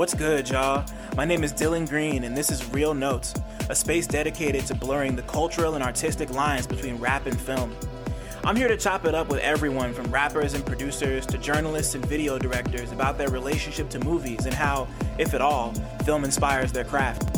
What's 0.00 0.14
good, 0.14 0.48
y'all? 0.48 0.86
My 1.14 1.26
name 1.26 1.44
is 1.44 1.52
Dylan 1.52 1.86
Green, 1.86 2.24
and 2.24 2.34
this 2.34 2.50
is 2.50 2.66
Reel 2.72 2.94
Notes, 2.94 3.34
a 3.68 3.74
space 3.74 4.06
dedicated 4.06 4.64
to 4.68 4.74
blurring 4.74 5.14
the 5.14 5.20
cultural 5.24 5.74
and 5.74 5.84
artistic 5.84 6.30
lines 6.30 6.66
between 6.66 6.96
rap 6.96 7.26
and 7.26 7.38
film. 7.38 7.76
I'm 8.42 8.56
here 8.56 8.68
to 8.68 8.78
chop 8.78 9.04
it 9.04 9.14
up 9.14 9.28
with 9.28 9.40
everyone 9.40 9.92
from 9.92 10.10
rappers 10.10 10.54
and 10.54 10.64
producers 10.64 11.26
to 11.26 11.36
journalists 11.36 11.94
and 11.94 12.06
video 12.06 12.38
directors 12.38 12.92
about 12.92 13.18
their 13.18 13.28
relationship 13.28 13.90
to 13.90 13.98
movies 13.98 14.46
and 14.46 14.54
how, 14.54 14.88
if 15.18 15.34
at 15.34 15.42
all, 15.42 15.74
film 16.06 16.24
inspires 16.24 16.72
their 16.72 16.84
craft. 16.84 17.36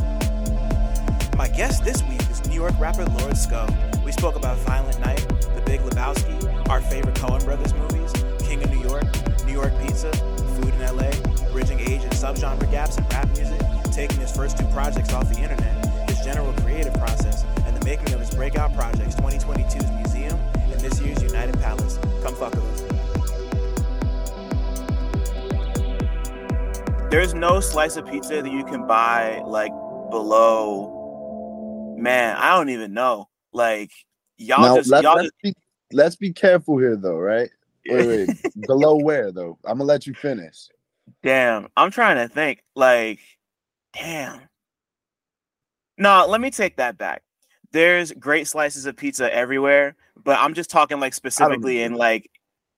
My 1.37 1.49
guest 1.49 1.85
this 1.85 2.01
week 2.05 2.23
is 2.31 2.47
New 2.47 2.55
York 2.55 2.79
rapper 2.79 3.07
Lord 3.07 3.35
Sko. 3.35 4.05
We 4.05 4.13
spoke 4.13 4.37
about 4.37 4.57
Violent 4.59 5.01
Night, 5.01 5.27
The 5.57 5.63
Big 5.67 5.81
Lebowski, 5.81 6.69
our 6.69 6.81
favorite 6.81 7.17
Coen 7.17 7.45
Brothers 7.45 7.75
movies, 7.75 8.13
King 8.47 8.63
of 8.63 8.71
New 8.71 8.89
York, 8.89 9.03
New 9.46 9.53
York 9.53 9.72
Pizza, 9.81 10.13
food 10.13 10.72
in 10.75 10.96
LA, 10.96 11.11
bridging 11.53 11.79
age 11.81 12.03
and 12.03 12.13
subgenre 12.13 12.71
gaps 12.71 12.97
in 12.97 13.05
rap 13.09 13.29
music, 13.29 13.61
taking 13.93 14.19
his 14.19 14.35
first 14.35 14.57
two 14.57 14.65
projects 14.69 15.13
off 15.13 15.29
the 15.29 15.39
internet, 15.39 16.09
his 16.09 16.19
general 16.25 16.53
creative 16.55 16.95
process, 16.95 17.45
and 17.67 17.77
the 17.77 17.85
making 17.85 18.13
of 18.15 18.21
his 18.21 18.31
breakout 18.31 18.75
projects 18.75 19.15
2022's 19.17 19.91
Museum 19.93 20.39
and 20.55 20.81
this 20.81 20.99
year's 21.01 21.23
United 21.23 21.61
Palace. 21.61 21.99
Come 22.23 22.35
fuck 22.35 22.55
with 22.55 22.65
us. 22.65 22.83
There's 27.11 27.35
no 27.35 27.61
slice 27.61 27.97
of 27.97 28.07
pizza 28.07 28.41
that 28.41 28.50
you 28.50 28.64
can 28.64 28.87
buy 28.87 29.43
like 29.45 29.73
below. 30.11 31.95
Man, 31.99 32.34
I 32.39 32.56
don't 32.56 32.70
even 32.70 32.95
know. 32.95 33.28
Like 33.53 33.91
y'all 34.39 34.62
Now 34.62 34.77
just 34.77 34.89
let, 34.89 35.05
y'all 35.05 35.17
let's 35.17 35.28
just, 35.28 35.42
be 35.42 35.55
let's 35.92 36.17
be 36.17 36.33
careful 36.33 36.78
here 36.78 36.97
though, 36.97 37.19
right? 37.19 37.50
Wait, 37.87 38.06
wait. 38.06 38.28
Below 38.67 38.97
where 38.97 39.31
though? 39.31 39.59
I'm 39.64 39.78
gonna 39.78 39.84
let 39.84 40.06
you 40.06 40.14
finish. 40.14 40.69
Damn, 41.23 41.69
I'm 41.77 41.91
trying 41.91 42.17
to 42.17 42.33
think. 42.33 42.62
Like, 42.75 43.20
damn. 43.95 44.41
No, 45.98 46.27
let 46.28 46.41
me 46.41 46.51
take 46.51 46.77
that 46.77 46.98
back. 46.98 47.23
There's 47.70 48.12
great 48.12 48.48
slices 48.48 48.87
of 48.87 48.97
pizza 48.97 49.33
everywhere, 49.33 49.95
but 50.17 50.39
I'm 50.39 50.55
just 50.55 50.70
talking 50.70 51.00
like 51.00 51.15
specifically 51.15 51.83
in 51.83 51.95
like 51.95 52.31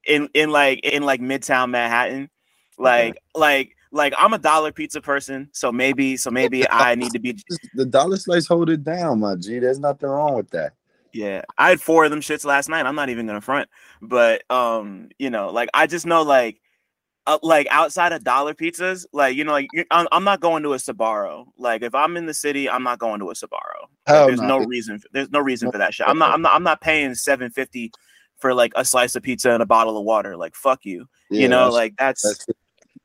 in 0.07 0.29
in 0.35 0.51
like 0.51 0.81
in 0.81 1.03
like 1.03 1.21
Midtown 1.21 1.71
Manhattan. 1.71 2.31
Like 2.79 3.17
like 3.35 3.77
like 3.93 4.13
I'm 4.19 4.35
a 4.35 4.39
dollar 4.39 4.73
pizza 4.73 5.01
person, 5.01 5.49
so 5.53 5.73
maybe 5.73 6.17
so 6.17 6.31
maybe 6.31 6.69
I 6.69 6.95
need 6.95 7.13
to 7.13 7.21
be 7.21 7.37
The 7.75 7.87
dollar 7.87 8.17
slice 8.17 8.47
hold 8.47 8.71
it 8.71 8.85
down, 8.85 9.21
my 9.21 9.37
G. 9.37 9.59
There's 9.59 9.79
nothing 9.79 10.09
wrong 10.09 10.35
with 10.35 10.51
that. 10.51 10.75
Yeah, 11.13 11.43
I 11.57 11.71
had 11.71 11.81
four 11.81 12.05
of 12.05 12.11
them 12.11 12.21
shits 12.21 12.45
last 12.45 12.69
night. 12.69 12.87
I'm 12.87 12.97
not 12.97 13.09
even 13.09 13.27
gonna 13.27 13.41
front, 13.41 13.69
but 14.03 14.43
um, 14.51 15.11
you 15.19 15.31
know, 15.31 15.51
like 15.51 15.69
I 15.73 15.87
just 15.87 16.07
know 16.07 16.23
like, 16.23 16.61
uh, 17.27 17.39
like 17.43 17.67
outside 17.71 18.13
of 18.13 18.23
dollar 18.23 18.55
pizzas, 18.55 19.07
like 19.13 19.37
you 19.37 19.45
know, 19.45 19.53
like 19.53 19.69
I'm, 19.91 20.07
I'm 20.13 20.25
not 20.25 20.41
going 20.41 20.63
to 20.65 20.75
a 20.75 20.77
Sbarro. 20.77 21.47
Like 21.57 21.83
if 21.83 21.95
I'm 21.95 22.17
in 22.17 22.27
the 22.27 22.35
city, 22.35 22.69
I'm 22.69 22.83
not 22.83 22.99
going 22.99 23.21
to 23.21 23.31
a 23.31 23.35
Sbarro. 23.35 23.89
Like, 24.07 24.27
there's 24.27 24.41
no. 24.41 24.59
no 24.59 24.65
reason. 24.67 24.99
For, 24.99 25.09
there's 25.13 25.31
no 25.31 25.41
reason 25.41 25.73
for 25.73 25.79
that 25.79 25.95
shit. 25.95 26.07
I'm 26.09 26.19
not. 26.19 26.35
I'm 26.35 26.43
not. 26.43 26.55
I'm 26.55 26.63
not 26.63 26.81
paying 26.81 27.15
seven 27.15 27.51
fifty 27.51 27.93
for 28.39 28.53
like 28.53 28.73
a 28.77 28.85
slice 28.85 29.15
of 29.15 29.23
pizza 29.23 29.51
and 29.53 29.63
a 29.63 29.67
bottle 29.67 29.97
of 29.97 30.05
water. 30.05 30.37
Like 30.37 30.55
fuck 30.55 30.85
you. 30.85 31.07
Yeah, 31.31 31.41
you 31.41 31.49
know, 31.49 31.71
that's- 31.71 31.75
like 31.75 31.97
that's, 31.97 32.23
that's 32.23 32.47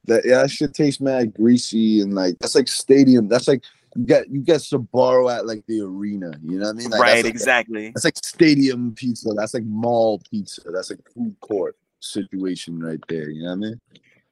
that 0.06 0.26
yeah, 0.26 0.42
that 0.42 0.52
shit 0.52 0.74
tastes 0.74 1.00
mad 1.00 1.34
greasy 1.34 2.02
and 2.02 2.14
like 2.14 2.38
that's 2.40 2.56
like 2.56 2.68
stadium. 2.68 3.30
That's 3.30 3.48
like 3.48 3.64
you 3.96 4.06
get 4.06 4.30
you 4.30 4.42
get 4.42 4.58
Sbarro 4.60 5.34
at 5.34 5.46
like 5.46 5.66
the 5.68 5.82
arena. 5.82 6.32
You 6.44 6.60
know 6.60 6.66
what 6.66 6.76
I 6.76 6.78
mean? 6.78 6.90
Like, 6.90 7.02
right. 7.02 7.12
That's 7.14 7.24
like, 7.24 7.34
exactly. 7.34 7.92
that's 7.96 8.06
like 8.06 8.18
stadium 8.18 8.94
pizza. 8.94 9.30
That's 9.34 9.54
like 9.54 9.64
mall 9.64 10.22
pizza. 10.30 10.62
That's 10.72 10.90
like 10.90 11.00
food 11.14 11.36
court 11.40 11.78
situation 12.02 12.82
right 12.82 13.00
there. 13.08 13.30
You 13.30 13.44
know 13.44 13.50
what 13.50 13.54
I 13.54 13.56
mean? 13.56 13.82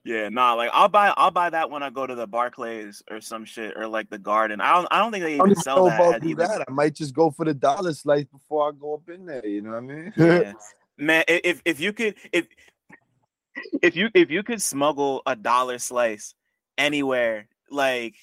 Yeah, 0.08 0.30
nah, 0.30 0.54
like 0.54 0.70
I'll 0.74 0.88
buy 0.88 1.14
I'll 1.18 1.32
buy 1.32 1.50
that 1.50 1.70
when 1.70 1.84
I 1.84 1.90
go 1.90 2.08
to 2.08 2.16
the 2.16 2.26
Barclays 2.26 3.04
or 3.12 3.20
some 3.20 3.44
shit 3.44 3.76
or 3.76 3.88
like 3.88 4.10
the 4.10 4.18
Garden. 4.18 4.62
I 4.62 4.74
don't 4.76 4.88
I 4.90 5.00
don't 5.00 5.12
think 5.12 5.26
they 5.26 5.36
even 5.36 5.54
sell 5.56 5.84
that. 5.86 5.96
if 5.96 6.00
I'll 6.00 6.14
at 6.14 6.22
do 6.22 6.30
either- 6.30 6.48
that. 6.48 6.66
I 6.66 6.72
might 6.72 6.96
just 6.96 7.14
go 7.14 7.30
for 7.30 7.44
the 7.44 7.54
dollar 7.54 7.92
slice 7.94 8.24
before 8.24 8.70
I 8.70 8.72
go 8.80 8.94
up 8.94 9.10
in 9.10 9.26
there. 9.26 9.46
You 9.46 9.62
know 9.64 9.72
what 9.72 9.78
I 9.78 9.82
mean? 9.82 10.14
yeah. 10.16 10.54
man 10.98 11.24
if 11.28 11.62
if 11.66 11.80
you 11.82 11.92
could 11.92 12.16
if 12.32 12.48
if 13.84 13.96
you 13.98 14.10
if 14.14 14.32
you 14.32 14.44
could 14.44 14.62
smuggle 14.62 15.22
a 15.26 15.36
dollar 15.36 15.78
slice 15.78 16.34
anywhere 16.78 17.48
like 17.70 18.16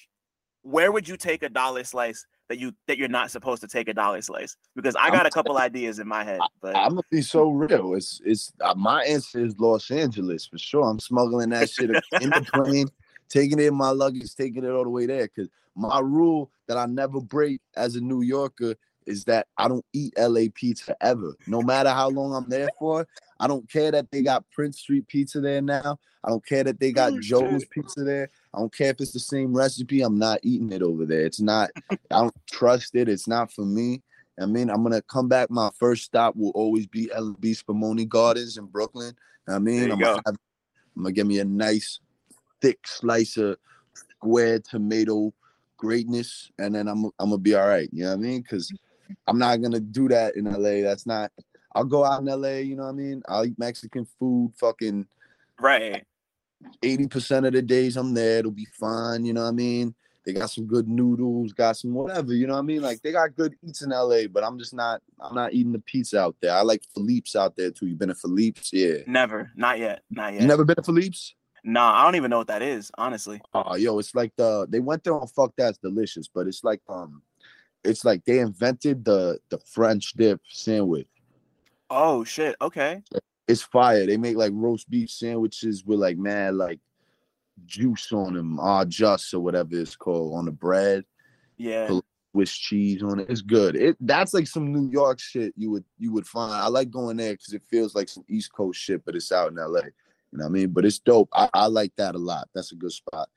where 0.63 0.91
would 0.91 1.07
you 1.07 1.15
take 1.17 1.43
a 1.43 1.49
dollar 1.49 1.83
slice 1.83 2.25
that 2.49 2.59
you 2.59 2.73
that 2.87 2.97
you're 2.97 3.07
not 3.07 3.31
supposed 3.31 3.61
to 3.61 3.67
take 3.67 3.87
a 3.87 3.93
dollar 3.93 4.21
slice 4.21 4.55
because 4.75 4.95
i 4.95 5.09
got 5.09 5.25
a 5.25 5.29
couple 5.29 5.57
ideas 5.57 5.99
in 5.99 6.07
my 6.07 6.23
head 6.23 6.39
but 6.61 6.75
I'm 6.75 6.91
gonna 6.91 7.01
be 7.09 7.21
so 7.21 7.49
real. 7.49 7.95
It's 7.95 8.21
it's 8.25 8.51
uh, 8.61 8.73
my 8.75 9.03
answer 9.03 9.43
is 9.43 9.57
Los 9.59 9.89
Angeles 9.91 10.45
for 10.45 10.57
sure. 10.57 10.83
I'm 10.83 10.99
smuggling 10.99 11.49
that 11.49 11.69
shit 11.69 11.89
in 12.21 12.29
the 12.29 12.47
plane, 12.53 12.87
taking 13.29 13.59
it 13.59 13.67
in 13.67 13.75
my 13.75 13.91
luggage, 13.91 14.35
taking 14.35 14.63
it 14.63 14.69
all 14.69 14.83
the 14.83 14.89
way 14.89 15.05
there. 15.05 15.27
Cause 15.27 15.47
my 15.75 15.99
rule 15.99 16.51
that 16.67 16.77
I 16.77 16.85
never 16.85 17.21
break 17.21 17.61
as 17.75 17.95
a 17.95 18.01
New 18.01 18.21
Yorker 18.21 18.75
is 19.05 19.23
that 19.25 19.47
I 19.57 19.67
don't 19.67 19.85
eat 19.93 20.13
LA 20.17 20.45
pizza 20.53 20.95
ever. 21.01 21.35
No 21.47 21.61
matter 21.61 21.89
how 21.89 22.09
long 22.09 22.33
I'm 22.35 22.49
there 22.49 22.69
for. 22.79 23.07
I 23.39 23.47
don't 23.47 23.69
care 23.69 23.91
that 23.91 24.09
they 24.11 24.21
got 24.21 24.49
Prince 24.51 24.79
Street 24.79 25.07
pizza 25.07 25.41
there 25.41 25.61
now. 25.61 25.99
I 26.23 26.29
don't 26.29 26.45
care 26.45 26.63
that 26.63 26.79
they 26.79 26.91
got 26.91 27.13
Oh, 27.13 27.19
Joe's 27.19 27.61
shit. 27.63 27.69
pizza 27.71 28.03
there. 28.03 28.29
I 28.53 28.59
don't 28.59 28.73
care 28.73 28.91
if 28.91 29.01
it's 29.01 29.11
the 29.11 29.19
same 29.19 29.53
recipe. 29.55 30.01
I'm 30.01 30.17
not 30.17 30.39
eating 30.43 30.71
it 30.71 30.81
over 30.81 31.05
there. 31.05 31.25
It's 31.25 31.41
not. 31.41 31.69
I 31.89 31.97
don't 32.09 32.33
trust 32.49 32.95
it. 32.95 33.09
It's 33.09 33.27
not 33.27 33.51
for 33.51 33.65
me. 33.65 34.01
I 34.39 34.45
mean, 34.45 34.69
I'm 34.69 34.83
gonna 34.83 35.01
come 35.01 35.27
back. 35.27 35.49
My 35.49 35.69
first 35.77 36.03
stop 36.03 36.35
will 36.35 36.51
always 36.51 36.87
be 36.87 37.07
LB 37.07 37.61
Spumoni 37.61 38.07
Gardens 38.07 38.57
in 38.57 38.65
Brooklyn. 38.65 39.15
I 39.47 39.59
mean, 39.59 39.91
I'm 39.91 39.99
gonna, 39.99 40.21
have, 40.25 40.35
I'm 40.97 41.03
gonna 41.03 41.13
give 41.13 41.27
me 41.27 41.39
a 41.39 41.45
nice 41.45 41.99
thick 42.61 42.79
slice 42.85 43.37
of 43.37 43.57
square 43.93 44.59
tomato 44.59 45.33
greatness, 45.77 46.51
and 46.57 46.73
then 46.73 46.87
I'm 46.87 47.05
I'm 47.19 47.29
gonna 47.29 47.37
be 47.37 47.55
all 47.55 47.67
right. 47.67 47.89
You 47.91 48.03
know 48.03 48.09
what 48.09 48.15
I 48.15 48.21
mean? 48.21 48.41
Because 48.41 48.71
I'm 49.27 49.37
not 49.39 49.61
gonna 49.61 49.79
do 49.79 50.07
that 50.09 50.35
in 50.35 50.45
LA. 50.45 50.81
That's 50.87 51.05
not. 51.05 51.31
I'll 51.73 51.83
go 51.83 52.05
out 52.05 52.21
in 52.21 52.25
LA. 52.27 52.59
You 52.59 52.75
know 52.75 52.83
what 52.83 52.89
I 52.89 52.93
mean? 52.93 53.21
I'll 53.27 53.45
eat 53.45 53.59
Mexican 53.59 54.05
food. 54.19 54.53
Fucking 54.59 55.05
right 55.59 56.03
eighty 56.83 57.07
percent 57.07 57.45
of 57.45 57.53
the 57.53 57.61
days 57.61 57.97
I'm 57.97 58.13
there, 58.13 58.39
it'll 58.39 58.51
be 58.51 58.67
fine. 58.79 59.25
You 59.25 59.33
know 59.33 59.43
what 59.43 59.49
I 59.49 59.51
mean? 59.51 59.93
They 60.25 60.33
got 60.33 60.49
some 60.49 60.65
good 60.65 60.87
noodles, 60.87 61.53
got 61.53 61.77
some 61.77 61.93
whatever. 61.93 62.33
You 62.33 62.47
know 62.47 62.53
what 62.53 62.59
I 62.59 62.63
mean? 62.63 62.81
Like 62.81 63.01
they 63.03 63.11
got 63.11 63.35
good 63.35 63.53
eats 63.63 63.83
in 63.83 63.89
LA, 63.91 64.21
but 64.31 64.43
I'm 64.43 64.57
just 64.57 64.73
not. 64.73 65.01
I'm 65.19 65.35
not 65.35 65.53
eating 65.53 65.71
the 65.71 65.79
pizza 65.79 66.19
out 66.19 66.35
there. 66.41 66.53
I 66.53 66.61
like 66.61 66.81
Philippe's 66.95 67.35
out 67.35 67.55
there 67.55 67.69
too. 67.69 67.85
You 67.87 67.95
been 67.95 68.09
to 68.09 68.15
Philippe's? 68.15 68.71
Yeah. 68.73 68.97
never 69.05 69.51
not 69.55 69.77
yet 69.77 70.01
not 70.09 70.33
yet 70.33 70.41
You 70.41 70.47
never 70.47 70.65
been 70.65 70.77
to 70.77 70.83
Philippe's? 70.83 71.35
nah 71.67 71.99
i 71.99 72.03
don't 72.03 72.13
even 72.13 72.29
know 72.29 72.37
what 72.37 72.45
that 72.45 72.61
is 72.61 72.91
honestly 72.95 73.41
Oh, 73.55 73.75
yo, 73.75 73.97
it's 73.97 74.13
like 74.13 74.31
the 74.37 74.67
they 74.69 74.79
went 74.79 75.03
there 75.03 75.19
on 75.19 75.25
fuck 75.25 75.51
that's 75.57 75.79
delicious, 75.79 76.27
but 76.27 76.45
it's 76.45 76.63
like 76.63 76.79
um, 76.87 77.23
it's 77.85 78.03
like 78.05 78.23
they 78.25 78.39
invented 78.39 79.05
the 79.05 79.39
the 79.49 79.59
French 79.59 80.13
dip 80.13 80.41
sandwich. 80.49 81.07
oh 81.89 82.23
shit 82.23 82.55
okay 82.61 83.01
It's 83.47 83.61
fire. 83.61 84.05
They 84.05 84.17
make 84.17 84.37
like 84.37 84.51
roast 84.55 84.89
beef 84.89 85.09
sandwiches 85.09 85.85
with 85.85 85.99
like 85.99 86.17
mad 86.17 86.55
like 86.55 86.79
juice 87.65 88.11
on 88.11 88.33
them, 88.33 88.59
ah 88.59 88.83
just 88.85 89.33
or 89.33 89.39
whatever 89.39 89.69
it's 89.75 89.95
called 89.95 90.35
on 90.35 90.45
the 90.45 90.51
bread. 90.51 91.05
yeah 91.57 91.99
With 92.33 92.49
cheese 92.49 93.01
on 93.01 93.19
it. 93.19 93.29
It's 93.29 93.41
good. 93.41 93.75
It 93.75 93.95
that's 94.01 94.33
like 94.33 94.47
some 94.47 94.73
New 94.73 94.89
York 94.91 95.19
shit 95.19 95.53
you 95.55 95.71
would 95.71 95.85
you 95.97 96.11
would 96.11 96.27
find. 96.27 96.53
I 96.53 96.67
like 96.67 96.89
going 96.91 97.17
there 97.17 97.33
because 97.33 97.53
it 97.53 97.63
feels 97.69 97.95
like 97.95 98.09
some 98.09 98.25
East 98.27 98.51
Coast 98.51 98.79
shit, 98.79 99.05
but 99.05 99.15
it's 99.15 99.31
out 99.31 99.51
in 99.51 99.55
LA. 99.55 99.85
You 100.31 100.39
know 100.39 100.45
what 100.45 100.45
I 100.45 100.49
mean? 100.49 100.69
But 100.69 100.83
it's 100.85 100.99
dope. 100.99 101.29
I, 101.31 101.47
I 101.53 101.67
like 101.67 101.93
that 101.95 102.15
a 102.15 102.17
lot. 102.17 102.49
That's 102.53 102.73
a 102.73 102.75
good 102.75 102.91
spot. 102.91 103.29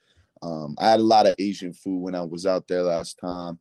Um, 0.43 0.75
I 0.79 0.91
had 0.91 1.01
a 1.01 1.05
lot 1.15 1.27
of 1.27 1.37
Asian 1.39 1.73
food 1.73 2.01
when 2.01 2.15
I 2.17 2.23
was 2.23 2.45
out 2.47 2.67
there 2.67 2.83
last 2.83 3.19
time. 3.19 3.59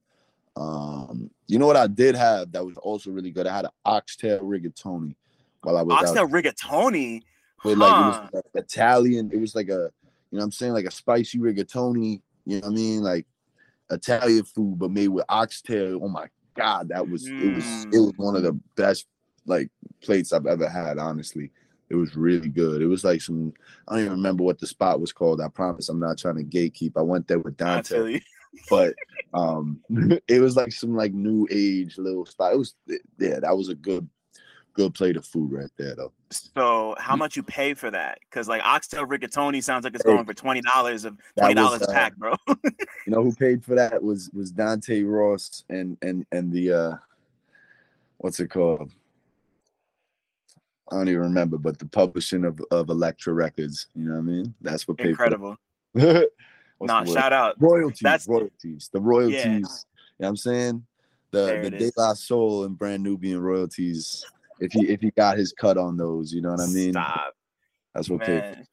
Um, 0.57 1.29
you 1.47 1.59
know 1.59 1.67
what 1.67 1.77
I 1.77 1.87
did 1.87 2.15
have 2.15 2.51
that 2.51 2.65
was 2.65 2.77
also 2.77 3.11
really 3.11 3.31
good? 3.31 3.47
I 3.47 3.55
had 3.55 3.65
an 3.65 3.71
oxtail 3.85 4.39
rigatoni 4.39 5.15
while 5.61 5.77
I 5.77 5.83
was 5.83 5.97
out 5.97 6.03
oxtail 6.05 6.27
rigatoni 6.27 7.21
with 7.63 7.77
like 7.77 7.93
it 7.93 7.97
Huh. 7.97 8.03
was 8.05 8.19
like 8.33 8.45
Italian. 8.55 9.29
It 9.31 9.39
was 9.39 9.53
like 9.55 9.69
a, 9.69 9.91
you 10.31 10.37
know 10.37 10.39
what 10.39 10.43
I'm 10.45 10.51
saying, 10.51 10.73
like 10.73 10.85
a 10.85 10.91
spicy 10.91 11.37
rigatoni, 11.37 12.21
you 12.45 12.55
know 12.59 12.67
what 12.67 12.71
I 12.71 12.75
mean? 12.75 13.01
Like 13.03 13.25
Italian 13.91 14.43
food, 14.45 14.79
but 14.79 14.91
made 14.91 15.09
with 15.09 15.25
oxtail. 15.29 15.99
Oh 16.03 16.09
my 16.09 16.27
god, 16.55 16.89
that 16.89 17.07
was 17.07 17.31
it 17.39 17.47
was 17.47 17.87
it 17.91 17.97
Mm. 17.97 18.05
was 18.05 18.13
one 18.17 18.35
of 18.35 18.43
the 18.43 18.59
best 18.75 19.05
like 19.45 19.69
plates 20.01 20.33
I've 20.33 20.47
ever 20.47 20.67
had, 20.67 20.97
honestly. 20.97 21.51
It 21.89 21.95
was 21.95 22.17
really 22.17 22.49
good. 22.49 22.81
It 22.81 22.87
was 22.87 23.05
like 23.05 23.21
some 23.21 23.53
I 23.87 23.93
don't 23.93 24.01
even 24.05 24.11
remember 24.13 24.43
what 24.43 24.59
the 24.59 24.67
spot 24.67 24.99
was 24.99 25.13
called. 25.13 25.39
I 25.39 25.47
promise 25.47 25.87
I'm 25.87 25.99
not 25.99 26.17
trying 26.17 26.35
to 26.35 26.43
gatekeep. 26.43 26.93
I 26.97 27.01
went 27.01 27.27
there 27.27 27.39
with 27.39 27.55
Dante 27.57 28.19
but 28.69 28.95
um 29.33 29.81
it 30.27 30.41
was 30.41 30.55
like 30.55 30.71
some 30.71 30.95
like 30.95 31.13
new 31.13 31.47
age 31.51 31.97
little 31.97 32.25
spot. 32.25 32.53
It 32.53 32.57
was 32.57 32.75
yeah, 33.19 33.39
that 33.39 33.55
was 33.55 33.69
a 33.69 33.75
good 33.75 34.07
good 34.77 34.93
plate 34.93 35.17
of 35.17 35.25
food 35.25 35.51
right 35.51 35.71
there 35.77 35.95
though. 35.95 36.13
So 36.29 36.95
how 36.99 37.15
much 37.15 37.35
you 37.35 37.43
pay 37.43 37.73
for 37.73 37.89
that? 37.89 38.19
Because 38.29 38.47
like 38.47 38.61
oxtail 38.63 39.05
rigatoni 39.05 39.63
sounds 39.63 39.83
like 39.83 39.95
it's 39.95 40.03
going 40.03 40.25
for 40.25 40.33
twenty 40.33 40.61
dollars 40.61 41.03
of 41.03 41.17
that 41.35 41.43
twenty 41.43 41.55
dollars 41.55 41.81
a 41.81 41.89
uh, 41.89 41.93
pack, 41.93 42.15
bro. 42.15 42.35
You 43.05 43.13
know 43.13 43.23
who 43.23 43.33
paid 43.33 43.63
for 43.63 43.73
that 43.75 44.03
was 44.03 44.29
was 44.33 44.51
Dante 44.51 45.01
Ross 45.03 45.63
and 45.69 45.97
and 46.01 46.25
and 46.31 46.51
the 46.51 46.71
uh 46.73 46.95
what's 48.17 48.39
it 48.39 48.49
called? 48.49 48.91
I 50.91 50.95
don't 50.95 51.09
even 51.09 51.21
remember, 51.21 51.57
but 51.57 51.79
the 51.79 51.87
publishing 51.87 52.45
of 52.45 52.61
of 52.69 52.89
Elektra 52.89 53.33
Records. 53.33 53.87
You 53.95 54.09
know 54.09 54.15
what 54.15 54.19
I 54.19 54.23
mean? 54.23 54.53
That's 54.61 54.87
what 54.87 54.97
paid 54.97 55.07
Incredible. 55.07 55.57
for 55.93 55.99
it. 56.23 56.33
Nah, 56.79 57.03
shout 57.05 57.33
out. 57.33 57.55
royalties, 57.59 57.99
That's- 58.01 58.27
royalties, 58.27 58.89
the 58.93 59.01
royalties. 59.01 59.35
You 59.45 59.59
know 59.61 59.67
what 60.17 60.27
I'm 60.29 60.37
saying? 60.37 60.85
The 61.31 61.45
There 61.45 61.69
the 61.69 61.71
De. 61.71 61.91
La 61.97 62.13
Soul 62.13 62.63
and 62.65 62.77
Brand 62.77 63.03
Nubian 63.03 63.39
royalties. 63.39 64.25
If 64.59 64.71
he 64.71 64.87
if 64.89 65.01
he 65.01 65.11
got 65.11 65.37
his 65.37 65.53
cut 65.53 65.77
on 65.77 65.97
those, 65.97 66.33
you 66.33 66.41
know 66.41 66.51
what 66.51 66.61
I 66.61 66.67
mean? 66.67 66.93
Stop, 66.93 67.33
That's 67.93 68.09
what 68.09 68.21
paid. 68.21 68.65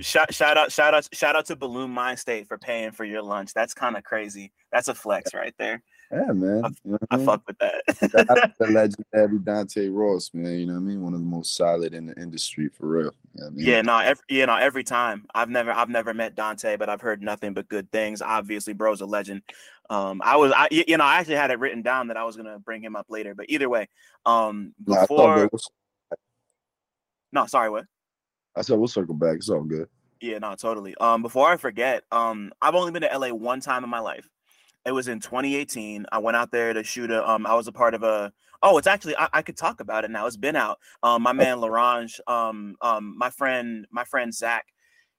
Shout, 0.00 0.32
shout 0.32 0.56
out, 0.56 0.70
shout 0.70 0.94
out, 0.94 1.08
shout 1.12 1.34
out 1.34 1.46
to 1.46 1.56
Buhloone 1.56 1.92
Mindstate 1.92 2.46
for 2.46 2.56
paying 2.58 2.92
for 2.92 3.04
your 3.04 3.22
lunch. 3.22 3.52
That's 3.52 3.74
kind 3.74 3.96
of 3.96 4.04
crazy. 4.04 4.52
That's 4.70 4.86
a 4.88 4.94
flex 4.94 5.34
right 5.34 5.54
there. 5.58 5.82
Yeah, 6.10 6.32
man. 6.32 6.74
You 6.84 6.92
know 6.92 6.98
I 7.10 7.16
mean? 7.18 7.26
fuck 7.26 7.42
with 7.46 7.58
that. 7.58 7.82
Shout 7.98 8.30
out 8.30 8.36
to 8.36 8.52
the 8.60 8.66
legendary 8.66 9.38
Dante 9.40 9.88
Ross, 9.88 10.30
man. 10.32 10.58
You 10.58 10.66
know 10.66 10.72
what 10.74 10.78
I 10.78 10.82
mean? 10.82 11.02
One 11.02 11.12
of 11.12 11.20
the 11.20 11.26
most 11.26 11.54
solid 11.54 11.92
in 11.92 12.06
the 12.06 12.14
industry 12.18 12.68
for 12.68 12.88
real. 12.88 13.12
You 13.34 13.40
know 13.42 13.46
I 13.46 13.50
mean? 13.50 13.66
Yeah, 13.66 13.82
no, 13.82 13.98
every, 13.98 14.24
yeah, 14.30 14.46
no, 14.46 14.56
every 14.56 14.84
time. 14.84 15.26
I've 15.34 15.50
never, 15.50 15.70
I've 15.70 15.90
never 15.90 16.14
met 16.14 16.34
Dante, 16.34 16.76
but 16.76 16.88
I've 16.88 17.02
heard 17.02 17.20
nothing 17.22 17.52
but 17.52 17.68
good 17.68 17.92
things. 17.92 18.22
Obviously, 18.22 18.72
bro's 18.72 19.02
a 19.02 19.06
legend. 19.06 19.42
Um, 19.90 20.22
I 20.24 20.36
was, 20.36 20.52
I, 20.54 20.68
you 20.70 20.96
know, 20.96 21.04
I 21.04 21.16
actually 21.16 21.36
had 21.36 21.50
it 21.50 21.58
written 21.58 21.82
down 21.82 22.08
that 22.08 22.16
I 22.16 22.24
was 22.24 22.36
gonna 22.36 22.58
bring 22.58 22.82
him 22.82 22.96
up 22.96 23.06
later, 23.10 23.34
but 23.34 23.46
either 23.48 23.68
way, 23.68 23.88
um, 24.24 24.72
Nah, 24.86 25.02
it's 25.02 25.10
all 25.10 25.16
before. 25.16 25.48
We'll- 25.52 26.18
no, 27.32 27.44
sorry, 27.46 27.68
what? 27.68 27.84
I 28.56 28.62
said 28.62 28.78
we'll 28.78 28.88
circle 28.88 29.14
back. 29.14 29.36
It's 29.36 29.50
all 29.50 29.62
good. 29.62 29.88
Yeah, 30.20 30.38
no, 30.38 30.54
totally. 30.54 30.94
Um, 30.96 31.22
before 31.22 31.48
I 31.48 31.56
forget, 31.56 32.02
um, 32.10 32.52
I've 32.60 32.74
only 32.74 32.90
been 32.92 33.02
to 33.02 33.18
LA 33.18 33.28
one 33.28 33.60
time 33.60 33.84
in 33.84 33.90
my 33.90 34.00
life. 34.00 34.28
It 34.86 34.92
was 34.92 35.08
in 35.08 35.20
2018. 35.20 36.06
I 36.10 36.18
went 36.18 36.36
out 36.36 36.50
there 36.50 36.72
to 36.72 36.82
shoot 36.82 37.10
a. 37.10 37.28
Um, 37.28 37.46
I 37.46 37.54
was 37.54 37.68
a 37.68 37.72
part 37.72 37.94
of 37.94 38.02
a. 38.02 38.32
Oh, 38.62 38.78
it's 38.78 38.86
actually 38.86 39.16
I, 39.16 39.28
I 39.32 39.42
could 39.42 39.56
talk 39.56 39.80
about 39.80 40.04
it 40.04 40.10
now. 40.10 40.26
It's 40.26 40.36
been 40.36 40.56
out. 40.56 40.78
Um, 41.02 41.22
my 41.22 41.32
man 41.32 41.58
Larange, 41.58 42.20
um, 42.26 42.76
um, 42.80 43.16
my 43.16 43.30
friend, 43.30 43.86
my 43.90 44.04
friend 44.04 44.34
Zach, 44.34 44.66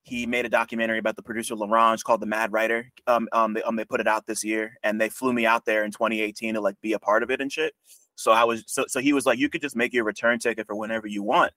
he 0.03 0.25
made 0.25 0.45
a 0.45 0.49
documentary 0.49 0.97
about 0.97 1.15
the 1.15 1.23
producer 1.23 1.55
Larange 1.55 2.03
called 2.03 2.21
The 2.21 2.25
Mad 2.25 2.51
Writer. 2.51 2.91
Um, 3.07 3.29
um, 3.31 3.53
they, 3.53 3.61
um, 3.63 3.75
they 3.75 3.85
put 3.85 3.99
it 3.99 4.07
out 4.07 4.25
this 4.25 4.43
year, 4.43 4.73
and 4.83 4.99
they 4.99 5.09
flew 5.09 5.33
me 5.33 5.45
out 5.45 5.65
there 5.65 5.83
in 5.83 5.91
2018 5.91 6.55
to 6.55 6.61
like 6.61 6.79
be 6.81 6.93
a 6.93 6.99
part 6.99 7.23
of 7.23 7.31
it 7.31 7.41
and 7.41 7.51
shit. 7.51 7.73
So 8.15 8.31
I 8.31 8.43
was 8.43 8.63
so 8.67 8.85
so 8.87 8.99
he 8.99 9.13
was 9.13 9.25
like, 9.25 9.39
you 9.39 9.49
could 9.49 9.61
just 9.61 9.75
make 9.75 9.93
your 9.93 10.03
return 10.03 10.39
ticket 10.39 10.67
for 10.67 10.75
whenever 10.75 11.07
you 11.07 11.23
want, 11.23 11.53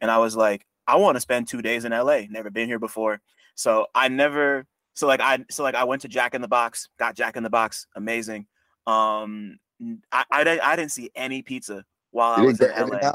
and 0.00 0.10
I 0.10 0.18
was 0.18 0.36
like, 0.36 0.64
I 0.86 0.96
want 0.96 1.16
to 1.16 1.20
spend 1.20 1.48
two 1.48 1.62
days 1.62 1.84
in 1.84 1.92
LA. 1.92 2.22
Never 2.30 2.50
been 2.50 2.68
here 2.68 2.78
before, 2.78 3.20
so 3.54 3.86
I 3.94 4.08
never. 4.08 4.66
So 4.96 5.06
like 5.06 5.20
I 5.20 5.44
so 5.50 5.62
like 5.62 5.74
I 5.74 5.84
went 5.84 6.02
to 6.02 6.08
Jack 6.08 6.34
in 6.34 6.40
the 6.40 6.48
Box, 6.48 6.88
got 6.98 7.14
Jack 7.14 7.36
in 7.36 7.42
the 7.42 7.50
Box, 7.50 7.86
amazing. 7.94 8.46
Um, 8.86 9.58
I 10.10 10.42
didn't- 10.42 10.62
I 10.62 10.74
didn't 10.74 10.90
see 10.92 11.10
any 11.14 11.42
pizza 11.42 11.84
while 12.10 12.32
I 12.32 12.40
was 12.42 12.58
in 12.60 12.70
LA. 12.70 13.12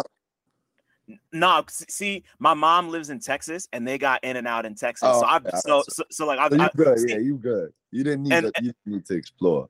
No, 1.34 1.64
see, 1.68 2.24
my 2.40 2.54
mom 2.54 2.90
lives 2.90 3.10
in 3.10 3.20
Texas, 3.20 3.68
and 3.74 3.86
they 3.86 3.98
got 3.98 4.24
In 4.24 4.38
and 4.38 4.48
Out 4.48 4.66
in 4.66 4.76
Texas. 4.76 5.10
Oh, 5.12 5.22
so 5.22 5.26
I've 5.26 5.46
so, 5.60 5.84
so- 5.90 6.04
so 6.12 6.26
like 6.28 6.40
I've, 6.40 6.52
So 6.52 6.58
you 6.62 6.70
good? 6.76 7.10
Yeah, 7.10 7.18
you 7.18 7.38
good. 7.38 7.74
You 7.90 8.04
didn't 8.04 8.24
need 8.24 8.34
And- 8.34 8.54
to, 8.56 8.64
you 8.64 8.74
need 8.86 9.06
to 9.08 9.16
explore. 9.16 9.68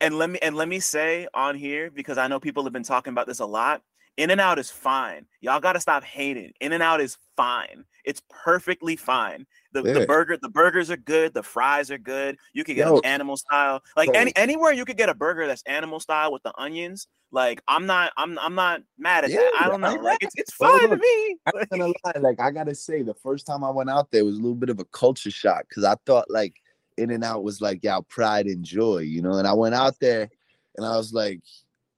and 0.00 0.18
let 0.18 0.28
me 0.30 0.38
and 0.42 0.56
let 0.56 0.68
me 0.68 0.80
say 0.80 1.28
on 1.34 1.54
here 1.54 1.88
because 1.90 2.18
I 2.18 2.26
know 2.26 2.40
people 2.40 2.64
have 2.64 2.72
been 2.72 2.82
talking 2.82 3.12
about 3.12 3.26
this 3.28 3.38
a 3.38 3.46
lot. 3.46 3.82
In 4.16 4.30
and 4.30 4.40
Out 4.40 4.58
is 4.58 4.70
fine. 4.70 5.26
Y'all 5.40 5.60
got 5.60 5.72
to 5.74 5.80
stop 5.80 6.02
hating. 6.04 6.52
In 6.60 6.72
and 6.72 6.82
Out 6.82 7.00
is 7.00 7.16
fine. 7.36 7.84
It's 8.04 8.22
perfectly 8.28 8.96
fine. 8.96 9.46
The, 9.74 9.82
the 9.82 10.06
burger, 10.06 10.38
the 10.40 10.48
burgers 10.48 10.88
are 10.88 10.96
good. 10.96 11.34
The 11.34 11.42
fries 11.42 11.90
are 11.90 11.98
good. 11.98 12.38
You 12.52 12.62
can 12.62 12.76
get 12.76 12.86
Yo. 12.86 13.00
animal 13.00 13.36
style. 13.36 13.82
Like 13.96 14.12
Bro. 14.12 14.20
any 14.20 14.32
anywhere 14.36 14.72
you 14.72 14.84
could 14.84 14.96
get 14.96 15.08
a 15.08 15.14
burger 15.14 15.48
that's 15.48 15.62
animal 15.66 15.98
style 15.98 16.32
with 16.32 16.44
the 16.44 16.52
onions. 16.56 17.08
Like 17.32 17.60
I'm 17.66 17.84
not, 17.84 18.12
I'm 18.16 18.38
I'm 18.38 18.54
not 18.54 18.82
mad 18.96 19.24
at 19.24 19.32
that. 19.32 19.52
I 19.60 19.68
don't 19.68 19.80
know. 19.80 19.96
Like 19.96 20.18
it's 20.20 20.34
it's 20.36 20.54
fine 20.54 20.88
to 20.88 20.96
me. 20.96 21.36
I'm 21.46 21.58
not 21.58 21.68
gonna 21.68 21.86
lie, 21.86 22.20
like 22.20 22.40
I 22.40 22.52
gotta 22.52 22.74
say, 22.74 23.02
the 23.02 23.14
first 23.14 23.46
time 23.46 23.64
I 23.64 23.70
went 23.70 23.90
out 23.90 24.12
there 24.12 24.24
was 24.24 24.36
a 24.36 24.40
little 24.40 24.54
bit 24.54 24.70
of 24.70 24.78
a 24.78 24.84
culture 24.84 25.32
shock 25.32 25.66
because 25.68 25.82
I 25.82 25.96
thought 26.06 26.30
like 26.30 26.54
In 26.96 27.10
and 27.10 27.24
Out 27.24 27.42
was 27.42 27.60
like 27.60 27.82
y'all 27.82 28.02
pride 28.02 28.46
and 28.46 28.64
joy, 28.64 28.98
you 28.98 29.20
know. 29.20 29.32
And 29.32 29.48
I 29.48 29.52
went 29.52 29.74
out 29.74 29.98
there 30.00 30.30
and 30.76 30.86
I 30.86 30.96
was 30.96 31.12
like, 31.12 31.40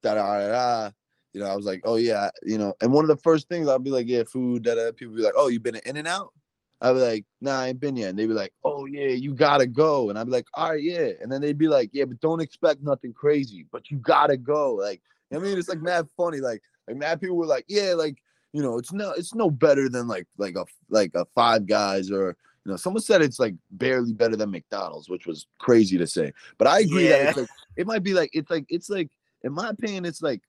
da 0.03 0.15
da 0.15 0.39
da 0.39 0.49
da. 0.49 0.91
You 1.35 1.43
know, 1.43 1.49
I 1.49 1.55
was 1.55 1.67
like, 1.67 1.83
oh 1.85 1.97
yeah, 1.97 2.31
you 2.43 2.57
know. 2.57 2.73
And 2.81 2.91
one 2.91 3.05
of 3.05 3.09
the 3.09 3.19
first 3.19 3.51
things 3.51 3.69
I'll 3.69 3.79
be 3.79 3.91
like, 3.91 4.09
yeah, 4.09 4.23
food. 4.25 4.63
Da 4.63 4.75
da. 4.75 4.91
People 4.93 5.17
be 5.17 5.21
like, 5.21 5.35
oh, 5.37 5.49
you 5.49 5.61
been 5.61 5.77
in 5.85 5.99
and 5.99 6.09
Out? 6.09 6.33
I'd 6.81 6.93
be 6.93 6.99
like, 6.99 7.25
nah, 7.41 7.61
I 7.61 7.69
ain't 7.69 7.81
been 7.81 7.97
yet. 7.97 8.11
And 8.11 8.19
they'd 8.19 8.27
be 8.27 8.35
like, 8.35 8.53
oh 8.65 8.87
yeah, 8.87 9.09
you 9.09 9.35
gotta 9.35 9.67
go. 9.67 10.11
And 10.11 10.19
I'd 10.19 10.25
be 10.27 10.33
like, 10.33 10.47
all 10.55 10.71
right, 10.71 10.83
yeah. 10.83 11.11
And 11.21 11.31
then 11.33 11.41
they'd 11.41 11.59
be 11.59 11.69
like, 11.69 11.91
yeah, 11.93 12.05
but 12.05 12.21
don't 12.21 12.41
expect 12.41 12.83
nothing 12.83 13.13
crazy, 13.13 13.67
but 13.73 13.91
you 13.91 13.99
gotta 13.99 14.37
go. 14.37 14.75
Like, 14.75 15.01
I 15.33 15.39
mean, 15.39 15.57
it's 15.59 15.69
like 15.69 15.81
mad 15.81 16.07
funny. 16.17 16.41
Like, 16.41 16.63
like 16.87 16.97
mad 16.97 17.21
people 17.21 17.37
were 17.37 17.47
like, 17.47 17.65
yeah, 17.69 17.95
like, 17.95 18.19
you 18.53 18.63
know, 18.63 18.79
it's 18.79 18.93
no, 18.93 19.13
it's 19.13 19.35
no 19.35 19.51
better 19.51 19.89
than 19.89 20.07
like 20.07 20.27
like 20.37 20.57
a 20.57 20.65
like 20.89 21.13
a 21.15 21.27
Five 21.35 21.67
Guys 21.67 22.11
or 22.11 22.37
you 22.65 22.73
know, 22.73 22.77
someone 22.77 23.03
said 23.03 23.23
it's 23.23 23.39
like 23.39 23.55
barely 23.71 24.13
better 24.13 24.35
than 24.35 24.51
McDonald's, 24.51 25.09
which 25.09 25.27
was 25.27 25.47
crazy 25.59 25.97
to 25.99 26.07
say. 26.07 26.33
But 26.59 26.67
I 26.67 26.81
agree 26.81 27.07
that 27.07 27.29
it's 27.29 27.39
like 27.39 27.49
it 27.77 27.87
might 27.87 28.03
be 28.03 28.13
like 28.13 28.31
it's 28.33 28.51
like 28.51 28.67
it's 28.69 28.91
like 28.91 29.09
in 29.45 29.53
my 29.53 29.69
opinion, 29.69 30.05
it's 30.05 30.21
like 30.21 30.43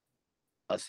a 0.69 0.79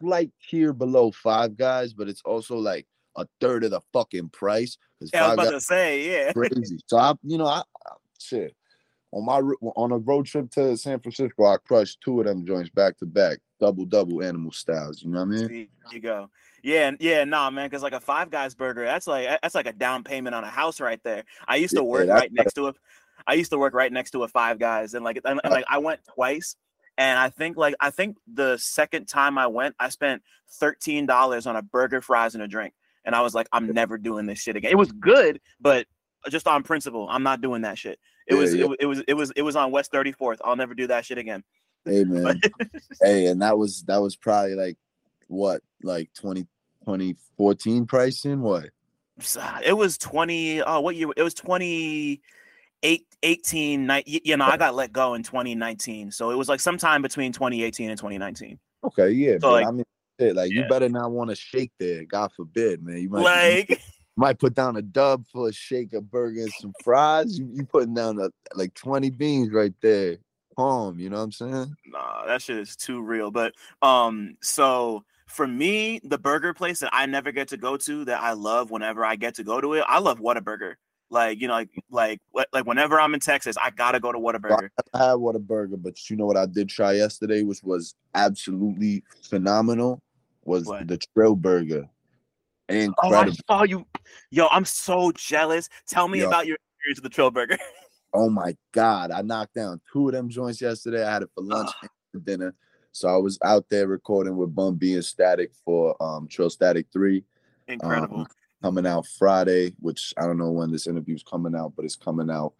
slight 0.00 0.32
tier 0.48 0.72
below 0.72 1.12
Five 1.12 1.56
Guys, 1.56 1.92
but 1.92 2.08
it's 2.08 2.22
also 2.24 2.56
like 2.56 2.86
a 3.18 3.26
third 3.40 3.64
of 3.64 3.72
the 3.72 3.80
fucking 3.92 4.30
price 4.30 4.78
Yeah, 5.12 5.24
I 5.24 5.26
was 5.28 5.34
about 5.34 5.50
to 5.50 5.60
say, 5.60 6.10
yeah. 6.10 6.32
crazy. 6.36 6.78
So 6.86 6.96
I, 6.96 7.14
you 7.22 7.38
know, 7.38 7.46
I, 7.46 7.62
I 7.86 7.92
shit 8.18 8.54
on 9.12 9.24
my 9.24 9.38
on 9.76 9.92
a 9.92 9.98
road 9.98 10.26
trip 10.26 10.50
to 10.52 10.76
San 10.76 11.00
Francisco, 11.00 11.46
I 11.46 11.56
crushed 11.56 12.00
two 12.02 12.20
of 12.20 12.26
them 12.26 12.44
joints 12.44 12.70
back 12.70 12.98
to 12.98 13.06
back, 13.06 13.38
double 13.60 13.84
double 13.84 14.22
animal 14.22 14.52
styles. 14.52 15.02
You 15.02 15.10
know 15.10 15.20
what 15.20 15.34
I 15.34 15.38
mean? 15.38 15.48
There 15.48 15.66
you 15.92 16.00
go. 16.00 16.30
Yeah, 16.62 16.90
yeah, 16.98 17.24
nah, 17.24 17.50
man, 17.50 17.66
because 17.66 17.82
like 17.82 17.92
a 17.92 18.00
Five 18.00 18.30
Guys 18.30 18.54
burger, 18.54 18.84
that's 18.84 19.06
like 19.06 19.26
that's 19.42 19.54
like 19.54 19.66
a 19.66 19.72
down 19.72 20.04
payment 20.04 20.34
on 20.34 20.44
a 20.44 20.50
house 20.50 20.80
right 20.80 21.02
there. 21.04 21.24
I 21.46 21.56
used 21.56 21.74
to 21.76 21.82
Yeah, 21.82 21.88
work 21.88 22.08
right 22.08 22.32
next 22.32 22.54
to 22.54 22.68
it. 22.68 22.76
I 23.26 23.34
used 23.34 23.50
to 23.50 23.58
work 23.58 23.74
right 23.74 23.92
next 23.92 24.10
to 24.10 24.24
a 24.24 24.28
Five 24.28 24.58
Guys, 24.58 24.94
and 24.94 25.04
like 25.04 25.20
and, 25.24 25.40
and, 25.42 25.52
like 25.52 25.64
I 25.68 25.78
went 25.78 26.00
twice, 26.14 26.56
and 26.98 27.18
I 27.18 27.30
think 27.30 27.56
like 27.56 27.76
I 27.80 27.90
think 27.90 28.16
the 28.32 28.58
second 28.58 29.06
time 29.06 29.38
I 29.38 29.46
went, 29.46 29.74
I 29.78 29.88
spent 29.88 30.22
thirteen 30.50 31.06
dollars 31.06 31.46
on 31.46 31.56
a 31.56 31.62
burger, 31.62 32.02
fries, 32.02 32.34
and 32.34 32.42
a 32.42 32.48
drink, 32.48 32.74
and 33.04 33.14
I 33.14 33.20
was 33.22 33.34
like, 33.34 33.48
I'm 33.52 33.72
never 33.72 33.98
doing 33.98 34.26
this 34.26 34.38
shit 34.40 34.56
again. 34.56 34.70
It 34.70 34.76
was 34.78 34.92
good, 34.92 35.40
but 35.60 35.86
just 36.28 36.46
on 36.48 36.62
principle, 36.62 37.06
I'm 37.10 37.22
not 37.22 37.40
doing 37.40 37.62
that 37.62 37.78
shit. 37.78 37.98
It 38.26 38.34
Yeah, 38.34 38.40
was 38.40 38.54
yeah. 38.54 38.64
It, 38.66 38.76
it 38.80 38.86
was 38.86 39.02
it 39.08 39.14
was 39.14 39.30
it 39.36 39.42
was 39.42 39.56
on 39.56 39.70
West 39.70 39.92
34th. 39.92 40.38
I'll 40.44 40.56
never 40.56 40.74
do 40.74 40.86
that 40.88 41.04
shit 41.04 41.18
again. 41.18 41.42
Hey 41.84 42.04
man, 42.04 42.40
hey, 43.02 43.26
and 43.26 43.40
that 43.42 43.56
was 43.56 43.82
that 43.84 43.98
was 44.02 44.16
probably 44.16 44.54
like 44.54 44.76
what 45.28 45.62
like 45.82 46.10
20, 46.14 46.42
2014 46.84 47.86
pricing. 47.86 48.40
What? 48.42 48.70
Uh, 49.38 49.58
it 49.64 49.72
was 49.72 49.98
20 49.98 50.62
oh 50.62 50.80
what 50.80 50.94
year 50.94 51.08
it 51.16 51.22
was 51.22 51.34
20 51.34 52.20
eight, 52.84 53.04
18 53.24 53.80
ni- 53.82 53.88
y- 53.88 54.02
you 54.06 54.36
know 54.36 54.44
i 54.44 54.56
got 54.56 54.76
let 54.76 54.92
go 54.92 55.14
in 55.14 55.24
2019 55.24 56.12
so 56.12 56.30
it 56.30 56.36
was 56.36 56.48
like 56.48 56.60
sometime 56.60 57.02
between 57.02 57.32
2018 57.32 57.90
and 57.90 57.98
2019 57.98 58.60
Okay, 58.84 59.10
yeah, 59.10 59.32
So, 59.32 59.38
but 59.40 59.52
like- 59.54 59.66
I 59.66 59.70
mean, 59.72 59.84
like 60.18 60.50
you 60.50 60.64
better 60.68 60.88
not 60.88 61.10
want 61.10 61.30
to 61.30 61.36
shake 61.36 61.72
there. 61.78 62.04
God 62.04 62.32
forbid, 62.32 62.82
man. 62.82 62.98
You 62.98 63.08
might 63.08 63.18
you 63.18 63.24
like 63.24 63.82
might 64.16 64.38
put 64.38 64.54
down 64.54 64.76
a 64.76 64.82
dub 64.82 65.24
for 65.32 65.48
a 65.48 65.52
shake, 65.52 65.92
a 65.92 66.00
burger, 66.00 66.42
and 66.42 66.52
some 66.52 66.72
fries. 66.82 67.38
You, 67.38 67.48
you 67.52 67.64
putting 67.64 67.94
down 67.94 68.18
a, 68.18 68.30
like 68.54 68.74
twenty 68.74 69.10
beans 69.10 69.52
right 69.52 69.74
there. 69.80 70.18
Palm, 70.56 70.98
you 70.98 71.08
know 71.08 71.18
what 71.18 71.22
I'm 71.22 71.32
saying? 71.32 71.76
nah 71.90 72.26
that 72.26 72.42
shit 72.42 72.58
is 72.58 72.76
too 72.76 73.00
real 73.00 73.30
but 73.30 73.54
um 73.82 74.36
so 74.42 75.04
for 75.26 75.46
me 75.46 76.00
the 76.04 76.18
burger 76.18 76.54
place 76.54 76.80
that 76.80 76.90
i 76.92 77.06
never 77.06 77.32
get 77.32 77.48
to 77.48 77.56
go 77.56 77.76
to 77.76 78.04
that 78.04 78.20
i 78.22 78.32
love 78.32 78.70
whenever 78.70 79.04
i 79.04 79.16
get 79.16 79.34
to 79.34 79.44
go 79.44 79.60
to 79.60 79.74
it 79.74 79.84
i 79.88 79.98
love 79.98 80.18
whataburger 80.18 80.74
like 81.10 81.40
you 81.40 81.48
know 81.48 81.54
like 81.54 81.70
like 81.90 82.20
what 82.30 82.48
like 82.52 82.66
whenever 82.66 83.00
i'm 83.00 83.14
in 83.14 83.20
texas 83.20 83.56
i 83.60 83.70
gotta 83.70 84.00
go 84.00 84.12
to 84.12 84.18
whataburger 84.18 84.68
I 84.94 84.98
had 85.08 85.16
Whataburger, 85.16 85.82
but 85.82 86.08
you 86.08 86.16
know 86.16 86.26
what 86.26 86.36
I 86.36 86.46
did 86.46 86.68
try 86.68 86.92
yesterday, 86.92 87.42
which 87.42 87.62
was 87.62 87.94
absolutely 88.14 89.02
phenomenal, 89.22 90.00
was 90.48 90.66
What? 90.66 90.88
the 90.88 90.98
Trill 91.14 91.36
Burger. 91.36 91.88
oh 92.70 92.74
i 92.74 92.74
Incredible. 92.74 93.36
saw 93.48 93.62
you 93.62 93.86
yo 94.30 94.48
i'm 94.50 94.64
so 94.64 95.12
jealous 95.12 95.68
tell 95.86 96.08
me 96.08 96.18
Yo. 96.20 96.26
about 96.26 96.46
your 96.46 96.56
experience 96.56 96.98
with 96.98 97.04
the 97.04 97.14
Trill 97.14 97.30
Burger 97.30 97.58
Oh, 98.14 98.30
my 98.30 98.56
god, 98.72 99.10
I 99.10 99.20
knocked 99.20 99.54
down 99.54 99.82
two 99.92 100.08
of 100.08 100.14
them 100.14 100.30
joints 100.30 100.62
yesterday. 100.62 101.04
I 101.04 101.12
had 101.12 101.22
it 101.22 101.30
for 101.34 101.44
lunch 101.44 101.70
and 101.82 101.90
for 102.10 102.18
dinner. 102.20 102.54
So 102.90 103.06
I 103.06 103.18
was 103.18 103.38
out 103.44 103.66
there 103.68 103.86
recording 103.86 104.34
with 104.34 104.54
Bun 104.54 104.76
B 104.76 104.94
and 104.94 105.02
Statik 105.02 105.50
for 105.62 105.94
um 106.02 106.26
TrillStatik 106.26 106.86
3. 106.90 107.22
incredible 107.68 108.20
Um, 108.20 108.26
coming 108.62 108.86
out 108.86 109.06
Friday, 109.18 109.74
which 109.78 110.14
I 110.16 110.22
don't 110.22 110.38
know 110.38 110.50
when 110.50 110.72
this 110.72 110.86
interview's 110.86 111.22
coming 111.22 111.54
out, 111.54 111.74
but 111.76 111.84
it's 111.84 111.96
coming 111.96 112.30
out 112.30 112.54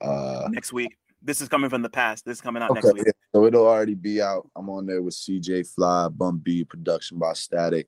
uh 0.00 0.48
next 0.50 0.72
week. 0.72 0.96
This 1.24 1.40
is 1.40 1.48
coming 1.48 1.70
from 1.70 1.80
the 1.80 1.88
past. 1.88 2.26
This 2.26 2.36
is 2.36 2.40
coming 2.42 2.62
out 2.62 2.70
Okay, 2.70 2.80
next 2.82 2.94
week. 2.94 3.04
yeah, 3.06 3.12
so 3.34 3.46
it'll 3.46 3.66
already 3.66 3.94
be 3.94 4.20
out. 4.20 4.48
I'm 4.54 4.68
on 4.68 4.84
there 4.84 5.00
with 5.00 5.14
CJ 5.14 5.74
Fly, 5.74 6.08
Bun 6.08 6.36
B, 6.36 6.64
production 6.64 7.18
by 7.18 7.32
Statik. 7.32 7.86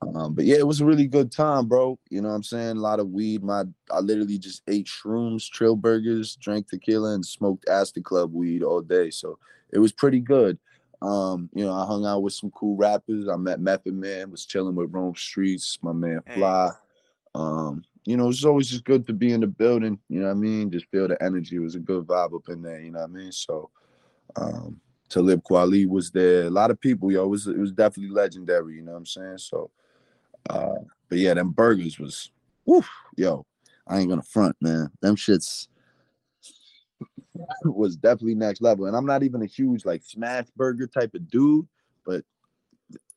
Um, 0.00 0.32
but 0.34 0.44
yeah, 0.44 0.56
it 0.56 0.66
was 0.66 0.80
a 0.80 0.86
really 0.86 1.06
good 1.06 1.30
time, 1.30 1.66
bro. 1.66 1.98
You 2.08 2.22
know 2.22 2.28
what 2.28 2.34
I'm 2.36 2.42
saying? 2.42 2.76
A 2.76 2.80
lot 2.80 3.00
of 3.00 3.10
weed. 3.10 3.42
My 3.42 3.64
I 3.90 3.98
literally 4.00 4.38
just 4.38 4.62
ate 4.68 4.86
shrooms, 4.86 5.50
Trill 5.50 5.76
Burgers, 5.76 6.36
drank 6.36 6.68
tequila, 6.68 7.14
and 7.14 7.26
smoked 7.26 7.68
Aston 7.68 8.04
Club 8.04 8.32
weed 8.32 8.62
all 8.62 8.80
day. 8.80 9.10
So 9.10 9.38
it 9.70 9.80
was 9.80 9.92
pretty 9.92 10.20
good. 10.20 10.58
Um, 11.02 11.50
you 11.52 11.64
know, 11.64 11.72
I 11.74 11.84
hung 11.84 12.06
out 12.06 12.22
with 12.22 12.32
some 12.32 12.50
cool 12.52 12.76
rappers. 12.76 13.28
I 13.28 13.36
met 13.36 13.60
Method 13.60 13.94
Man, 13.94 14.30
was 14.30 14.46
chilling 14.46 14.74
with 14.76 14.92
Rome 14.92 15.14
Streetz, 15.14 15.78
my 15.82 15.92
man 15.92 16.20
Hey. 16.26 16.34
Fly. 16.36 16.70
Um, 17.34 17.84
you 18.04 18.16
know, 18.16 18.28
it's 18.28 18.44
always 18.44 18.68
just 18.70 18.84
good 18.84 19.06
to 19.06 19.12
be 19.12 19.32
in 19.32 19.40
the 19.40 19.46
building. 19.46 19.98
You 20.08 20.20
know 20.20 20.26
what 20.26 20.32
I 20.32 20.40
mean? 20.40 20.70
Just 20.70 20.86
feel 20.90 21.08
the 21.08 21.22
energy. 21.22 21.56
It 21.56 21.60
was 21.60 21.74
a 21.74 21.80
good 21.80 22.06
vibe 22.06 22.34
up 22.34 22.48
in 22.48 22.62
there. 22.62 22.80
You 22.80 22.90
know 22.90 23.00
what 23.00 23.10
I 23.10 23.12
mean? 23.12 23.32
So, 23.32 23.70
um, 24.36 24.80
Talib 25.08 25.42
Kweli 25.42 25.88
was 25.88 26.10
there. 26.10 26.44
A 26.44 26.50
lot 26.50 26.70
of 26.70 26.80
people, 26.80 27.10
yo. 27.10 27.24
It 27.24 27.28
was 27.28 27.46
it 27.46 27.58
was 27.58 27.72
definitely 27.72 28.14
legendary. 28.14 28.76
You 28.76 28.82
know 28.82 28.92
what 28.92 28.98
I'm 28.98 29.06
saying? 29.06 29.38
So, 29.38 29.70
uh, 30.50 30.76
but 31.08 31.18
yeah, 31.18 31.34
them 31.34 31.50
burgers 31.50 31.98
was, 31.98 32.30
woof, 32.64 32.88
yo. 33.16 33.44
I 33.86 33.98
ain't 33.98 34.10
gonna 34.10 34.22
front, 34.22 34.54
man. 34.60 34.90
Them 35.00 35.16
shits 35.16 35.68
was 37.64 37.96
definitely 37.96 38.34
next 38.34 38.60
level. 38.60 38.86
And 38.86 38.96
I'm 38.96 39.06
not 39.06 39.22
even 39.22 39.42
a 39.42 39.46
huge 39.46 39.84
like 39.84 40.02
smash 40.04 40.46
burger 40.56 40.86
type 40.86 41.14
of 41.14 41.28
dude, 41.30 41.66
but 42.04 42.24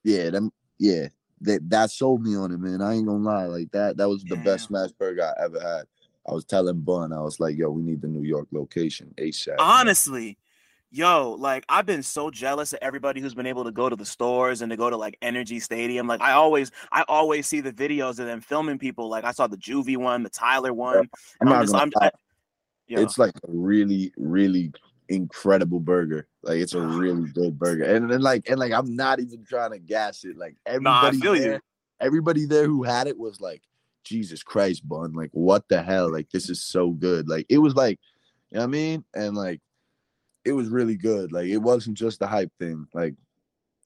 yeah, 0.03 0.29
them 0.29 0.51
yeah, 0.79 1.07
that 1.41 1.69
that 1.69 1.91
sold 1.91 2.23
me 2.23 2.35
on 2.35 2.51
it, 2.51 2.59
man. 2.59 2.81
I 2.81 2.93
ain't 2.93 3.07
gonna 3.07 3.23
lie, 3.23 3.45
like 3.45 3.71
that 3.71 3.97
that 3.97 4.07
was 4.09 4.23
the 4.23 4.35
Damn. 4.35 4.43
best 4.43 4.65
smash 4.65 4.91
burger 4.91 5.23
I 5.23 5.45
ever 5.45 5.59
had. 5.59 5.85
I 6.27 6.33
was 6.33 6.45
telling 6.45 6.79
Bun, 6.81 7.13
I 7.13 7.21
was 7.21 7.39
like, 7.39 7.57
yo, 7.57 7.69
we 7.71 7.81
need 7.81 8.01
the 8.01 8.07
New 8.07 8.23
York 8.23 8.47
location 8.51 9.13
ASAP. 9.17 9.55
Honestly, 9.57 10.37
yo, 10.91 11.35
like 11.39 11.65
I've 11.67 11.85
been 11.85 12.03
so 12.03 12.29
jealous 12.29 12.73
of 12.73 12.79
everybody 12.81 13.21
who's 13.21 13.33
been 13.33 13.47
able 13.47 13.63
to 13.63 13.71
go 13.71 13.89
to 13.89 13.95
the 13.95 14.05
stores 14.05 14.61
and 14.61 14.69
to 14.69 14.77
go 14.77 14.89
to 14.89 14.97
like 14.97 15.17
NRG 15.21 15.61
Stadium. 15.61 16.07
Like 16.07 16.21
I 16.21 16.33
always, 16.33 16.71
I 16.91 17.03
always 17.07 17.47
see 17.47 17.61
the 17.61 17.73
videos 17.73 18.19
of 18.19 18.27
them 18.27 18.41
filming 18.41 18.77
people. 18.77 19.09
Like 19.09 19.23
I 19.23 19.31
saw 19.31 19.47
the 19.47 19.57
Juvie 19.57 19.97
one, 19.97 20.23
the 20.23 20.29
Tyler 20.29 20.73
one. 20.73 21.09
I'm 21.41 21.47
I'm 21.47 21.61
just, 21.61 21.75
I'm, 21.75 21.91
I, 21.99 22.11
it's 22.87 23.17
like 23.17 23.33
a 23.35 23.47
really, 23.47 24.13
really 24.17 24.71
incredible 25.11 25.79
burger. 25.79 26.27
Like 26.41 26.59
it's 26.59 26.73
a 26.73 26.81
really 26.81 27.29
good 27.29 27.59
burger. 27.59 27.83
And 27.83 28.09
then 28.09 28.21
like 28.21 28.49
and 28.49 28.59
like 28.59 28.71
I'm 28.71 28.95
not 28.95 29.19
even 29.19 29.43
trying 29.43 29.71
to 29.71 29.79
gas 29.79 30.23
it. 30.23 30.37
Like 30.37 30.55
everybody 30.65 31.17
nah, 31.17 31.33
there, 31.33 31.53
you. 31.53 31.59
everybody 31.99 32.45
there 32.45 32.65
who 32.65 32.83
had 32.83 33.07
it 33.07 33.17
was 33.17 33.41
like, 33.41 33.61
Jesus 34.03 34.41
Christ, 34.41 34.87
bun. 34.87 35.13
Like, 35.13 35.29
what 35.31 35.67
the 35.69 35.83
hell? 35.83 36.11
Like, 36.11 36.29
this 36.31 36.49
is 36.49 36.63
so 36.63 36.89
good. 36.89 37.29
Like, 37.29 37.45
it 37.49 37.59
was 37.59 37.75
like, 37.75 37.99
you 38.49 38.55
know 38.55 38.61
what 38.61 38.69
I 38.69 38.71
mean? 38.71 39.05
And 39.13 39.35
like 39.35 39.61
it 40.45 40.53
was 40.53 40.69
really 40.69 40.95
good. 40.95 41.31
Like 41.31 41.47
it 41.47 41.57
wasn't 41.57 41.97
just 41.97 42.21
a 42.21 42.27
hype 42.27 42.51
thing. 42.59 42.87
Like 42.93 43.15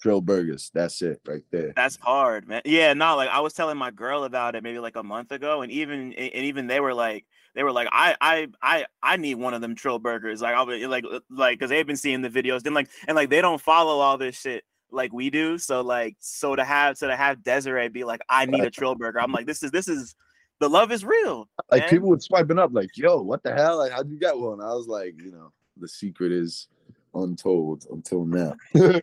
Trill 0.06 0.22
Burgers, 0.22 0.70
that's 0.72 1.02
it 1.02 1.20
right 1.26 1.42
there. 1.50 1.74
That's 1.76 1.96
hard, 1.96 2.48
man. 2.48 2.62
Yeah, 2.64 2.94
no, 2.94 3.16
like 3.16 3.28
I 3.28 3.40
was 3.40 3.54
telling 3.54 3.76
my 3.76 3.90
girl 3.90 4.24
about 4.24 4.54
it 4.54 4.62
maybe 4.62 4.78
like 4.78 4.96
a 4.98 5.02
month 5.02 5.32
ago, 5.32 5.64
and 5.64 5.72
even 5.72 6.14
and 6.14 6.46
even 6.46 6.68
they 6.68 6.80
were 6.80 6.94
like, 6.94 7.26
they 7.56 7.64
were 7.64 7.72
like, 7.72 7.88
I 7.92 8.16
I 8.22 8.48
I 8.62 8.86
I 9.02 9.18
need 9.18 9.34
one 9.34 9.56
of 9.56 9.62
them 9.62 9.74
Trill 9.74 9.98
Burgers. 9.98 10.44
Like 10.44 10.54
I'll 10.54 10.68
be 10.68 10.86
like 10.86 11.06
uh, 11.12 11.22
like 11.32 11.58
because 11.58 11.72
they've 11.72 11.88
been 11.88 11.98
seeing 11.98 12.22
the 12.22 12.30
videos, 12.30 12.62
then 12.62 12.76
like 12.76 12.88
and 13.08 13.16
like 13.16 13.32
they 13.32 13.42
don't 13.42 13.60
follow 13.60 14.00
all 14.00 14.16
this 14.20 14.40
shit 14.40 14.64
like 14.92 15.12
we 15.12 15.32
do. 15.32 15.58
So 15.58 15.82
like 15.82 16.18
so 16.20 16.56
to 16.56 16.64
have 16.64 17.00
so 17.00 17.08
to 17.08 17.16
have 17.16 17.44
Desiree 17.44 17.88
be 17.88 18.04
like, 18.04 18.22
I 18.30 18.46
need 18.46 18.64
a 18.64 18.70
Trill 18.70 18.94
Burger. 18.94 19.20
I'm 19.20 19.32
like, 19.32 19.48
this 19.48 19.64
is 19.64 19.72
this 19.72 19.88
is 19.88 20.16
the 20.60 20.70
love 20.70 20.92
is 20.92 21.04
real. 21.04 21.50
Like 21.72 21.82
man. 21.82 21.90
people 21.90 22.10
were 22.10 22.20
swiping 22.20 22.60
up, 22.60 22.70
like, 22.74 22.96
yo, 22.96 23.24
what 23.24 23.42
the 23.42 23.56
hell? 23.56 23.80
Like, 23.80 23.92
how'd 23.92 24.08
you 24.08 24.20
get 24.20 24.38
one? 24.38 24.62
I 24.62 24.72
was 24.76 24.86
like, 24.86 25.16
you 25.18 25.32
know 25.32 25.52
the 25.78 25.88
secret 25.88 26.32
is 26.32 26.68
untold 27.16 27.86
until 27.90 28.26
now. 28.26 28.56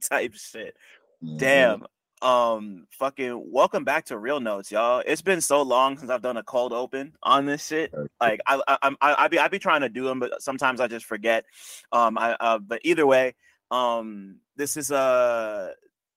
Type 0.00 0.34
shit. 0.34 0.76
Mm-hmm. 1.22 1.36
Damn. 1.36 1.86
Um, 2.22 2.86
fucking 2.92 3.52
welcome 3.52 3.84
back 3.84 4.06
to 4.06 4.18
Reel 4.18 4.40
Notes, 4.40 4.72
y'all. 4.72 5.02
It's 5.04 5.20
been 5.20 5.42
so 5.42 5.60
long 5.60 5.98
since 5.98 6.10
I've 6.10 6.22
done 6.22 6.38
a 6.38 6.42
cold 6.42 6.72
open 6.72 7.12
on 7.22 7.44
this 7.44 7.66
shit. 7.66 7.92
Like 8.20 8.40
I, 8.46 8.60
I, 8.66 8.78
I, 8.82 9.14
I 9.24 9.28
be, 9.28 9.38
I 9.38 9.48
be 9.48 9.58
trying 9.58 9.82
to 9.82 9.90
do 9.90 10.04
them, 10.04 10.18
but 10.18 10.40
sometimes 10.42 10.80
I 10.80 10.86
just 10.86 11.04
forget. 11.04 11.44
Um, 11.92 12.16
I, 12.16 12.32
uh, 12.40 12.58
but 12.58 12.80
either 12.84 13.06
way, 13.06 13.34
um, 13.70 14.36
this 14.56 14.78
is 14.78 14.90
a 14.90 14.96
uh, 14.96 15.68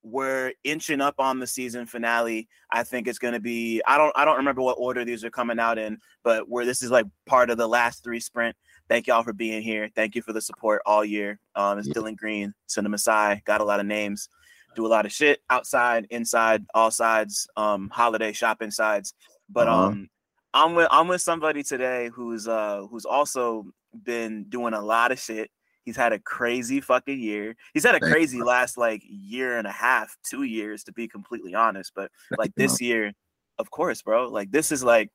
we're 0.02 0.54
inching 0.64 1.02
up 1.02 1.16
on 1.20 1.40
the 1.40 1.48
season 1.48 1.86
finale. 1.86 2.48
I 2.72 2.84
think 2.84 3.08
it's 3.08 3.20
going 3.20 3.34
to 3.34 3.40
be 3.40 3.82
I 3.86 3.98
don't 3.98 4.14
I 4.16 4.26
don't 4.26 4.38
remember 4.38 4.62
what 4.62 4.78
order 4.80 5.04
these 5.04 5.24
are 5.24 5.30
coming 5.30 5.60
out 5.60 5.78
in, 5.78 6.00
but 6.24 6.48
where 6.48 6.66
this 6.66 6.82
is 6.82 6.92
like 6.92 7.06
part 7.26 7.50
of 7.50 7.58
the 7.58 7.68
last 7.68 8.04
three 8.04 8.20
sprint. 8.20 8.56
Thank 8.90 9.06
y'all 9.06 9.24
for 9.24 9.34
being 9.34 9.62
here. 9.62 9.88
Thank 9.96 10.16
you 10.16 10.24
for 10.24 10.34
the 10.34 10.42
support 10.42 10.82
all 10.86 11.06
year. 11.06 11.40
Um, 11.56 11.78
it's 11.78 11.88
yeah. 11.88 11.94
Dylan 11.94 12.18
Green, 12.18 12.54
CineMasai, 12.68 13.46
got 13.46 13.62
a 13.62 13.64
lot 13.64 13.80
of 13.80 13.86
names, 13.86 14.28
do 14.76 14.86
a 14.86 14.90
lot 14.90 15.06
of 15.06 15.12
shit 15.12 15.42
outside, 15.50 16.08
inside, 16.10 16.66
all 16.74 16.90
sides, 16.90 17.48
um, 17.56 17.90
holiday 17.90 18.34
shopping 18.34 18.72
sides. 18.72 19.14
But 19.48 19.68
uh-huh. 19.68 19.84
um, 19.86 20.10
I'm 20.54 20.74
with 20.74 20.88
I'm 20.90 21.08
with 21.08 21.22
somebody 21.22 21.62
today 21.62 22.10
who's 22.14 22.48
uh 22.48 22.88
who's 22.90 23.06
also 23.06 23.66
been 24.04 24.46
doing 24.46 24.74
a 24.74 24.82
lot 24.82 25.12
of 25.12 25.20
shit. 25.20 25.52
He's 25.84 25.96
had 25.96 26.14
a 26.14 26.20
crazy 26.20 26.82
fucking 26.82 27.20
year. 27.20 27.56
He's 27.74 27.86
had 27.86 27.96
a 27.96 28.00
crazy 28.00 28.42
last 28.42 28.78
like 28.78 29.04
year 29.08 29.58
and 29.58 29.68
a 29.68 29.72
half, 29.72 30.16
two 30.28 30.44
years 30.44 30.84
to 30.86 30.94
be 30.94 31.08
completely 31.08 31.54
honest. 31.54 31.94
But 31.96 32.12
like 32.38 32.54
this 32.56 32.82
year, 32.82 33.14
of 33.60 33.70
course, 33.70 34.02
bro. 34.02 34.28
Like 34.30 34.52
this 34.52 34.72
is 34.72 34.84
like 34.84 35.10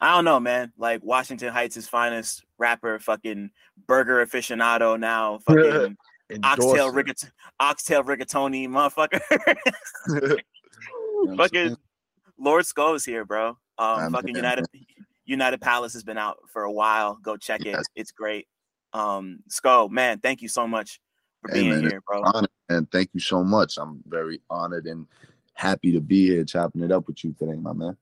I 0.00 0.14
don't 0.14 0.24
know, 0.24 0.40
man. 0.40 0.72
Like 0.76 1.02
Washington 1.02 1.52
Heights' 1.52 1.86
finest 1.86 2.44
rapper, 2.58 2.98
fucking 2.98 3.50
burger 3.86 4.24
aficionado 4.24 4.98
now, 4.98 5.38
fucking 5.46 5.96
oxtail 6.42 6.92
rigat- 6.92 7.30
oxtail 7.60 8.04
rigatoni, 8.04 8.68
motherfucker. 8.68 9.20
fucking 11.36 11.76
Lord 12.38 12.64
Sko's 12.64 13.04
here, 13.04 13.24
bro. 13.24 13.56
Um, 13.78 14.12
fucking 14.12 14.36
United 14.36 14.66
United 15.24 15.60
Palace 15.60 15.92
has 15.94 16.02
been 16.02 16.18
out 16.18 16.38
for 16.52 16.62
a 16.62 16.72
while. 16.72 17.18
Go 17.22 17.36
check 17.36 17.64
yes. 17.64 17.80
it. 17.80 17.86
It's 17.96 18.12
great. 18.12 18.46
Um, 18.92 19.40
Sko, 19.48 19.90
man, 19.90 20.20
thank 20.20 20.42
you 20.42 20.48
so 20.48 20.68
much 20.68 21.00
for 21.42 21.52
hey, 21.52 21.62
being 21.62 21.70
man, 21.70 21.82
here, 21.82 22.00
bro. 22.06 22.22
and 22.68 22.90
thank 22.90 23.10
you 23.12 23.20
so 23.20 23.42
much. 23.42 23.76
I'm 23.76 24.02
very 24.06 24.40
honored 24.48 24.86
and 24.86 25.06
happy 25.54 25.92
to 25.92 26.00
be 26.00 26.26
here 26.28 26.44
chopping 26.44 26.82
it 26.82 26.92
up 26.92 27.06
with 27.06 27.24
you 27.24 27.34
today, 27.38 27.56
my 27.56 27.72
man. 27.72 27.96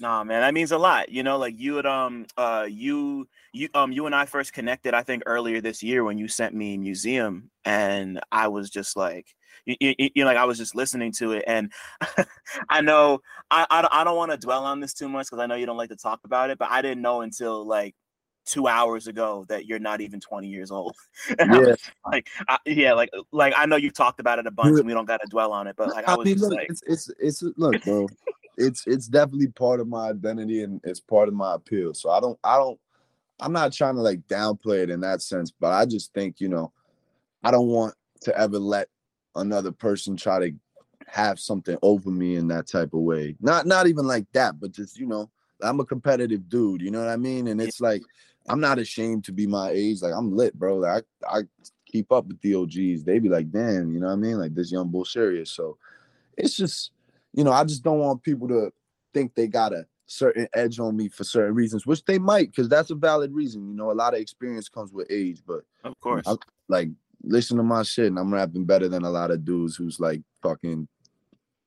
Nah, 0.00 0.22
man, 0.24 0.42
that 0.42 0.54
means 0.54 0.72
a 0.72 0.78
lot. 0.78 1.08
You 1.08 1.22
know, 1.22 1.38
like 1.38 1.58
you 1.58 1.76
had 1.76 1.86
um 1.86 2.26
uh 2.36 2.66
you 2.68 3.28
you 3.52 3.68
um 3.74 3.92
you 3.92 4.06
and 4.06 4.14
I 4.14 4.26
first 4.26 4.52
connected, 4.52 4.94
I 4.94 5.02
think 5.02 5.22
earlier 5.26 5.60
this 5.60 5.82
year 5.82 6.04
when 6.04 6.18
you 6.18 6.28
sent 6.28 6.54
me 6.54 6.76
museum, 6.76 7.50
and 7.64 8.20
I 8.30 8.48
was 8.48 8.70
just 8.70 8.96
like 8.96 9.26
you, 9.66 9.76
you, 9.80 9.94
you 9.98 10.24
know, 10.24 10.26
like 10.26 10.36
I 10.36 10.44
was 10.44 10.58
just 10.58 10.74
listening 10.74 11.12
to 11.12 11.32
it, 11.32 11.44
and 11.46 11.72
I 12.68 12.80
know 12.80 13.20
I 13.50 13.66
I, 13.70 13.88
I 14.00 14.04
don't 14.04 14.16
want 14.16 14.30
to 14.30 14.38
dwell 14.38 14.64
on 14.64 14.80
this 14.80 14.94
too 14.94 15.08
much 15.08 15.26
because 15.26 15.40
I 15.40 15.46
know 15.46 15.56
you 15.56 15.66
don't 15.66 15.76
like 15.76 15.90
to 15.90 15.96
talk 15.96 16.20
about 16.24 16.50
it, 16.50 16.58
but 16.58 16.70
I 16.70 16.80
didn't 16.82 17.02
know 17.02 17.22
until 17.22 17.66
like 17.66 17.94
two 18.48 18.66
hours 18.66 19.06
ago 19.06 19.44
that 19.48 19.66
you're 19.66 19.78
not 19.78 20.00
even 20.00 20.20
20 20.20 20.48
years 20.48 20.70
old. 20.70 20.96
yeah. 21.38 21.74
like, 22.06 22.26
I, 22.48 22.58
yeah, 22.64 22.94
like, 22.94 23.10
like 23.30 23.52
I 23.56 23.66
know 23.66 23.76
you've 23.76 23.94
talked 23.94 24.20
about 24.20 24.38
it 24.38 24.46
a 24.46 24.50
bunch, 24.50 24.78
and 24.78 24.86
we 24.86 24.94
don't 24.94 25.04
got 25.04 25.20
to 25.20 25.26
dwell 25.28 25.52
on 25.52 25.66
it, 25.66 25.76
but 25.76 25.88
like 25.88 26.08
I, 26.08 26.14
I 26.14 26.16
was 26.16 26.24
mean, 26.24 26.38
look, 26.38 26.52
like, 26.52 26.66
it's, 26.70 26.82
it's, 26.86 27.10
it's, 27.18 27.42
look, 27.56 27.82
bro, 27.84 28.08
it's 28.58 28.86
it's 28.86 29.06
definitely 29.06 29.48
part 29.48 29.80
of 29.80 29.88
my 29.88 30.10
identity 30.10 30.62
and 30.62 30.80
it's 30.84 31.00
part 31.00 31.28
of 31.28 31.34
my 31.34 31.54
appeal. 31.54 31.94
So 31.94 32.10
I 32.10 32.20
don't 32.20 32.38
I 32.44 32.56
don't 32.56 32.78
I'm 33.40 33.52
not 33.52 33.72
trying 33.72 33.94
to 33.94 34.02
like 34.02 34.20
downplay 34.26 34.82
it 34.82 34.90
in 34.90 35.00
that 35.00 35.22
sense, 35.22 35.52
but 35.58 35.72
I 35.72 35.86
just 35.86 36.12
think, 36.12 36.40
you 36.40 36.48
know, 36.48 36.72
I 37.44 37.50
don't 37.50 37.68
want 37.68 37.94
to 38.22 38.36
ever 38.36 38.58
let 38.58 38.88
another 39.36 39.70
person 39.70 40.16
try 40.16 40.40
to 40.40 40.52
have 41.06 41.38
something 41.38 41.78
over 41.82 42.10
me 42.10 42.34
in 42.34 42.48
that 42.48 42.66
type 42.66 42.92
of 42.92 43.00
way. 43.00 43.36
Not 43.40 43.66
not 43.66 43.86
even 43.86 44.06
like 44.06 44.26
that, 44.32 44.60
but 44.60 44.72
just, 44.72 44.98
you 44.98 45.06
know, 45.06 45.30
I'm 45.62 45.80
a 45.80 45.84
competitive 45.84 46.48
dude, 46.48 46.82
you 46.82 46.90
know 46.90 47.00
what 47.00 47.08
I 47.08 47.16
mean? 47.16 47.46
And 47.46 47.60
it's 47.60 47.80
like 47.80 48.02
I'm 48.48 48.60
not 48.60 48.78
ashamed 48.78 49.24
to 49.24 49.32
be 49.32 49.46
my 49.46 49.70
age. 49.70 50.02
Like 50.02 50.14
I'm 50.14 50.34
lit, 50.34 50.58
bro. 50.58 50.78
Like 50.78 51.04
I, 51.28 51.38
I 51.38 51.42
keep 51.86 52.10
up 52.10 52.26
with 52.26 52.40
the 52.40 52.54
OGs. 52.54 53.04
They 53.04 53.20
be 53.20 53.28
like, 53.28 53.50
damn, 53.50 53.92
you 53.92 54.00
know 54.00 54.08
what 54.08 54.14
I 54.14 54.16
mean? 54.16 54.38
Like 54.38 54.54
this 54.54 54.72
young 54.72 54.88
bull 54.88 55.04
serious. 55.04 55.50
So 55.50 55.78
it's 56.36 56.56
just 56.56 56.90
you 57.38 57.44
know, 57.44 57.52
I 57.52 57.62
just 57.62 57.84
don't 57.84 58.00
want 58.00 58.24
people 58.24 58.48
to 58.48 58.72
think 59.14 59.36
they 59.36 59.46
got 59.46 59.72
a 59.72 59.86
certain 60.06 60.48
edge 60.54 60.80
on 60.80 60.96
me 60.96 61.08
for 61.08 61.22
certain 61.22 61.54
reasons, 61.54 61.86
which 61.86 62.04
they 62.04 62.18
might, 62.18 62.50
because 62.50 62.68
that's 62.68 62.90
a 62.90 62.96
valid 62.96 63.32
reason. 63.32 63.68
You 63.68 63.76
know, 63.76 63.92
a 63.92 63.94
lot 63.94 64.12
of 64.12 64.18
experience 64.18 64.68
comes 64.68 64.92
with 64.92 65.06
age, 65.08 65.40
but 65.46 65.60
of 65.84 65.94
course, 66.00 66.24
I, 66.26 66.34
like 66.68 66.88
listen 67.22 67.56
to 67.58 67.62
my 67.62 67.84
shit, 67.84 68.06
and 68.06 68.18
I'm 68.18 68.34
rapping 68.34 68.64
better 68.64 68.88
than 68.88 69.04
a 69.04 69.10
lot 69.10 69.30
of 69.30 69.44
dudes 69.44 69.76
who's 69.76 70.00
like 70.00 70.20
fucking 70.42 70.88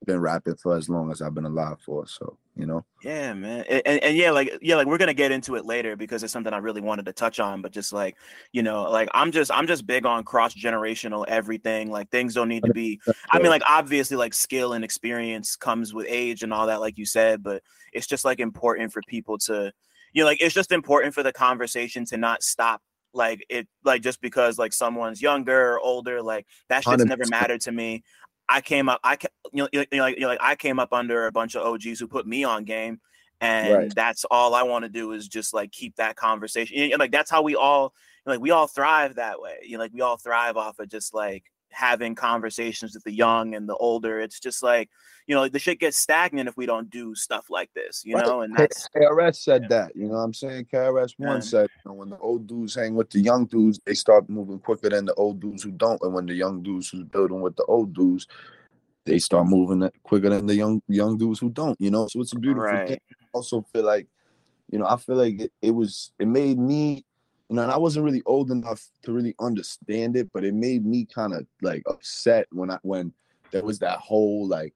been 0.06 0.20
rapping 0.20 0.56
for 0.56 0.76
as 0.76 0.90
long 0.90 1.12
as 1.12 1.22
I've 1.22 1.34
been 1.34 1.46
alive 1.46 1.78
for. 1.86 2.08
So 2.08 2.38
you 2.56 2.66
know. 2.66 2.84
Yeah, 3.04 3.34
man, 3.34 3.64
and, 3.70 3.82
and, 3.86 4.04
and, 4.04 4.18
yeah, 4.18 4.32
like 4.32 4.58
yeah, 4.62 4.76
like 4.76 4.88
we're 4.88 4.98
gonna 4.98 5.14
get 5.14 5.32
into 5.32 5.56
it 5.56 5.66
later 5.66 5.96
because 5.96 6.24
it's 6.24 6.34
something 6.34 6.54
I 6.54 6.58
really 6.58 6.82
wanted 6.82 7.06
to 7.06 7.14
touch 7.14 7.40
on. 7.40 7.62
But 7.62 7.72
just 7.72 7.94
like 7.94 8.18
you 8.52 8.64
know, 8.64 8.84
like 8.84 9.10
I'm 9.14 9.32
just 9.32 9.52
I'm 9.52 9.68
just 9.68 9.86
big 9.86 10.06
on 10.06 10.24
cross 10.24 10.54
generational 10.54 11.26
everything. 11.28 11.92
Like 11.92 12.10
things 12.10 12.34
don't 12.34 12.50
need 12.50 12.64
to 12.64 12.74
be. 12.74 13.00
I 13.30 13.40
mean, 13.40 13.50
like 13.50 13.64
obviously, 13.68 14.18
like 14.18 14.34
skill 14.34 14.74
and 14.74 14.84
experience 14.84 15.56
comes 15.56 15.94
with 15.94 16.08
age 16.10 16.44
and 16.44 16.54
all 16.54 16.68
that, 16.68 16.82
like 16.82 16.98
you 16.98 17.06
said. 17.06 17.44
But 17.44 17.64
it's 17.94 18.08
just 18.08 18.26
like 18.26 18.40
important 18.40 18.92
for 18.92 19.02
people 19.08 19.38
to, 19.40 19.72
you 20.14 20.24
know, 20.24 20.28
like 20.28 20.42
it's 20.42 20.56
just 20.56 20.72
important 20.72 21.14
for 21.14 21.24
the 21.24 21.34
conversation 21.34 22.06
to 22.06 22.18
not 22.18 22.44
stop 22.44 22.82
like 23.14 23.46
it 23.50 23.68
like 23.84 24.02
just 24.02 24.22
because 24.22 24.58
like 24.58 24.72
someone's 24.72 25.22
younger 25.22 25.74
or 25.74 25.80
older 25.82 26.22
like 26.22 26.46
that 26.70 26.82
shit's 26.82 27.04
100%. 27.04 27.08
never 27.08 27.26
mattered 27.30 27.60
to 27.60 27.70
me 27.70 28.02
I 28.52 28.62
came 28.62 28.90
up, 28.90 29.00
I 29.04 29.18
you 29.54 29.64
know, 29.64 29.70
you 29.72 29.86
know, 29.92 30.04
like, 30.04 30.16
you 30.16 30.22
know, 30.22 30.28
like 30.28 30.42
I 30.42 30.56
came 30.56 30.80
up 30.80 30.92
under 30.92 31.28
a 31.28 31.32
bunch 31.32 31.56
of 31.56 31.66
OGs 31.66 32.00
who 32.00 32.08
put 32.08 32.28
me 32.28 32.44
on 32.44 32.66
game, 32.66 33.00
and 33.40 33.74
right. 33.74 33.96
that's 33.96 34.26
all 34.30 34.54
I 34.54 34.64
want 34.64 34.84
to 34.84 34.90
do 34.90 35.14
is 35.14 35.28
just 35.28 35.54
like 35.54 35.72
keep 35.72 35.96
that 35.96 36.16
conversation. 36.16 36.78
And, 36.78 37.00
like 37.00 37.12
that's 37.12 37.32
how 37.32 37.42
we 37.42 37.56
all 37.56 37.94
like 38.26 38.42
we 38.42 38.52
all 38.52 38.68
thrive 38.68 39.16
that 39.16 39.42
way. 39.42 39.60
You 39.64 39.78
know, 39.78 39.84
like 39.84 39.94
we 39.94 40.02
all 40.02 40.18
thrive 40.18 40.58
off 40.58 40.80
of 40.80 40.90
just 40.90 41.14
like 41.14 41.46
having 41.72 42.16
conversations 42.16 42.94
with 42.94 43.04
the 43.04 43.14
young 43.14 43.56
and 43.56 43.68
the 43.68 43.76
older. 43.76 44.20
It's 44.20 44.40
just 44.40 44.62
like, 44.64 44.90
you 45.28 45.36
know, 45.36 45.48
the 45.48 45.60
shit 45.60 45.80
gets 45.80 45.98
stagnant 45.98 46.50
if 46.50 46.58
we 46.58 46.66
don't 46.66 46.90
do 46.90 47.16
stuff 47.16 47.46
like 47.50 47.72
this, 47.74 48.04
you 48.04 48.16
Right. 48.16 48.26
know, 48.26 48.42
and 48.42 48.56
that's 48.56 48.88
KRS 48.96 49.36
said 49.36 49.64
yeah. 49.64 49.68
that, 49.70 49.96
you 49.96 50.08
know 50.08 50.16
what 50.16 50.20
I'm 50.22 50.34
saying? 50.34 50.66
KRS 50.66 51.14
one 51.18 51.38
Yeah. 51.38 51.40
said, 51.42 51.70
you 51.76 51.90
know, 51.90 51.94
when 51.94 52.10
the 52.10 52.18
old 52.18 52.48
dudes 52.48 52.76
hang 52.76 52.96
with 52.96 53.10
the 53.10 53.20
young 53.20 53.46
dudes, 53.46 53.80
they 53.86 53.94
start 53.94 54.30
moving 54.30 54.60
quicker 54.60 54.90
than 54.90 55.06
the 55.06 55.14
old 55.16 55.40
dudes 55.40 55.64
who 55.64 55.72
don't. 55.72 56.02
And 56.02 56.14
when 56.14 56.26
the 56.26 56.34
young 56.34 56.62
dudes 56.64 56.90
who's 56.90 57.04
building 57.04 57.42
with 57.42 57.56
the 57.56 57.66
old 57.66 57.94
dudes, 57.94 58.28
they 59.06 59.20
start 59.20 59.48
moving 59.48 59.90
quicker 60.04 60.30
than 60.30 60.46
the 60.46 60.56
young 60.56 60.82
young 60.88 61.18
dudes 61.18 61.40
who 61.40 61.50
don't, 61.50 61.80
you 61.80 61.90
know. 61.90 62.08
So 62.08 62.22
it's 62.22 62.34
a 62.34 62.40
beautiful 62.40 62.78
thing. 62.86 63.00
I 63.12 63.26
also 63.34 63.66
feel 63.74 63.84
like, 63.84 64.08
you 64.70 64.80
know, 64.80 64.86
I 64.86 64.98
feel 64.98 65.16
like 65.16 65.40
it, 65.40 65.54
it 65.62 65.72
was 65.72 66.12
it 66.20 66.28
made 66.28 66.60
me, 66.60 67.04
and 67.60 67.72
I 67.72 67.78
wasn't 67.78 68.06
really 68.06 68.24
old 68.26 68.50
enough 68.52 68.88
to 69.04 69.12
really 69.12 69.36
understand 69.40 70.16
it, 70.16 70.32
but 70.34 70.44
it 70.44 70.54
made 70.54 70.86
me 70.86 71.06
kind 71.06 71.34
of 71.34 71.46
like 71.62 71.84
upset 71.88 72.48
when 72.52 72.72
I 72.72 72.80
when 72.84 73.14
there 73.52 73.64
was 73.64 73.80
that 73.80 74.00
whole 74.00 74.48
like 74.48 74.74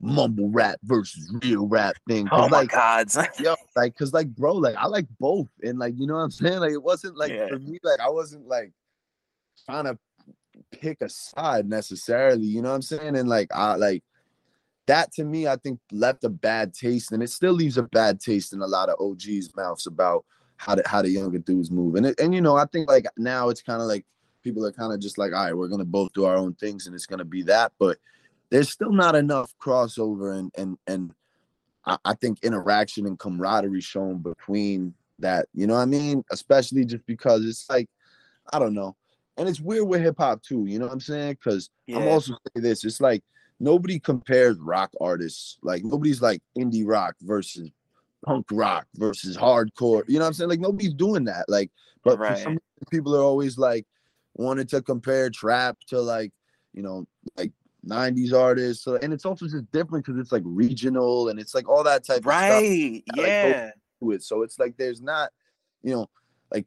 mumble 0.00 0.50
rap 0.50 0.78
versus 0.84 1.32
real 1.42 1.66
rap 1.66 1.96
thing. 2.08 2.28
Oh 2.30 2.48
my 2.48 2.60
like 2.60 2.70
god. 2.70 3.08
yo, 3.40 3.56
like, 3.74 3.96
cause 3.96 4.12
like, 4.12 4.28
bro, 4.28 4.54
like, 4.54 4.76
I 4.76 4.86
like 4.86 5.06
both, 5.18 5.48
and 5.62 5.78
like, 5.78 5.94
you 5.96 6.06
know 6.06 6.14
what 6.14 6.20
I'm 6.20 6.30
saying? 6.30 6.60
Like, 6.60 6.72
it 6.72 6.82
wasn't 6.82 7.16
like 7.16 7.32
Yeah. 7.32 7.48
for 7.48 7.58
me, 7.58 7.78
like, 7.82 8.00
I 8.00 8.08
wasn't 8.08 8.46
like 8.46 8.72
trying 9.64 9.84
to 9.84 9.98
pick 10.70 11.00
a 11.00 11.08
side 11.08 11.68
necessarily, 11.68 12.46
you 12.46 12.62
know 12.62 12.68
what 12.68 12.76
I'm 12.76 12.82
saying? 12.82 13.16
And 13.16 13.28
like, 13.28 13.48
I 13.52 13.74
like 13.74 14.04
that 14.86 15.12
to 15.14 15.24
me, 15.24 15.48
I 15.48 15.56
think 15.56 15.80
left 15.90 16.24
a 16.24 16.28
bad 16.28 16.72
taste, 16.72 17.10
and 17.12 17.22
it 17.22 17.30
still 17.30 17.52
leaves 17.52 17.78
a 17.78 17.82
bad 17.82 18.20
taste 18.20 18.52
in 18.52 18.60
a 18.60 18.66
lot 18.66 18.88
of 18.88 19.00
OGs' 19.00 19.54
mouths 19.56 19.86
about 19.86 20.24
how 20.56 20.74
the 20.74 20.82
how 20.86 21.02
the 21.02 21.10
younger 21.10 21.38
dudes 21.38 21.70
move, 21.70 21.96
and 21.96 22.06
it, 22.06 22.20
and 22.20 22.34
you 22.34 22.40
know, 22.40 22.56
I 22.56 22.66
think 22.66 22.88
like 22.88 23.06
now 23.16 23.48
it's 23.48 23.62
kind 23.62 23.80
of 23.80 23.88
like 23.88 24.04
people 24.42 24.64
are 24.64 24.72
kind 24.72 24.92
of 24.92 25.00
just 25.00 25.18
like, 25.18 25.32
all 25.32 25.44
right, 25.44 25.56
we're 25.56 25.68
gonna 25.68 25.84
both 25.84 26.12
do 26.12 26.24
our 26.24 26.36
own 26.36 26.54
things, 26.54 26.86
and 26.86 26.94
it's 26.94 27.06
gonna 27.06 27.24
be 27.24 27.42
that, 27.42 27.72
but 27.78 27.98
there's 28.50 28.70
still 28.70 28.92
not 28.92 29.14
enough 29.14 29.52
crossover 29.60 30.38
and 30.38 30.52
and 30.56 30.78
and 30.86 31.12
I, 31.84 31.98
I 32.04 32.14
think 32.14 32.38
interaction 32.42 33.06
and 33.06 33.18
camaraderie 33.18 33.80
shown 33.80 34.18
between 34.18 34.94
that. 35.20 35.46
You 35.54 35.66
know 35.66 35.74
what 35.74 35.80
I 35.80 35.86
mean? 35.86 36.24
Especially 36.30 36.84
just 36.84 37.06
because 37.06 37.44
it's 37.44 37.68
like, 37.70 37.88
I 38.52 38.58
don't 38.58 38.74
know. 38.74 38.96
And 39.36 39.48
it's 39.48 39.60
weird 39.60 39.86
with 39.86 40.00
hip 40.00 40.16
hop 40.18 40.42
too, 40.42 40.64
you 40.66 40.78
know 40.78 40.86
what 40.86 40.92
I'm 40.92 41.00
saying? 41.00 41.34
Because 41.34 41.70
I'm 41.94 42.08
also 42.08 42.32
saying 42.32 42.62
this, 42.62 42.84
it's 42.84 43.00
like 43.00 43.22
nobody 43.60 43.98
compares 43.98 44.56
rock 44.58 44.90
artists. 45.00 45.58
Like 45.62 45.84
nobody's 45.84 46.22
like 46.22 46.40
indie 46.58 46.86
rock 46.86 47.16
versus 47.20 47.70
punk 48.24 48.46
rock 48.50 48.86
versus 48.96 49.36
hardcore. 49.36 50.04
You 50.08 50.14
know 50.14 50.20
what 50.24 50.28
I'm 50.28 50.32
saying? 50.34 50.50
Like 50.50 50.60
nobody's 50.60 50.94
doing 50.94 51.24
that. 51.24 51.44
Like, 51.48 51.70
but 52.04 52.18
for 52.18 52.34
some 52.34 52.52
Right. 52.54 52.62
reason, 52.62 52.90
people 52.90 53.16
are 53.16 53.22
always 53.22 53.58
like 53.58 53.86
wanted 54.34 54.68
to 54.70 54.82
compare 54.82 55.30
trap 55.30 55.78
to 55.88 56.00
like, 56.00 56.32
you 56.72 56.82
know, 56.82 57.06
like 57.36 57.52
90s 57.86 58.32
artists. 58.32 58.84
So 58.84 58.96
and 58.96 59.12
it's 59.12 59.24
also 59.24 59.46
just 59.46 59.70
different 59.72 60.04
because 60.04 60.20
it's 60.20 60.32
like 60.32 60.42
regional 60.44 61.28
and 61.28 61.38
it's 61.38 61.54
like 61.54 61.68
all 61.68 61.84
that 61.84 62.04
type 62.04 62.18
of 62.18 62.22
stuff 62.24 62.62
Right. 62.62 63.04
Yeah. 63.14 63.70
to 64.02 64.10
it. 64.10 64.22
So 64.22 64.42
it's 64.42 64.58
like 64.58 64.76
there's 64.76 65.00
not, 65.00 65.30
you 65.82 65.94
know, 65.94 66.10
like 66.50 66.66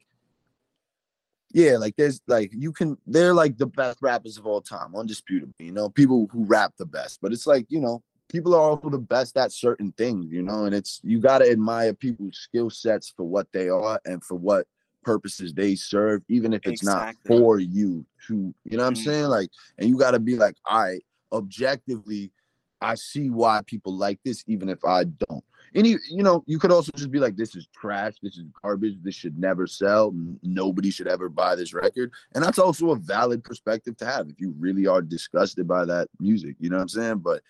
yeah, 1.52 1.76
like 1.76 1.96
there's 1.96 2.20
like 2.26 2.50
you 2.52 2.72
can 2.72 2.96
they're 3.06 3.34
like 3.34 3.58
the 3.58 3.66
best 3.66 3.98
rappers 4.00 4.38
of 4.38 4.46
all 4.46 4.60
time, 4.60 4.92
undisputably, 4.92 5.52
you 5.58 5.72
know, 5.72 5.88
people 5.88 6.28
who 6.32 6.44
rap 6.44 6.74
the 6.78 6.86
best. 6.86 7.18
But 7.20 7.32
it's 7.32 7.46
like, 7.46 7.66
you 7.68 7.80
know, 7.80 8.02
people 8.30 8.54
are 8.54 8.60
also 8.60 8.88
the 8.88 8.98
best 8.98 9.36
at 9.36 9.52
certain 9.52 9.92
things, 9.92 10.30
you 10.30 10.42
know, 10.42 10.64
and 10.64 10.74
it's 10.74 11.00
you 11.02 11.20
gotta 11.20 11.50
admire 11.50 11.92
people's 11.92 12.38
skill 12.38 12.70
sets 12.70 13.12
for 13.14 13.24
what 13.24 13.48
they 13.52 13.68
are 13.68 14.00
and 14.04 14.22
for 14.24 14.36
what 14.36 14.66
purposes 15.02 15.52
they 15.52 15.74
serve, 15.74 16.22
even 16.28 16.52
if 16.52 16.66
it's 16.66 16.82
Exactly. 16.82 17.36
not 17.36 17.40
for 17.42 17.58
you 17.58 18.06
to, 18.26 18.54
you 18.64 18.76
know 18.76 18.84
what 18.84 18.88
I'm 18.88 18.94
Mhm. 18.94 19.04
saying? 19.04 19.26
Like, 19.26 19.50
and 19.78 19.88
you 19.88 19.98
gotta 19.98 20.18
be 20.18 20.36
like, 20.36 20.56
all 20.64 20.82
right, 20.82 21.04
objectively, 21.32 22.32
I 22.80 22.94
see 22.94 23.28
why 23.28 23.60
people 23.66 23.94
like 23.94 24.20
this, 24.24 24.42
even 24.46 24.68
if 24.68 24.84
I 24.84 25.04
don't. 25.04 25.44
Any, 25.74 25.90
you, 25.90 25.98
you 26.10 26.22
know, 26.22 26.42
you 26.46 26.58
could 26.58 26.72
also 26.72 26.90
just 26.96 27.10
be 27.10 27.18
like, 27.20 27.36
this 27.36 27.54
is 27.54 27.68
trash, 27.74 28.14
this 28.22 28.36
is 28.38 28.44
garbage, 28.62 28.96
this 29.02 29.14
should 29.14 29.38
never 29.38 29.66
sell, 29.66 30.12
nobody 30.42 30.90
should 30.90 31.06
ever 31.06 31.28
buy 31.28 31.54
this 31.54 31.74
record. 31.74 32.10
And 32.34 32.42
that's 32.42 32.58
also 32.58 32.90
a 32.90 32.96
valid 32.96 33.44
perspective 33.44 33.96
to 33.98 34.06
have 34.06 34.28
if 34.28 34.40
you 34.40 34.54
really 34.58 34.86
are 34.86 35.02
disgusted 35.02 35.68
by 35.68 35.84
that 35.84 36.08
music, 36.18 36.56
you 36.58 36.70
know 36.70 36.76
what 36.76 36.82
I'm 36.82 36.88
saying? 36.88 37.18
But 37.18 37.42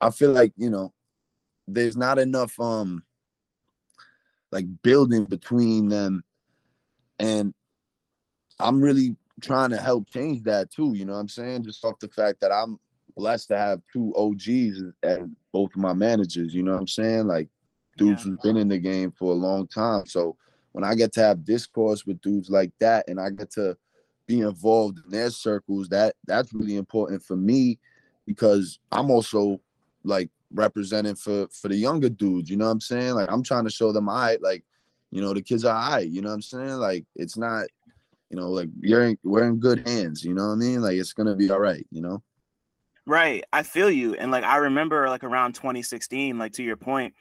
I 0.00 0.10
feel 0.10 0.32
like, 0.32 0.52
you 0.56 0.70
know, 0.70 0.92
there's 1.66 1.96
not 1.96 2.18
enough 2.18 2.58
um 2.58 3.02
like 4.52 4.66
building 4.82 5.24
between 5.24 5.88
them. 5.88 6.24
And 7.18 7.54
I'm 8.58 8.80
really 8.80 9.16
trying 9.40 9.70
to 9.70 9.76
help 9.76 10.08
change 10.10 10.42
that 10.42 10.70
too, 10.70 10.94
you 10.94 11.04
know 11.04 11.14
what 11.14 11.20
I'm 11.20 11.28
saying? 11.28 11.64
Just 11.64 11.84
off 11.84 11.98
the 11.98 12.08
fact 12.08 12.40
that 12.40 12.52
I'm 12.52 12.78
blessed 13.16 13.48
to 13.48 13.58
have 13.58 13.80
two 13.92 14.14
OGs 14.16 14.82
and 15.02 15.36
both 15.52 15.70
of 15.74 15.80
my 15.80 15.92
managers, 15.92 16.54
you 16.54 16.62
know 16.62 16.72
what 16.72 16.80
I'm 16.80 16.88
saying? 16.88 17.26
Like 17.26 17.48
dudes 17.96 18.24
Yeah. 18.24 18.30
who've 18.30 18.42
been 18.42 18.56
in 18.56 18.68
the 18.68 18.78
game 18.78 19.12
for 19.12 19.32
a 19.32 19.36
long 19.36 19.66
time. 19.66 20.06
So 20.06 20.36
when 20.72 20.84
I 20.84 20.94
get 20.94 21.12
to 21.14 21.20
have 21.20 21.44
discourse 21.44 22.06
with 22.06 22.20
dudes 22.20 22.50
like 22.50 22.72
that 22.80 23.08
and 23.08 23.20
I 23.20 23.30
get 23.30 23.50
to 23.52 23.76
be 24.26 24.40
involved 24.40 24.98
in 25.04 25.10
their 25.10 25.30
circles, 25.30 25.88
that 25.88 26.14
that's 26.26 26.52
really 26.52 26.76
important 26.76 27.22
for 27.22 27.36
me 27.36 27.78
because 28.26 28.78
I'm 28.92 29.10
also 29.10 29.60
like 30.04 30.30
representing 30.52 31.14
for 31.14 31.46
for 31.48 31.68
the 31.68 31.76
younger 31.76 32.08
dudes, 32.08 32.50
you 32.50 32.56
know 32.56 32.66
what 32.66 32.72
I'm 32.72 32.80
saying? 32.80 33.14
Like 33.14 33.30
I'm 33.30 33.42
trying 33.42 33.64
to 33.64 33.70
show 33.70 33.92
them 33.92 34.08
I 34.08 34.38
like, 34.40 34.64
you 35.10 35.20
know, 35.20 35.34
the 35.34 35.42
kids 35.42 35.64
are 35.64 35.74
I, 35.74 36.00
you 36.00 36.22
know 36.22 36.28
what 36.28 36.36
I'm 36.36 36.42
saying? 36.42 36.76
Like 36.76 37.04
it's 37.16 37.36
not, 37.36 37.66
you 38.30 38.36
know, 38.36 38.50
like 38.50 38.68
you're 38.80 39.04
in 39.04 39.18
we're 39.22 39.44
in 39.44 39.58
good 39.58 39.86
hands, 39.86 40.24
you 40.24 40.34
know 40.34 40.48
what 40.48 40.54
I 40.54 40.56
mean? 40.56 40.80
Like 40.80 40.96
it's 40.96 41.12
gonna 41.12 41.36
be 41.36 41.50
all 41.50 41.60
right, 41.60 41.86
you 41.90 42.00
know? 42.00 42.22
Right. 43.06 43.44
I 43.52 43.62
feel 43.62 43.90
you. 43.90 44.14
And 44.14 44.30
like 44.30 44.44
I 44.44 44.58
remember 44.58 45.08
like 45.08 45.24
around 45.24 45.54
2016, 45.54 46.38
like 46.38 46.52
to 46.52 46.62
your 46.62 46.76
point, 46.76 47.14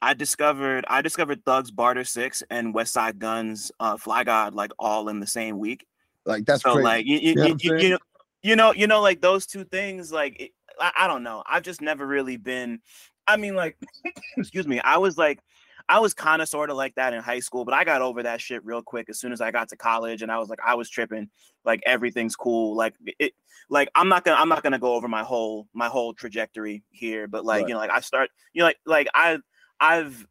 I 0.00 0.14
discovered 0.14 0.84
I 0.88 1.02
discovered 1.02 1.44
Thugs 1.44 1.70
Barter 1.70 2.04
Six 2.04 2.42
and 2.50 2.74
Westside 2.74 3.18
Gunn's 3.18 3.72
uh 3.80 3.96
Fly 3.96 4.24
God 4.24 4.54
like 4.54 4.72
all 4.78 5.08
in 5.08 5.20
the 5.20 5.26
same 5.26 5.58
week. 5.58 5.86
Like 6.24 6.44
that's 6.44 6.62
so 6.62 6.74
crazy. 6.74 6.84
like 6.84 7.06
you 7.06 7.18
you, 7.18 7.28
You 7.28 7.34
know 7.34 7.46
you, 7.46 7.56
you, 7.60 7.76
you 7.78 7.88
know 7.90 7.98
you 8.42 8.56
know 8.56 8.72
you 8.72 8.86
know 8.86 9.00
like 9.00 9.20
those 9.20 9.46
two 9.46 9.64
things 9.64 10.12
like 10.12 10.40
it, 10.40 10.50
I, 10.80 10.92
I 11.00 11.06
don't 11.06 11.22
know 11.22 11.42
i've 11.46 11.62
just 11.62 11.80
never 11.80 12.06
really 12.06 12.36
been 12.36 12.80
i 13.26 13.36
mean 13.36 13.54
like 13.54 13.76
excuse 14.36 14.66
me 14.66 14.80
i 14.80 14.96
was 14.98 15.16
like 15.18 15.40
i 15.88 15.98
was 15.98 16.14
kind 16.14 16.42
of 16.42 16.48
sort 16.48 16.70
of 16.70 16.76
like 16.76 16.94
that 16.96 17.12
in 17.12 17.22
high 17.22 17.40
school 17.40 17.64
but 17.64 17.74
i 17.74 17.84
got 17.84 18.02
over 18.02 18.22
that 18.22 18.40
shit 18.40 18.64
real 18.64 18.82
quick 18.82 19.08
as 19.08 19.18
soon 19.18 19.32
as 19.32 19.40
i 19.40 19.50
got 19.50 19.68
to 19.68 19.76
college 19.76 20.22
and 20.22 20.30
i 20.32 20.38
was 20.38 20.48
like 20.48 20.60
i 20.64 20.74
was 20.74 20.88
tripping 20.90 21.28
like 21.64 21.82
everything's 21.86 22.36
cool 22.36 22.76
like 22.76 22.94
it 23.18 23.32
like 23.68 23.88
i'm 23.94 24.08
not 24.08 24.24
gonna 24.24 24.40
i'm 24.40 24.48
not 24.48 24.62
gonna 24.62 24.78
go 24.78 24.94
over 24.94 25.08
my 25.08 25.22
whole 25.22 25.66
my 25.72 25.88
whole 25.88 26.12
trajectory 26.14 26.82
here 26.90 27.26
but 27.26 27.44
like 27.44 27.62
Right. 27.62 27.68
you 27.68 27.74
know 27.74 27.80
like 27.80 27.90
i 27.90 28.00
start 28.00 28.30
you 28.52 28.60
know 28.60 28.66
like 28.66 28.78
like 28.86 29.08
i 29.14 29.38
i've 29.80 30.26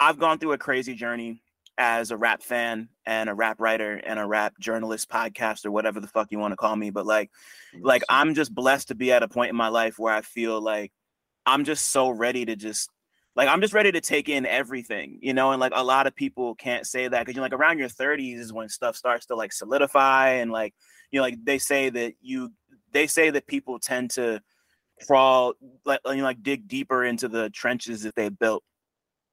i've 0.00 0.18
gone 0.18 0.38
through 0.38 0.52
a 0.52 0.58
crazy 0.58 0.94
journey 0.94 1.42
as 1.78 2.10
a 2.10 2.16
rap 2.16 2.42
fan 2.42 2.88
and 3.04 3.28
a 3.28 3.34
rap 3.34 3.60
writer 3.60 3.94
and 3.94 4.18
a 4.18 4.26
rap 4.26 4.54
journalist 4.58 5.08
podcast 5.08 5.66
or 5.66 5.70
whatever 5.70 6.00
the 6.00 6.06
fuck 6.06 6.30
you 6.30 6.38
want 6.38 6.52
to 6.52 6.56
call 6.56 6.74
me 6.74 6.90
but 6.90 7.06
like 7.06 7.30
like 7.80 8.02
i'm 8.08 8.34
just 8.34 8.54
blessed 8.54 8.88
to 8.88 8.94
be 8.94 9.12
at 9.12 9.22
a 9.22 9.28
point 9.28 9.50
in 9.50 9.56
my 9.56 9.68
life 9.68 9.98
where 9.98 10.14
i 10.14 10.22
feel 10.22 10.60
like 10.60 10.92
i'm 11.44 11.64
just 11.64 11.90
so 11.90 12.08
ready 12.08 12.44
to 12.44 12.56
just 12.56 12.90
like 13.34 13.48
i'm 13.48 13.60
just 13.60 13.74
ready 13.74 13.92
to 13.92 14.00
take 14.00 14.28
in 14.28 14.46
everything 14.46 15.18
you 15.20 15.34
know 15.34 15.52
and 15.52 15.60
like 15.60 15.72
a 15.74 15.84
lot 15.84 16.06
of 16.06 16.16
people 16.16 16.54
can't 16.54 16.86
say 16.86 17.08
that 17.08 17.20
because 17.20 17.34
you're 17.36 17.44
like 17.44 17.52
around 17.52 17.78
your 17.78 17.88
30s 17.88 18.38
is 18.38 18.52
when 18.52 18.68
stuff 18.68 18.96
starts 18.96 19.26
to 19.26 19.36
like 19.36 19.52
solidify 19.52 20.30
and 20.30 20.50
like 20.50 20.74
you 21.10 21.18
know 21.18 21.22
like 21.24 21.36
they 21.44 21.58
say 21.58 21.90
that 21.90 22.14
you 22.22 22.50
they 22.92 23.06
say 23.06 23.28
that 23.28 23.46
people 23.46 23.78
tend 23.78 24.10
to 24.10 24.40
crawl 25.06 25.52
like 25.84 26.00
you 26.06 26.16
know 26.16 26.22
like 26.22 26.42
dig 26.42 26.66
deeper 26.66 27.04
into 27.04 27.28
the 27.28 27.50
trenches 27.50 28.02
that 28.02 28.14
they 28.14 28.30
built 28.30 28.64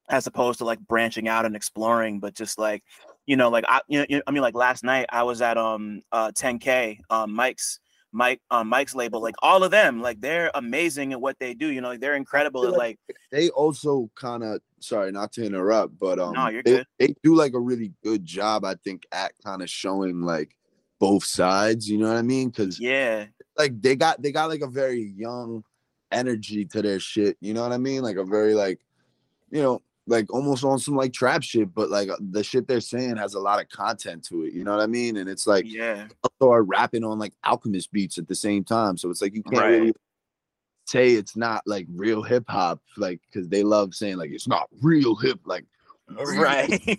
as 0.08 0.26
opposed 0.26 0.58
to 0.58 0.64
like 0.64 0.78
branching 0.80 1.28
out 1.28 1.46
and 1.46 1.56
exploring 1.56 2.20
but 2.20 2.34
just 2.34 2.58
like 2.58 2.82
you 3.26 3.36
know 3.36 3.48
like 3.48 3.64
i 3.68 3.80
you 3.88 4.04
know, 4.08 4.20
i 4.26 4.30
mean 4.30 4.42
like 4.42 4.54
last 4.54 4.84
night 4.84 5.06
i 5.10 5.22
was 5.22 5.40
at 5.40 5.56
um 5.56 6.02
uh 6.12 6.30
10k 6.32 6.98
um 7.10 7.32
mike's 7.32 7.80
mike 8.12 8.40
um 8.50 8.68
mike's 8.68 8.94
label 8.94 9.20
like 9.20 9.34
all 9.42 9.64
of 9.64 9.70
them 9.70 10.00
like 10.00 10.20
they're 10.20 10.50
amazing 10.54 11.12
at 11.12 11.20
what 11.20 11.38
they 11.38 11.54
do 11.54 11.68
you 11.68 11.80
know 11.80 11.88
like 11.88 12.00
they're 12.00 12.14
incredible 12.14 12.64
at 12.66 12.72
like 12.72 12.98
like 13.08 13.16
they 13.32 13.48
also 13.50 14.08
kind 14.14 14.44
of 14.44 14.60
sorry 14.78 15.10
not 15.10 15.32
to 15.32 15.44
interrupt 15.44 15.98
but 15.98 16.18
um 16.18 16.32
No, 16.34 16.48
you're 16.48 16.62
they, 16.62 16.76
good. 16.76 16.86
they 16.98 17.14
do 17.22 17.34
like 17.34 17.54
a 17.54 17.60
really 17.60 17.92
good 18.04 18.24
job 18.24 18.64
i 18.64 18.74
think 18.84 19.04
at 19.10 19.32
kind 19.42 19.62
of 19.62 19.70
showing 19.70 20.22
like 20.22 20.54
both 21.00 21.24
sides 21.24 21.88
you 21.88 21.98
know 21.98 22.08
what 22.08 22.16
i 22.16 22.22
mean? 22.22 22.48
Because 22.50 22.78
yeah. 22.78 23.26
like 23.58 23.80
they 23.82 23.96
got 23.96 24.22
they 24.22 24.32
got 24.32 24.48
like 24.48 24.60
a 24.62 24.66
very 24.66 25.12
young 25.16 25.64
energy 26.12 26.64
to 26.66 26.82
their 26.82 27.00
shit 27.00 27.36
you 27.40 27.52
know 27.52 27.62
what 27.62 27.72
i 27.72 27.78
mean? 27.78 28.02
Like 28.02 28.16
a 28.16 28.24
very 28.24 28.54
like 28.54 28.80
you 29.50 29.60
know 29.60 29.82
like 30.06 30.32
almost 30.32 30.64
on 30.64 30.78
some 30.78 30.94
like 30.96 31.12
trap 31.12 31.42
shit 31.42 31.72
but 31.74 31.90
like 31.90 32.08
uh, 32.10 32.16
the 32.30 32.44
shit 32.44 32.68
they're 32.68 32.80
saying 32.80 33.16
has 33.16 33.34
a 33.34 33.40
lot 33.40 33.60
of 33.60 33.68
content 33.70 34.22
to 34.22 34.44
it 34.44 34.52
you 34.52 34.62
know 34.64 34.72
what 34.72 34.82
i 34.82 34.86
mean 34.86 35.16
and 35.16 35.30
it's 35.30 35.46
like 35.46 35.64
yeah 35.66 36.06
also 36.22 36.52
are 36.52 36.62
rapping 36.62 37.04
on 37.04 37.18
like 37.18 37.32
alchemist 37.44 37.90
beats 37.92 38.18
at 38.18 38.28
the 38.28 38.34
same 38.34 38.62
time 38.64 38.96
so 38.96 39.08
it's 39.10 39.22
like 39.22 39.34
you 39.34 39.42
can't 39.42 39.56
Right. 39.56 39.68
really 39.70 39.94
say 40.86 41.12
it's 41.12 41.36
not 41.36 41.62
like 41.66 41.86
real 41.94 42.22
hip 42.22 42.44
hop 42.48 42.80
like 42.98 43.20
because 43.32 43.48
they 43.48 43.62
love 43.62 43.94
saying 43.94 44.18
like 44.18 44.30
it's 44.30 44.46
not 44.48 44.68
real 44.82 45.14
hip 45.14 45.40
like 45.46 45.64
right? 46.36 46.98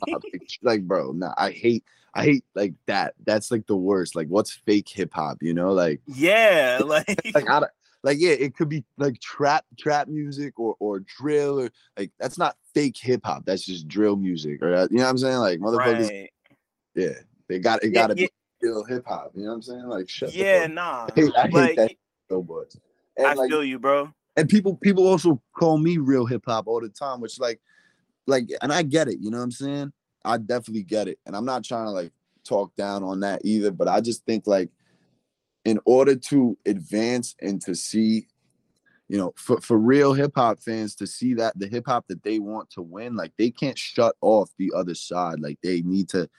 like, 0.64 0.82
bro, 0.82 1.12
nah, 1.12 1.34
I 1.38 1.52
hate, 1.52 1.84
I 2.16 2.24
hate 2.24 2.46
like 2.56 2.74
that. 2.88 3.14
That's 3.24 3.52
like 3.52 3.68
the 3.68 3.76
worst. 3.76 4.16
Like, 4.16 4.28
what's 4.30 4.52
fake 4.52 4.90
hip 4.90 5.14
hop? 5.14 5.38
You 5.42 5.54
know, 5.54 5.74
like 5.74 6.02
yeah, 6.08 6.82
like 6.86 7.22
like 7.36 7.48
I 7.48 7.60
don't, 7.60 7.72
like 8.06 8.20
yeah, 8.20 8.34
it 8.34 8.56
could 8.56 8.70
be 8.70 8.86
like 8.98 9.20
trap 9.20 9.66
trap 9.80 10.08
music 10.08 10.60
or 10.60 10.76
or 10.80 11.00
drill 11.00 11.60
or 11.60 11.72
like 11.98 12.12
that's 12.20 12.38
not 12.38 12.56
fake 12.76 12.96
hip 12.98 13.22
hop. 13.26 13.46
That's 13.46 13.66
just 13.66 13.88
drill 13.88 14.16
music 14.16 14.62
or 14.62 14.76
uh, 14.76 14.88
you 14.92 14.98
know 14.98 15.06
what 15.06 15.10
I'm 15.10 15.18
saying? 15.18 15.38
Like 15.38 15.60
motherfuckers, 15.60 16.10
right. 16.10 16.30
yeah, 16.94 17.14
they 17.50 17.58
got 17.58 17.84
it. 17.84 17.90
Got 17.90 18.12
to 18.12 18.18
yeah, 18.18 18.28
be 18.62 18.68
real 18.68 18.84
hip 18.84 19.06
hop. 19.08 19.32
You 19.34 19.46
know 19.46 19.50
what 19.50 19.56
I'm 19.56 19.62
saying? 19.64 19.88
Like 19.88 20.08
shut. 20.08 20.36
Yeah, 20.36 20.68
nah. 20.68 21.08
I 21.18 21.20
hate, 21.20 21.32
I 21.36 21.42
hate 21.42 21.54
like, 21.54 21.76
that 21.78 21.92
so 22.30 22.44
much. 22.44 22.76
And 23.18 23.26
I 23.26 23.34
like, 23.34 23.50
feel 23.50 23.64
you, 23.64 23.80
bro. 23.80 24.14
And 24.38 24.48
people 24.48 24.76
people 24.76 25.08
also 25.08 25.42
call 25.58 25.80
me 25.80 25.98
real 25.98 26.28
hip 26.28 26.44
hop 26.46 26.68
all 26.68 26.82
the 26.82 26.90
time, 26.90 27.22
which 27.22 27.40
like 27.40 27.60
like 28.28 28.50
and 28.62 28.72
I 28.72 28.84
get 28.84 29.08
it, 29.08 29.18
you 29.20 29.32
know 29.32 29.38
what 29.38 29.46
I'm 29.46 29.52
saying? 29.52 29.94
I 30.24 30.38
definitely 30.38 30.84
get 30.84 31.08
it. 31.08 31.18
And 31.26 31.36
I'm 31.36 31.46
not 31.46 31.64
trying 31.64 31.86
to 31.86 31.92
like 31.92 32.12
talk 32.44 32.76
down 32.76 33.04
on 33.04 33.22
that 33.22 33.42
either, 33.44 33.72
but 33.72 33.88
I 33.88 34.00
just 34.00 34.24
think 34.26 34.46
like 34.46 34.70
in 35.66 35.80
order 35.86 36.16
to 36.16 36.58
advance 36.66 37.36
and 37.42 37.62
to 37.64 37.76
see 37.76 38.28
you 39.08 39.18
know 39.18 39.34
for, 39.36 39.60
for 39.62 39.78
real 39.78 40.14
hip-hop 40.14 40.60
fans 40.60 40.96
to 40.96 41.06
see 41.06 41.34
that 41.34 41.58
the 41.60 41.68
hip-hop 41.68 42.06
that 42.08 42.24
they 42.24 42.40
want 42.40 42.70
to 42.70 42.82
win 42.82 43.16
like 43.16 43.34
they 43.38 43.52
can't 43.52 43.78
shut 43.78 44.16
off 44.22 44.50
the 44.58 44.72
other 44.76 44.96
side 44.96 45.40
like 45.40 45.60
they 45.62 45.82
need 45.82 46.08
to 46.10 46.30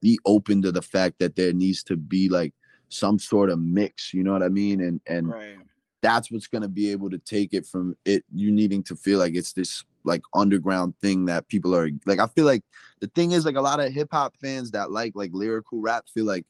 be 0.00 0.18
open 0.26 0.60
to 0.60 0.72
the 0.72 0.82
fact 0.82 1.18
that 1.20 1.36
there 1.36 1.52
needs 1.52 1.82
to 1.82 1.96
be 1.96 2.28
like 2.28 2.52
some 2.88 3.18
sort 3.18 3.50
of 3.50 3.58
mix 3.58 4.12
you 4.12 4.22
know 4.22 4.32
what 4.32 4.42
i 4.42 4.48
mean 4.48 4.80
and 4.82 5.00
and 5.06 5.30
right. 5.30 5.56
that's 6.02 6.30
what's 6.30 6.46
going 6.46 6.62
to 6.62 6.68
be 6.68 6.90
able 6.90 7.08
to 7.08 7.18
take 7.18 7.54
it 7.54 7.64
from 7.66 7.96
it 8.04 8.24
you 8.34 8.52
needing 8.52 8.82
to 8.82 8.94
feel 8.94 9.18
like 9.18 9.34
it's 9.34 9.52
this 9.52 9.84
like 10.04 10.22
underground 10.34 10.94
thing 11.00 11.24
that 11.24 11.48
people 11.48 11.74
are 11.74 11.88
like 12.06 12.18
i 12.18 12.26
feel 12.26 12.44
like 12.44 12.62
the 13.00 13.06
thing 13.08 13.32
is 13.32 13.44
like 13.44 13.56
a 13.56 13.60
lot 13.60 13.80
of 13.80 13.92
hip-hop 13.92 14.34
fans 14.40 14.70
that 14.72 14.90
like 14.90 15.12
like 15.14 15.30
lyrical 15.32 15.80
rap 15.80 16.04
feel 16.12 16.24
like 16.24 16.44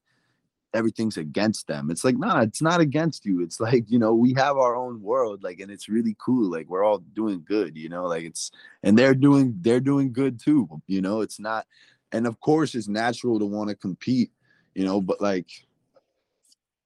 everything's 0.75 1.17
against 1.17 1.67
them. 1.67 1.91
It's 1.91 2.05
like, 2.05 2.17
nah, 2.17 2.43
it's 2.43 2.63
not 2.63 2.81
against 2.81 3.25
you. 3.25 3.43
It's 3.43 3.61
like, 3.67 3.91
you 3.91 3.99
know, 3.99 4.15
we 4.15 4.35
have 4.35 4.57
our 4.57 4.75
own 4.75 5.03
world, 5.03 5.43
like, 5.43 5.61
and 5.61 5.71
it's 5.71 5.89
really 5.89 6.17
cool. 6.19 6.51
Like 6.51 6.69
we're 6.69 6.85
all 6.85 6.99
doing 6.99 7.43
good, 7.47 7.77
you 7.77 7.89
know, 7.89 8.07
like 8.07 8.25
it's 8.25 8.51
and 8.83 8.99
they're 8.99 9.15
doing 9.15 9.57
they're 9.61 9.81
doing 9.81 10.13
good 10.13 10.41
too, 10.41 10.69
you 10.87 11.01
know. 11.01 11.21
It's 11.21 11.39
not 11.39 11.67
and 12.13 12.27
of 12.27 12.41
course 12.41 12.75
it's 12.75 12.89
natural 12.89 13.39
to 13.39 13.47
want 13.47 13.71
to 13.71 13.77
compete, 13.77 14.31
you 14.75 14.85
know, 14.85 15.01
but 15.01 15.21
like 15.21 15.49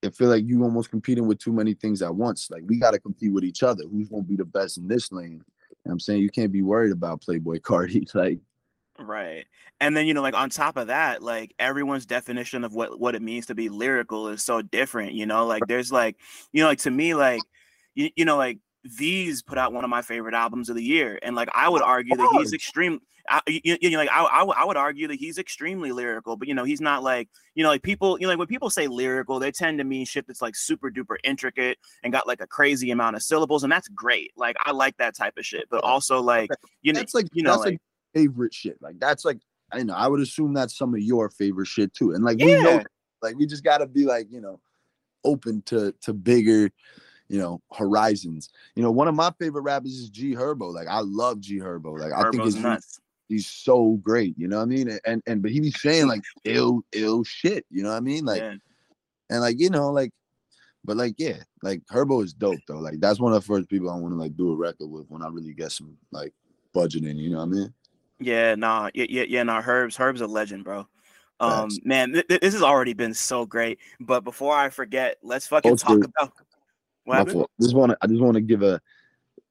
I 0.05 0.11
feel 0.11 0.29
like 0.29 0.46
you 0.46 0.62
almost 0.62 0.90
competing 0.90 1.27
with 1.27 1.38
too 1.38 1.53
many 1.53 1.75
things 1.75 2.03
at 2.03 2.14
once. 2.14 2.51
Like 2.51 2.62
we 2.66 2.79
gotta 2.79 2.99
compete 2.99 3.33
with 3.33 3.44
each 3.44 3.62
other. 3.62 3.85
Who's 3.90 4.09
gonna 4.09 4.22
be 4.22 4.37
the 4.37 4.44
best 4.44 4.79
in 4.79 4.88
this 4.88 5.11
lane? 5.11 5.42
You 5.70 5.77
know 5.87 5.92
I'm 5.92 6.01
saying 6.01 6.22
you 6.22 6.31
can't 6.31 6.53
be 6.53 6.62
worried 6.62 6.92
about 6.92 7.22
Playboi 7.22 7.61
Carti. 7.61 8.07
Like 8.14 8.38
Right. 8.98 9.44
And 9.80 9.96
then, 9.96 10.06
you 10.06 10.14
know, 10.14 10.22
like 10.22 10.35
on 10.35 10.50
top 10.50 10.76
of 10.76 10.87
that, 10.87 11.22
like 11.22 11.54
everyone's 11.59 12.06
definition 12.06 12.64
of 12.64 12.74
what 12.74 12.98
what 12.98 13.14
it 13.14 13.22
means 13.22 13.46
to 13.46 13.54
be 13.54 13.68
lyrical 13.68 14.28
is 14.28 14.42
so 14.42 14.62
different, 14.62 15.12
you 15.12 15.26
know? 15.26 15.46
Like 15.46 15.64
there's 15.68 15.92
like, 15.92 16.16
you 16.52 16.62
know, 16.62 16.68
like 16.68 16.78
to 16.80 16.90
me, 16.90 17.14
like 17.14 17.42
you, 17.94 18.11
you 18.16 18.24
know, 18.24 18.37
like 18.37 18.59
these 18.98 19.42
put 19.42 19.59
out 19.59 19.72
one 19.72 19.85
of 19.85 19.90
my 19.90 20.02
favorite 20.02 20.35
albums 20.35 20.70
of 20.70 20.76
the 20.76 20.82
year. 20.82 21.18
And 21.22 21.37
like 21.37 21.48
I 21.54 21.68
would 21.68 21.82
argue 21.82 22.16
that 22.16 22.37
he's 22.38 22.52
extreme 22.52 23.00
I, 23.28 23.40
you, 23.46 23.76
you 23.80 23.90
know, 23.90 23.98
like 23.98 24.11
I, 24.11 24.22
I, 24.22 24.44
I 24.44 24.64
would 24.64 24.76
argue 24.76 25.09
that 25.09 25.16
he's 25.16 25.38
extremely 25.38 25.92
lyrical, 25.92 26.37
but 26.37 26.48
you 26.48 26.54
know, 26.54 26.64
he's 26.64 26.80
not 26.80 27.02
like, 27.02 27.28
you 27.54 27.62
know, 27.62 27.70
like 27.70 27.82
people, 27.82 28.18
you 28.18 28.26
know, 28.26 28.28
like 28.28 28.38
when 28.38 28.46
people 28.46 28.70
say 28.70 28.87
lyrical, 28.87 29.38
they 29.38 29.50
tend 29.50 29.78
to 29.78 29.85
mean 29.85 30.06
shit 30.06 30.26
that's 30.26 30.42
like 30.42 30.54
super 30.54 30.90
duper 30.90 31.16
intricate 31.24 31.78
and 32.02 32.12
got 32.12 32.26
like 32.26 32.40
a 32.40 32.46
crazy 32.46 32.90
amount 32.90 33.16
of 33.16 33.22
syllables, 33.22 33.62
and 33.62 33.72
that's 33.72 33.88
great. 33.88 34.32
Like 34.37 34.56
I 34.61 34.72
like 34.72 34.96
that 34.98 35.16
type 35.16 35.35
of 35.37 35.44
shit, 35.44 35.64
but 35.70 35.82
also 35.82 36.20
like, 36.20 36.50
you 36.82 36.92
know, 36.92 37.00
that's 37.00 37.14
like, 37.14 37.26
you 37.32 37.42
know, 37.42 37.56
like, 37.56 37.64
like 37.64 37.80
favorite 38.16 38.55
shit. 38.55 38.79
Like 38.81 38.98
that's 38.98 39.24
like 39.24 39.38
I 39.72 39.83
know 39.83 39.94
I 39.94 40.07
would 40.07 40.20
assume 40.20 40.55
that's 40.55 40.76
some 40.76 40.94
of 40.94 41.00
your 41.00 41.29
favorite 41.31 41.66
shit 41.66 41.92
too. 41.92 42.12
And 42.12 42.24
like 42.24 42.38
we 42.38 42.55
know 42.55 42.83
like 43.22 43.37
we 43.37 43.46
just 43.46 43.64
gotta 43.64 43.87
be 43.87 44.05
like, 44.05 44.29
you 44.31 44.40
know, 44.40 44.61
open 45.24 45.62
to 45.66 45.92
to 46.02 46.12
bigger, 46.12 46.70
you 47.29 47.38
know, 47.38 47.61
horizons. 47.72 48.50
You 48.74 48.83
know, 48.83 48.90
one 48.90 49.09
of 49.09 49.14
my 49.14 49.33
favorite 49.38 49.62
rappers 49.62 49.94
is 49.94 50.09
G 50.09 50.35
Herbo. 50.35 50.72
Like 50.72 50.88
I 50.88 51.00
love 51.00 51.40
G 51.40 51.59
Herbo. 51.59 51.98
Like 51.98 52.12
Herbo's 52.12 52.24
I 52.26 52.31
think 52.31 52.44
he's 52.44 52.57
nuts. 52.57 53.00
He's 53.29 53.46
so 53.48 53.98
great, 54.02 54.38
you 54.38 54.46
know 54.46 54.59
what 54.59 54.62
I 54.62 54.66
mean? 54.66 54.98
And 55.05 55.20
and 55.26 55.42
but 55.42 55.50
he 55.50 55.61
be 55.61 55.72
saying 55.72 56.07
like 56.07 56.22
ill, 56.44 56.83
ill 56.92 57.24
shit, 57.24 57.66
you 57.70 57.83
know 57.83 57.90
what 57.90 57.96
I 57.96 58.00
mean? 58.00 58.24
Like 58.24 58.40
yeah. 58.40 58.55
and 59.31 59.40
like, 59.40 59.59
you 59.59 59.68
know, 59.68 59.90
like 59.90 60.12
but 60.85 60.96
like 60.96 61.16
yeah, 61.18 61.38
like 61.62 61.83
Herbo 61.92 62.24
is 62.24 62.33
dope 62.33 62.61
though. 62.68 62.79
Like 62.79 63.00
that's 63.00 63.18
one 63.18 63.33
of 63.33 63.42
the 63.42 63.46
first 63.46 63.68
people 63.68 63.90
I 63.90 63.96
want 63.96 64.14
to 64.14 64.18
like 64.18 64.37
do 64.37 64.52
a 64.52 64.57
record 64.57 64.87
with 64.87 65.07
when 65.09 65.22
I 65.22 65.29
really 65.29 65.55
get 65.55 65.72
some 65.72 65.96
like 66.12 66.33
budgeting, 66.72 67.16
you 67.16 67.31
know 67.31 67.38
what 67.38 67.44
I 67.44 67.46
mean? 67.46 67.74
Yeah, 68.18 68.55
nah, 68.55 68.90
yeah, 68.94 69.07
yeah, 69.09 69.24
yeah, 69.29 69.42
nah. 69.42 69.61
Herb's 69.61 69.96
Herb's 69.96 70.20
a 70.20 70.26
legend, 70.26 70.64
bro. 70.64 70.87
Um, 71.38 71.68
man, 71.85 72.12
th- 72.12 72.26
th- 72.29 72.40
this 72.40 72.55
has 72.55 72.62
already 72.62 72.94
been 72.94 73.12
so 73.12 73.44
great. 73.44 73.79
But 74.00 74.24
before 74.24 74.57
I 74.57 74.70
forget, 74.70 75.18
let's 75.22 75.46
fucking 75.46 75.76
talk 75.76 76.02
about. 76.05 76.33
What 77.05 77.48
just 77.61 77.74
want 77.74 77.92
to, 77.92 77.98
I 78.00 78.07
just 78.07 78.20
want 78.20 78.35
to 78.35 78.40
give 78.40 78.62
a 78.62 78.81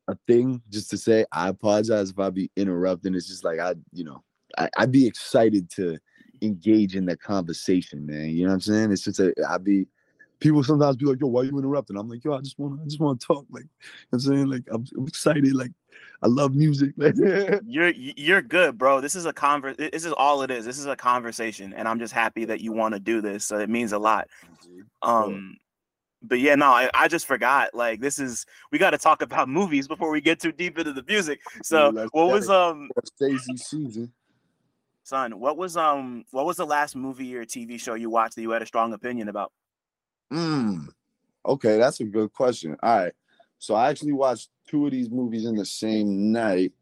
a 0.08 0.18
thing 0.28 0.62
just 0.70 0.90
to 0.90 0.98
say. 0.98 1.26
I 1.32 1.50
apologize 1.50 2.10
if 2.10 2.20
I 2.20 2.30
be 2.30 2.52
interrupting. 2.56 3.16
It's 3.16 3.28
just 3.28 3.44
like 3.44 3.60
I, 3.60 3.76
you 3.94 4.04
know, 4.04 4.24
I, 4.58 4.70
I'd 4.78 4.92
be 4.92 5.06
excited 5.06 5.70
to 5.72 5.98
engage 6.42 6.96
in 6.96 7.06
that 7.06 7.22
conversation, 7.22 8.06
man. 8.06 8.30
You 8.30 8.44
know 8.44 8.50
what 8.50 8.56
I'm 8.56 8.62
saying? 8.62 8.92
It's 8.92 9.04
just 9.04 9.20
a, 9.20 9.34
I'd 9.50 9.64
be 9.64 9.88
people 10.40 10.64
sometimes 10.64 10.98
be 10.98 11.06
like, 11.06 11.20
"Yo, 11.20 11.28
why 11.28 11.42
are 11.42 11.46
you 11.46 11.58
interrupting?" 11.58 11.98
I'm 11.98 12.10
like, 12.10 12.24
"Yo, 12.24 12.34
I 12.34 12.42
just 12.42 12.60
want, 12.60 12.78
to, 12.78 12.82
I 12.84 12.86
just 12.86 13.00
want 13.00 13.20
to 13.20 13.28
talk." 13.28 13.46
Like, 13.50 13.64
you 13.64 13.70
know 14.12 14.16
I'm 14.16 14.20
saying, 14.20 14.48
like, 14.48 14.64
I'm, 14.72 14.86
I'm, 14.98 15.08
excited. 15.08 15.54
Like, 15.54 15.72
I 16.22 16.28
love 16.28 16.56
music. 16.56 16.94
you're 17.66 17.90
you're 17.90 18.42
good, 18.42 18.78
bro. 18.78 19.02
This 19.02 19.16
is 19.16 19.26
a 19.26 19.34
convers. 19.34 19.78
This 19.78 20.06
is 20.06 20.14
all 20.14 20.42
it 20.42 20.52
is. 20.52 20.66
This 20.66 20.80
is 20.80 20.86
a 20.86 20.96
conversation, 20.96 21.74
and 21.74 21.88
I'm 21.88 22.00
just 22.00 22.14
happy 22.14 22.46
that 22.46 22.62
you 22.62 22.72
want 22.72 22.94
to 22.94 23.00
do 23.00 23.22
this. 23.22 23.46
So 23.46 23.60
it 23.60 23.70
means 23.70 23.92
a 23.92 24.00
lot. 24.00 24.28
Um, 25.02 25.58
but 26.22 26.40
yeah, 26.40 26.56
no, 26.56 26.68
I, 26.68 26.90
I 26.94 27.08
just 27.08 27.28
forgot. 27.28 27.74
Like, 27.74 28.00
this 28.00 28.20
is 28.20 28.46
we 28.72 28.80
got 28.80 28.92
to 28.92 28.98
talk 28.98 29.22
about 29.22 29.50
movies 29.60 29.88
before 29.88 30.10
we 30.10 30.22
get 30.22 30.40
too 30.40 30.52
deep 30.52 30.78
into 30.78 30.94
the 30.94 31.04
music. 31.04 31.42
So, 31.64 31.92
yeah, 31.96 32.08
what 32.12 32.32
was 32.32 32.50
um 32.50 32.90
Stacey 33.04 33.58
season? 33.58 34.12
Son, 35.04 35.40
what 35.40 35.58
was 35.58 35.78
um 35.78 36.26
what 36.32 36.46
was 36.46 36.58
the 36.58 36.66
last 36.66 36.96
movie 36.96 37.36
or 37.36 37.46
TV 37.46 37.80
show 37.80 37.94
you 37.94 38.10
watched 38.10 38.36
that 38.36 38.42
you 38.42 38.52
had 38.52 38.62
a 38.62 38.66
strong 38.66 38.94
opinion 38.94 39.30
about? 39.30 39.52
Mm, 40.34 40.88
okay, 41.46 41.78
that's 41.78 42.00
a 42.00 42.06
good 42.06 42.34
question. 42.34 42.76
All 42.82 42.98
right. 42.98 43.14
So 43.60 43.76
I 43.76 43.90
actually 43.90 44.14
watched 44.14 44.50
two 44.68 44.86
of 44.86 44.92
these 44.92 45.10
movies 45.10 45.46
in 45.46 45.56
the 45.56 45.66
same 45.66 46.32
night. 46.32 46.74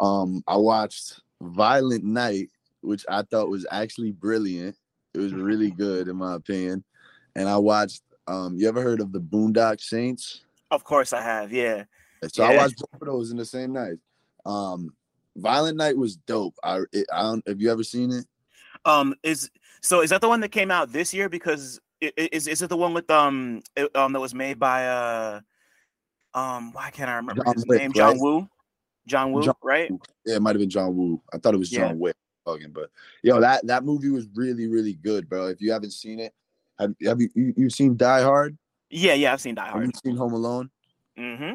Um, 0.00 0.42
I 0.46 0.56
watched 0.56 1.20
Violent 1.40 2.04
Night, 2.04 2.50
which 2.80 3.04
I 3.08 3.22
thought 3.22 3.48
was 3.48 3.66
actually 3.70 4.12
brilliant. 4.12 4.76
It 5.14 5.18
was 5.18 5.32
really 5.32 5.70
good 5.70 6.08
in 6.08 6.16
my 6.16 6.34
opinion. 6.34 6.84
And 7.34 7.48
I 7.48 7.56
watched 7.56 8.02
um 8.26 8.56
you 8.56 8.68
ever 8.68 8.82
heard 8.82 9.00
of 9.00 9.12
the 9.12 9.20
Boondock 9.20 9.80
Saints? 9.80 10.42
Of 10.70 10.84
course 10.84 11.12
I 11.12 11.22
have, 11.22 11.52
yeah. 11.52 11.84
So 12.32 12.42
yeah. 12.42 12.50
I 12.50 12.56
watched 12.56 12.78
both 12.78 13.02
of 13.02 13.08
those 13.08 13.30
in 13.30 13.36
the 13.36 13.44
same 13.44 13.72
night. 13.72 13.98
Um 14.44 14.90
Violent 15.36 15.76
Night 15.76 15.96
was 15.96 16.16
dope. 16.16 16.54
I 16.62 16.80
it, 16.92 17.06
I 17.12 17.22
don't 17.22 17.46
have 17.48 17.60
you 17.60 17.70
ever 17.70 17.84
seen 17.84 18.12
it? 18.12 18.26
Um 18.84 19.14
is 19.22 19.50
so 19.80 20.00
is 20.02 20.10
that 20.10 20.20
the 20.20 20.28
one 20.28 20.40
that 20.40 20.50
came 20.50 20.70
out 20.70 20.92
this 20.92 21.14
year 21.14 21.28
because 21.28 21.80
is 22.00 22.46
is 22.46 22.62
it 22.62 22.68
the 22.68 22.76
one 22.76 22.94
with 22.94 23.10
um 23.10 23.62
it, 23.74 23.94
um 23.96 24.12
that 24.12 24.20
was 24.20 24.34
made 24.34 24.58
by 24.58 24.86
uh 24.86 25.40
um 26.36 26.72
why 26.72 26.90
can't 26.90 27.10
I 27.10 27.16
remember 27.16 27.44
John 27.44 27.54
his 27.54 27.66
Wick, 27.66 27.80
name? 27.80 27.92
John 27.92 28.12
right? 28.12 28.20
Woo. 28.20 28.48
John 29.06 29.32
Woo, 29.32 29.42
John, 29.42 29.54
right? 29.62 29.90
Yeah, 30.24 30.36
it 30.36 30.42
might 30.42 30.50
have 30.50 30.60
been 30.60 30.70
John 30.70 30.96
Woo. 30.96 31.20
I 31.32 31.38
thought 31.38 31.54
it 31.54 31.58
was 31.58 31.70
John 31.70 31.90
yeah. 31.90 31.94
Wick. 31.94 32.16
But 32.44 32.90
yo, 33.24 33.40
that 33.40 33.66
that 33.66 33.84
movie 33.84 34.10
was 34.10 34.28
really 34.34 34.68
really 34.68 34.92
good, 34.92 35.28
bro. 35.28 35.48
If 35.48 35.60
you 35.60 35.72
haven't 35.72 35.90
seen 35.90 36.20
it, 36.20 36.32
have, 36.78 36.94
have 37.04 37.20
you, 37.20 37.28
you 37.34 37.54
you 37.56 37.70
seen 37.70 37.96
Die 37.96 38.22
Hard? 38.22 38.56
Yeah, 38.88 39.14
yeah, 39.14 39.32
I've 39.32 39.40
seen 39.40 39.56
Die 39.56 39.66
Hard. 39.66 39.84
Have 39.84 39.92
you 39.92 40.10
seen 40.10 40.16
Home 40.16 40.32
Alone? 40.32 40.70
Mm-hmm. 41.18 41.54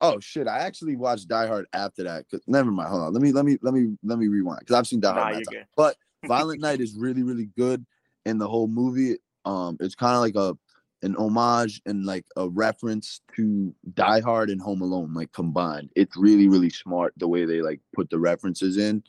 Oh 0.00 0.18
shit! 0.20 0.48
I 0.48 0.60
actually 0.60 0.96
watched 0.96 1.28
Die 1.28 1.46
Hard 1.46 1.66
after 1.74 2.04
that. 2.04 2.24
Cause 2.30 2.40
never 2.46 2.70
mind. 2.70 2.88
Hold 2.88 3.02
on. 3.02 3.12
Let 3.12 3.20
me 3.20 3.32
let 3.32 3.44
me 3.44 3.58
let 3.60 3.74
me 3.74 3.94
let 4.02 4.18
me 4.18 4.28
rewind 4.28 4.60
because 4.60 4.76
I've 4.76 4.86
seen 4.86 5.00
Die 5.00 5.12
Hard. 5.12 5.34
Nah, 5.34 5.60
but 5.76 5.96
Violent 6.24 6.60
Night 6.62 6.80
is 6.80 6.94
really 6.96 7.22
really 7.22 7.50
good, 7.58 7.84
and 8.24 8.40
the 8.40 8.48
whole 8.48 8.68
movie 8.68 9.18
um, 9.44 9.76
it's 9.80 9.94
kind 9.94 10.14
of 10.14 10.20
like 10.20 10.36
a 10.36 10.56
an 11.02 11.16
homage 11.16 11.80
and 11.86 12.04
like 12.04 12.26
a 12.36 12.48
reference 12.48 13.20
to 13.36 13.74
Die 13.94 14.20
Hard 14.20 14.50
and 14.50 14.60
Home 14.60 14.82
Alone, 14.82 15.14
like 15.14 15.32
combined. 15.32 15.90
It's 15.96 16.16
really, 16.16 16.48
really 16.48 16.70
smart 16.70 17.14
the 17.16 17.28
way 17.28 17.44
they 17.44 17.62
like 17.62 17.80
put 17.94 18.10
the 18.10 18.18
references 18.18 18.76
in. 18.76 19.02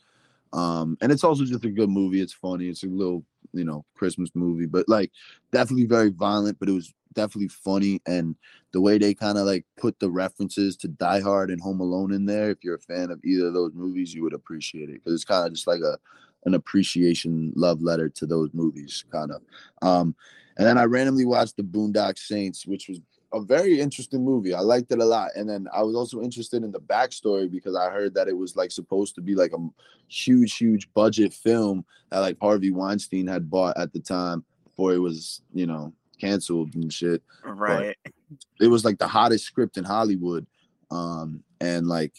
Um, 0.52 0.96
and 1.00 1.10
it's 1.10 1.24
also 1.24 1.44
just 1.44 1.64
a 1.64 1.70
good 1.70 1.90
movie. 1.90 2.20
It's 2.20 2.32
funny. 2.32 2.68
It's 2.68 2.82
a 2.82 2.86
little, 2.86 3.24
you 3.52 3.64
know, 3.64 3.84
Christmas 3.94 4.30
movie, 4.34 4.66
but 4.66 4.88
like 4.88 5.10
definitely 5.50 5.86
very 5.86 6.10
violent, 6.10 6.58
but 6.58 6.68
it 6.68 6.72
was 6.72 6.92
definitely 7.14 7.48
funny. 7.48 8.00
And 8.06 8.36
the 8.72 8.80
way 8.80 8.98
they 8.98 9.14
kind 9.14 9.38
of 9.38 9.46
like 9.46 9.64
put 9.78 9.98
the 9.98 10.10
references 10.10 10.76
to 10.78 10.88
Die 10.88 11.20
Hard 11.20 11.50
and 11.50 11.60
Home 11.60 11.80
Alone 11.80 12.12
in 12.12 12.26
there, 12.26 12.50
if 12.50 12.58
you're 12.62 12.76
a 12.76 12.80
fan 12.80 13.10
of 13.10 13.20
either 13.24 13.46
of 13.46 13.54
those 13.54 13.72
movies, 13.74 14.14
you 14.14 14.22
would 14.22 14.34
appreciate 14.34 14.88
it 14.88 14.94
because 14.94 15.14
it's 15.14 15.24
kind 15.24 15.46
of 15.46 15.52
just 15.52 15.66
like 15.66 15.80
a 15.80 15.98
an 16.44 16.54
appreciation 16.54 17.52
love 17.54 17.82
letter 17.82 18.08
to 18.08 18.26
those 18.26 18.50
movies, 18.52 19.04
kind 19.12 19.30
of. 19.30 19.42
Um, 19.80 20.14
and 20.56 20.66
then 20.66 20.78
I 20.78 20.84
randomly 20.84 21.24
watched 21.24 21.56
the 21.56 21.62
Boondock 21.62 22.18
Saints, 22.18 22.66
which 22.66 22.88
was 22.88 23.00
a 23.32 23.40
very 23.40 23.80
interesting 23.80 24.24
movie. 24.24 24.54
I 24.54 24.60
liked 24.60 24.92
it 24.92 24.98
a 24.98 25.04
lot. 25.04 25.30
And 25.34 25.48
then 25.48 25.66
I 25.72 25.82
was 25.82 25.94
also 25.94 26.20
interested 26.20 26.62
in 26.62 26.70
the 26.70 26.80
backstory 26.80 27.50
because 27.50 27.74
I 27.74 27.90
heard 27.90 28.14
that 28.14 28.28
it 28.28 28.36
was 28.36 28.56
like 28.56 28.70
supposed 28.70 29.14
to 29.14 29.20
be 29.20 29.34
like 29.34 29.52
a 29.52 29.68
huge, 30.08 30.56
huge 30.56 30.92
budget 30.92 31.32
film 31.32 31.84
that 32.10 32.20
like 32.20 32.36
Harvey 32.40 32.70
Weinstein 32.70 33.26
had 33.26 33.50
bought 33.50 33.78
at 33.78 33.92
the 33.92 34.00
time 34.00 34.44
before 34.64 34.92
it 34.92 34.98
was, 34.98 35.42
you 35.54 35.66
know, 35.66 35.92
canceled 36.20 36.74
and 36.74 36.92
shit. 36.92 37.22
Right. 37.44 37.96
But 38.04 38.12
it 38.60 38.68
was 38.68 38.84
like 38.84 38.98
the 38.98 39.08
hottest 39.08 39.44
script 39.44 39.78
in 39.78 39.84
Hollywood. 39.84 40.46
Um, 40.90 41.42
and 41.60 41.86
like 41.86 42.12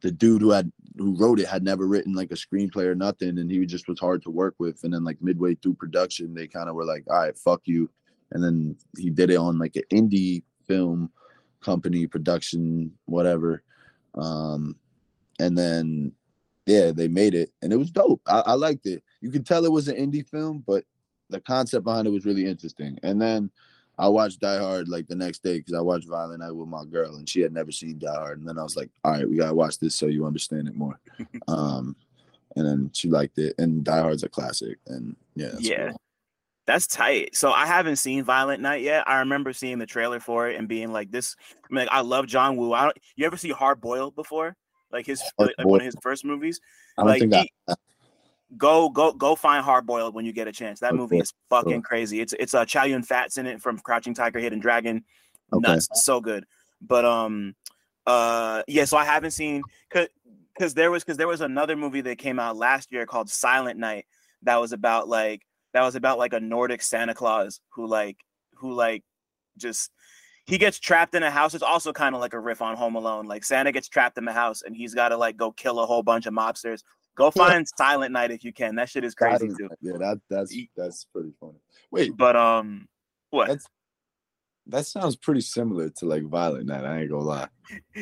the 0.00 0.10
dude 0.10 0.40
who 0.40 0.50
had 0.50 0.72
who 0.96 1.16
wrote 1.16 1.40
it 1.40 1.46
had 1.46 1.62
never 1.62 1.86
written 1.86 2.12
like 2.14 2.30
a 2.30 2.34
screenplay 2.34 2.84
or 2.84 2.94
nothing, 2.94 3.38
and 3.38 3.50
he 3.50 3.64
just 3.66 3.88
was 3.88 4.00
hard 4.00 4.22
to 4.22 4.30
work 4.30 4.54
with. 4.58 4.82
And 4.84 4.92
then 4.92 5.04
like 5.04 5.20
midway 5.20 5.54
through 5.54 5.74
production, 5.74 6.34
they 6.34 6.46
kind 6.46 6.68
of 6.68 6.74
were 6.74 6.84
like, 6.84 7.04
"All 7.08 7.18
right, 7.18 7.36
fuck 7.36 7.62
you," 7.64 7.90
and 8.32 8.42
then 8.42 8.76
he 8.96 9.10
did 9.10 9.30
it 9.30 9.36
on 9.36 9.58
like 9.58 9.76
an 9.76 9.84
indie 9.92 10.42
film 10.66 11.10
company 11.60 12.06
production, 12.06 12.92
whatever. 13.04 13.62
Um, 14.14 14.76
and 15.38 15.56
then 15.56 16.12
yeah, 16.66 16.90
they 16.90 17.08
made 17.08 17.34
it, 17.34 17.50
and 17.62 17.72
it 17.72 17.76
was 17.76 17.90
dope. 17.90 18.20
I, 18.26 18.40
I 18.40 18.52
liked 18.54 18.86
it. 18.86 19.02
You 19.20 19.30
can 19.30 19.44
tell 19.44 19.64
it 19.64 19.72
was 19.72 19.88
an 19.88 19.96
indie 19.96 20.26
film, 20.26 20.64
but 20.66 20.84
the 21.30 21.40
concept 21.40 21.84
behind 21.84 22.06
it 22.06 22.10
was 22.10 22.24
really 22.24 22.46
interesting. 22.46 22.98
And 23.02 23.20
then 23.20 23.50
I 23.98 24.08
watched 24.08 24.40
Die 24.40 24.58
Hard 24.58 24.88
like 24.88 25.08
the 25.08 25.14
next 25.14 25.42
day 25.42 25.58
because 25.58 25.74
I 25.74 25.80
watched 25.80 26.08
Violent 26.08 26.40
Night 26.40 26.50
with 26.50 26.68
my 26.68 26.84
girl 26.84 27.16
and 27.16 27.28
she 27.28 27.40
had 27.40 27.52
never 27.52 27.72
seen 27.72 27.98
Die 27.98 28.12
Hard. 28.12 28.38
And 28.38 28.48
then 28.48 28.58
I 28.58 28.62
was 28.62 28.76
like, 28.76 28.90
all 29.04 29.12
right, 29.12 29.28
we 29.28 29.36
gotta 29.36 29.54
watch 29.54 29.78
this 29.78 29.94
so 29.94 30.06
you 30.06 30.26
understand 30.26 30.68
it 30.68 30.74
more. 30.74 30.98
um, 31.48 31.96
and 32.56 32.66
then 32.66 32.90
she 32.92 33.08
liked 33.08 33.38
it. 33.38 33.54
And 33.58 33.84
Die 33.84 34.00
Hard's 34.00 34.22
a 34.22 34.28
classic. 34.28 34.78
And 34.86 35.16
yeah, 35.34 35.48
that's 35.52 35.68
yeah. 35.68 35.88
cool. 35.88 36.00
That's 36.66 36.86
tight. 36.88 37.36
So 37.36 37.52
I 37.52 37.64
haven't 37.64 37.96
seen 37.96 38.24
Violent 38.24 38.60
Night 38.60 38.82
yet. 38.82 39.08
I 39.08 39.20
remember 39.20 39.52
seeing 39.52 39.78
the 39.78 39.86
trailer 39.86 40.18
for 40.18 40.48
it 40.50 40.56
and 40.56 40.66
being 40.66 40.92
like, 40.92 41.12
"This." 41.12 41.36
I 41.38 41.72
mean, 41.72 41.86
like, 41.86 41.94
I 41.94 42.00
love 42.00 42.26
John 42.26 42.56
Woo. 42.56 42.72
I 42.72 42.82
don't. 42.82 42.96
You 43.14 43.24
ever 43.24 43.36
see 43.36 43.50
Hard 43.50 43.80
Boiled 43.80 44.16
before? 44.16 44.56
Like 44.90 45.06
his 45.06 45.22
like 45.38 45.54
one 45.62 45.80
of 45.80 45.84
his 45.84 45.96
first 46.02 46.24
movies. 46.24 46.60
I 46.98 47.02
don't 47.02 47.08
like 47.08 47.20
think 47.20 47.34
I, 47.68 47.74
go 48.56 48.88
go 48.88 49.12
go 49.12 49.34
find 49.34 49.64
Hard 49.64 49.86
Boiled 49.86 50.14
when 50.14 50.24
you 50.24 50.32
get 50.32 50.48
a 50.48 50.52
chance. 50.52 50.80
That 50.80 50.94
movie 50.94 51.18
is 51.18 51.32
fucking 51.50 51.72
sure. 51.72 51.82
crazy. 51.82 52.20
It's 52.20 52.34
it's 52.38 52.54
a 52.54 52.60
uh, 52.60 52.64
Chow 52.64 52.84
Yun 52.84 53.02
Fat's 53.02 53.38
in 53.38 53.46
it 53.46 53.60
from 53.60 53.78
Crouching 53.78 54.14
Tiger, 54.14 54.38
Hidden 54.38 54.60
Dragon. 54.60 55.04
Okay. 55.52 55.72
Nuts, 55.72 55.88
so 55.94 56.20
good. 56.20 56.44
But 56.80 57.04
um, 57.04 57.54
uh, 58.06 58.62
yeah. 58.68 58.84
So 58.84 58.96
I 58.96 59.04
haven't 59.04 59.32
seen 59.32 59.62
because 59.90 60.74
there 60.74 60.90
was 60.90 61.04
because 61.04 61.16
there 61.16 61.28
was 61.28 61.40
another 61.40 61.76
movie 61.76 62.00
that 62.02 62.18
came 62.18 62.38
out 62.38 62.56
last 62.56 62.92
year 62.92 63.06
called 63.06 63.30
Silent 63.30 63.78
Night 63.78 64.06
that 64.42 64.56
was 64.56 64.72
about 64.72 65.08
like 65.08 65.42
that 65.72 65.82
was 65.82 65.94
about 65.94 66.18
like 66.18 66.32
a 66.32 66.40
Nordic 66.40 66.82
Santa 66.82 67.14
Claus 67.14 67.60
who 67.70 67.86
like 67.86 68.16
who 68.54 68.72
like 68.72 69.04
just 69.56 69.90
he 70.46 70.58
gets 70.58 70.78
trapped 70.78 71.14
in 71.14 71.22
a 71.22 71.30
house. 71.30 71.54
It's 71.54 71.62
also 71.62 71.92
kind 71.92 72.14
of 72.14 72.20
like 72.20 72.32
a 72.32 72.40
riff 72.40 72.62
on 72.62 72.76
Home 72.76 72.94
Alone. 72.94 73.26
Like 73.26 73.44
Santa 73.44 73.72
gets 73.72 73.88
trapped 73.88 74.16
in 74.16 74.24
the 74.24 74.32
house 74.32 74.62
and 74.62 74.76
he's 74.76 74.94
got 74.94 75.08
to 75.08 75.16
like 75.16 75.36
go 75.36 75.50
kill 75.50 75.80
a 75.80 75.86
whole 75.86 76.04
bunch 76.04 76.26
of 76.26 76.34
mobsters. 76.34 76.82
Go 77.16 77.30
find 77.32 77.66
Silent 77.76 78.12
Night 78.12 78.30
if 78.30 78.44
you 78.44 78.52
can. 78.52 78.76
That 78.76 78.88
shit 78.88 79.04
is 79.04 79.14
crazy 79.14 79.48
too. 79.48 79.68
Yeah, 79.80 79.96
that 79.98 80.20
that's 80.30 80.54
that's 80.76 81.06
pretty 81.12 81.32
funny. 81.40 81.58
Wait, 81.90 82.16
But 82.16 82.36
um, 82.36 82.86
what? 83.30 83.58
that 84.68 84.84
sounds 84.84 85.16
pretty 85.16 85.40
similar 85.40 85.88
to 85.90 86.06
like 86.06 86.24
Violent 86.24 86.66
Night. 86.66 86.84
I 86.84 87.00
ain't 87.00 87.10
gonna 87.10 87.24
lie. 87.24 87.48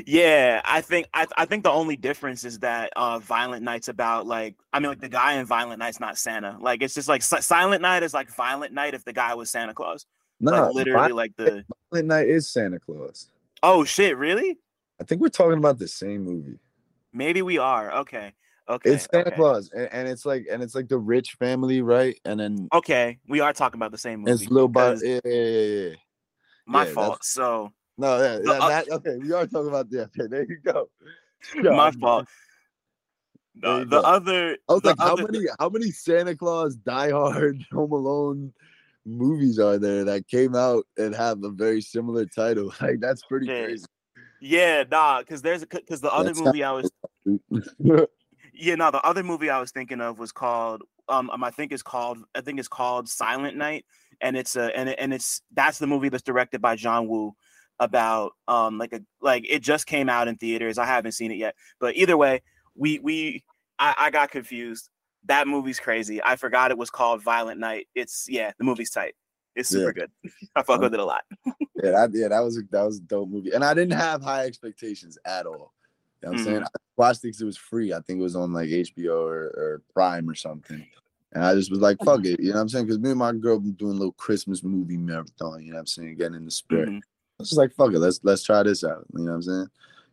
Yeah, 0.07 0.63
I 0.65 0.81
think 0.81 1.07
I, 1.15 1.27
I 1.37 1.45
think 1.45 1.63
the 1.63 1.71
only 1.71 1.97
difference 1.97 2.45
is 2.45 2.59
that 2.61 2.93
uh 2.97 3.19
Violent 3.19 3.63
Night's 3.63 3.89
about 3.89 4.27
like 4.27 4.57
I 4.73 4.81
mean 4.81 4.89
like 4.89 5.01
the 5.01 5.09
guy 5.09 5.35
in 5.35 5.47
Violent 5.47 5.79
Night's 5.79 6.01
not 6.01 6.19
Santa. 6.19 6.57
Like 6.61 6.83
it's 6.83 6.95
just 6.95 7.09
like 7.09 7.23
Si- 7.23 7.41
Silent 7.41 7.83
Night 7.83 8.03
is 8.03 8.15
like 8.15 8.31
Violent 8.35 8.73
Night 8.73 8.95
if 8.95 9.05
the 9.05 9.13
guy 9.13 9.35
was 9.35 9.51
Santa 9.51 9.75
Claus. 9.75 10.07
No, 10.41 10.67
like 10.67 10.75
literally 10.75 11.13
like 11.13 11.37
the 11.37 11.65
Violent 11.93 12.09
Night 12.09 12.29
is 12.29 12.49
Santa 12.49 12.79
Claus. 12.79 13.31
Oh 13.63 13.85
shit, 13.85 14.17
really? 14.17 14.59
I 15.01 15.05
think 15.05 15.21
we're 15.21 15.29
talking 15.29 15.59
about 15.59 15.79
the 15.79 15.89
same 15.89 16.25
movie. 16.25 16.59
Maybe 17.13 17.43
we 17.43 17.59
are. 17.59 17.93
Okay. 18.01 18.33
Okay. 18.69 18.91
It's 18.95 19.07
Santa 19.13 19.27
okay. 19.27 19.37
Claus, 19.37 19.71
and, 19.75 19.89
and 19.93 20.09
it's 20.09 20.25
like 20.25 20.47
and 20.51 20.63
it's 20.63 20.75
like 20.75 20.89
the 20.89 20.99
rich 20.99 21.37
family, 21.39 21.83
right? 21.83 22.19
And 22.25 22.41
then 22.41 22.69
Okay, 22.73 23.19
we 23.29 23.41
are 23.41 23.53
talking 23.53 23.79
about 23.79 23.93
the 23.93 23.99
same 23.99 24.21
movie. 24.21 24.33
it's 24.33 24.51
little 24.51 24.69
by 24.69 24.95
yeah, 24.95 25.21
yeah, 25.25 25.33
yeah, 25.33 25.61
yeah. 25.61 25.95
my 26.67 26.85
yeah, 26.85 26.91
fault. 26.93 27.25
So 27.25 27.73
No, 27.99 28.19
yeah, 28.23 28.39
The 28.39 28.43
that, 28.45 28.63
oth- 28.63 28.87
that- 28.87 28.89
okay. 28.97 29.19
We 29.19 29.33
are 29.33 29.47
talking 29.47 29.69
about 29.69 29.91
the 29.91 30.03
okay. 30.19 30.27
There 30.29 30.47
you 30.49 30.59
go. 30.65 30.89
my 31.63 31.91
fault. 31.93 32.27
Uh, 33.63 33.85
the 33.85 34.01
other 34.03 34.57
I 34.69 34.73
was 34.73 34.83
the 34.83 34.89
like, 34.89 34.99
how 34.99 35.15
many 35.17 35.47
how 35.61 35.69
many 35.69 35.91
Santa 35.91 36.35
Claus, 36.35 36.75
Die 36.77 37.11
Hard, 37.11 37.65
Home 37.73 37.93
Alone 37.93 38.53
movies 39.07 39.59
are 39.59 39.79
there 39.79 40.05
that 40.05 40.27
came 40.27 40.57
out 40.57 40.87
and 40.97 41.15
have 41.15 41.45
a 41.45 41.51
very 41.51 41.81
similar 41.83 42.25
title? 42.27 42.73
Like 42.81 43.01
that's 43.01 43.23
pretty 43.25 43.47
Yeah. 43.47 43.67
crazy. 43.67 43.87
Yeah, 44.41 44.85
nah, 44.91 45.21
because 45.21 45.43
there's 45.43 45.63
a 45.63 45.67
because 45.67 46.01
the 46.01 46.13
other 46.13 46.25
That's 46.35 46.41
movie 46.41 46.65
I 46.65 46.73
was 46.73 46.91
Yeah, 48.55 48.77
no, 48.77 48.91
the 48.91 49.05
other 49.05 49.23
movie 49.23 49.51
I 49.51 49.61
was 49.61 49.73
thinking 49.73 50.01
of 50.01 50.19
was 50.19 50.33
called 50.33 50.83
um, 51.09 51.29
um 51.31 51.45
I 51.45 51.51
think 51.51 51.73
it's 51.73 51.83
called 51.83 52.19
I 52.35 52.41
think 52.41 52.59
it's 52.59 52.69
called 52.69 53.09
Silent 53.09 53.57
Night 53.57 53.85
and 54.21 54.37
it's 54.37 54.57
a 54.57 54.75
and 54.77 54.89
it, 54.89 54.97
and 54.99 55.13
it's 55.13 55.43
that's 55.53 55.79
the 55.79 55.87
movie 55.87 56.09
that's 56.09 56.23
directed 56.23 56.61
by 56.61 56.77
John 56.77 57.09
Woo 57.09 57.35
about 57.81 58.33
um 58.49 58.79
like 58.79 58.93
a 58.93 59.01
like 59.21 59.45
it 59.49 59.63
just 59.63 59.87
came 59.87 60.09
out 60.09 60.29
in 60.29 60.37
theaters. 60.37 60.79
I 60.79 60.87
haven't 60.87 61.13
seen 61.13 61.33
it 61.33 61.37
yet. 61.37 61.55
But 61.81 61.97
either 61.97 62.17
way, 62.17 62.43
we 62.75 62.99
we 63.01 63.45
I, 63.79 63.95
I 63.99 64.11
got 64.11 64.31
confused. 64.31 64.89
That 65.27 65.49
movie's 65.49 65.81
crazy. 65.81 66.23
I 66.23 66.37
forgot 66.37 66.71
it 66.71 66.79
was 66.79 66.91
called 66.91 67.23
Violent 67.23 67.61
Night. 67.61 67.87
It's 67.95 68.27
yeah, 68.29 68.53
the 68.59 68.65
movie's 68.65 68.91
tight. 68.91 69.15
It's 69.57 69.69
super 69.69 69.93
good. 69.93 70.11
I 70.57 70.63
fuck 70.63 70.81
with 70.81 70.95
it 70.95 71.01
a 71.01 71.05
lot. 71.05 71.23
yeah, 71.47 71.91
that 71.91 72.11
yeah, 72.13 72.29
that 72.29 72.41
was 72.41 72.59
a, 72.59 72.63
that 72.71 72.83
was 72.83 72.99
a 72.99 73.03
dope 73.03 73.29
movie, 73.29 73.53
and 73.53 73.65
I 73.65 73.75
didn't 73.75 73.97
have 73.97 74.23
high 74.23 74.47
expectations 74.47 75.17
at 75.25 75.47
all. 75.47 75.74
You 76.25 76.31
know 76.31 76.33
what 76.33 76.39
I'm 76.39 76.45
saying? 76.45 76.61
Mhm. 76.63 76.65
I 76.65 76.79
watched 76.97 77.19
it 77.19 77.29
because 77.29 77.43
it 77.43 77.47
was 77.47 77.57
free. 77.59 77.93
I 77.93 78.01
think 78.01 78.19
it 78.19 78.23
was 78.23 78.37
on 78.37 78.53
like 78.53 78.69
HBO 78.71 79.27
or, 79.27 79.45
or 79.57 79.83
Prime 79.93 80.29
or 80.29 80.35
something. 80.35 80.87
And 81.33 81.45
I 81.45 81.55
just 81.55 81.71
was 81.71 81.81
like, 81.81 81.99
fuck 82.03 82.25
it. 82.25 82.41
You 82.41 82.51
know 82.51 82.55
what 82.55 82.61
I'm 82.63 82.69
saying? 82.71 82.87
Because 82.87 83.01
me 83.01 83.11
and 83.11 83.19
my 83.19 83.33
girl 83.33 83.59
been 83.59 83.73
doing 83.73 83.93
a 83.93 83.99
little 83.99 84.13
Christmas 84.13 84.63
movie 84.63 84.97
marathon, 84.97 85.63
you 85.63 85.71
know 85.71 85.75
what 85.75 85.81
I'm 85.81 85.87
saying? 85.87 86.17
Getting 86.17 86.37
in 86.37 86.45
the 86.47 86.51
spirit. 86.51 86.89
Mhm. 86.89 86.99
I 86.99 87.03
was 87.41 87.51
just 87.51 87.59
like, 87.59 87.75
fuck 87.75 87.93
it, 87.93 87.99
let's 87.99 88.21
let's 88.23 88.43
try 88.43 88.63
this 88.63 88.85
out. 88.85 89.05
You 89.13 89.25
know 89.25 89.33
what 89.33 89.37
I'm 89.37 89.43
saying? 89.43 89.67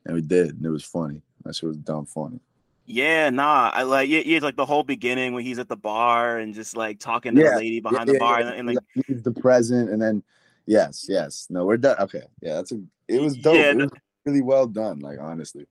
And 0.05 0.15
we 0.15 0.21
did, 0.21 0.55
and 0.57 0.65
it 0.65 0.69
was 0.69 0.83
funny. 0.83 1.21
That 1.45 1.55
shit 1.55 1.69
was 1.69 1.77
dumb 1.77 2.05
funny. 2.05 2.39
Yeah, 2.87 3.29
nah. 3.29 3.69
I 3.73 3.83
like 3.83 4.09
yeah, 4.09 4.23
yeah, 4.25 4.39
like 4.39 4.57
the 4.57 4.65
whole 4.65 4.83
beginning 4.83 5.33
when 5.33 5.45
he's 5.45 5.59
at 5.59 5.69
the 5.69 5.77
bar 5.77 6.39
and 6.39 6.53
just 6.53 6.75
like 6.75 6.99
talking 6.99 7.35
to 7.35 7.41
Yeah, 7.41 7.51
the 7.51 7.55
lady 7.57 7.79
behind 7.79 8.09
Yeah, 8.09 8.13
the 8.15 8.19
bar 8.19 8.41
yeah, 8.41 8.47
and, 8.47 8.59
and 8.59 8.67
like 8.67 9.23
the 9.23 9.31
present, 9.31 9.91
and 9.91 10.01
then 10.01 10.23
yes, 10.65 11.05
yes. 11.07 11.47
No, 11.49 11.65
we're 11.65 11.77
done. 11.77 11.97
Okay. 11.99 12.23
Yeah, 12.41 12.55
that's 12.55 12.71
a 12.71 12.81
it 13.07 13.21
was 13.21 13.37
dope. 13.37 13.55
Yeah, 13.55 13.71
it 13.71 13.77
was 13.77 13.91
really 14.25 14.41
well 14.41 14.67
done, 14.67 14.99
like 14.99 15.19
honestly. 15.19 15.67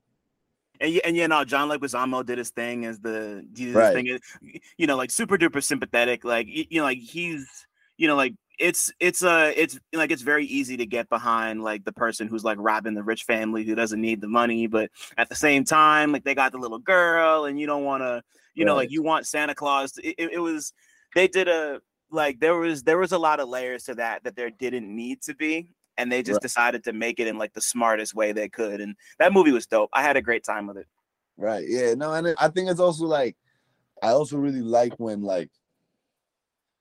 And 0.81 1.01
and 1.05 1.17
yeah, 1.17 1.27
no, 1.27 1.45
John 1.45 1.69
Leguizamo 1.69 2.25
did 2.25 2.39
his 2.39 2.51
thing 2.51 2.85
as 2.87 2.99
the 3.01 3.47
did 3.53 3.75
Right. 3.75 3.93
thing, 3.95 4.19
you 4.79 4.87
know, 4.87 4.97
like 4.97 5.11
super 5.11 5.37
duper 5.37 5.63
sympathetic. 5.63 6.25
Like 6.25 6.47
you 6.49 6.67
know, 6.81 6.85
like 6.85 6.99
he's 6.99 7.67
you 7.97 8.09
know, 8.09 8.17
like 8.17 8.35
it's 8.59 8.93
it's 9.01 9.23
uh 9.23 9.53
it's 9.57 9.79
like 9.93 10.11
it's 10.11 10.23
very 10.23 10.45
easy 10.47 10.77
to 10.79 10.87
get 10.87 11.09
behind 11.09 11.63
like 11.63 11.85
the 11.85 11.93
person 11.93 12.29
who's 12.29 12.45
like 12.45 12.59
robbing 12.61 12.95
the 12.95 13.03
rich 13.03 13.25
family 13.25 13.65
who 13.65 13.75
doesn't 13.75 14.01
need 14.01 14.21
the 14.21 14.29
money, 14.29 14.67
but 14.67 14.91
at 15.19 15.29
the 15.29 15.35
same 15.35 15.65
time, 15.65 16.13
like 16.13 16.25
they 16.25 16.35
got 16.35 16.53
the 16.53 16.59
little 16.59 16.79
girl, 16.79 17.45
and 17.45 17.59
you 17.61 17.67
don't 17.67 17.85
want 17.85 18.03
to, 18.03 18.23
you 18.55 18.65
know, 18.65 18.75
like 18.75 18.91
you 18.91 19.03
want 19.03 19.27
Santa 19.27 19.55
Claus. 19.55 19.93
To, 19.93 20.07
it- 20.07 20.33
it 20.33 20.39
was 20.39 20.73
they 21.15 21.29
did 21.29 21.49
a 21.49 21.81
like 22.11 22.41
there 22.41 22.57
was 22.57 22.83
there 22.83 22.99
was 22.99 23.13
a 23.13 23.19
lot 23.19 23.39
of 23.41 23.49
layers 23.49 23.85
to 23.85 23.95
that 23.97 24.25
that 24.25 24.35
there 24.37 24.51
didn't 24.51 24.95
need 24.95 25.23
to 25.23 25.35
be 25.35 25.71
and 26.01 26.11
they 26.11 26.23
just 26.23 26.37
Right. 26.37 26.43
decided 26.43 26.85
to 26.85 26.93
make 26.93 27.21
it 27.21 27.27
in 27.27 27.39
like 27.39 27.53
the 27.53 27.61
smartest 27.61 28.15
way 28.15 28.33
they 28.33 28.49
could 28.49 28.81
and 28.81 28.97
that 29.19 29.33
movie 29.33 29.53
was 29.53 29.67
dope 29.67 29.91
i 29.93 30.03
had 30.03 30.17
a 30.17 30.23
great 30.23 30.45
time 30.45 30.67
with 30.67 30.79
it 30.79 30.87
Right. 31.41 31.65
Yeah. 31.67 31.95
No, 31.95 32.13
and 32.13 32.35
I 32.39 32.49
think 32.49 32.69
it's 32.69 32.81
also 32.81 33.07
like 33.07 33.35
I 34.03 34.09
also 34.11 34.37
really 34.37 34.61
like 34.61 34.93
when 34.99 35.23
like 35.23 35.51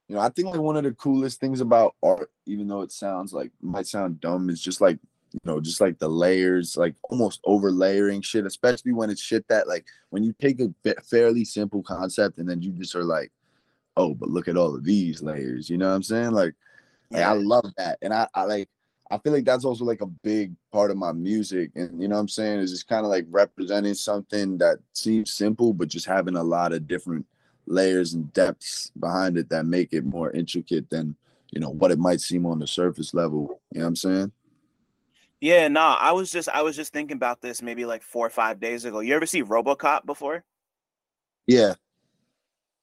you 0.09 0.15
know, 0.15 0.21
I 0.21 0.29
think 0.29 0.49
like 0.49 0.59
one 0.59 0.75
of 0.75 0.83
the 0.83 0.91
coolest 0.91 1.39
things 1.39 1.61
about 1.61 1.95
art, 2.03 2.29
even 2.45 2.67
though 2.67 2.81
it 2.81 2.91
sounds 2.91 3.31
like 3.31 3.51
might 3.61 3.87
sound 3.87 4.19
dumb, 4.19 4.49
is 4.49 4.61
just 4.61 4.81
like 4.81 4.99
you 5.31 5.39
know, 5.45 5.61
just 5.61 5.79
like 5.79 5.97
the 5.99 6.09
layers, 6.09 6.75
like 6.75 6.95
almost 7.03 7.39
over 7.45 7.71
layering 7.71 8.21
shit, 8.21 8.45
especially 8.45 8.91
when 8.91 9.09
it's 9.09 9.21
shit 9.21 9.47
that 9.47 9.67
like 9.67 9.85
when 10.09 10.23
you 10.23 10.33
take 10.41 10.59
a 10.59 10.73
fairly 11.03 11.45
simple 11.45 11.81
concept 11.81 12.37
and 12.39 12.49
then 12.49 12.61
you 12.61 12.71
just 12.71 12.95
are 12.95 13.05
like, 13.05 13.31
oh, 13.95 14.13
but 14.13 14.29
look 14.29 14.49
at 14.49 14.57
all 14.57 14.75
of 14.75 14.83
these 14.83 15.21
layers, 15.21 15.69
you 15.69 15.77
know 15.77 15.87
what 15.87 15.95
I'm 15.95 16.03
saying? 16.03 16.31
Like, 16.31 16.55
like 17.11 17.23
I 17.23 17.33
love 17.33 17.71
that. 17.77 17.97
And 18.01 18.13
I, 18.13 18.27
I 18.33 18.43
like 18.43 18.69
I 19.11 19.17
feel 19.17 19.33
like 19.33 19.45
that's 19.45 19.65
also 19.65 19.85
like 19.85 20.01
a 20.01 20.05
big 20.05 20.53
part 20.71 20.91
of 20.91 20.97
my 20.97 21.11
music. 21.11 21.71
And 21.75 22.01
you 22.01 22.07
know 22.07 22.15
what 22.15 22.21
I'm 22.21 22.27
saying? 22.27 22.59
Is 22.59 22.71
just 22.71 22.87
kind 22.87 23.05
of 23.05 23.09
like 23.11 23.25
representing 23.29 23.95
something 23.95 24.57
that 24.59 24.77
seems 24.93 25.33
simple, 25.33 25.73
but 25.73 25.87
just 25.87 26.05
having 26.05 26.35
a 26.35 26.43
lot 26.43 26.73
of 26.73 26.87
different 26.87 27.25
layers 27.65 28.13
and 28.13 28.31
depths 28.33 28.91
behind 28.99 29.37
it 29.37 29.49
that 29.49 29.65
make 29.65 29.93
it 29.93 30.05
more 30.05 30.31
intricate 30.31 30.89
than, 30.89 31.15
you 31.51 31.59
know, 31.59 31.69
what 31.69 31.91
it 31.91 31.99
might 31.99 32.21
seem 32.21 32.45
on 32.45 32.59
the 32.59 32.67
surface 32.67 33.13
level. 33.13 33.61
You 33.71 33.79
know 33.79 33.85
what 33.85 33.89
I'm 33.89 33.95
saying? 33.95 34.31
Yeah, 35.41 35.69
no, 35.69 35.81
I 35.81 36.11
was 36.11 36.31
just 36.31 36.49
I 36.49 36.61
was 36.61 36.75
just 36.75 36.91
thinking 36.91 37.15
about 37.15 37.41
this 37.41 37.61
maybe 37.61 37.85
like 37.85 38.03
four 38.03 38.27
or 38.27 38.31
five 38.31 38.59
days 38.59 38.85
ago. 38.85 38.99
You 38.99 39.15
ever 39.15 39.25
see 39.25 39.41
RoboCop 39.41 40.05
before? 40.05 40.43
Yeah. 41.47 41.75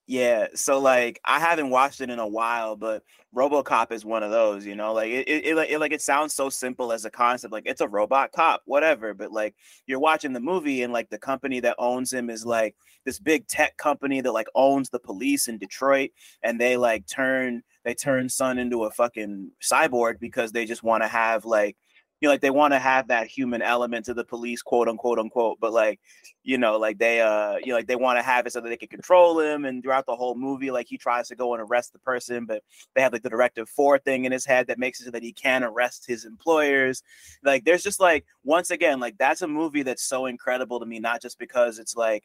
Yeah, 0.09 0.47
so 0.55 0.79
like 0.79 1.21
I 1.25 1.41
haven't 1.41 1.71
watched 1.71 2.01
it 2.01 2.11
in 2.11 2.21
a 2.21 2.27
while, 2.29 2.77
but 2.77 3.03
RoboCop 3.35 3.91
is 3.91 4.05
one 4.05 4.23
of 4.23 4.31
those, 4.31 4.65
you 4.65 4.77
know, 4.77 4.93
like 4.93 5.11
it, 5.11 5.29
it, 5.29 5.59
it, 5.59 5.81
like 5.81 5.93
it 5.93 6.01
sounds 6.01 6.33
so 6.33 6.49
simple 6.49 6.93
as 6.93 7.05
a 7.05 7.11
concept, 7.11 7.53
like 7.53 7.65
it's 7.67 7.81
a 7.81 7.89
robot 7.89 8.31
cop, 8.31 8.63
whatever. 8.67 9.15
But 9.15 9.33
like 9.33 9.57
you're 9.87 9.99
watching 9.99 10.33
the 10.33 10.39
movie, 10.41 10.83
and 10.83 10.93
like 10.93 11.11
the 11.11 11.19
company 11.19 11.59
that 11.61 11.75
owns 11.79 12.13
him 12.13 12.31
is 12.31 12.47
like 12.47 12.77
this 13.05 13.19
big 13.19 13.49
tech 13.49 13.77
company 13.79 14.21
that 14.21 14.31
like 14.33 14.47
owns 14.55 14.91
the 14.91 15.01
police 15.01 15.49
in 15.49 15.59
Detroit, 15.59 16.11
and 16.45 16.61
they 16.61 16.77
like 16.77 17.05
turn 17.09 17.63
they 17.85 17.95
turn 17.95 18.29
Son 18.29 18.59
into 18.59 18.85
a 18.85 18.91
fucking 18.93 19.51
cyborg 19.61 20.21
because 20.21 20.53
they 20.53 20.67
just 20.67 20.85
want 20.85 21.03
to 21.03 21.09
have 21.09 21.45
like 21.45 21.77
you 22.21 22.29
know, 22.29 22.33
like 22.33 22.41
they 22.41 22.51
want 22.51 22.73
to 22.73 22.79
have 22.79 23.09
that 23.09 23.27
human 23.27 23.61
element 23.61 24.07
to 24.07 24.15
the 24.15 24.25
police, 24.25 24.63
quote 24.63 24.89
unquote, 24.89 25.19
unquote. 25.19 25.59
But 25.61 25.73
like, 25.73 26.01
you 26.43 26.57
know, 26.57 26.79
like 26.79 26.99
they, 26.99 27.21
uh, 27.21 27.57
you 27.57 27.69
know, 27.69 27.75
like 27.75 27.87
they 27.87 27.97
want 27.97 28.19
to 28.19 28.23
have 28.23 28.47
it 28.47 28.53
so 28.53 28.61
that 28.61 28.69
they 28.69 28.77
can 28.77 28.89
control 28.89 29.39
him. 29.41 29.65
And 29.65 29.83
throughout 29.83 30.07
the 30.07 30.17
whole 30.17 30.35
movie, 30.35 30.71
like 30.71 30.87
he 30.89 30.97
tries 30.97 31.29
to 31.29 31.37
go 31.37 31.53
and 31.55 31.63
arrest 31.63 31.93
the 31.93 31.99
person, 31.99 32.47
but 32.47 32.63
they 32.95 33.03
have 33.03 33.13
like 33.13 33.23
the 33.23 33.31
directive 33.31 33.69
four 33.69 33.99
thing 33.99 34.25
in 34.25 34.33
his 34.33 34.47
head 34.47 34.67
that 34.69 34.79
makes 34.79 35.01
it 35.01 35.05
so 35.05 35.11
that 35.11 35.23
he 35.23 35.33
can 35.33 35.63
arrest 35.63 36.07
his 36.07 36.25
employers. 36.25 37.03
Like, 37.43 37.65
there's 37.65 37.83
just 37.83 38.01
like 38.01 38.25
once 38.45 38.71
again, 38.71 38.99
like 38.99 39.19
that's 39.19 39.43
a 39.43 39.49
movie 39.49 39.83
that's 39.83 40.05
so 40.05 40.27
incredible 40.27 40.81
to 40.81 40.87
me, 40.87 40.99
not 41.01 41.21
just 41.21 41.39
because 41.39 41.79
it's 41.79 41.97
like 41.97 42.25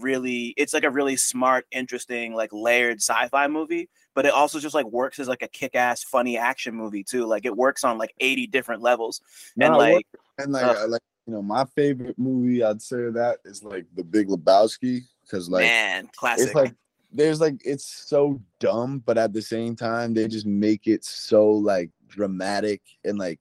really 0.00 0.54
it's 0.56 0.72
like 0.72 0.84
a 0.84 0.90
really 0.90 1.16
smart 1.16 1.66
interesting 1.70 2.34
like 2.34 2.50
layered 2.52 2.98
sci-fi 2.98 3.46
movie 3.46 3.88
but 4.14 4.26
it 4.26 4.32
also 4.32 4.58
just 4.58 4.74
like 4.74 4.86
works 4.86 5.18
as 5.18 5.28
like 5.28 5.42
a 5.42 5.48
kick-ass 5.48 6.02
funny 6.02 6.36
action 6.36 6.74
movie 6.74 7.04
too 7.04 7.26
like 7.26 7.44
it 7.44 7.56
works 7.56 7.84
on 7.84 7.98
like 7.98 8.14
80 8.20 8.46
different 8.48 8.82
levels 8.82 9.20
and 9.60 9.74
like 9.76 10.06
and 10.38 10.52
like 10.52 10.64
uh, 10.64 10.88
like 10.88 11.02
you 11.26 11.32
know 11.32 11.42
my 11.42 11.64
favorite 11.76 12.18
movie 12.18 12.62
i'd 12.64 12.82
say 12.82 13.10
that 13.10 13.38
is 13.44 13.62
like 13.62 13.86
the 13.94 14.04
big 14.04 14.28
lebowski 14.28 15.02
because 15.22 15.48
like 15.48 15.62
man 15.62 16.08
classic. 16.16 16.46
it's 16.46 16.54
like 16.54 16.74
there's 17.12 17.40
like 17.40 17.60
it's 17.64 17.84
so 17.84 18.40
dumb 18.58 19.02
but 19.04 19.18
at 19.18 19.32
the 19.32 19.42
same 19.42 19.74
time 19.74 20.14
they 20.14 20.28
just 20.28 20.46
make 20.46 20.86
it 20.86 21.04
so 21.04 21.48
like 21.48 21.90
dramatic 22.08 22.80
and 23.04 23.18
like 23.18 23.40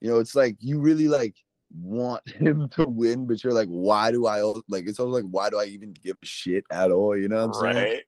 you 0.00 0.08
know 0.08 0.18
it's 0.18 0.34
like 0.34 0.56
you 0.60 0.78
really 0.78 1.08
like 1.08 1.34
want 1.74 2.28
him 2.30 2.68
to 2.70 2.86
win, 2.86 3.26
but 3.26 3.42
you're 3.42 3.52
like, 3.52 3.68
why 3.68 4.10
do 4.10 4.26
I 4.26 4.40
like? 4.68 4.86
It's 4.86 5.00
always 5.00 5.22
like, 5.22 5.30
why 5.30 5.50
do 5.50 5.58
I 5.58 5.64
even 5.64 5.92
give 5.92 6.16
a 6.22 6.26
shit 6.26 6.64
at 6.70 6.90
all? 6.90 7.16
You 7.16 7.28
know 7.28 7.46
what 7.46 7.56
I'm 7.56 7.62
right. 7.62 7.74
saying? 7.74 8.00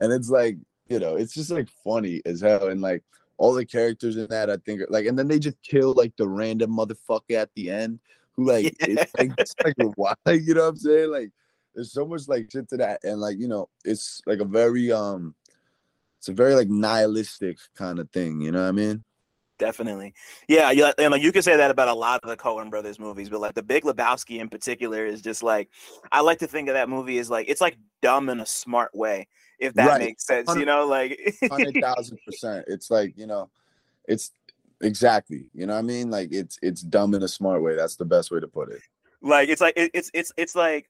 And 0.00 0.12
it's 0.12 0.30
like, 0.30 0.56
you 0.88 0.98
know, 0.98 1.16
it's 1.16 1.34
just 1.34 1.50
like 1.50 1.68
funny 1.84 2.22
as 2.24 2.40
hell, 2.40 2.68
and 2.68 2.80
like 2.80 3.02
all 3.36 3.54
the 3.54 3.66
characters 3.66 4.16
in 4.16 4.26
that, 4.28 4.50
I 4.50 4.56
think, 4.56 4.82
like, 4.88 5.06
and 5.06 5.18
then 5.18 5.28
they 5.28 5.38
just 5.38 5.62
kill 5.62 5.94
like 5.94 6.12
the 6.16 6.28
random 6.28 6.76
motherfucker 6.76 7.36
at 7.36 7.50
the 7.54 7.70
end 7.70 8.00
who 8.36 8.46
like, 8.50 8.64
yeah. 8.80 8.86
it's 9.00 9.14
like, 9.18 9.32
it's 9.38 9.54
like 9.64 9.74
why? 9.96 10.14
You 10.32 10.54
know 10.54 10.62
what 10.62 10.68
I'm 10.70 10.76
saying? 10.76 11.10
Like, 11.10 11.30
there's 11.74 11.92
so 11.92 12.06
much 12.06 12.28
like 12.28 12.50
shit 12.50 12.68
to 12.70 12.76
that, 12.78 13.04
and 13.04 13.20
like, 13.20 13.38
you 13.38 13.48
know, 13.48 13.68
it's 13.84 14.20
like 14.26 14.40
a 14.40 14.44
very 14.44 14.90
um, 14.92 15.34
it's 16.18 16.28
a 16.28 16.32
very 16.32 16.54
like 16.54 16.68
nihilistic 16.68 17.58
kind 17.76 17.98
of 17.98 18.10
thing. 18.10 18.40
You 18.40 18.52
know 18.52 18.62
what 18.62 18.68
I 18.68 18.72
mean? 18.72 19.04
Definitely. 19.58 20.14
Yeah, 20.46 20.70
you 20.70 20.84
and 20.98 21.10
like 21.10 21.22
you 21.22 21.32
can 21.32 21.42
say 21.42 21.56
that 21.56 21.70
about 21.70 21.88
a 21.88 21.94
lot 21.94 22.20
of 22.22 22.28
the 22.28 22.36
Coen 22.36 22.70
brothers 22.70 23.00
movies, 23.00 23.28
but 23.28 23.40
like 23.40 23.54
the 23.54 23.62
Big 23.62 23.82
Lebowski 23.82 24.38
in 24.38 24.48
particular 24.48 25.04
is 25.04 25.20
just 25.20 25.42
like 25.42 25.68
I 26.12 26.20
like 26.20 26.38
to 26.38 26.46
think 26.46 26.68
of 26.68 26.74
that 26.74 26.88
movie 26.88 27.18
as 27.18 27.28
like 27.28 27.48
it's 27.48 27.60
like 27.60 27.76
dumb 28.00 28.28
in 28.28 28.38
a 28.38 28.46
smart 28.46 28.94
way, 28.94 29.26
if 29.58 29.74
that 29.74 29.88
right. 29.88 30.00
makes 30.00 30.24
sense. 30.24 30.54
You 30.54 30.64
know, 30.64 30.86
like 30.86 31.36
hundred 31.50 31.74
thousand 31.82 32.18
percent. 32.24 32.66
It's 32.68 32.88
like, 32.88 33.14
you 33.16 33.26
know, 33.26 33.50
it's 34.06 34.30
exactly, 34.80 35.46
you 35.52 35.66
know 35.66 35.74
what 35.74 35.80
I 35.80 35.82
mean? 35.82 36.08
Like 36.08 36.28
it's 36.30 36.58
it's 36.62 36.82
dumb 36.82 37.14
in 37.14 37.24
a 37.24 37.28
smart 37.28 37.60
way. 37.60 37.74
That's 37.74 37.96
the 37.96 38.04
best 38.04 38.30
way 38.30 38.38
to 38.38 38.48
put 38.48 38.70
it. 38.70 38.80
Like 39.22 39.48
it's 39.48 39.60
like 39.60 39.74
it, 39.76 39.90
it's 39.92 40.10
it's 40.14 40.32
it's 40.36 40.54
like 40.54 40.88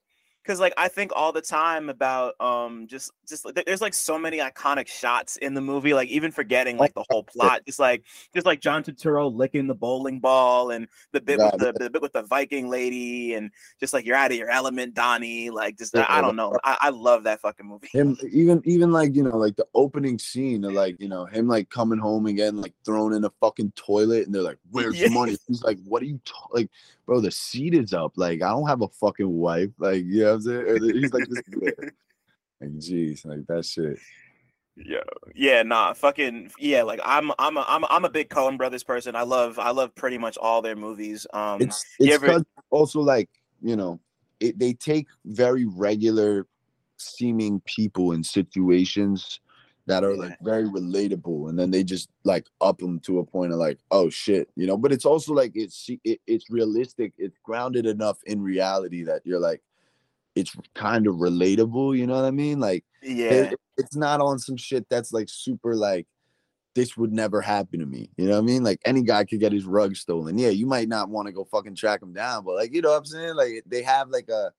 because 0.49 0.61
like 0.61 0.73
I 0.79 0.89
think 0.89 1.13
all 1.15 1.31
the 1.31 1.43
time 1.43 1.91
about 1.91 2.35
um 2.41 2.87
just 2.87 3.13
just 3.29 3.47
there's 3.67 3.83
like 3.83 3.93
so 3.93 4.19
many 4.19 4.39
iconic 4.39 4.89
shots 4.89 5.37
in 5.37 5.53
the 5.53 5.61
movie, 5.61 5.93
like 5.93 6.09
even 6.09 6.33
forgetting 6.33 6.79
like 6.79 6.95
the 6.95 7.05
whole 7.11 7.23
plot, 7.23 7.67
just 7.67 7.79
like 7.79 8.05
just 8.33 8.47
like 8.47 8.63
John 8.63 8.83
Turturro 8.83 9.31
licking 9.31 9.67
the 9.67 9.75
bowling 9.75 10.21
ball 10.21 10.71
and 10.71 10.89
the 11.13 11.21
bit 11.21 11.39
with 11.39 11.59
the, 11.59 11.73
the, 11.79 11.91
bit 11.91 12.01
with 12.01 12.15
the 12.15 12.23
Viking 12.23 12.71
lady 12.71 13.35
and 13.35 13.51
just 13.79 13.93
like 13.93 14.07
you're 14.07 14.17
out 14.17 14.31
of 14.31 14.39
your 14.39 14.49
element, 14.49 14.95
Donnie. 14.95 15.51
Like 15.51 15.77
just 15.77 15.95
I 15.95 16.23
don't 16.23 16.37
know, 16.37 16.57
I, 16.65 16.79
I 16.81 16.89
love 16.89 17.25
that 17.25 17.43
fucking 17.43 17.67
movie. 17.67 17.89
Him 17.93 18.17
even 18.33 18.63
even 18.65 18.91
like 18.91 19.15
you 19.15 19.25
know 19.25 19.37
like 19.37 19.57
the 19.57 19.67
opening 19.75 20.19
scene 20.19 20.65
of 20.65 20.73
like 20.73 20.97
you 20.99 21.09
know 21.09 21.27
him 21.27 21.47
like 21.47 21.69
coming 21.69 21.99
home 21.99 22.25
again 22.25 22.57
like 22.59 22.73
thrown 22.87 23.13
in 23.13 23.23
a 23.27 23.31
fucking 23.39 23.73
toilet 23.77 24.25
and 24.25 24.35
they're 24.35 24.41
like 24.41 24.59
where's 24.71 24.99
yeah. 24.99 25.09
money? 25.09 25.37
He's 25.47 25.63
like 25.63 25.79
what 25.85 26.01
are 26.01 26.07
you 26.07 26.19
ta-? 26.25 26.49
like 26.53 26.71
bro 27.09 27.21
the 27.21 27.31
seat 27.31 27.73
is 27.73 27.95
up 27.95 28.13
like 28.17 28.43
I 28.43 28.51
don't 28.51 28.69
have 28.69 28.83
a 28.83 28.89
fucking 28.89 29.29
wife 29.29 29.71
like 29.79 30.05
yeah. 30.07 30.13
You 30.13 30.25
know 30.25 30.35
I'm 30.35 30.41
saying? 30.43 30.95
He's 30.95 31.13
like, 31.13 31.27
this, 31.27 31.43
like, 32.61 32.71
jeez, 32.73 33.27
like 33.27 33.47
that 33.49 33.65
shit. 33.65 33.99
Yeah, 34.77 34.99
yeah, 35.35 35.63
nah, 35.63 35.95
fucking 35.95 36.53
yeah. 36.59 36.83
Like 36.83 37.01
I'm, 37.03 37.33
I'm, 37.39 37.57
a, 37.57 37.65
I'm, 37.67 37.83
a, 37.83 37.87
I'm 37.91 38.05
a 38.05 38.11
big 38.11 38.29
Coen 38.29 38.59
Brothers 38.59 38.85
person. 38.85 39.17
I 39.17 39.23
love, 39.23 39.59
I 39.59 39.71
love 39.71 39.93
pretty 39.97 40.19
much 40.19 40.37
all 40.37 40.63
their 40.63 40.77
movies. 40.77 41.27
Um, 41.33 41.63
it's, 41.63 41.83
it's 41.99 42.15
ever... 42.15 42.45
also 42.71 43.01
like 43.01 43.29
you 43.61 43.75
know, 43.75 43.99
it, 44.39 44.59
they 44.59 44.75
take 44.75 45.09
very 45.25 45.65
regular 45.65 46.47
seeming 46.99 47.61
people 47.65 48.13
in 48.13 48.23
situations 48.23 49.41
that 49.89 50.05
are 50.05 50.15
like 50.15 50.39
very 50.41 50.65
relatable 50.65 51.49
and 51.49 51.59
then 51.59 51.71
they 51.71 51.83
just 51.83 52.09
like 52.25 52.47
up 52.61 52.79
them 52.79 53.01
to 53.01 53.19
a 53.19 53.25
point 53.25 53.53
of 53.53 53.59
like 53.59 53.79
oh 53.91 54.09
shit 54.09 54.49
you 54.55 54.67
know 54.67 54.77
but 54.77 54.93
it's 54.93 55.05
also 55.05 55.33
like 55.33 55.53
it's 55.55 55.91
it, 56.05 56.21
it's 56.27 56.49
realistic 56.49 57.13
it's 57.19 57.37
grounded 57.43 57.87
enough 57.87 58.19
in 58.27 58.41
reality 58.41 59.03
that 59.03 59.23
you're 59.25 59.41
like 59.41 59.63
it's 60.39 60.57
kind 60.75 61.07
of 61.07 61.17
relatable. 61.17 61.97
You 61.97 62.07
know 62.07 62.15
what 62.15 62.25
I 62.25 62.31
mean? 62.31 62.61
Like, 62.61 62.85
yeah, 63.03 63.31
it, 63.31 63.61
it's 63.77 63.97
not 63.97 64.21
on 64.21 64.39
some 64.39 64.57
shit 64.57 64.87
that's 64.89 65.13
like 65.13 65.29
super 65.29 65.75
like 65.75 66.07
this 66.75 66.97
would 66.97 67.13
never 67.13 67.41
happen 67.41 67.81
to 67.81 67.87
me. 67.87 68.11
You 68.17 68.27
know 68.27 68.33
what 68.35 68.45
I 68.45 68.47
mean? 68.47 68.63
Like 68.63 68.81
any 68.85 69.03
guy 69.03 69.25
could 69.25 69.41
get 69.41 69.53
his 69.53 69.65
rug 69.65 69.97
stolen. 69.97 70.39
Yeah, 70.39 70.51
you 70.51 70.67
might 70.67 70.89
not 70.89 71.09
want 71.09 71.27
to 71.27 71.33
go 71.33 71.45
fucking 71.45 71.75
track 71.75 72.03
him 72.03 72.13
down, 72.13 72.45
but 72.45 72.55
like 72.55 72.73
you 72.73 72.83
know 72.83 72.91
what 72.91 72.99
I'm 72.99 73.07
saying? 73.07 73.35
Like 73.35 73.65
they 73.67 73.83
have 73.83 74.11
like 74.11 74.29
a, 74.29 74.53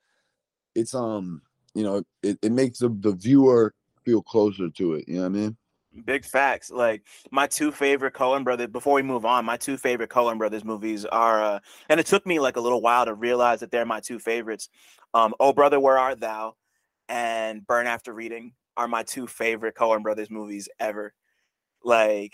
it's 0.75 0.93
um, 0.93 1.41
you 1.73 1.83
know, 1.83 2.03
it, 2.21 2.37
it 2.41 2.51
makes 2.51 2.79
the 2.79 2.89
the 2.89 3.13
viewer 3.13 3.73
feel 4.09 4.21
closer 4.23 4.69
to 4.69 4.93
it. 4.95 5.07
You 5.07 5.15
know 5.15 5.21
what 5.21 5.25
I 5.27 5.29
mean? 5.29 5.57
Big 6.05 6.25
facts. 6.25 6.71
Like 6.71 7.03
my 7.31 7.47
two 7.47 7.71
favorite 7.71 8.13
Coen 8.13 8.43
brothers. 8.43 8.67
Before 8.67 8.95
we 8.95 9.01
move 9.01 9.25
on, 9.25 9.45
my 9.45 9.57
two 9.57 9.77
favorite 9.77 10.09
Coen 10.09 10.37
brothers 10.37 10.63
movies 10.63 11.05
are, 11.05 11.43
uh, 11.43 11.59
and 11.89 11.99
it 11.99 12.05
took 12.05 12.25
me 12.25 12.39
like 12.39 12.57
a 12.57 12.61
little 12.61 12.81
while 12.81 13.05
to 13.05 13.13
realize 13.13 13.59
that 13.59 13.71
they're 13.71 13.85
my 13.85 13.99
two 13.99 14.19
favorites. 14.19 14.69
Um, 15.13 15.33
oh 15.39 15.53
brother, 15.53 15.79
where 15.79 15.97
art 15.97 16.19
thou? 16.19 16.55
And 17.07 17.65
Burn 17.65 17.87
After 17.87 18.13
Reading 18.13 18.53
are 18.77 18.87
my 18.87 19.03
two 19.03 19.27
favorite 19.27 19.75
Coen 19.75 20.03
brothers 20.03 20.29
movies 20.29 20.69
ever. 20.79 21.13
Like, 21.83 22.33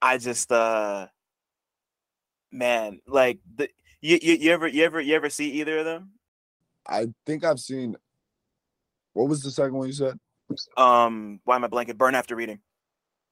I 0.00 0.18
just, 0.18 0.52
uh, 0.52 1.08
man, 2.52 3.00
like 3.06 3.38
the 3.56 3.68
you, 4.00 4.18
you 4.20 4.34
you 4.34 4.52
ever 4.52 4.68
you 4.68 4.84
ever 4.84 5.00
you 5.00 5.14
ever 5.14 5.30
see 5.30 5.50
either 5.52 5.78
of 5.78 5.84
them? 5.84 6.10
I 6.86 7.06
think 7.26 7.44
I've 7.44 7.60
seen. 7.60 7.96
What 9.14 9.28
was 9.28 9.42
the 9.42 9.50
second 9.50 9.74
one 9.74 9.86
you 9.86 9.92
said? 9.92 10.18
Um, 10.76 11.40
why 11.44 11.56
am 11.56 11.64
I 11.64 11.68
blanking? 11.68 11.96
Burn 11.96 12.14
After 12.14 12.36
Reading. 12.36 12.60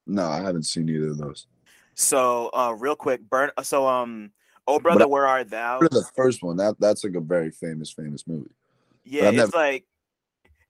No, 0.06 0.26
I 0.26 0.40
haven't 0.40 0.64
seen 0.64 0.88
either 0.88 1.10
of 1.10 1.18
those. 1.18 1.46
So, 1.94 2.50
uh, 2.54 2.74
real 2.76 2.96
quick, 2.96 3.20
burn. 3.28 3.50
So, 3.62 3.86
um, 3.86 4.30
oh 4.66 4.78
brother, 4.78 5.06
where 5.06 5.26
art 5.26 5.50
thou? 5.50 5.78
The 5.80 6.04
first 6.16 6.42
one. 6.42 6.56
That 6.56 6.76
that's 6.80 7.04
like 7.04 7.14
a 7.14 7.20
very 7.20 7.50
famous, 7.50 7.92
famous 7.92 8.26
movie. 8.26 8.50
Yeah, 9.04 9.28
it's 9.28 9.36
never... 9.36 9.56
like, 9.56 9.84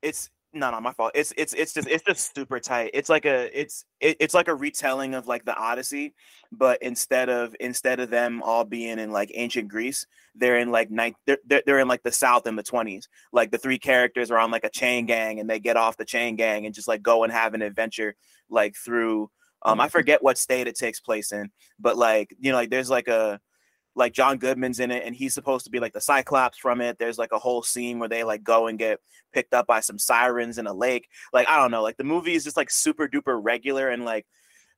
it's 0.02 0.30
no, 0.54 0.70
not 0.70 0.82
my 0.82 0.92
fault. 0.92 1.12
It's 1.14 1.32
it's 1.36 1.54
it's 1.54 1.72
just 1.72 1.88
it's 1.88 2.04
just 2.04 2.34
super 2.34 2.60
tight. 2.60 2.90
It's 2.92 3.08
like 3.08 3.24
a 3.24 3.58
it's 3.58 3.84
it, 4.00 4.18
it's 4.20 4.34
like 4.34 4.48
a 4.48 4.54
retelling 4.54 5.14
of 5.14 5.26
like 5.26 5.44
the 5.44 5.56
Odyssey, 5.56 6.14
but 6.50 6.82
instead 6.82 7.30
of 7.30 7.56
instead 7.58 8.00
of 8.00 8.10
them 8.10 8.42
all 8.42 8.64
being 8.64 8.98
in 8.98 9.12
like 9.12 9.30
ancient 9.34 9.68
Greece, 9.68 10.06
they're 10.34 10.58
in 10.58 10.70
like 10.70 10.90
night 10.90 11.14
they're, 11.26 11.38
they're, 11.46 11.62
they're 11.64 11.78
in 11.78 11.88
like 11.88 12.02
the 12.02 12.12
South 12.12 12.46
in 12.46 12.56
the 12.56 12.62
twenties. 12.62 13.08
Like 13.32 13.50
the 13.50 13.58
three 13.58 13.78
characters 13.78 14.30
are 14.30 14.38
on 14.38 14.50
like 14.50 14.64
a 14.64 14.70
chain 14.70 15.06
gang, 15.06 15.40
and 15.40 15.48
they 15.48 15.58
get 15.58 15.78
off 15.78 15.96
the 15.96 16.04
chain 16.04 16.36
gang 16.36 16.66
and 16.66 16.74
just 16.74 16.88
like 16.88 17.02
go 17.02 17.24
and 17.24 17.32
have 17.32 17.54
an 17.54 17.62
adventure 17.62 18.14
like 18.50 18.76
through. 18.76 19.30
Um, 19.64 19.80
I 19.80 19.84
mm-hmm. 19.84 19.92
forget 19.92 20.22
what 20.22 20.38
state 20.38 20.66
it 20.66 20.76
takes 20.76 21.00
place 21.00 21.32
in, 21.32 21.50
but 21.78 21.96
like 21.96 22.34
you 22.38 22.50
know, 22.50 22.58
like 22.58 22.70
there's 22.70 22.90
like 22.90 23.08
a 23.08 23.40
like 23.94 24.12
John 24.12 24.38
Goodman's 24.38 24.80
in 24.80 24.90
it 24.90 25.04
and 25.04 25.14
he's 25.14 25.34
supposed 25.34 25.64
to 25.64 25.70
be 25.70 25.80
like 25.80 25.92
the 25.92 26.00
Cyclops 26.00 26.58
from 26.58 26.80
it. 26.80 26.98
There's 26.98 27.18
like 27.18 27.32
a 27.32 27.38
whole 27.38 27.62
scene 27.62 27.98
where 27.98 28.08
they 28.08 28.24
like 28.24 28.42
go 28.42 28.66
and 28.66 28.78
get 28.78 29.00
picked 29.32 29.54
up 29.54 29.66
by 29.66 29.80
some 29.80 29.98
sirens 29.98 30.58
in 30.58 30.66
a 30.66 30.72
lake. 30.72 31.08
Like 31.32 31.48
I 31.48 31.56
don't 31.56 31.70
know, 31.70 31.82
like 31.82 31.96
the 31.96 32.04
movie 32.04 32.34
is 32.34 32.44
just 32.44 32.56
like 32.56 32.70
super 32.70 33.08
duper 33.08 33.38
regular 33.42 33.88
and 33.88 34.04
like 34.04 34.26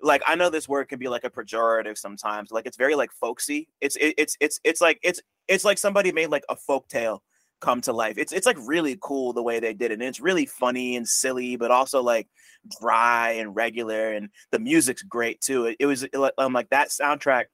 like 0.00 0.22
I 0.27 0.35
know 0.35 0.50
this 0.50 0.68
word 0.68 0.88
can 0.88 0.98
be 0.98 1.09
like 1.09 1.24
a 1.24 1.31
pejorative 1.31 1.96
sometimes. 1.96 2.50
Like 2.50 2.67
it's 2.67 2.77
very 2.77 2.94
like 2.94 3.12
folksy. 3.12 3.69
It's 3.81 3.96
it, 3.96 4.15
it's 4.19 4.37
it's 4.40 4.60
it's 4.65 4.81
like 4.81 4.98
it's 5.02 5.21
it's 5.48 5.65
like 5.65 5.79
somebody 5.79 6.12
made 6.12 6.29
like 6.31 6.44
a 6.48 6.56
folk 6.56 6.88
tale 6.88 7.23
come 7.60 7.81
to 7.83 7.92
life. 7.92 8.19
It's 8.19 8.33
it's 8.33 8.46
like 8.46 8.58
really 8.67 8.98
cool 9.00 9.33
the 9.33 9.42
way 9.42 9.60
they 9.60 9.73
did 9.73 9.90
it. 9.90 9.94
And 9.94 10.02
it's 10.02 10.21
really 10.21 10.46
funny 10.46 10.96
and 10.96 11.08
silly, 11.08 11.56
but 11.56 11.71
also 11.71 12.02
like 12.02 12.29
dry 12.81 13.33
and 13.33 13.54
regular. 13.54 14.12
And 14.12 14.29
the 14.50 14.58
music's 14.58 15.02
great 15.02 15.40
too. 15.40 15.67
It, 15.67 15.77
it 15.81 15.87
was 15.87 16.06
um, 16.38 16.52
like 16.52 16.71
that 16.71 16.88
soundtrack 16.88 17.44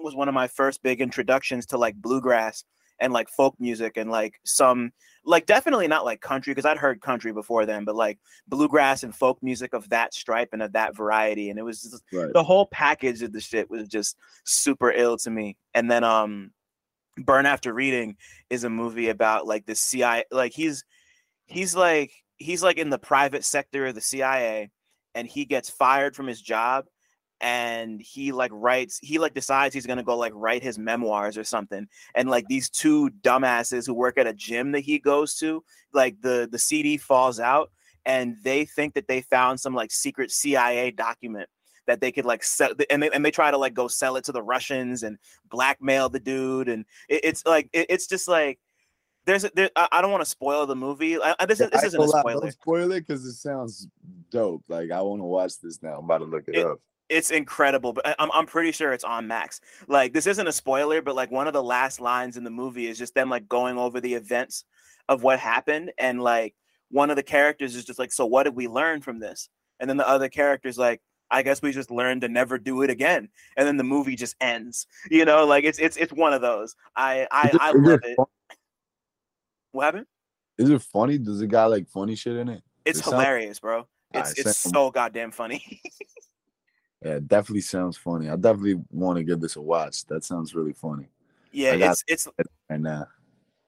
was 0.00 0.14
one 0.14 0.28
of 0.28 0.34
my 0.34 0.48
first 0.48 0.82
big 0.82 1.00
introductions 1.00 1.66
to 1.66 1.78
like 1.78 1.94
bluegrass 1.96 2.64
and 3.00 3.12
like 3.12 3.28
folk 3.28 3.54
music 3.58 3.96
and 3.96 4.10
like 4.10 4.38
some 4.44 4.92
like 5.24 5.46
definitely 5.46 5.88
not 5.88 6.04
like 6.04 6.20
country 6.20 6.52
because 6.52 6.64
I'd 6.64 6.78
heard 6.78 7.00
country 7.00 7.32
before 7.32 7.66
then, 7.66 7.84
but 7.84 7.94
like 7.94 8.18
bluegrass 8.48 9.02
and 9.02 9.14
folk 9.14 9.38
music 9.42 9.74
of 9.74 9.88
that 9.90 10.14
stripe 10.14 10.50
and 10.52 10.62
of 10.62 10.72
that 10.72 10.96
variety. 10.96 11.50
And 11.50 11.58
it 11.58 11.62
was 11.62 11.82
just, 11.82 12.02
right. 12.12 12.32
the 12.32 12.42
whole 12.42 12.66
package 12.66 13.22
of 13.22 13.32
the 13.32 13.40
shit 13.40 13.70
was 13.70 13.88
just 13.88 14.16
super 14.44 14.90
ill 14.90 15.16
to 15.18 15.30
me. 15.30 15.56
And 15.74 15.90
then 15.90 16.04
um 16.04 16.52
Burn 17.18 17.46
After 17.46 17.74
Reading 17.74 18.16
is 18.50 18.64
a 18.64 18.70
movie 18.70 19.08
about 19.08 19.46
like 19.46 19.66
the 19.66 19.74
CIA 19.74 20.24
like 20.30 20.52
he's 20.52 20.84
he's 21.46 21.76
like 21.76 22.12
he's 22.36 22.62
like 22.62 22.78
in 22.78 22.90
the 22.90 22.98
private 22.98 23.44
sector 23.44 23.86
of 23.86 23.94
the 23.94 24.00
CIA 24.00 24.70
and 25.14 25.28
he 25.28 25.44
gets 25.44 25.70
fired 25.70 26.16
from 26.16 26.26
his 26.26 26.40
job 26.40 26.86
and 27.42 28.00
he 28.00 28.30
like 28.30 28.52
writes 28.54 28.98
he 29.02 29.18
like 29.18 29.34
decides 29.34 29.74
he's 29.74 29.84
gonna 29.84 30.02
go 30.02 30.16
like 30.16 30.32
write 30.34 30.62
his 30.62 30.78
memoirs 30.78 31.36
or 31.36 31.42
something 31.42 31.88
and 32.14 32.30
like 32.30 32.46
these 32.46 32.70
two 32.70 33.10
dumbasses 33.20 33.84
who 33.84 33.92
work 33.92 34.16
at 34.16 34.28
a 34.28 34.32
gym 34.32 34.70
that 34.72 34.80
he 34.80 34.98
goes 34.98 35.34
to 35.34 35.62
like 35.92 36.18
the 36.22 36.48
the 36.50 36.58
cd 36.58 36.96
falls 36.96 37.40
out 37.40 37.70
and 38.06 38.36
they 38.42 38.64
think 38.64 38.94
that 38.94 39.08
they 39.08 39.20
found 39.22 39.58
some 39.58 39.74
like 39.74 39.90
secret 39.90 40.30
cia 40.30 40.90
document 40.92 41.48
that 41.88 42.00
they 42.00 42.12
could 42.12 42.24
like 42.24 42.44
sell 42.44 42.70
and 42.90 43.02
they, 43.02 43.10
and 43.10 43.24
they 43.24 43.30
try 43.32 43.50
to 43.50 43.58
like 43.58 43.74
go 43.74 43.88
sell 43.88 44.14
it 44.16 44.24
to 44.24 44.32
the 44.32 44.42
russians 44.42 45.02
and 45.02 45.18
blackmail 45.50 46.08
the 46.08 46.20
dude 46.20 46.68
and 46.68 46.84
it, 47.08 47.24
it's 47.24 47.44
like 47.44 47.68
it, 47.72 47.86
it's 47.90 48.06
just 48.06 48.28
like 48.28 48.60
there's 49.24 49.42
there, 49.54 49.70
I 49.76 50.00
don't 50.00 50.10
want 50.10 50.22
to 50.24 50.28
spoil 50.28 50.66
the 50.66 50.74
movie. 50.74 51.16
I, 51.16 51.46
this, 51.46 51.60
is, 51.60 51.70
this 51.70 51.84
isn't 51.84 52.02
a 52.02 52.08
spoiler. 52.08 52.40
Don't 52.40 52.50
spoil 52.50 52.90
it 52.90 53.06
because 53.06 53.24
it 53.24 53.34
sounds 53.34 53.86
dope. 54.32 54.64
Like 54.66 54.90
I 54.90 55.00
want 55.00 55.20
to 55.20 55.24
watch 55.24 55.60
this 55.60 55.80
now. 55.80 55.98
I'm 55.98 56.06
about 56.06 56.18
to 56.18 56.24
look 56.24 56.48
it, 56.48 56.56
it 56.56 56.66
up 56.66 56.80
it's 57.12 57.30
incredible 57.30 57.92
but 57.92 58.06
uh, 58.06 58.14
I'm, 58.18 58.30
I'm 58.32 58.46
pretty 58.46 58.72
sure 58.72 58.92
it's 58.92 59.04
on 59.04 59.26
max. 59.26 59.60
Like 59.88 60.12
this 60.12 60.26
isn't 60.26 60.46
a 60.46 60.52
spoiler 60.52 61.02
but 61.02 61.14
like 61.14 61.30
one 61.30 61.46
of 61.46 61.52
the 61.52 61.62
last 61.62 62.00
lines 62.00 62.36
in 62.36 62.44
the 62.44 62.50
movie 62.50 62.86
is 62.86 62.98
just 62.98 63.14
them 63.14 63.30
like 63.30 63.48
going 63.48 63.78
over 63.78 64.00
the 64.00 64.14
events 64.14 64.64
of 65.08 65.22
what 65.22 65.38
happened 65.38 65.92
and 65.98 66.22
like 66.22 66.54
one 66.90 67.10
of 67.10 67.16
the 67.16 67.22
characters 67.22 67.74
is 67.74 67.84
just 67.84 67.98
like 67.98 68.12
so 68.12 68.26
what 68.26 68.44
did 68.44 68.54
we 68.54 68.68
learn 68.68 69.00
from 69.00 69.18
this? 69.18 69.48
And 69.80 69.88
then 69.88 69.96
the 69.96 70.08
other 70.08 70.28
character's 70.28 70.78
like 70.78 71.00
i 71.30 71.42
guess 71.42 71.62
we 71.62 71.72
just 71.72 71.90
learned 71.90 72.20
to 72.20 72.28
never 72.28 72.58
do 72.58 72.82
it 72.82 72.90
again. 72.90 73.28
And 73.56 73.66
then 73.66 73.76
the 73.76 73.84
movie 73.84 74.16
just 74.16 74.36
ends 74.40 74.86
you 75.10 75.24
know? 75.24 75.44
Like 75.46 75.64
it's 75.64 75.78
it's 75.78 75.96
it's 75.96 76.12
one 76.12 76.32
of 76.32 76.40
those. 76.40 76.74
I 76.96 77.26
i, 77.30 77.48
it, 77.48 77.56
I 77.60 77.72
love 77.72 78.00
it, 78.04 78.18
it 78.18 78.18
what 79.72 79.84
happened? 79.84 80.06
Is 80.58 80.68
it 80.68 80.82
funny? 80.82 81.18
Does 81.18 81.40
it 81.40 81.48
got 81.48 81.70
like 81.70 81.88
funny 81.88 82.14
shit 82.14 82.36
in 82.36 82.48
it? 82.48 82.62
It's 82.84 83.00
it 83.00 83.04
hilarious 83.04 83.58
sound- 83.58 83.62
bro 83.62 83.86
it's, 84.14 84.30
right, 84.30 84.46
it's 84.46 84.58
so 84.58 84.90
goddamn 84.90 85.30
funny 85.30 85.80
Yeah, 87.04 87.18
definitely 87.26 87.62
sounds 87.62 87.96
funny. 87.96 88.28
I 88.28 88.36
definitely 88.36 88.80
want 88.90 89.18
to 89.18 89.24
give 89.24 89.40
this 89.40 89.56
a 89.56 89.60
watch. 89.60 90.04
That 90.06 90.24
sounds 90.24 90.54
really 90.54 90.72
funny. 90.72 91.08
Yeah, 91.50 91.74
it's 91.74 92.04
it's 92.06 92.28
right 92.70 92.80
now. 92.80 93.08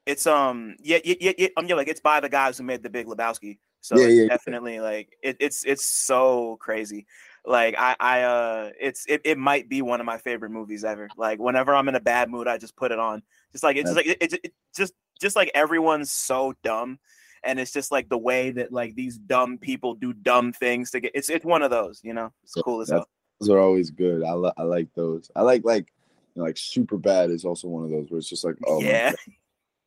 It's 0.06 0.26
um 0.26 0.76
yeah 0.80 0.98
yeah 1.04 1.14
yeah, 1.20 1.32
yeah 1.38 1.48
um 1.56 1.66
yeah 1.66 1.74
like 1.74 1.88
it's 1.88 2.00
by 2.00 2.20
the 2.20 2.28
guys 2.28 2.58
who 2.58 2.64
made 2.64 2.82
the 2.82 2.90
Big 2.90 3.06
Lebowski. 3.06 3.58
So 3.80 3.98
yeah, 3.98 4.06
yeah, 4.06 4.28
definitely 4.28 4.76
yeah. 4.76 4.82
like 4.82 5.16
it, 5.22 5.36
it's 5.40 5.64
it's 5.64 5.84
so 5.84 6.56
crazy. 6.60 7.06
Like 7.44 7.74
I 7.76 7.96
I 7.98 8.22
uh 8.22 8.70
it's 8.80 9.04
it, 9.06 9.22
it 9.24 9.36
might 9.36 9.68
be 9.68 9.82
one 9.82 10.00
of 10.00 10.06
my 10.06 10.18
favorite 10.18 10.50
movies 10.50 10.84
ever. 10.84 11.08
Like 11.16 11.40
whenever 11.40 11.74
I'm 11.74 11.88
in 11.88 11.94
a 11.94 12.00
bad 12.00 12.30
mood, 12.30 12.46
I 12.46 12.56
just 12.58 12.76
put 12.76 12.92
it 12.92 12.98
on. 12.98 13.22
Just 13.52 13.64
like 13.64 13.76
it's 13.76 13.90
just 13.90 13.96
like 13.96 14.06
it, 14.06 14.18
it, 14.20 14.32
it 14.44 14.52
just 14.76 14.94
just 15.20 15.36
like 15.36 15.50
everyone's 15.54 16.12
so 16.12 16.54
dumb 16.62 16.98
and 17.42 17.60
it's 17.60 17.72
just 17.72 17.92
like 17.92 18.08
the 18.08 18.18
way 18.18 18.50
that 18.50 18.72
like 18.72 18.94
these 18.94 19.18
dumb 19.18 19.58
people 19.58 19.94
do 19.94 20.12
dumb 20.12 20.52
things 20.52 20.90
to 20.90 21.00
get 21.00 21.12
it's 21.14 21.28
it's 21.28 21.44
one 21.44 21.62
of 21.62 21.70
those 21.70 22.00
you 22.02 22.12
know 22.12 22.32
it's 22.42 22.54
cool 22.54 22.80
as 22.80 22.90
hell 22.90 23.06
those 23.40 23.50
are 23.50 23.58
always 23.58 23.90
good. 23.90 24.22
I, 24.22 24.32
li- 24.34 24.52
I 24.56 24.62
like 24.62 24.88
those. 24.94 25.30
I 25.34 25.42
like 25.42 25.64
like 25.64 25.92
you 26.34 26.40
know, 26.40 26.46
like 26.46 26.56
super 26.56 26.96
bad 26.96 27.30
is 27.30 27.44
also 27.44 27.68
one 27.68 27.84
of 27.84 27.90
those 27.90 28.10
where 28.10 28.18
it's 28.18 28.28
just 28.28 28.44
like 28.44 28.56
oh 28.66 28.80
yeah. 28.80 29.12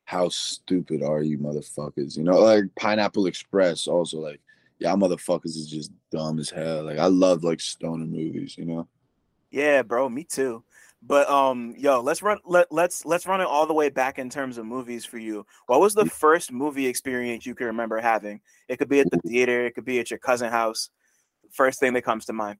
how 0.05 0.29
stupid 0.29 1.03
are 1.03 1.21
you 1.21 1.37
motherfuckers? 1.37 2.17
You 2.17 2.23
know, 2.23 2.39
like 2.39 2.63
Pineapple 2.75 3.27
Express 3.27 3.87
also 3.87 4.19
like 4.19 4.41
yeah, 4.79 4.93
motherfuckers 4.93 5.57
is 5.57 5.67
just 5.67 5.91
dumb 6.11 6.39
as 6.39 6.49
hell. 6.49 6.83
Like 6.83 6.99
I 6.99 7.07
love 7.07 7.43
like 7.43 7.59
stoner 7.59 8.05
movies, 8.05 8.57
you 8.57 8.65
know. 8.65 8.87
Yeah, 9.49 9.81
bro, 9.81 10.07
me 10.09 10.23
too. 10.23 10.63
But 11.01 11.29
um, 11.29 11.73
yo, 11.77 12.01
let's 12.01 12.21
run 12.21 12.39
let 12.45 12.67
let's 12.71 13.05
let's 13.05 13.25
run 13.25 13.41
it 13.41 13.47
all 13.47 13.65
the 13.65 13.73
way 13.73 13.89
back 13.89 14.19
in 14.19 14.29
terms 14.29 14.57
of 14.57 14.65
movies 14.65 15.05
for 15.05 15.17
you. 15.17 15.45
What 15.67 15.79
was 15.79 15.93
the 15.93 16.05
first 16.05 16.51
movie 16.51 16.87
experience 16.87 17.45
you 17.45 17.55
can 17.55 17.67
remember 17.67 17.99
having? 17.99 18.41
It 18.67 18.77
could 18.77 18.89
be 18.89 18.99
at 18.99 19.09
the 19.09 19.19
theater, 19.19 19.65
it 19.65 19.75
could 19.75 19.85
be 19.85 19.99
at 19.99 20.09
your 20.11 20.19
cousin 20.19 20.51
house. 20.51 20.89
First 21.51 21.79
thing 21.79 21.93
that 21.93 22.01
comes 22.01 22.25
to 22.25 22.33
mind 22.33 22.57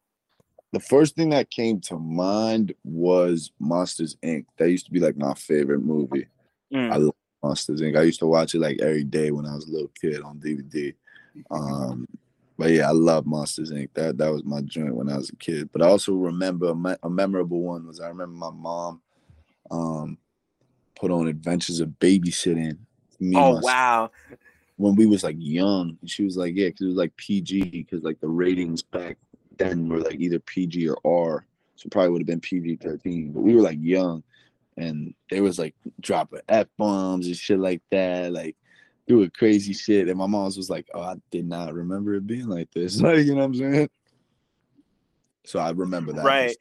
the 0.78 0.84
first 0.84 1.15
thing 1.15 1.32
that 1.32 1.49
came 1.49 1.82
to 1.82 1.97
mind 1.97 2.71
was 2.84 3.51
Monsters 3.59 4.15
Inc. 4.23 4.45
That 4.57 4.69
used 4.69 4.86
to 4.86 4.91
be 4.91 4.99
like 4.99 5.17
my 5.17 5.34
favorite 5.34 5.80
movie. 5.80 6.28
Mm. 6.71 6.93
I 6.93 6.97
love 6.97 7.15
Monsters 7.41 7.82
Inc. 7.82 7.97
I 7.97 8.03
used 8.03 8.19
to 8.19 8.28
watch 8.28 8.53
it 8.53 8.59
like 8.59 8.80
every 8.80 9.03
day 9.03 9.32
when 9.32 9.47
I 9.47 9.55
was 9.55 9.67
a 9.67 9.71
little 9.71 9.91
kid 9.99 10.21
on 10.21 10.38
DVD. 10.38 10.93
Um, 11.49 12.07
but 12.59 12.69
yeah, 12.69 12.89
I 12.89 12.91
love 12.91 13.25
Monsters 13.25 13.71
Inc. 13.71 13.89
That 13.95 14.19
that 14.19 14.32
was 14.32 14.43
my 14.43 14.61
joint 14.61 14.93
when 14.93 15.09
I 15.09 15.17
was 15.17 15.32
a 15.32 15.36
kid. 15.38 15.67
But 15.73 15.82
I 15.82 15.88
also 15.88 16.13
remember 16.13 16.67
a, 16.67 16.75
me- 16.75 16.95
a 17.01 17.09
memorable 17.09 17.61
one 17.61 17.88
was 17.88 17.99
I 17.99 18.09
remember 18.09 18.36
my 18.36 18.51
mom 18.51 19.01
um, 19.71 20.19
put 20.95 21.09
on 21.09 21.28
Adventures 21.28 21.80
of 21.80 21.89
Babysitting. 21.99 22.78
Me 23.19 23.36
oh 23.36 23.59
wow! 23.63 24.11
When 24.75 24.93
we 24.93 25.07
was 25.07 25.23
like 25.23 25.38
young, 25.39 25.97
she 26.05 26.23
was 26.23 26.38
like, 26.38 26.53
yeah, 26.55 26.67
because 26.67 26.82
it 26.82 26.89
was 26.89 26.97
like 26.97 27.17
PG, 27.17 27.63
because 27.63 28.03
like 28.03 28.19
the 28.19 28.28
ratings 28.28 28.84
back 28.84 29.17
then 29.58 29.89
were 29.89 29.99
like 29.99 30.20
either 30.20 30.39
PG 30.39 30.89
or 30.89 30.97
R. 31.05 31.45
So 31.76 31.89
probably 31.89 32.10
would 32.10 32.22
have 32.22 32.28
been 32.28 32.39
PG 32.39 32.78
13. 32.78 33.32
But 33.32 33.41
we 33.41 33.55
were 33.55 33.62
like 33.62 33.78
young 33.80 34.24
and 34.78 35.14
there 35.30 35.43
was 35.43 35.60
like 35.60 35.76
dropping 36.01 36.41
F 36.49 36.68
bombs 36.78 37.28
and 37.28 37.36
shit 37.36 37.60
like 37.60 37.82
that, 37.91 38.32
like 38.32 38.55
doing 39.08 39.32
crazy 39.38 39.74
shit. 39.74 40.08
And 40.08 40.18
my 40.18 40.28
mom 40.28 40.45
was 40.45 40.70
like, 40.70 40.88
Oh, 40.93 41.01
I 41.01 41.16
did 41.32 41.47
not 41.47 41.74
remember 41.74 42.16
it 42.16 42.28
being 42.28 42.47
like 42.47 42.72
this. 42.72 43.01
Like, 43.01 43.26
you 43.26 43.36
know 43.36 43.41
what 43.41 43.45
I'm 43.45 43.55
saying? 43.55 43.89
So 45.45 45.60
I 45.60 45.72
remember 45.72 46.14
that. 46.14 46.26
Right. 46.26 46.55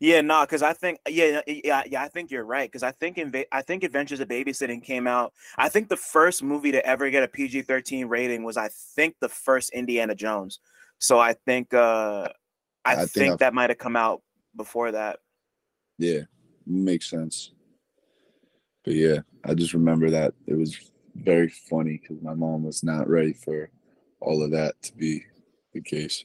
Yeah, 0.00 0.20
no, 0.20 0.34
nah, 0.34 0.44
because 0.44 0.62
I 0.62 0.72
think 0.72 0.98
yeah, 1.08 1.40
yeah, 1.46 1.82
yeah, 1.86 2.02
I 2.02 2.08
think 2.08 2.30
you're 2.30 2.44
right. 2.44 2.70
Because 2.70 2.82
I 2.82 2.92
think 2.92 3.16
in 3.16 3.32
I 3.52 3.62
think 3.62 3.84
Adventures 3.84 4.20
of 4.20 4.28
Babysitting 4.28 4.82
came 4.82 5.06
out. 5.06 5.32
I 5.56 5.68
think 5.68 5.88
the 5.88 5.96
first 5.96 6.42
movie 6.42 6.72
to 6.72 6.84
ever 6.84 7.08
get 7.10 7.22
a 7.22 7.28
PG-13 7.28 8.08
rating 8.08 8.42
was 8.42 8.56
I 8.56 8.68
think 8.68 9.16
the 9.20 9.28
first 9.28 9.70
Indiana 9.70 10.14
Jones. 10.14 10.58
So 11.04 11.18
I 11.18 11.34
think 11.34 11.74
uh 11.74 12.28
I, 12.84 12.92
I 12.92 12.96
think, 12.96 13.10
think 13.12 13.40
that 13.40 13.54
might 13.54 13.70
have 13.70 13.78
come 13.78 13.96
out 13.96 14.22
before 14.56 14.92
that. 14.92 15.18
Yeah, 15.98 16.20
makes 16.66 17.10
sense. 17.10 17.52
But 18.84 18.94
yeah, 18.94 19.18
I 19.44 19.54
just 19.54 19.74
remember 19.74 20.10
that 20.10 20.34
it 20.46 20.54
was 20.54 20.92
very 21.14 21.48
funny 21.48 22.00
because 22.00 22.22
my 22.22 22.34
mom 22.34 22.64
was 22.64 22.82
not 22.82 23.08
ready 23.08 23.32
for 23.32 23.70
all 24.20 24.42
of 24.42 24.50
that 24.52 24.80
to 24.82 24.94
be 24.94 25.24
the 25.72 25.80
case. 25.80 26.24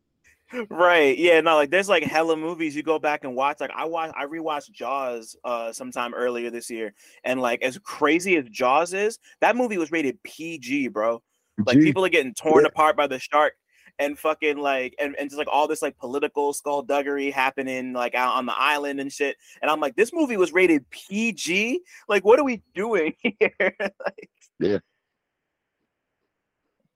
right. 0.70 1.16
Yeah. 1.16 1.40
No. 1.40 1.56
Like, 1.56 1.70
there's 1.70 1.88
like 1.88 2.02
hella 2.02 2.36
movies 2.36 2.74
you 2.74 2.82
go 2.82 2.98
back 2.98 3.24
and 3.24 3.36
watch. 3.36 3.60
Like, 3.60 3.70
I 3.74 3.84
watch, 3.84 4.12
I 4.16 4.24
rewatched 4.24 4.72
Jaws 4.72 5.36
uh 5.44 5.72
sometime 5.72 6.14
earlier 6.14 6.50
this 6.50 6.70
year, 6.70 6.94
and 7.24 7.40
like 7.40 7.62
as 7.62 7.78
crazy 7.78 8.36
as 8.36 8.48
Jaws 8.48 8.94
is, 8.94 9.18
that 9.40 9.56
movie 9.56 9.78
was 9.78 9.92
rated 9.92 10.22
PG, 10.22 10.88
bro. 10.88 11.22
Like, 11.66 11.80
people 11.80 12.04
are 12.04 12.08
getting 12.08 12.34
torn 12.34 12.64
yeah. 12.64 12.68
apart 12.68 12.96
by 12.96 13.08
the 13.08 13.18
shark 13.18 13.54
and 13.98 14.18
fucking 14.18 14.58
like 14.58 14.94
and, 14.98 15.16
and 15.16 15.28
just 15.28 15.38
like 15.38 15.48
all 15.50 15.66
this 15.66 15.82
like 15.82 15.98
political 15.98 16.52
skullduggery 16.52 17.30
happening 17.30 17.92
like 17.92 18.14
out 18.14 18.36
on 18.36 18.46
the 18.46 18.56
island 18.56 19.00
and 19.00 19.12
shit. 19.12 19.36
And 19.60 19.70
I'm 19.70 19.80
like, 19.80 19.96
this 19.96 20.12
movie 20.12 20.36
was 20.36 20.52
rated 20.52 20.88
PG. 20.90 21.80
Like, 22.08 22.24
what 22.24 22.38
are 22.38 22.44
we 22.44 22.62
doing 22.74 23.14
here? 23.22 23.54
like, 23.80 24.30
yeah. 24.60 24.78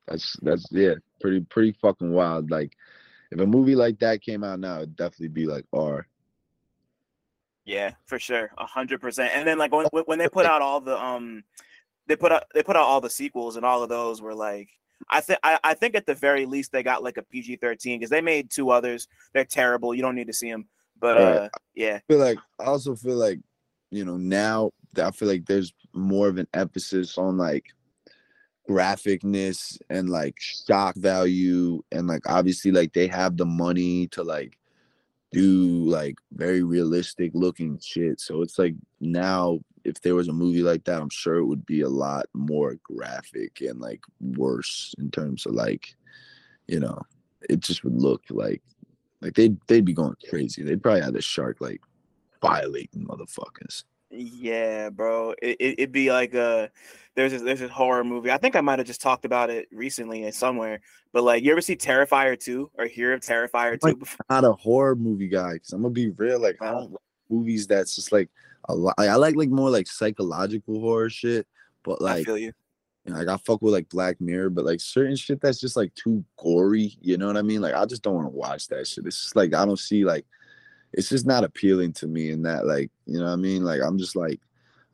That's 0.09 0.37
that's 0.43 0.67
yeah, 0.71 0.95
pretty 1.21 1.41
pretty 1.41 1.73
fucking 1.81 2.13
wild. 2.13 2.51
Like 2.51 2.77
if 3.31 3.41
a 3.41 3.47
movie 3.47 3.77
like 3.77 3.99
that 4.01 4.21
came 4.21 4.45
out 4.45 4.61
now, 4.61 4.79
it'd 4.79 4.97
definitely 4.97 5.29
be 5.29 5.47
like 5.47 5.65
R. 5.73 6.07
Yeah, 7.65 7.93
for 8.07 8.19
sure, 8.19 8.51
a 8.59 8.67
hundred 8.67 9.01
percent. 9.01 9.33
And 9.35 9.47
then 9.47 9.59
like 9.59 9.73
when 9.73 9.87
when 9.87 10.19
they 10.19 10.29
put 10.29 10.45
out 10.45 10.61
all 10.61 10.81
the 10.81 11.01
um, 11.01 11.45
they 12.09 12.17
put 12.17 12.33
out 12.33 12.45
they 12.53 12.63
put 12.63 12.77
out 12.77 12.83
all 12.83 13.01
the 13.01 13.09
sequels, 13.09 13.57
and 13.57 13.65
all 13.65 13.83
of 13.83 13.89
those 13.89 14.21
were 14.21 14.35
like 14.35 14.71
I 15.11 15.21
think 15.21 15.39
I 15.43 15.75
think 15.75 15.95
at 15.95 16.07
the 16.07 16.15
very 16.15 16.47
least 16.47 16.73
they 16.73 16.83
got 16.83 17.03
like 17.03 17.17
a 17.17 17.23
PG 17.23 17.57
thirteen 17.57 17.99
because 17.99 18.11
they 18.11 18.21
made 18.21 18.51
two 18.51 18.71
others. 18.71 19.09
They're 19.33 19.45
terrible. 19.45 19.95
You 19.95 20.03
don't 20.03 20.15
need 20.15 20.27
to 20.29 20.33
see 20.33 20.51
them. 20.51 20.67
But 21.01 21.19
uh, 21.19 21.49
yeah, 21.75 21.97
I 21.97 22.13
feel 22.13 22.19
like 22.19 22.39
I 22.61 22.65
also 22.65 22.95
feel 22.95 23.17
like 23.17 23.41
you 23.91 24.05
know 24.05 24.17
now 24.17 24.71
I 24.97 25.11
feel 25.11 25.29
like 25.29 25.47
there's 25.47 25.73
more 25.93 26.29
of 26.29 26.39
an 26.39 26.49
emphasis 26.55 27.19
on 27.19 27.37
like 27.37 27.67
graphicness 28.69 29.79
and 29.91 30.09
like 30.09 30.37
shock 30.39 30.95
value 30.97 31.83
and 31.91 32.07
like 32.07 32.23
obviously 32.29 32.71
like 32.71 32.93
they 32.93 33.09
have 33.09 33.37
the 33.37 33.45
money 33.45 34.07
to 34.09 34.23
like 34.23 34.57
do 35.33 35.85
like 35.89 36.17
very 36.33 36.63
realistic 36.63 37.33
looking 37.35 37.79
shit. 37.81 38.21
So 38.21 38.43
it's 38.43 38.59
like 38.59 38.75
now 39.01 39.61
if 39.85 40.01
there 40.01 40.15
was 40.15 40.29
a 40.29 40.33
movie 40.33 40.63
like 40.63 40.85
that, 40.85 41.01
I'm 41.01 41.11
sure 41.11 41.37
it 41.37 41.47
would 41.47 41.67
be 41.67 41.81
a 41.81 41.89
lot 41.89 42.27
more 42.35 42.77
graphic 42.83 43.61
and 43.61 43.81
like 43.81 44.01
worse 44.21 44.95
in 44.99 45.11
terms 45.11 45.47
of 45.47 45.55
like, 45.55 45.95
you 46.69 46.79
know, 46.81 47.01
it 47.49 47.61
just 47.61 47.83
would 47.85 48.01
look 48.01 48.23
like 48.31 48.63
like 49.21 49.35
they'd 49.35 49.57
they'd 49.67 49.85
be 49.85 49.93
going 49.93 50.15
crazy. 50.29 50.63
They'd 50.63 50.83
probably 50.83 51.03
have 51.03 51.15
the 51.15 51.23
shark 51.23 51.61
like 51.61 51.81
violating 52.41 53.07
motherfuckers. 53.07 53.85
Yeah, 54.13 54.91
bro. 54.91 55.35
It, 55.43 55.57
it 55.59 55.81
would 55.81 55.93
be 55.93 56.13
like 56.13 56.35
a 56.35 56.71
there's 57.15 57.33
this, 57.33 57.43
there's 57.43 57.61
this 57.61 57.71
horror 57.71 58.05
movie. 58.05 58.31
I 58.31 58.39
think 58.39 58.57
I 58.57 58.61
might 58.61 58.79
have 58.79 58.87
just 58.87 59.01
talked 59.01 59.25
about 59.25 59.51
it 59.51 59.69
recently 59.73 60.27
uh, 60.27 60.31
somewhere. 60.31 60.81
But 61.13 61.25
like, 61.25 61.43
you 61.43 61.53
ever 61.53 61.61
see 61.61 61.77
Terrifier 61.77 62.39
two 62.39 62.71
or 62.75 62.87
hear 62.87 63.13
of 63.13 63.21
Terrifier 63.21 63.79
two? 63.81 63.99
Like, 64.01 64.09
not 64.31 64.45
a 64.45 64.53
horror 64.53 64.97
movie 64.97 65.29
guy. 65.29 65.59
Cause 65.59 65.73
I'm 65.73 65.83
gonna 65.83 65.93
be 65.93 66.11
real. 66.11 66.41
Like, 66.41 66.57
I 66.61 66.71
don't 66.71 66.93
like 66.93 67.01
movies 67.29 67.67
that's 67.67 67.95
just 67.95 68.13
like 68.13 68.29
a 68.69 68.75
lot. 68.75 68.95
I 68.99 69.15
like 69.17 69.37
like 69.37 69.51
more 69.51 69.71
like 69.71 69.87
psychological 69.87 70.81
horror 70.81 71.11
shit. 71.11 71.47
But 71.83 72.01
like, 72.01 72.21
I 72.21 72.25
feel 72.25 72.39
you. 72.39 72.53
You 73.05 73.13
know, 73.13 73.19
like 73.19 73.29
I 73.29 73.37
fuck 73.39 73.61
with 73.63 73.75
like 73.75 73.89
Black 73.89 74.21
Mirror, 74.21 74.51
but 74.51 74.65
like 74.65 74.81
certain 74.81 75.17
shit 75.17 75.41
that's 75.41 75.61
just 75.61 75.77
like 75.77 75.93
too 75.95 76.25
gory. 76.39 76.97
You 77.01 77.19
know 77.19 77.27
what 77.27 77.37
I 77.37 77.43
mean? 77.43 77.61
Like 77.61 77.75
I 77.75 77.85
just 77.85 78.03
don't 78.03 78.15
want 78.15 78.27
to 78.27 78.37
watch 78.37 78.69
that 78.69 78.87
shit. 78.87 79.07
It's 79.07 79.23
just 79.23 79.37
like 79.37 79.55
I 79.55 79.65
don't 79.65 79.79
see 79.79 80.05
like 80.05 80.25
it's 80.93 81.09
just 81.09 81.27
not 81.27 81.45
appealing 81.45 81.93
to 81.95 82.07
me 82.07 82.31
in 82.31 82.43
that 82.43 82.67
like 82.67 82.91
you 83.07 83.19
know 83.19 83.27
what 83.27 83.33
I 83.33 83.37
mean? 83.37 83.65
Like 83.65 83.81
I'm 83.81 83.99
just 83.99 84.17
like 84.17 84.41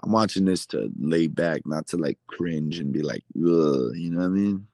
I'm 0.03 0.13
watching 0.13 0.45
this 0.45 0.67
to 0.67 0.91
lay 0.99 1.27
back, 1.27 1.67
not 1.67 1.87
to 1.89 1.97
like 1.97 2.19
cringe 2.27 2.79
and 2.79 2.93
be 2.93 3.03
like, 3.03 3.25
Ugh, 3.37 3.93
you 3.95 4.11
know 4.11 4.21
what 4.21 4.27
I 4.27 4.29
mean? 4.29 4.67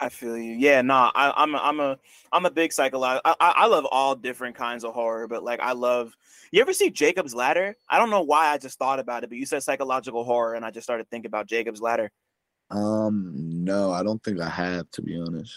I 0.00 0.08
feel 0.08 0.36
you. 0.38 0.54
Yeah, 0.54 0.80
no, 0.82 0.94
nah, 0.94 1.12
I, 1.14 1.42
am 1.42 1.54
a, 1.54 1.58
I'm 1.58 1.80
a 1.80 1.98
I'm 2.32 2.46
a 2.46 2.50
big 2.50 2.72
psychological. 2.72 3.34
I, 3.40 3.52
I 3.56 3.66
love 3.66 3.86
all 3.90 4.14
different 4.14 4.54
kinds 4.54 4.84
of 4.84 4.94
horror, 4.94 5.26
but 5.26 5.42
like 5.42 5.60
I 5.60 5.72
love. 5.72 6.16
You 6.50 6.62
ever 6.62 6.72
see 6.72 6.88
Jacob's 6.88 7.34
Ladder? 7.34 7.76
I 7.90 7.98
don't 7.98 8.08
know 8.08 8.22
why 8.22 8.48
I 8.48 8.58
just 8.58 8.78
thought 8.78 9.00
about 9.00 9.22
it, 9.22 9.28
but 9.28 9.36
you 9.36 9.44
said 9.44 9.62
psychological 9.62 10.24
horror, 10.24 10.54
and 10.54 10.64
I 10.64 10.70
just 10.70 10.84
started 10.84 11.10
thinking 11.10 11.26
about 11.26 11.46
Jacob's 11.46 11.82
Ladder. 11.82 12.10
Um, 12.70 13.32
no, 13.64 13.90
I 13.92 14.02
don't 14.02 14.22
think 14.22 14.40
I 14.40 14.48
have 14.48 14.90
to 14.92 15.02
be 15.02 15.20
honest. 15.20 15.54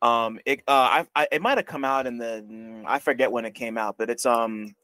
Um, 0.00 0.38
it 0.46 0.60
uh, 0.68 0.72
I, 0.72 1.06
I 1.14 1.28
it 1.32 1.42
might 1.42 1.58
have 1.58 1.66
come 1.66 1.84
out 1.84 2.06
in 2.06 2.18
the 2.18 2.44
mm, 2.48 2.84
I 2.86 2.98
forget 2.98 3.32
when 3.32 3.44
it 3.44 3.54
came 3.54 3.76
out, 3.76 3.96
but 3.98 4.10
it's 4.10 4.26
um 4.26 4.74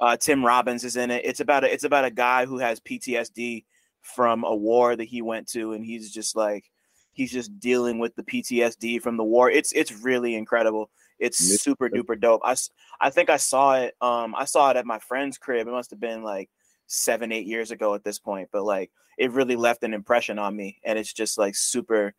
uh, 0.00 0.16
Tim 0.16 0.44
Robbins 0.44 0.84
is 0.84 0.96
in 0.96 1.10
it. 1.10 1.24
It's 1.24 1.40
about 1.40 1.64
a, 1.64 1.72
it's 1.72 1.84
about 1.84 2.04
a 2.04 2.10
guy 2.10 2.46
who 2.46 2.58
has 2.58 2.80
PTSD 2.80 3.64
from 4.02 4.44
a 4.44 4.54
war 4.54 4.94
that 4.94 5.04
he 5.04 5.22
went 5.22 5.48
to, 5.48 5.72
and 5.72 5.84
he's 5.84 6.12
just 6.12 6.36
like 6.36 6.64
he's 7.12 7.32
just 7.32 7.58
dealing 7.58 7.98
with 7.98 8.14
the 8.14 8.22
PTSD 8.22 9.00
from 9.00 9.16
the 9.16 9.24
war. 9.24 9.50
It's 9.50 9.72
it's 9.72 9.92
really 9.92 10.34
incredible. 10.34 10.90
It's 11.18 11.38
super 11.38 11.88
duper 11.88 12.20
dope. 12.20 12.42
I, 12.44 12.54
I 13.00 13.08
think 13.08 13.30
I 13.30 13.38
saw 13.38 13.76
it. 13.76 13.94
Um, 14.02 14.34
I 14.36 14.44
saw 14.44 14.70
it 14.70 14.76
at 14.76 14.84
my 14.84 14.98
friend's 14.98 15.38
crib. 15.38 15.66
It 15.66 15.70
must 15.70 15.90
have 15.90 16.00
been 16.00 16.22
like 16.22 16.50
seven 16.86 17.32
eight 17.32 17.46
years 17.46 17.70
ago 17.70 17.94
at 17.94 18.04
this 18.04 18.18
point, 18.18 18.50
but 18.52 18.64
like 18.64 18.90
it 19.18 19.32
really 19.32 19.56
left 19.56 19.82
an 19.82 19.94
impression 19.94 20.38
on 20.38 20.54
me, 20.54 20.78
and 20.84 20.98
it's 20.98 21.12
just 21.12 21.38
like 21.38 21.56
super. 21.56 22.14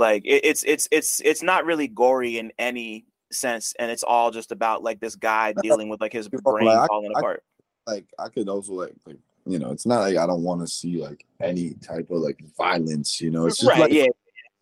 Like 0.00 0.24
it, 0.24 0.46
it's 0.46 0.64
it's 0.64 0.88
it's 0.90 1.20
it's 1.20 1.42
not 1.42 1.66
really 1.66 1.86
gory 1.86 2.38
in 2.38 2.52
any 2.58 3.04
sense, 3.30 3.74
and 3.78 3.90
it's 3.90 4.02
all 4.02 4.30
just 4.30 4.50
about 4.50 4.82
like 4.82 4.98
this 4.98 5.14
guy 5.14 5.52
dealing 5.62 5.90
with 5.90 6.00
like 6.00 6.14
his 6.14 6.26
brain 6.26 6.66
like, 6.66 6.88
falling 6.88 7.12
I, 7.14 7.20
apart. 7.20 7.44
I, 7.86 7.90
like 7.92 8.06
I 8.18 8.28
could 8.30 8.48
also 8.48 8.72
like 8.72 8.94
like 9.04 9.18
you 9.46 9.58
know, 9.58 9.72
it's 9.72 9.84
not 9.84 10.00
like 10.00 10.16
I 10.16 10.26
don't 10.26 10.42
want 10.42 10.62
to 10.62 10.66
see 10.66 11.02
like 11.02 11.26
any 11.38 11.74
type 11.74 12.10
of 12.10 12.22
like 12.22 12.42
violence. 12.56 13.20
You 13.20 13.30
know, 13.30 13.44
it's 13.44 13.58
just 13.58 13.68
right, 13.68 13.80
like 13.80 13.92
yeah. 13.92 14.06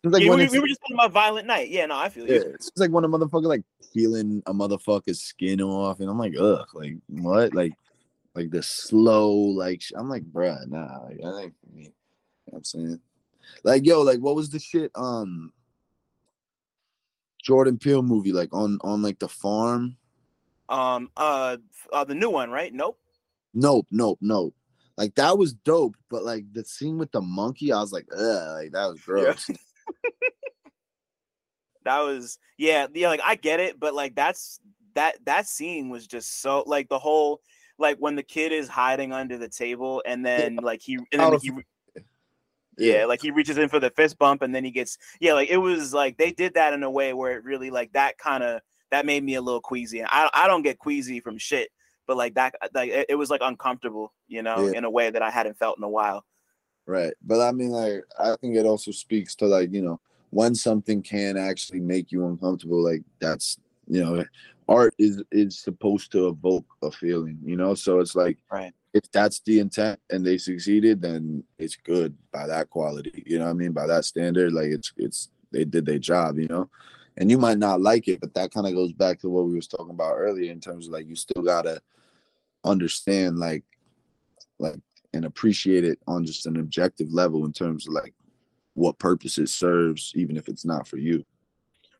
Like 0.02 0.24
yeah, 0.24 0.30
we, 0.30 0.48
we, 0.48 0.58
were 0.58 0.66
just 0.66 0.80
talking 0.80 0.96
about 0.96 1.12
Violent 1.12 1.46
Night. 1.46 1.68
Yeah, 1.68 1.86
no, 1.86 1.96
I 1.96 2.08
feel 2.08 2.26
yeah, 2.26 2.34
you. 2.34 2.52
It's 2.54 2.70
like 2.76 2.90
when 2.90 3.04
a 3.04 3.08
motherfucker 3.08 3.46
like 3.46 3.62
peeling 3.94 4.42
a 4.46 4.52
motherfucker's 4.52 5.20
skin 5.20 5.60
off, 5.60 6.00
and 6.00 6.10
I'm 6.10 6.18
like, 6.18 6.34
ugh, 6.36 6.66
like 6.74 6.96
what? 7.08 7.54
Like, 7.54 7.74
like 8.34 8.50
the 8.50 8.62
slow, 8.62 9.32
like 9.32 9.82
I'm 9.96 10.08
like, 10.08 10.24
bruh, 10.24 10.66
nah, 10.66 11.04
like, 11.04 11.20
I 11.24 11.40
think. 11.40 11.54
You 11.74 11.82
know 11.84 11.90
what 12.46 12.58
I'm 12.58 12.64
saying, 12.64 13.00
like, 13.64 13.86
yo, 13.86 14.02
like, 14.02 14.18
what 14.18 14.34
was 14.36 14.50
the 14.50 14.58
shit? 14.58 14.90
Um, 14.94 15.52
Jordan 17.42 17.78
Peele 17.78 18.02
movie, 18.02 18.32
like 18.32 18.52
on 18.52 18.78
on 18.82 19.02
like 19.02 19.18
the 19.18 19.28
farm. 19.28 19.96
Um, 20.68 21.10
uh, 21.16 21.56
uh, 21.92 22.04
the 22.04 22.14
new 22.14 22.30
one, 22.30 22.50
right? 22.50 22.72
Nope. 22.72 22.98
Nope, 23.54 23.86
nope, 23.90 24.18
nope. 24.20 24.54
Like 24.96 25.14
that 25.14 25.38
was 25.38 25.52
dope, 25.52 25.96
but 26.10 26.24
like 26.24 26.44
the 26.52 26.64
scene 26.64 26.98
with 26.98 27.12
the 27.12 27.22
monkey, 27.22 27.72
I 27.72 27.80
was 27.80 27.92
like, 27.92 28.06
ugh, 28.12 28.48
like 28.52 28.72
that 28.72 28.86
was 28.86 29.00
gross. 29.00 29.48
Yeah. 29.48 29.56
that 31.84 32.00
was 32.00 32.38
yeah, 32.58 32.86
yeah. 32.92 33.08
Like 33.08 33.20
I 33.24 33.36
get 33.36 33.60
it, 33.60 33.78
but 33.78 33.94
like 33.94 34.14
that's 34.14 34.60
that 34.94 35.24
that 35.24 35.46
scene 35.46 35.88
was 35.88 36.06
just 36.06 36.42
so 36.42 36.64
like 36.66 36.88
the 36.88 36.98
whole 36.98 37.40
like 37.78 37.96
when 37.98 38.16
the 38.16 38.22
kid 38.22 38.52
is 38.52 38.68
hiding 38.68 39.12
under 39.12 39.38
the 39.38 39.48
table 39.48 40.02
and 40.04 40.26
then 40.26 40.56
like 40.56 40.82
he 40.82 40.98
and 41.12 41.20
then 41.20 41.38
he 41.40 41.52
yeah, 42.78 43.04
like 43.04 43.20
he 43.20 43.30
reaches 43.30 43.58
in 43.58 43.68
for 43.68 43.80
the 43.80 43.90
fist 43.90 44.18
bump 44.18 44.42
and 44.42 44.54
then 44.54 44.64
he 44.64 44.70
gets 44.70 44.98
yeah, 45.20 45.34
like 45.34 45.50
it 45.50 45.56
was 45.56 45.92
like 45.92 46.16
they 46.16 46.32
did 46.32 46.54
that 46.54 46.72
in 46.72 46.82
a 46.82 46.90
way 46.90 47.12
where 47.12 47.32
it 47.32 47.44
really 47.44 47.70
like 47.70 47.92
that 47.92 48.18
kind 48.18 48.42
of 48.42 48.60
that 48.90 49.06
made 49.06 49.22
me 49.22 49.34
a 49.34 49.40
little 49.40 49.60
queasy. 49.60 50.00
And 50.00 50.08
I 50.10 50.30
I 50.32 50.46
don't 50.46 50.62
get 50.62 50.78
queasy 50.78 51.20
from 51.20 51.38
shit, 51.38 51.70
but 52.06 52.16
like 52.16 52.34
that 52.34 52.54
like 52.74 52.90
it, 52.90 53.06
it 53.10 53.14
was 53.16 53.30
like 53.30 53.40
uncomfortable, 53.42 54.12
you 54.26 54.42
know, 54.42 54.66
yeah. 54.66 54.78
in 54.78 54.84
a 54.84 54.90
way 54.90 55.10
that 55.10 55.22
I 55.22 55.30
hadn't 55.30 55.58
felt 55.58 55.78
in 55.78 55.84
a 55.84 55.88
while. 55.88 56.24
Right. 56.86 57.12
But 57.22 57.40
I 57.40 57.52
mean 57.52 57.70
like 57.70 58.02
I 58.18 58.36
think 58.40 58.56
it 58.56 58.66
also 58.66 58.90
speaks 58.90 59.34
to 59.36 59.46
like, 59.46 59.72
you 59.72 59.82
know, 59.82 60.00
when 60.30 60.54
something 60.54 61.02
can 61.02 61.36
actually 61.36 61.80
make 61.80 62.12
you 62.12 62.26
uncomfortable, 62.26 62.82
like 62.82 63.02
that's 63.20 63.58
you 63.86 64.04
know, 64.04 64.24
art 64.68 64.94
is 64.98 65.22
is 65.32 65.58
supposed 65.58 66.12
to 66.12 66.28
evoke 66.28 66.66
a 66.82 66.90
feeling, 66.90 67.38
you 67.44 67.56
know. 67.56 67.74
So 67.74 68.00
it's 68.00 68.14
like 68.14 68.38
right 68.50 68.72
if 68.94 69.10
that's 69.12 69.40
the 69.40 69.60
intent 69.60 70.00
and 70.10 70.24
they 70.24 70.38
succeeded, 70.38 71.02
then 71.02 71.44
it's 71.58 71.76
good 71.76 72.16
by 72.32 72.46
that 72.46 72.70
quality. 72.70 73.22
You 73.26 73.38
know 73.38 73.44
what 73.44 73.50
I 73.50 73.54
mean? 73.54 73.72
By 73.72 73.86
that 73.86 74.04
standard, 74.04 74.52
like 74.52 74.68
it's 74.68 74.92
it's 74.96 75.28
they 75.52 75.64
did 75.64 75.86
their 75.86 75.98
job, 75.98 76.38
you 76.38 76.48
know. 76.48 76.68
And 77.16 77.30
you 77.30 77.38
might 77.38 77.58
not 77.58 77.80
like 77.80 78.06
it, 78.06 78.20
but 78.20 78.34
that 78.34 78.52
kind 78.52 78.66
of 78.66 78.74
goes 78.74 78.92
back 78.92 79.18
to 79.20 79.28
what 79.28 79.46
we 79.46 79.54
was 79.54 79.66
talking 79.66 79.90
about 79.90 80.14
earlier 80.14 80.52
in 80.52 80.60
terms 80.60 80.86
of 80.86 80.92
like 80.92 81.06
you 81.06 81.16
still 81.16 81.42
gotta 81.42 81.80
understand 82.64 83.38
like 83.38 83.64
like 84.58 84.76
and 85.12 85.24
appreciate 85.24 85.84
it 85.84 85.98
on 86.06 86.24
just 86.24 86.46
an 86.46 86.58
objective 86.58 87.12
level 87.12 87.44
in 87.44 87.52
terms 87.52 87.86
of 87.86 87.94
like 87.94 88.14
what 88.74 88.98
purpose 88.98 89.38
it 89.38 89.48
serves, 89.48 90.12
even 90.14 90.36
if 90.36 90.48
it's 90.48 90.64
not 90.64 90.86
for 90.86 90.96
you. 90.96 91.24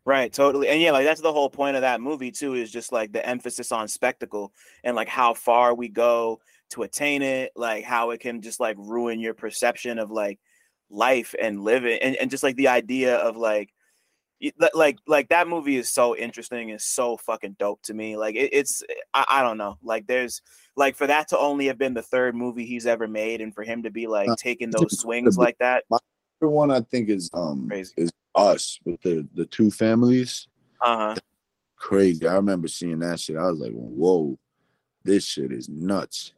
Right, 0.04 0.32
totally. 0.32 0.68
And 0.68 0.80
yeah, 0.80 0.92
like 0.92 1.04
that's 1.04 1.20
the 1.20 1.32
whole 1.32 1.50
point 1.50 1.76
of 1.76 1.82
that 1.82 2.00
movie 2.00 2.30
too, 2.30 2.54
is 2.54 2.70
just 2.70 2.92
like 2.92 3.12
the 3.12 3.26
emphasis 3.26 3.72
on 3.72 3.88
spectacle 3.88 4.52
and 4.84 4.96
like 4.96 5.08
how 5.08 5.34
far 5.34 5.74
we 5.74 5.88
go 5.88 6.40
to 6.70 6.82
attain 6.82 7.22
it, 7.22 7.52
like 7.56 7.84
how 7.84 8.10
it 8.10 8.20
can 8.20 8.42
just 8.42 8.60
like 8.60 8.76
ruin 8.78 9.20
your 9.20 9.34
perception 9.34 9.98
of 9.98 10.10
like 10.10 10.38
life 10.90 11.34
and 11.40 11.60
living 11.62 11.98
and, 12.02 12.16
and 12.16 12.30
just 12.30 12.42
like 12.42 12.56
the 12.56 12.68
idea 12.68 13.16
of 13.16 13.36
like 13.36 13.72
like 14.72 14.98
like 15.06 15.28
that 15.28 15.48
movie 15.48 15.76
is 15.76 15.90
so 15.90 16.16
interesting 16.16 16.70
and 16.70 16.80
so 16.80 17.16
fucking 17.16 17.56
dope 17.58 17.82
to 17.82 17.92
me 17.92 18.16
like 18.16 18.36
it, 18.36 18.50
it's 18.52 18.82
I, 19.12 19.24
I, 19.28 19.42
don't 19.42 19.58
know 19.58 19.78
like 19.82 20.06
there's 20.06 20.40
like 20.76 20.94
for 20.94 21.08
that 21.08 21.28
to 21.28 21.38
only 21.38 21.66
have 21.66 21.76
been 21.76 21.92
the 21.92 22.02
third 22.02 22.36
movie 22.36 22.64
he's 22.64 22.86
ever 22.86 23.08
made 23.08 23.40
and 23.40 23.52
for 23.52 23.64
him 23.64 23.82
to 23.82 23.90
be 23.90 24.06
like 24.06 24.28
uh, 24.28 24.36
taking 24.38 24.70
those 24.70 25.00
swings 25.00 25.36
like 25.36 25.58
that 25.58 25.84
my 25.90 25.98
one 26.40 26.70
i 26.70 26.80
think 26.80 27.08
is 27.08 27.28
um 27.34 27.68
Crazy. 27.68 27.92
is 27.96 28.12
us 28.36 28.78
with 28.84 29.00
the 29.02 29.26
the 29.34 29.46
two 29.46 29.72
families. 29.72 30.46
Uh-huh. 30.80 31.16
Crazy 31.76 32.26
i 32.28 32.34
remember 32.34 32.68
seeing 32.68 33.00
that 33.00 33.18
shit 33.18 33.36
i 33.36 33.50
was 33.50 33.58
like 33.58 33.72
whoa 33.72 34.38
this 35.02 35.24
shit 35.24 35.50
is 35.50 35.68
nuts 35.68 36.32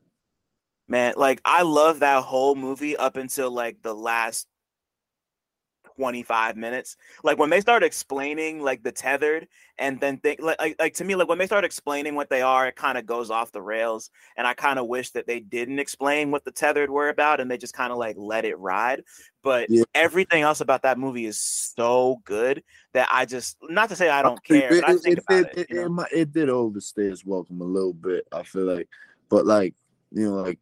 man 0.91 1.15
like 1.17 1.41
i 1.45 1.63
love 1.63 2.01
that 2.01 2.23
whole 2.23 2.55
movie 2.55 2.97
up 2.97 3.17
until 3.17 3.51
like 3.51 3.81
the 3.83 3.95
last 3.95 4.47
25 5.97 6.57
minutes 6.57 6.97
like 7.23 7.39
when 7.39 7.51
they 7.51 7.61
start 7.61 7.83
explaining 7.83 8.63
like 8.63 8.83
the 8.83 8.91
tethered 8.91 9.47
and 9.79 10.01
then 10.01 10.17
think 10.17 10.41
like, 10.41 10.59
like, 10.59 10.75
like 10.79 10.95
to 10.95 11.05
me 11.05 11.15
like 11.15 11.29
when 11.29 11.37
they 11.37 11.45
start 11.45 11.63
explaining 11.63 12.15
what 12.15 12.31
they 12.31 12.41
are 12.41 12.69
it 12.69 12.75
kind 12.75 12.97
of 12.97 13.05
goes 13.05 13.31
off 13.31 13.53
the 13.53 13.61
rails 13.61 14.09
and 14.39 14.47
i 14.47 14.55
kind 14.55 14.79
of 14.79 14.87
wish 14.87 15.11
that 15.11 15.27
they 15.27 15.41
didn't 15.41 15.79
explain 15.79 16.31
what 16.31 16.43
the 16.45 16.51
tethered 16.51 16.89
were 16.89 17.11
about 17.11 17.39
and 17.39 17.51
they 17.51 17.59
just 17.59 17.75
kind 17.75 17.93
of 17.93 17.99
like 17.99 18.17
let 18.19 18.47
it 18.47 18.59
ride 18.59 19.03
but 19.43 19.69
yeah. 19.69 19.85
everything 19.95 20.43
else 20.43 20.63
about 20.63 20.81
that 20.81 20.99
movie 20.99 21.27
is 21.27 21.39
so 21.39 22.19
good 22.25 22.63
that 22.95 23.07
i 23.13 23.27
just 23.27 23.59
not 23.69 23.91
to 23.91 23.97
say 23.97 24.09
i 24.09 24.23
don't 24.23 24.43
care 24.43 24.73
it, 24.73 24.81
but 24.81 24.91
I 24.91 24.97
think 24.97 25.19
it, 25.19 25.25
about 25.29 25.59
it, 25.59 25.67
it, 25.71 25.77
it, 25.77 26.09
it 26.13 26.33
did 26.33 26.49
overstay 26.49 27.09
its 27.09 27.27
welcome 27.27 27.61
a 27.61 27.65
little 27.65 27.93
bit 27.93 28.27
i 28.33 28.43
feel 28.43 28.65
like 28.65 28.89
but 29.29 29.45
like 29.45 29.75
you 30.13 30.31
know 30.31 30.37
like 30.37 30.61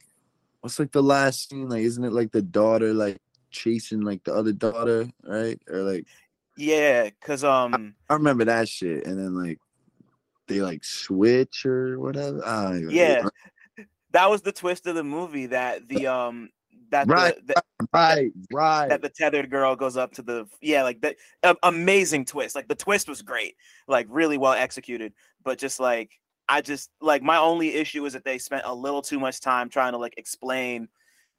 what's 0.68 0.78
like 0.78 0.92
the 0.92 1.02
last 1.02 1.48
scene? 1.48 1.66
Like, 1.66 1.80
isn't 1.80 2.04
it 2.04 2.12
like 2.12 2.30
the 2.30 2.42
daughter 2.42 2.92
like 2.92 3.16
chasing 3.50 4.02
like 4.02 4.22
the 4.24 4.34
other 4.34 4.52
daughter, 4.52 5.08
right? 5.24 5.58
Or 5.66 5.78
like 5.78 6.06
Yeah, 6.58 7.08
cause 7.22 7.42
um 7.42 7.94
I, 8.10 8.12
I 8.12 8.16
remember 8.16 8.44
that 8.44 8.68
shit. 8.68 9.06
And 9.06 9.18
then 9.18 9.34
like 9.34 9.58
they 10.46 10.60
like 10.60 10.84
switch 10.84 11.64
or 11.64 11.98
whatever. 11.98 12.42
yeah. 12.90 13.22
Know. 13.22 13.84
That 14.12 14.28
was 14.28 14.42
the 14.42 14.52
twist 14.52 14.86
of 14.86 14.94
the 14.94 15.04
movie 15.04 15.46
that 15.46 15.88
the 15.88 16.06
um 16.06 16.50
that 16.90 17.08
right, 17.08 17.34
the, 17.46 17.54
the, 17.54 17.88
right, 17.94 18.30
right. 18.52 18.88
That 18.88 19.00
the 19.00 19.08
tethered 19.08 19.50
girl 19.50 19.74
goes 19.74 19.96
up 19.96 20.12
to 20.14 20.22
the 20.22 20.46
yeah, 20.60 20.82
like 20.82 21.00
the 21.00 21.16
uh, 21.42 21.54
amazing 21.62 22.26
twist. 22.26 22.54
Like 22.54 22.68
the 22.68 22.74
twist 22.74 23.08
was 23.08 23.22
great, 23.22 23.56
like 23.86 24.06
really 24.10 24.36
well 24.36 24.52
executed. 24.52 25.14
But 25.42 25.58
just 25.58 25.80
like 25.80 26.10
I 26.48 26.60
just 26.60 26.90
like 27.00 27.22
my 27.22 27.36
only 27.36 27.74
issue 27.74 28.04
is 28.06 28.12
that 28.14 28.24
they 28.24 28.38
spent 28.38 28.62
a 28.64 28.74
little 28.74 29.02
too 29.02 29.20
much 29.20 29.40
time 29.40 29.68
trying 29.68 29.92
to 29.92 29.98
like 29.98 30.14
explain 30.16 30.88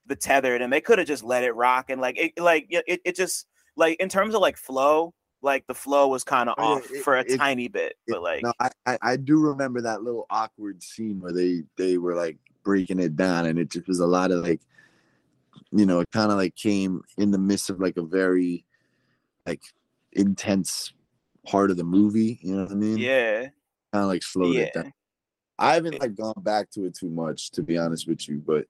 the 0.05 0.15
tethered 0.15 0.61
and 0.61 0.71
they 0.71 0.81
could 0.81 0.97
have 0.97 1.07
just 1.07 1.23
let 1.23 1.43
it 1.43 1.53
rock 1.53 1.89
and 1.89 2.01
like 2.01 2.17
it 2.17 2.39
like 2.39 2.67
it, 2.69 3.01
it 3.03 3.15
just 3.15 3.47
like 3.75 3.99
in 3.99 4.09
terms 4.09 4.33
of 4.33 4.41
like 4.41 4.57
flow 4.57 5.13
like 5.41 5.65
the 5.67 5.73
flow 5.73 6.07
was 6.07 6.23
kind 6.23 6.49
of 6.49 6.55
oh, 6.57 6.75
off 6.75 6.91
it, 6.91 7.03
for 7.03 7.17
a 7.17 7.21
it, 7.21 7.37
tiny 7.37 7.67
bit 7.67 7.93
but 8.07 8.21
like 8.21 8.43
no, 8.43 8.51
I, 8.59 8.97
I 9.01 9.15
do 9.17 9.39
remember 9.39 9.81
that 9.81 10.01
little 10.01 10.25
awkward 10.29 10.81
scene 10.81 11.19
where 11.19 11.31
they 11.31 11.63
they 11.77 11.97
were 11.97 12.15
like 12.15 12.37
breaking 12.63 12.99
it 12.99 13.15
down, 13.15 13.45
and 13.45 13.57
it 13.57 13.69
just 13.69 13.87
was 13.87 13.99
a 13.99 14.05
lot 14.05 14.31
of 14.31 14.43
like, 14.43 14.61
you 15.71 15.85
know, 15.85 16.01
it 16.01 16.11
kind 16.11 16.31
of 16.31 16.37
like 16.37 16.55
came 16.55 17.01
in 17.17 17.31
the 17.31 17.37
midst 17.37 17.69
of 17.69 17.79
like 17.79 17.97
a 17.97 18.03
very 18.03 18.65
like 19.45 19.61
intense 20.11 20.93
part 21.45 21.71
of 21.71 21.77
the 21.77 21.83
movie. 21.83 22.39
You 22.41 22.55
know 22.55 22.63
what 22.63 22.71
I 22.71 22.75
mean? 22.75 22.97
Yeah. 22.97 23.41
Kind 23.91 24.03
of 24.03 24.07
like 24.07 24.23
slowed 24.23 24.55
Yeah. 24.55 24.61
it 24.63 24.73
down. 24.73 24.93
I 25.59 25.73
haven't 25.75 25.99
like 25.99 26.15
gone 26.15 26.33
back 26.41 26.69
to 26.71 26.85
it 26.85 26.95
too 26.95 27.09
much, 27.09 27.51
to 27.51 27.61
be 27.63 27.77
honest 27.77 28.07
with 28.07 28.27
you, 28.27 28.41
but 28.45 28.65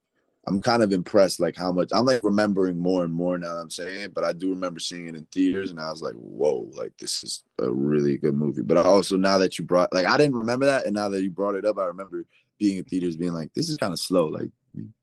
I'm 0.48 0.62
kind 0.62 0.82
of 0.82 0.92
impressed 0.92 1.40
like 1.40 1.56
how 1.56 1.72
much 1.72 1.90
I'm 1.92 2.06
like 2.06 2.24
remembering 2.24 2.78
more 2.78 3.04
and 3.04 3.14
more 3.14 3.38
now 3.38 3.54
that 3.56 3.62
I'm 3.62 3.70
saying 3.70 4.10
but 4.16 4.24
I 4.24 4.34
do 4.34 4.50
remember 4.50 4.80
seeing 4.80 5.08
it 5.08 5.16
in 5.16 5.26
theaters 5.32 5.70
and 5.70 5.80
I 5.80 5.92
was 5.92 6.02
like, 6.02 6.16
whoa, 6.16 6.68
like 6.74 6.92
this 6.98 7.24
is 7.24 7.44
a 7.60 7.70
really 7.70 8.18
good 8.18 8.34
movie. 8.36 8.64
But 8.64 8.78
also 8.78 9.16
now 9.18 9.38
that 9.38 9.60
you 9.60 9.66
brought 9.66 9.94
like 9.94 10.08
I 10.08 10.18
didn't 10.18 10.36
remember 10.36 10.66
that, 10.66 10.86
and 10.86 10.96
now 10.96 11.10
that 11.10 11.22
you 11.22 11.30
brought 11.30 11.56
it 11.56 11.66
up, 11.66 11.78
I 11.78 11.86
remember 11.86 12.26
being 12.58 12.78
in 12.78 12.84
theaters 12.86 13.16
being 13.18 13.34
like, 13.34 13.54
this 13.54 13.70
is 13.70 13.78
kind 13.78 13.94
of 13.94 14.00
slow. 14.00 14.26
Like 14.28 14.50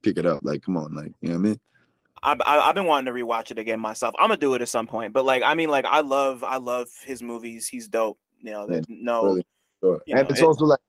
pick 0.02 0.16
it 0.18 0.26
up. 0.26 0.40
Like, 0.42 0.62
come 0.62 0.76
on, 0.76 0.94
like, 0.94 1.12
you 1.20 1.28
know 1.28 1.34
what 1.34 1.40
I 1.40 1.42
mean? 1.42 1.60
I've, 2.22 2.40
I- 2.44 2.60
I've 2.68 2.74
been 2.74 2.86
wanting 2.86 3.12
to 3.12 3.18
rewatch 3.20 3.50
it 3.50 3.58
again 3.58 3.78
myself. 3.78 4.14
I'm 4.18 4.28
gonna 4.28 4.38
do 4.38 4.54
it 4.54 4.62
at 4.62 4.68
some 4.68 4.86
point, 4.86 5.12
but 5.12 5.24
like, 5.24 5.42
I 5.44 5.54
mean, 5.54 5.68
like, 5.68 5.84
I 5.84 6.00
love, 6.00 6.42
I 6.42 6.56
love 6.56 6.88
his 7.04 7.22
movies. 7.22 7.68
He's 7.68 7.88
dope. 7.88 8.18
You 8.40 8.52
know, 8.52 8.80
no, 8.88 9.24
Really. 9.26 9.46
Sure. 9.82 10.00
You 10.06 10.16
and 10.16 10.24
know, 10.26 10.30
it's 10.32 10.40
it- 10.40 10.44
also 10.46 10.64
like 10.64 10.80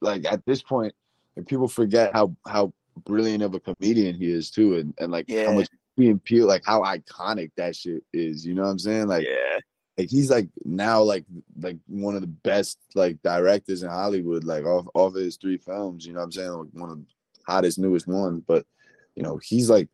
like 0.00 0.24
at 0.30 0.44
this 0.46 0.62
point, 0.62 0.94
like 1.36 1.46
people 1.46 1.68
forget 1.68 2.12
how 2.12 2.34
how 2.46 2.72
brilliant 3.04 3.42
of 3.42 3.54
a 3.54 3.60
comedian 3.60 4.14
he 4.14 4.30
is 4.30 4.50
too, 4.50 4.76
and, 4.76 4.94
and 4.98 5.12
like 5.12 5.26
Yeah. 5.28 5.46
how 5.46 5.52
much 5.52 5.68
he 5.96 6.08
and 6.10 6.22
Peele, 6.22 6.46
like 6.46 6.64
how 6.64 6.82
iconic 6.82 7.50
that 7.56 7.74
shit 7.76 8.02
is. 8.12 8.46
You 8.46 8.54
know 8.54 8.62
what 8.62 8.68
I'm 8.68 8.78
saying? 8.78 9.06
Like 9.06 9.26
yeah, 9.26 9.58
like 9.98 10.10
he's 10.10 10.30
like 10.30 10.48
now 10.64 11.02
like 11.02 11.24
like 11.60 11.78
one 11.86 12.14
of 12.14 12.20
the 12.20 12.26
best 12.26 12.78
like 12.94 13.20
directors 13.22 13.82
in 13.82 13.88
Hollywood, 13.90 14.44
like 14.44 14.64
off 14.64 14.86
off 14.94 15.14
of 15.14 15.20
his 15.20 15.36
three 15.36 15.58
films, 15.58 16.06
you 16.06 16.12
know 16.12 16.20
what 16.20 16.26
I'm 16.26 16.32
saying? 16.32 16.50
Like 16.50 16.68
one 16.72 16.90
of 16.90 16.98
the 16.98 17.04
hottest, 17.46 17.78
newest 17.78 18.06
ones. 18.06 18.42
But 18.46 18.66
you 19.14 19.22
know, 19.22 19.38
he's 19.42 19.70
like 19.70 19.88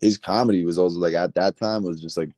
his 0.00 0.18
comedy 0.18 0.64
was 0.64 0.78
also 0.78 0.98
like 0.98 1.14
at 1.14 1.34
that 1.34 1.56
time 1.56 1.82
was 1.82 2.00
just 2.00 2.16
like 2.16 2.30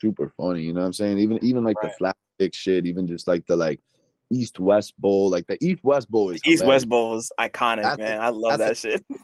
super 0.00 0.32
funny, 0.36 0.62
you 0.62 0.72
know 0.72 0.80
what 0.80 0.86
I'm 0.86 0.92
saying? 0.92 1.18
Even 1.18 1.38
even 1.42 1.64
like 1.64 1.76
Right. 1.82 1.90
the 1.90 1.96
slapstick 1.96 2.54
shit, 2.54 2.86
even 2.86 3.06
just 3.06 3.26
like 3.26 3.46
the 3.46 3.56
like 3.56 3.80
East 4.32 4.58
West 4.58 4.94
Bowl, 4.98 5.30
like 5.30 5.46
the 5.46 5.62
East 5.64 5.84
West 5.84 6.10
Bowl 6.10 6.30
is 6.30 6.40
East. 6.44 6.64
West 6.64 6.88
Bowl 6.88 7.16
is 7.16 7.30
iconic, 7.38 7.82
That's 7.82 7.98
man. 7.98 8.20
I 8.20 8.30
love 8.30 8.58
that 8.58 8.66
that's 8.68 8.80
shit. 8.80 9.04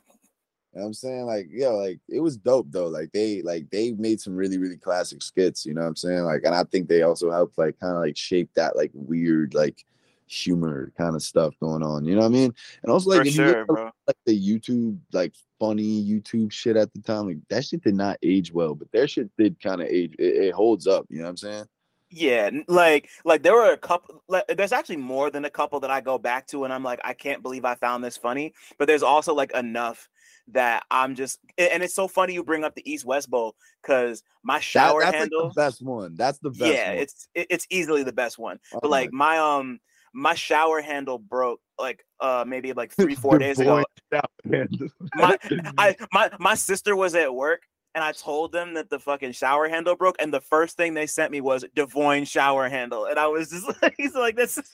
You 0.74 0.80
know 0.80 0.84
what 0.84 0.88
I'm 0.88 0.94
saying? 0.94 1.24
Like, 1.24 1.48
yo, 1.50 1.76
like 1.76 1.98
it 2.08 2.20
was 2.20 2.36
dope 2.36 2.66
though. 2.70 2.86
Like 2.86 3.10
they 3.12 3.40
like 3.42 3.68
they 3.70 3.92
made 3.92 4.20
some 4.20 4.36
really, 4.36 4.58
really 4.58 4.76
classic 4.76 5.22
skits, 5.22 5.64
you 5.64 5.72
know 5.74 5.80
what 5.80 5.88
I'm 5.88 5.96
saying? 5.96 6.22
Like, 6.22 6.42
and 6.44 6.54
I 6.54 6.62
think 6.64 6.88
they 6.88 7.02
also 7.02 7.32
helped 7.32 7.58
like 7.58 7.80
kind 7.80 7.96
of 7.96 8.02
like 8.02 8.16
shape 8.16 8.50
that 8.54 8.76
like 8.76 8.90
weird, 8.92 9.54
like 9.54 9.84
humor 10.26 10.92
kind 10.96 11.16
of 11.16 11.22
stuff 11.22 11.54
going 11.58 11.82
on. 11.82 12.04
You 12.04 12.14
know 12.14 12.20
what 12.20 12.26
I 12.26 12.32
mean? 12.32 12.54
And 12.82 12.92
also 12.92 13.10
like 13.10 13.22
For 13.22 13.26
if 13.26 13.36
you 13.36 13.44
look 13.46 13.66
bro. 13.66 13.90
like 14.06 14.16
the 14.26 14.38
YouTube, 14.38 14.98
like 15.12 15.34
funny 15.58 16.04
YouTube 16.04 16.52
shit 16.52 16.76
at 16.76 16.92
the 16.92 17.00
time, 17.00 17.26
like 17.26 17.38
that 17.48 17.64
shit 17.64 17.82
did 17.82 17.96
not 17.96 18.18
age 18.22 18.52
well, 18.52 18.74
but 18.74 18.92
their 18.92 19.08
shit 19.08 19.30
did 19.38 19.60
kind 19.60 19.80
of 19.80 19.88
age. 19.88 20.14
It, 20.18 20.36
it 20.36 20.54
holds 20.54 20.86
up, 20.86 21.06
you 21.08 21.18
know 21.18 21.24
what 21.24 21.30
I'm 21.30 21.36
saying? 21.38 21.64
Yeah, 22.10 22.50
like 22.68 23.10
like 23.24 23.42
there 23.42 23.54
were 23.54 23.72
a 23.72 23.76
couple. 23.76 24.22
Like, 24.28 24.44
there's 24.48 24.72
actually 24.72 24.96
more 24.96 25.30
than 25.30 25.44
a 25.44 25.50
couple 25.50 25.80
that 25.80 25.90
I 25.90 26.00
go 26.00 26.16
back 26.18 26.46
to, 26.48 26.64
and 26.64 26.72
I'm 26.72 26.82
like, 26.82 27.00
I 27.04 27.12
can't 27.12 27.42
believe 27.42 27.64
I 27.66 27.74
found 27.74 28.02
this 28.02 28.16
funny. 28.16 28.54
But 28.78 28.86
there's 28.88 29.02
also 29.02 29.34
like 29.34 29.52
enough 29.52 30.08
that 30.52 30.84
I'm 30.90 31.14
just, 31.14 31.40
and 31.58 31.82
it's 31.82 31.94
so 31.94 32.08
funny 32.08 32.32
you 32.32 32.42
bring 32.42 32.64
up 32.64 32.74
the 32.74 32.90
East 32.90 33.04
West 33.04 33.28
Bowl 33.30 33.54
because 33.82 34.22
my 34.42 34.56
That, 34.56 34.62
shower 34.62 35.00
that's 35.02 35.16
handle. 35.16 35.44
like 35.46 35.54
the 35.54 35.60
best 35.60 35.82
one. 35.82 36.14
That's 36.16 36.38
the 36.38 36.50
best 36.50 36.62
yeah, 36.62 36.88
one. 36.90 36.98
it's 36.98 37.28
it's 37.34 37.66
easily 37.70 38.02
the 38.02 38.12
best 38.12 38.38
one. 38.38 38.58
Oh 38.72 38.78
But 38.80 38.90
like 38.90 39.12
my 39.12 39.38
um 39.38 39.78
my 40.14 40.34
shower 40.34 40.80
handle 40.80 41.18
broke 41.18 41.60
like 41.78 42.04
uh 42.20 42.44
maybe 42.46 42.72
like 42.72 42.92
three 42.96 43.14
four 43.14 43.38
days 43.38 43.60
ago. 43.60 43.76
boy 43.76 43.84
shower 44.12 44.22
handle. 44.50 44.88
My 45.14 45.38
I 45.78 45.96
my 46.12 46.30
my 46.38 46.54
sister 46.54 46.96
was 46.96 47.14
at 47.14 47.34
work 47.34 47.62
and 47.98 48.04
I 48.04 48.12
told 48.12 48.52
them 48.52 48.74
that 48.74 48.90
the 48.90 49.00
fucking 49.00 49.32
shower 49.32 49.68
handle 49.68 49.96
broke, 49.96 50.14
and 50.20 50.32
the 50.32 50.40
first 50.40 50.76
thing 50.76 50.94
they 50.94 51.08
sent 51.08 51.32
me 51.32 51.40
was 51.40 51.64
Devoyne 51.74 52.24
shower 52.24 52.68
handle, 52.68 53.06
and 53.06 53.18
I 53.18 53.26
was 53.26 53.50
just 53.50 53.66
like, 53.82 53.96
he's 53.96 54.14
like, 54.14 54.36
this 54.36 54.56
is 54.56 54.72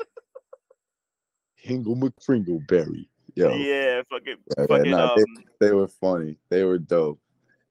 Hingle 1.66 1.96
McCringleberry. 1.96 3.06
Yo, 3.34 3.54
yeah, 3.54 4.02
fucking 4.10 4.36
Yeah, 4.58 4.66
fucking 4.66 4.90
nah, 4.90 5.14
um, 5.14 5.24
they 5.58 5.72
were 5.72 5.88
funny. 5.88 6.36
They 6.50 6.64
were 6.64 6.78
dope. 6.78 7.18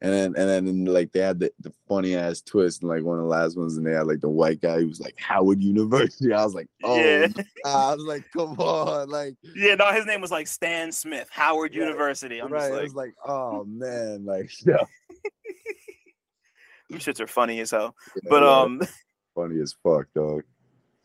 And 0.01 0.11
then 0.11 0.33
and 0.35 0.67
then 0.67 0.85
like 0.85 1.13
they 1.13 1.21
had 1.21 1.39
the, 1.39 1.53
the 1.61 1.71
funny 1.87 2.15
ass 2.15 2.41
twist 2.41 2.81
and 2.81 2.89
like 2.89 3.03
one 3.03 3.19
of 3.19 3.23
the 3.23 3.29
last 3.29 3.57
ones 3.57 3.77
and 3.77 3.87
they 3.87 3.93
had 3.93 4.05
like 4.05 4.19
the 4.19 4.27
white 4.27 4.59
guy 4.59 4.79
who 4.79 4.87
was 4.87 4.99
like 4.99 5.17
Howard 5.17 5.63
University. 5.63 6.33
I 6.33 6.43
was 6.43 6.53
like, 6.53 6.67
oh 6.83 6.97
Yeah. 6.97 7.27
I 7.65 7.95
was 7.95 8.03
like, 8.03 8.25
come 8.35 8.59
on, 8.59 9.09
like 9.09 9.35
yeah, 9.55 9.75
no, 9.75 9.93
his 9.93 10.05
name 10.05 10.19
was 10.19 10.31
like 10.31 10.47
Stan 10.47 10.91
Smith, 10.91 11.29
Howard 11.31 11.73
Yeah, 11.73 11.85
University. 11.85 12.39
I'm 12.39 12.51
right. 12.51 12.69
like, 12.69 12.83
was 12.83 12.95
like, 12.95 13.13
oh 13.25 13.63
man, 13.63 14.25
like 14.25 14.51
yeah, 14.65 14.83
them 16.89 16.99
shits 16.99 17.19
are 17.19 17.27
funny 17.27 17.59
as 17.59 17.71
hell. 17.71 17.95
yeah, 18.15 18.29
But 18.29 18.43
um, 18.43 18.81
funny 19.35 19.59
as 19.61 19.75
fuck, 19.83 20.07
dog. 20.15 20.43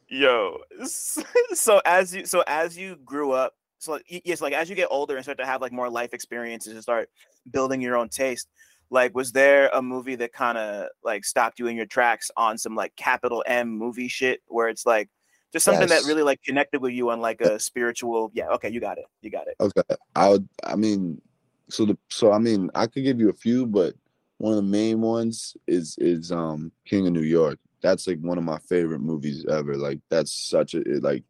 Yo, 0.08 0.58
so 0.84 1.80
as 1.84 2.14
you 2.14 2.24
so 2.24 2.42
as 2.46 2.76
you 2.76 2.96
grew 3.04 3.32
up, 3.32 3.54
so 3.78 3.92
like, 3.92 4.22
yes, 4.24 4.40
like 4.40 4.54
as 4.54 4.70
you 4.70 4.74
get 4.76 4.88
older 4.90 5.16
and 5.16 5.24
start 5.24 5.38
to 5.38 5.46
have 5.46 5.60
like 5.60 5.72
more 5.72 5.90
life 5.90 6.14
experiences 6.14 6.72
and 6.72 6.82
start 6.82 7.10
building 7.50 7.80
your 7.82 7.96
own 7.96 8.08
taste, 8.08 8.48
like 8.90 9.14
was 9.14 9.32
there 9.32 9.68
a 9.74 9.82
movie 9.82 10.14
that 10.16 10.32
kind 10.32 10.56
of 10.56 10.88
like 11.04 11.24
stopped 11.24 11.58
you 11.58 11.66
in 11.66 11.76
your 11.76 11.86
tracks 11.86 12.30
on 12.36 12.56
some 12.56 12.74
like 12.74 12.94
capital 12.96 13.44
M 13.46 13.68
movie 13.68 14.08
shit 14.08 14.40
where 14.48 14.68
it's 14.68 14.86
like 14.86 15.10
just 15.52 15.64
something 15.64 15.88
Yes. 15.88 16.02
that 16.02 16.08
really 16.08 16.22
like 16.22 16.42
connected 16.42 16.80
with 16.80 16.92
you 16.92 17.10
on 17.10 17.20
like 17.20 17.40
a 17.42 17.58
spiritual 17.58 18.30
yeah 18.34 18.48
okay 18.48 18.70
you 18.70 18.80
got 18.80 18.98
it 18.98 19.04
you 19.22 19.30
got 19.30 19.46
it 19.46 19.56
Okay. 19.60 19.82
I 20.14 20.28
would 20.30 20.48
I 20.64 20.76
mean 20.76 21.20
so 21.68 21.84
the 21.84 21.98
so 22.08 22.32
I 22.32 22.38
mean 22.38 22.70
I 22.74 22.86
could 22.86 23.04
give 23.04 23.20
you 23.20 23.28
a 23.28 23.34
few, 23.34 23.66
but 23.66 23.94
one 24.38 24.52
of 24.52 24.56
the 24.56 24.62
main 24.62 25.00
ones 25.00 25.56
is 25.66 25.96
is 25.98 26.32
um 26.32 26.72
King 26.84 27.06
of 27.06 27.12
New 27.12 27.22
York. 27.22 27.58
That's 27.82 28.06
like 28.06 28.18
one 28.20 28.38
of 28.38 28.44
my 28.44 28.58
favorite 28.58 29.00
movies 29.00 29.44
ever. 29.48 29.76
Like 29.76 30.00
that's 30.08 30.32
such 30.32 30.74
a 30.74 30.78
it, 30.80 31.02
like 31.02 31.24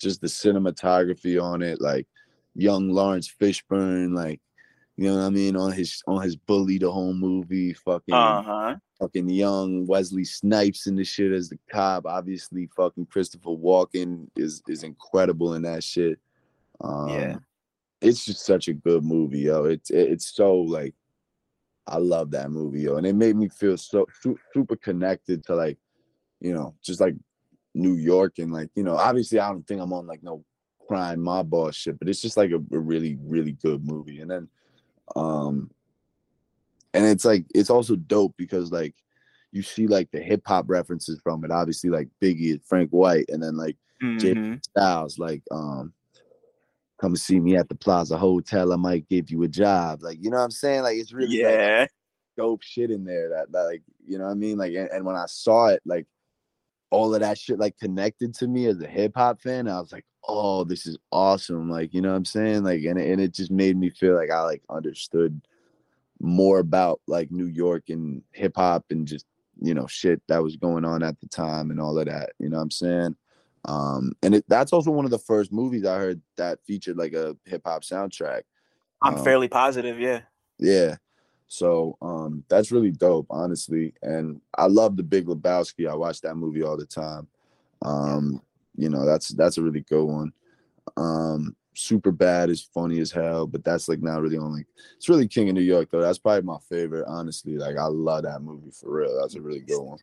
just 0.00 0.20
the 0.20 0.28
cinematography 0.28 1.42
on 1.42 1.62
it, 1.62 1.80
like 1.80 2.06
young 2.54 2.90
Laurence 2.90 3.32
Fishburne, 3.40 4.14
like 4.14 4.40
you 4.96 5.08
know 5.08 5.16
what 5.16 5.26
I 5.26 5.30
mean, 5.30 5.56
on 5.56 5.72
his 5.72 6.02
on 6.06 6.22
his 6.22 6.36
bully 6.36 6.78
the 6.78 6.90
whole 6.90 7.14
movie, 7.14 7.72
fucking 7.72 8.14
uh-huh 8.14 8.76
fucking 9.00 9.30
young 9.30 9.86
Wesley 9.86 10.24
Snipes 10.24 10.86
and 10.86 10.98
the 10.98 11.04
shit 11.04 11.32
as 11.32 11.48
the 11.48 11.58
cop. 11.70 12.04
Obviously, 12.06 12.68
fucking 12.76 13.06
Christopher 13.06 13.50
Walken 13.50 14.28
is 14.36 14.62
is 14.68 14.84
incredible 14.84 15.54
in 15.54 15.62
that 15.62 15.82
shit. 15.82 16.20
Um, 16.80 17.08
Yeah. 17.08 17.36
it's 18.02 18.24
just 18.24 18.44
such 18.44 18.68
a 18.68 18.74
good 18.74 19.02
movie, 19.02 19.40
yo. 19.40 19.64
It's 19.64 19.90
it's 19.90 20.34
so 20.34 20.54
like, 20.54 20.94
I 21.90 21.98
love 21.98 22.30
that 22.30 22.50
movie, 22.50 22.82
yo, 22.82 22.96
and 22.96 23.06
it 23.06 23.14
made 23.14 23.36
me 23.36 23.48
feel 23.48 23.76
so 23.76 24.06
su- 24.22 24.38
super 24.54 24.76
connected 24.76 25.44
to 25.46 25.56
like, 25.56 25.76
you 26.40 26.54
know, 26.54 26.74
just 26.82 27.00
like 27.00 27.16
New 27.74 27.94
York 27.94 28.38
and 28.38 28.52
like 28.52 28.70
you 28.74 28.82
know, 28.84 28.96
obviously 28.96 29.40
I 29.40 29.50
don't 29.50 29.66
think 29.66 29.80
I'm 29.80 29.92
on 29.92 30.06
like 30.06 30.22
no 30.22 30.44
crime 30.86 31.20
mob 31.20 31.50
boss 31.50 31.74
shit, 31.74 31.98
but 31.98 32.08
it's 32.08 32.22
just 32.22 32.36
like 32.36 32.52
a, 32.52 32.56
a 32.74 32.78
really 32.78 33.18
really 33.22 33.52
good 33.52 33.84
movie, 33.84 34.20
and 34.20 34.30
then, 34.30 34.48
um, 35.16 35.70
and 36.94 37.04
it's 37.04 37.24
like 37.24 37.44
it's 37.54 37.70
also 37.70 37.96
dope 37.96 38.34
because 38.36 38.70
like 38.70 38.94
you 39.52 39.62
see 39.62 39.88
like 39.88 40.08
the 40.12 40.20
hip 40.20 40.42
hop 40.46 40.66
references 40.68 41.20
from 41.22 41.44
it. 41.44 41.50
Obviously, 41.50 41.90
like 41.90 42.08
Biggie 42.22 42.52
and 42.52 42.64
Frank 42.64 42.90
White, 42.90 43.26
and 43.28 43.42
then 43.42 43.56
like 43.56 43.76
Jay 44.18 44.32
Mhm. 44.34 44.64
Styles, 44.64 45.18
like 45.18 45.42
um, 45.50 45.92
come 47.00 47.16
see 47.16 47.40
me 47.40 47.56
at 47.56 47.68
the 47.68 47.74
Plaza 47.74 48.16
Hotel. 48.16 48.72
I 48.72 48.76
might 48.76 49.08
give 49.08 49.30
you 49.30 49.42
a 49.42 49.48
job. 49.48 50.02
Like 50.02 50.18
you 50.20 50.30
know 50.30 50.36
what 50.36 50.44
I'm 50.44 50.50
saying? 50.50 50.82
Like 50.82 50.98
it's 50.98 51.12
really 51.12 51.28
like, 51.28 51.38
yeah 51.38 51.86
dope 52.40 52.62
shit 52.62 52.90
in 52.90 53.04
there. 53.04 53.28
That, 53.28 53.52
that 53.52 53.62
like 53.62 53.82
you 54.06 54.18
know 54.18 54.24
what 54.24 54.30
I 54.30 54.34
mean? 54.34 54.58
Like 54.58 54.74
and, 54.74 54.88
and 54.90 55.04
when 55.04 55.16
I 55.16 55.26
saw 55.26 55.66
it, 55.68 55.82
like 55.84 56.06
all 56.90 57.14
of 57.14 57.20
that 57.20 57.38
shit 57.38 57.58
like 57.58 57.78
connected 57.78 58.34
to 58.36 58.48
me 58.48 58.66
as 58.66 58.80
a 58.80 58.86
hip 58.86 59.12
hop 59.14 59.40
fan. 59.40 59.68
I 59.68 59.80
was 59.80 59.92
like, 59.92 60.06
oh, 60.26 60.64
this 60.64 60.86
is 60.86 60.96
awesome. 61.12 61.70
Like 61.70 61.92
you 61.92 62.00
know 62.00 62.10
what 62.10 62.16
I'm 62.16 62.24
saying? 62.24 62.64
Like 62.64 62.82
and 62.84 62.98
and 62.98 63.20
it 63.20 63.34
just 63.34 63.50
made 63.50 63.76
me 63.76 63.90
feel 63.90 64.16
like 64.16 64.30
I 64.30 64.42
like 64.42 64.62
understood 64.70 65.40
more 66.20 66.58
about 66.58 67.00
like 67.06 67.30
New 67.30 67.46
York 67.46 67.84
and 67.88 68.22
hip 68.32 68.54
hop 68.56 68.84
and 68.90 69.06
just 69.06 69.26
you 69.60 69.74
know 69.74 69.86
shit 69.86 70.22
that 70.28 70.42
was 70.42 70.56
going 70.56 70.84
on 70.84 71.02
at 71.02 71.20
the 71.20 71.28
time 71.28 71.70
and 71.70 71.80
all 71.80 71.98
of 71.98 72.06
that. 72.06 72.30
You 72.38 72.48
know 72.48 72.56
what 72.56 72.64
I'm 72.64 72.70
saying? 72.70 73.16
Um, 73.66 74.12
and 74.22 74.36
it, 74.36 74.44
that's 74.48 74.72
also 74.72 74.90
one 74.90 75.04
of 75.04 75.10
the 75.10 75.18
first 75.18 75.52
movies 75.52 75.84
I 75.84 75.98
heard 75.98 76.20
that 76.36 76.64
featured 76.64 76.96
like 76.96 77.12
a 77.12 77.36
hip 77.44 77.62
hop 77.64 77.82
soundtrack. 77.82 78.42
i'm 79.02 79.16
Um, 79.16 79.24
fairly 79.24 79.48
positive 79.48 79.98
yeah 80.00 80.22
Yeah. 80.58 80.96
So 81.48 81.96
um 82.00 82.44
that's 82.48 82.70
really 82.70 82.92
dope, 82.92 83.26
honestly. 83.28 83.92
And 84.02 84.40
I 84.56 84.66
love 84.66 84.96
the 84.96 85.02
Big 85.02 85.26
Lebowski. 85.26 85.90
I 85.90 85.94
watch 85.94 86.20
that 86.20 86.36
movie 86.36 86.62
all 86.62 86.76
the 86.76 86.86
time. 86.86 87.26
Um, 87.82 88.40
you 88.76 88.88
know, 88.88 89.04
that's 89.04 89.28
that's 89.28 89.58
a 89.58 89.62
really 89.62 89.80
good 89.80 90.04
one. 90.04 90.32
Um, 90.96 91.56
super 91.74 92.12
bad 92.12 92.50
is 92.50 92.62
funny 92.62 93.00
as 93.00 93.10
hell, 93.10 93.46
but 93.46 93.64
that's 93.64 93.88
like 93.88 94.00
not 94.00 94.22
really 94.22 94.38
only 94.38 94.64
it's 94.96 95.08
really 95.08 95.26
King 95.26 95.48
of 95.48 95.54
New 95.54 95.60
York 95.62 95.88
though. 95.90 96.00
That's 96.00 96.18
probably 96.18 96.42
my 96.42 96.58
favorite, 96.68 97.06
honestly. 97.08 97.56
Like 97.56 97.76
I 97.76 97.86
love 97.86 98.22
that 98.22 98.42
movie 98.42 98.70
for 98.70 98.98
real. 98.98 99.20
That's 99.20 99.34
a 99.34 99.40
really 99.40 99.60
good 99.60 99.82
one. 99.82 99.98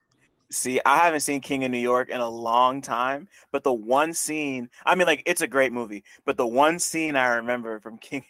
See, 0.50 0.80
I 0.86 0.98
haven't 1.00 1.22
seen 1.22 1.42
King 1.42 1.66
of 1.66 1.72
New 1.72 1.78
York 1.78 2.10
in 2.10 2.22
a 2.22 2.30
long 2.30 2.82
time, 2.82 3.28
but 3.52 3.64
the 3.64 3.74
one 3.74 4.14
scene, 4.14 4.70
I 4.86 4.96
mean, 4.96 5.06
like, 5.06 5.24
it's 5.26 5.42
a 5.42 5.48
great 5.48 5.74
movie, 5.74 6.04
but 6.26 6.38
the 6.38 6.48
one 6.48 6.80
scene 6.80 7.18
I 7.18 7.36
remember 7.36 7.80
from 7.82 7.98
King, 7.98 8.24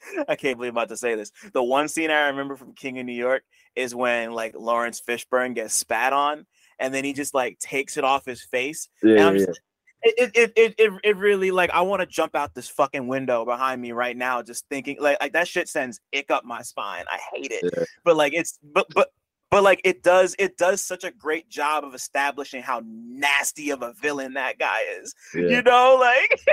I 0.28 0.36
can't 0.36 0.56
believe 0.56 0.72
I'm 0.72 0.78
about 0.78 0.88
to 0.88 0.96
say 0.96 1.14
this. 1.14 1.32
The 1.52 1.62
one 1.62 1.88
scene 1.88 2.10
I 2.10 2.28
remember 2.28 2.56
from 2.56 2.72
King 2.72 2.98
of 2.98 3.06
New 3.06 3.12
York 3.12 3.42
is 3.76 3.94
when 3.94 4.32
like 4.32 4.54
Laurence 4.56 5.02
Fishburne 5.06 5.54
gets 5.54 5.74
spat 5.74 6.12
on, 6.12 6.46
and 6.78 6.94
then 6.94 7.04
he 7.04 7.12
just 7.12 7.34
like 7.34 7.58
takes 7.58 7.96
it 7.96 8.04
off 8.04 8.24
his 8.24 8.42
face. 8.42 8.88
Yeah, 9.02 9.30
yeah. 9.30 9.32
Just, 9.46 9.60
it, 10.02 10.30
it, 10.34 10.52
it, 10.56 10.74
it, 10.78 10.92
it 11.02 11.16
really 11.16 11.50
like 11.50 11.70
I 11.70 11.80
want 11.80 12.00
to 12.00 12.06
jump 12.06 12.36
out 12.36 12.54
this 12.54 12.68
fucking 12.68 13.08
window 13.08 13.44
behind 13.44 13.82
me 13.82 13.92
right 13.92 14.16
now, 14.16 14.42
just 14.42 14.64
thinking 14.68 14.96
like 15.00 15.18
like 15.20 15.32
that 15.32 15.48
shit 15.48 15.68
sends 15.68 16.00
ick 16.16 16.30
up 16.30 16.44
my 16.44 16.62
spine. 16.62 17.04
I 17.10 17.18
hate 17.32 17.50
it. 17.50 17.72
Yeah. 17.76 17.84
But 18.04 18.16
like 18.16 18.32
it's 18.32 18.58
but 18.62 18.86
but 18.94 19.10
but 19.50 19.62
like 19.62 19.80
it 19.84 20.02
does 20.02 20.34
it 20.38 20.56
does 20.56 20.82
such 20.82 21.04
a 21.04 21.10
great 21.10 21.48
job 21.48 21.84
of 21.84 21.94
establishing 21.94 22.62
how 22.62 22.82
nasty 22.84 23.70
of 23.70 23.82
a 23.82 23.92
villain 23.94 24.34
that 24.34 24.58
guy 24.58 24.80
is. 25.00 25.14
Yeah. 25.34 25.48
You 25.48 25.62
know, 25.62 25.96
like 26.00 26.40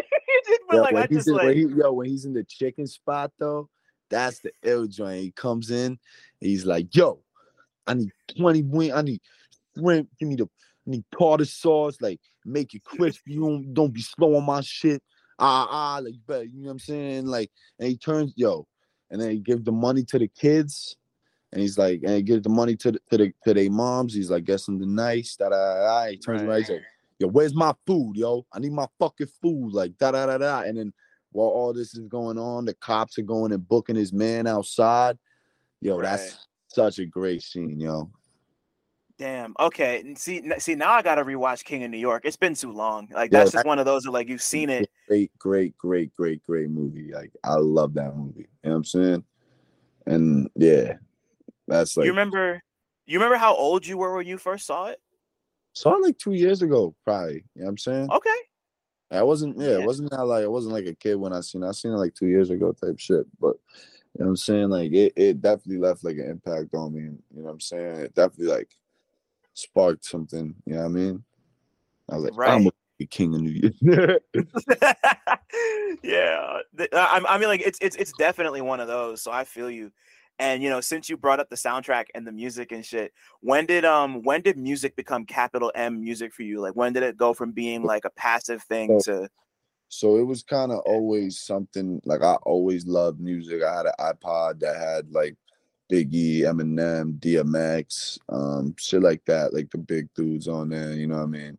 but 0.68 0.76
Yo, 0.76 0.82
like 0.82 0.94
when 0.94 1.04
I 1.04 1.08
he's 1.08 1.18
just 1.18 1.28
in, 1.28 1.34
like 1.36 1.46
when 1.46 1.56
he, 1.56 1.66
yo, 1.76 1.92
when 1.94 2.08
he's 2.08 2.26
in 2.26 2.34
the 2.34 2.44
chicken 2.44 2.88
spot 2.88 3.32
though, 3.40 3.70
that's 4.10 4.40
the 4.40 4.52
ill 4.64 4.88
joint. 4.88 5.22
He 5.22 5.32
comes 5.32 5.72
in, 5.72 6.00
he's 6.40 6.66
like, 6.66 6.96
"Yo, 6.96 7.20
I 7.88 7.96
need 7.96 8.12
twenty 8.38 8.62
wing, 8.64 8.94
I 8.94 9.02
need 9.02 9.22
shrimp. 9.78 10.10
Give 10.20 10.30
me 10.30 10.36
the, 10.36 10.46
I 10.46 10.92
need 10.92 11.06
tartar 11.18 11.46
sauce. 11.46 11.98
Like, 12.02 12.20
make 12.46 12.74
it 12.74 12.84
crispy. 12.84 13.34
You 13.34 13.42
don't, 13.42 13.74
don't 13.74 13.94
be 13.94 14.02
slow 14.02 14.36
on 14.36 14.46
my 14.46 14.62
shit. 14.62 15.02
Ah, 15.38 15.68
ah, 15.70 16.00
like, 16.02 16.16
better. 16.26 16.46
You 16.46 16.62
know 16.62 16.68
what 16.68 16.72
I'm 16.72 16.80
saying? 16.80 17.26
Like, 17.26 17.52
and 17.80 17.90
he 17.90 17.98
turns, 17.98 18.34
yo, 18.36 18.68
and 19.10 19.22
then 19.22 19.32
he 19.32 19.40
gives 19.40 19.64
the 19.64 19.72
money 19.72 20.04
to 20.06 20.20
the 20.20 20.28
kids, 20.28 20.96
and 21.56 21.62
he's 21.62 21.78
like, 21.78 22.02
and 22.04 22.12
he 22.12 22.22
gives 22.22 22.44
the 22.44 22.50
money 22.50 22.76
to 22.76 22.92
the 22.92 23.00
to 23.10 23.18
the 23.18 23.34
to 23.46 23.54
their 23.54 23.72
moms. 23.72 24.14
He's 24.14 24.30
like, 24.30 24.44
get 24.44 24.60
something 24.60 24.94
nice. 24.94 25.38
Da 25.38 25.48
da 25.50 26.04
da. 26.04 26.12
He 26.12 26.18
turns 26.18 26.42
around, 26.44 26.58
he's 26.60 26.70
like, 26.70 26.82
yo, 27.18 27.30
where's 27.30 27.56
my 27.56 27.74
food, 27.88 28.18
yo? 28.18 28.46
I 28.52 28.60
need 28.60 28.74
my 28.74 28.88
fucking 29.00 29.28
food. 29.42 29.72
Like, 29.72 29.98
da 29.98 30.12
da 30.12 30.26
da 30.26 30.38
da. 30.38 30.62
And 30.64 30.78
then 30.78 30.94
while 31.32 31.48
all 31.48 31.74
this 31.74 31.94
is 31.96 32.08
going 32.10 32.38
on, 32.38 32.66
the 32.66 32.74
cops 32.74 33.18
are 33.18 33.22
going 33.24 33.54
and 33.54 33.66
booking 33.68 33.96
his 33.96 34.12
man 34.12 34.48
outside. 34.48 35.18
Yo, 35.82 35.96
Right. 35.98 36.04
that's 36.04 36.46
such 36.68 37.00
a 37.00 37.06
great 37.06 37.42
scene, 37.42 37.80
yo. 37.80 38.12
Damn. 39.18 39.54
Okay. 39.60 40.02
And 40.02 40.18
see, 40.18 40.44
see, 40.60 40.76
now 40.76 40.92
I 40.92 41.02
gotta 41.02 41.24
rewatch 41.24 41.64
King 41.64 41.86
of 41.86 41.92
New 41.92 41.98
York. 41.98 42.24
It's 42.26 42.36
been 42.36 42.54
too 42.54 42.74
long. 42.74 43.08
Like 43.14 43.32
Yo, 43.32 43.40
that's 43.40 43.52
just 43.52 43.64
that- 43.64 43.68
one 43.68 43.80
of 43.80 43.86
those 43.86 44.04
that 44.04 44.12
like 44.12 44.28
you've 44.28 44.42
seen 44.42 44.70
it. 44.70 44.90
Great, 45.08 45.32
great, 45.40 45.78
great, 45.78 46.14
great, 46.14 46.44
great 46.44 46.70
movie. 46.70 47.12
Like, 47.14 47.32
I 47.46 47.54
love 47.56 47.94
that 47.94 48.14
movie. 48.16 48.40
You 48.40 48.48
know 48.66 48.72
what 48.72 48.76
I'm 48.76 48.84
saying? 48.84 49.24
And 50.08 50.50
yeah, 50.56 50.98
that's 51.68 51.98
like 51.98 52.06
you 52.06 52.12
remember? 52.12 52.62
You 53.06 53.20
remember 53.20 53.38
how 53.38 53.56
old 53.56 53.86
you 53.86 53.98
were 53.98 54.16
when 54.16 54.28
you 54.28 54.38
first 54.38 54.66
saw 54.66 54.88
it? 54.88 55.00
saw 55.76 55.96
it 55.96 56.02
like 56.02 56.18
two 56.18 56.34
years 56.34 56.62
ago, 56.62 56.96
probably. 57.04 57.34
You 57.34 57.42
know 57.56 57.66
what 57.66 57.70
I'm 57.70 57.78
saying? 57.78 58.12
Okay. 58.12 58.36
I 59.12 59.22
wasn't, 59.22 59.60
yeah, 59.60 59.72
Yeah. 59.72 59.80
it 59.80 59.86
wasn't 59.86 60.10
that 60.12 60.26
like 60.26 60.44
I 60.44 60.48
wasn't 60.48 60.74
like 60.74 60.88
a 60.88 60.96
kid 60.96 61.16
when 61.16 61.34
I 61.34 61.42
seen 61.42 61.64
it. 61.64 61.68
I 61.68 61.72
seen 61.72 61.92
it 61.92 61.98
like 61.98 62.16
two 62.16 62.28
years 62.28 62.50
ago 62.50 62.72
type 62.72 62.98
shit. 62.98 63.26
But 63.40 63.56
you 64.18 64.24
know 64.24 64.26
what 64.26 64.30
I'm 64.30 64.38
saying? 64.38 64.70
Like 64.70 64.92
it, 64.94 65.14
it 65.16 65.42
definitely 65.42 65.78
left 65.78 66.04
like 66.04 66.18
an 66.18 66.30
impact 66.30 66.74
on 66.74 66.94
me. 66.94 67.02
You 67.02 67.10
know 67.32 67.44
what 67.44 67.52
I'm 67.52 67.60
saying? 67.60 67.98
It 67.98 68.16
definitely 68.16 68.54
like 68.54 68.70
sparked 69.54 70.06
something, 70.06 70.56
you 70.66 70.74
know 70.74 70.80
what 70.80 70.86
I 70.86 70.90
mean? 70.90 71.24
I 72.10 72.16
was 72.16 72.24
like, 72.26 72.38
right. 72.38 72.52
I'm 72.52 72.60
gonna 72.60 72.72
be 72.98 73.06
king 73.06 73.36
of 73.36 73.42
New 73.42 73.52
York. 73.52 73.74
yeah. 76.04 76.60
I, 76.94 77.22
I 77.28 77.38
mean, 77.38 77.50
like 77.50 77.62
it's 77.62 77.80
it's 77.82 77.96
it's 77.96 78.14
definitely 78.14 78.62
one 78.62 78.80
of 78.80 78.88
those. 78.88 79.22
So 79.22 79.32
I 79.32 79.44
feel 79.44 79.70
you. 79.70 79.92
And 80.38 80.62
you 80.62 80.70
know, 80.70 80.82
since 80.82 81.10
you 81.10 81.18
brought 81.18 81.40
up 81.40 81.50
the 81.50 81.56
soundtrack 81.56 82.06
and 82.14 82.28
the 82.28 82.32
music 82.32 82.72
and 82.72 82.86
shit, 82.86 83.14
when 83.42 83.66
did 83.66 83.86
um 83.86 84.22
when 84.24 84.42
did 84.42 84.58
music 84.58 84.96
become 84.96 85.26
capital 85.26 85.72
M 85.76 86.02
music 86.02 86.34
for 86.34 86.44
you? 86.44 86.60
Like 86.60 86.76
when 86.76 86.94
did 86.94 87.04
it 87.04 87.18
go 87.18 87.34
from 87.34 87.52
being 87.52 87.84
like 87.84 88.06
a 88.06 88.10
passive 88.10 88.64
thing 88.64 89.00
to 89.06 89.30
so 89.88 90.18
it 90.18 90.24
was 90.24 90.44
kind 90.44 90.72
of 90.72 90.80
always 90.80 91.40
something 91.40 92.02
like 92.06 92.22
I 92.22 92.34
always 92.44 92.86
loved 92.86 93.20
music. 93.20 93.64
I 93.64 93.78
had 93.78 93.86
an 93.86 93.94
iPod 94.00 94.60
that 94.60 94.76
had 94.76 95.12
like 95.12 95.36
Biggie, 95.92 96.42
Eminem, 96.42 97.20
DMX, 97.20 98.18
um, 98.30 98.76
shit 98.78 99.02
like 99.02 99.24
that, 99.26 99.54
like 99.54 99.70
the 99.70 99.78
big 99.78 100.10
dudes 100.16 100.48
on 100.48 100.70
there, 100.70 100.94
you 100.94 101.08
know 101.08 101.18
what 101.18 101.24
I 101.24 101.28
mean? 101.28 101.58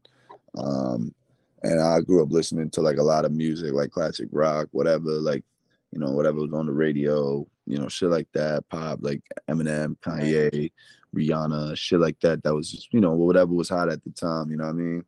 Um, 0.58 1.14
and 1.62 1.80
I 1.80 2.00
grew 2.00 2.22
up 2.22 2.32
listening 2.32 2.70
to 2.70 2.80
like 2.80 2.98
a 2.98 3.02
lot 3.02 3.24
of 3.24 3.32
music, 3.32 3.72
like 3.72 3.90
classic 3.90 4.28
rock, 4.32 4.68
whatever, 4.72 5.10
like, 5.12 5.44
you 5.92 6.00
know, 6.00 6.10
whatever 6.10 6.38
was 6.38 6.52
on 6.52 6.66
the 6.66 6.72
radio, 6.72 7.46
you 7.66 7.78
know, 7.78 7.88
shit 7.88 8.10
like 8.10 8.28
that, 8.32 8.68
pop, 8.68 9.00
like 9.02 9.22
Eminem, 9.48 9.96
Kanye, 9.98 10.70
Rihanna, 11.14 11.76
shit 11.76 12.00
like 12.00 12.18
that. 12.20 12.42
That 12.42 12.54
was 12.54 12.70
just, 12.70 12.92
you 12.92 13.00
know, 13.00 13.12
whatever 13.12 13.52
was 13.52 13.68
hot 13.68 13.90
at 13.90 14.02
the 14.04 14.10
time, 14.10 14.50
you 14.50 14.56
know 14.56 14.64
what 14.64 14.70
I 14.70 14.74
mean? 14.74 15.04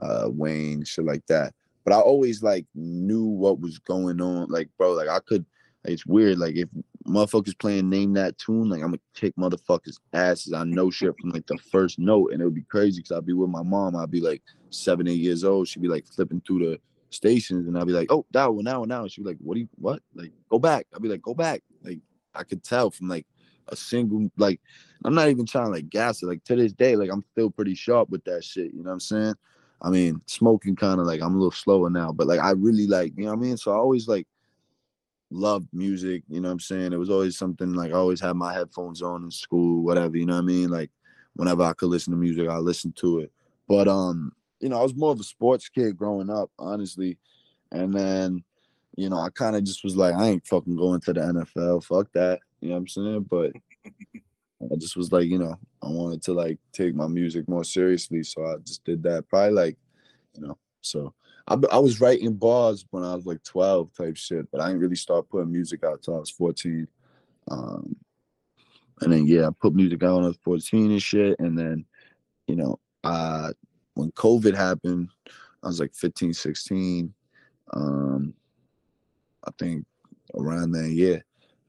Uh, 0.00 0.28
Wayne, 0.30 0.84
shit 0.84 1.04
like 1.04 1.26
that. 1.26 1.54
But 1.84 1.94
I 1.94 2.00
always 2.00 2.42
like 2.42 2.66
knew 2.74 3.24
what 3.24 3.60
was 3.60 3.78
going 3.78 4.20
on. 4.20 4.48
Like, 4.48 4.68
bro, 4.76 4.92
like 4.92 5.08
I 5.08 5.20
could, 5.20 5.44
like, 5.84 5.94
it's 5.94 6.06
weird. 6.06 6.38
Like, 6.38 6.56
if 6.56 6.68
motherfuckers 7.06 7.58
playing 7.58 7.88
name 7.88 8.12
that 8.14 8.38
tune, 8.38 8.68
like 8.68 8.82
I'm 8.82 8.88
gonna 8.88 8.98
kick 9.14 9.34
motherfuckers' 9.36 9.98
asses. 10.12 10.52
I 10.52 10.64
know 10.64 10.90
shit 10.90 11.14
from 11.18 11.30
like 11.30 11.46
the 11.46 11.58
first 11.70 11.98
note, 11.98 12.32
and 12.32 12.40
it 12.40 12.44
would 12.44 12.54
be 12.54 12.62
crazy 12.62 13.00
because 13.00 13.16
I'd 13.16 13.26
be 13.26 13.32
with 13.32 13.50
my 13.50 13.62
mom. 13.62 13.96
I'd 13.96 14.10
be 14.10 14.20
like 14.20 14.42
seven, 14.70 15.08
eight 15.08 15.20
years 15.20 15.44
old. 15.44 15.68
She'd 15.68 15.82
be 15.82 15.88
like 15.88 16.06
flipping 16.06 16.42
through 16.46 16.58
the 16.58 16.80
stations, 17.10 17.66
and 17.66 17.78
I'd 17.78 17.86
be 17.86 17.92
like, 17.92 18.10
"Oh, 18.10 18.26
that 18.32 18.52
one, 18.52 18.64
that 18.64 18.80
one, 18.80 18.88
one." 18.88 19.08
She'd 19.08 19.22
be 19.22 19.30
like, 19.30 19.38
"What 19.40 19.54
do 19.54 19.60
you 19.60 19.68
what?" 19.76 20.02
Like, 20.14 20.32
go 20.48 20.58
back. 20.58 20.86
I'd 20.94 21.02
be 21.02 21.08
like, 21.08 21.22
"Go 21.22 21.34
back." 21.34 21.62
Like, 21.82 21.98
I 22.34 22.44
could 22.44 22.62
tell 22.62 22.90
from 22.90 23.08
like 23.08 23.26
a 23.68 23.76
single 23.76 24.30
like. 24.36 24.60
I'm 25.04 25.14
not 25.14 25.30
even 25.30 25.46
trying 25.46 25.66
to 25.66 25.70
like 25.70 25.88
gas 25.88 26.22
it. 26.22 26.26
Like 26.26 26.44
to 26.44 26.56
this 26.56 26.72
day, 26.72 26.94
like 26.94 27.10
I'm 27.10 27.24
still 27.32 27.50
pretty 27.50 27.74
sharp 27.74 28.10
with 28.10 28.24
that 28.24 28.44
shit. 28.44 28.72
You 28.74 28.82
know 28.82 28.90
what 28.90 28.94
I'm 28.94 29.00
saying? 29.00 29.34
I 29.82 29.90
mean, 29.90 30.20
smoking 30.26 30.76
kind 30.76 31.00
of 31.00 31.06
like 31.06 31.22
I'm 31.22 31.34
a 31.34 31.38
little 31.38 31.50
slower 31.50 31.88
now, 31.88 32.12
but 32.12 32.26
like 32.26 32.40
I 32.40 32.50
really 32.50 32.86
like, 32.86 33.12
you 33.16 33.24
know 33.24 33.30
what 33.30 33.38
I 33.38 33.42
mean? 33.42 33.56
So 33.56 33.72
I 33.72 33.76
always 33.76 34.06
like 34.08 34.26
loved 35.30 35.68
music, 35.72 36.22
you 36.28 36.40
know 36.40 36.48
what 36.48 36.52
I'm 36.52 36.60
saying? 36.60 36.92
It 36.92 36.98
was 36.98 37.10
always 37.10 37.38
something 37.38 37.72
like 37.72 37.92
I 37.92 37.96
always 37.96 38.20
had 38.20 38.36
my 38.36 38.52
headphones 38.52 39.00
on 39.00 39.24
in 39.24 39.30
school, 39.30 39.82
whatever, 39.82 40.16
you 40.18 40.26
know 40.26 40.34
what 40.34 40.42
I 40.42 40.46
mean? 40.46 40.68
Like 40.68 40.90
whenever 41.34 41.62
I 41.62 41.72
could 41.72 41.88
listen 41.88 42.12
to 42.12 42.18
music, 42.18 42.48
I 42.48 42.58
listened 42.58 42.96
to 42.96 43.20
it. 43.20 43.32
But 43.68 43.88
um, 43.88 44.32
you 44.60 44.68
know, 44.68 44.78
I 44.78 44.82
was 44.82 44.94
more 44.94 45.12
of 45.12 45.20
a 45.20 45.24
sports 45.24 45.68
kid 45.68 45.96
growing 45.96 46.30
up, 46.30 46.50
honestly. 46.58 47.18
And 47.72 47.92
then, 47.94 48.44
you 48.96 49.08
know, 49.08 49.18
I 49.18 49.30
kind 49.30 49.56
of 49.56 49.64
just 49.64 49.84
was 49.84 49.96
like, 49.96 50.14
I 50.14 50.28
ain't 50.28 50.46
fucking 50.46 50.76
going 50.76 51.00
to 51.02 51.12
the 51.12 51.20
NFL. 51.20 51.84
Fuck 51.84 52.12
that. 52.12 52.40
You 52.60 52.68
know 52.68 52.74
what 52.74 52.80
I'm 52.80 52.88
saying? 52.88 53.26
But 53.30 53.52
I 54.70 54.76
just 54.76 54.96
was 54.96 55.10
like, 55.12 55.26
you 55.26 55.38
know, 55.38 55.56
I 55.82 55.88
wanted 55.88 56.22
to 56.22 56.34
like 56.34 56.58
take 56.72 56.94
my 56.94 57.06
music 57.06 57.48
more 57.48 57.64
seriously, 57.64 58.22
so 58.22 58.44
I 58.44 58.56
just 58.58 58.84
did 58.84 59.02
that. 59.04 59.28
Probably 59.28 59.52
like, 59.52 59.78
you 60.34 60.46
know, 60.46 60.58
so 60.82 61.14
I, 61.48 61.56
I 61.72 61.78
was 61.78 62.00
writing 62.00 62.34
bars 62.34 62.84
when 62.90 63.02
I 63.02 63.14
was 63.14 63.24
like 63.24 63.42
12 63.42 63.94
type 63.94 64.16
shit, 64.16 64.50
but 64.50 64.60
I 64.60 64.66
didn't 64.66 64.82
really 64.82 64.96
start 64.96 65.28
putting 65.30 65.50
music 65.52 65.82
out 65.84 66.02
till 66.02 66.16
I 66.16 66.18
was 66.18 66.30
14. 66.30 66.86
Um, 67.50 67.96
and 69.00 69.12
then 69.12 69.26
yeah, 69.26 69.46
I 69.46 69.50
put 69.58 69.74
music 69.74 70.02
out 70.02 70.16
when 70.16 70.24
I 70.24 70.28
was 70.28 70.38
14 70.44 70.90
and 70.90 71.02
shit, 71.02 71.36
and 71.38 71.58
then, 71.58 71.86
you 72.46 72.56
know, 72.56 72.78
uh, 73.02 73.52
when 74.00 74.12
COVID 74.12 74.56
happened, 74.56 75.08
I 75.62 75.66
was 75.66 75.78
like 75.78 75.94
15, 75.94 76.32
16. 76.32 77.12
Um, 77.72 78.34
I 79.46 79.50
think 79.58 79.84
around 80.34 80.72
that 80.72 80.90
year. 80.90 81.24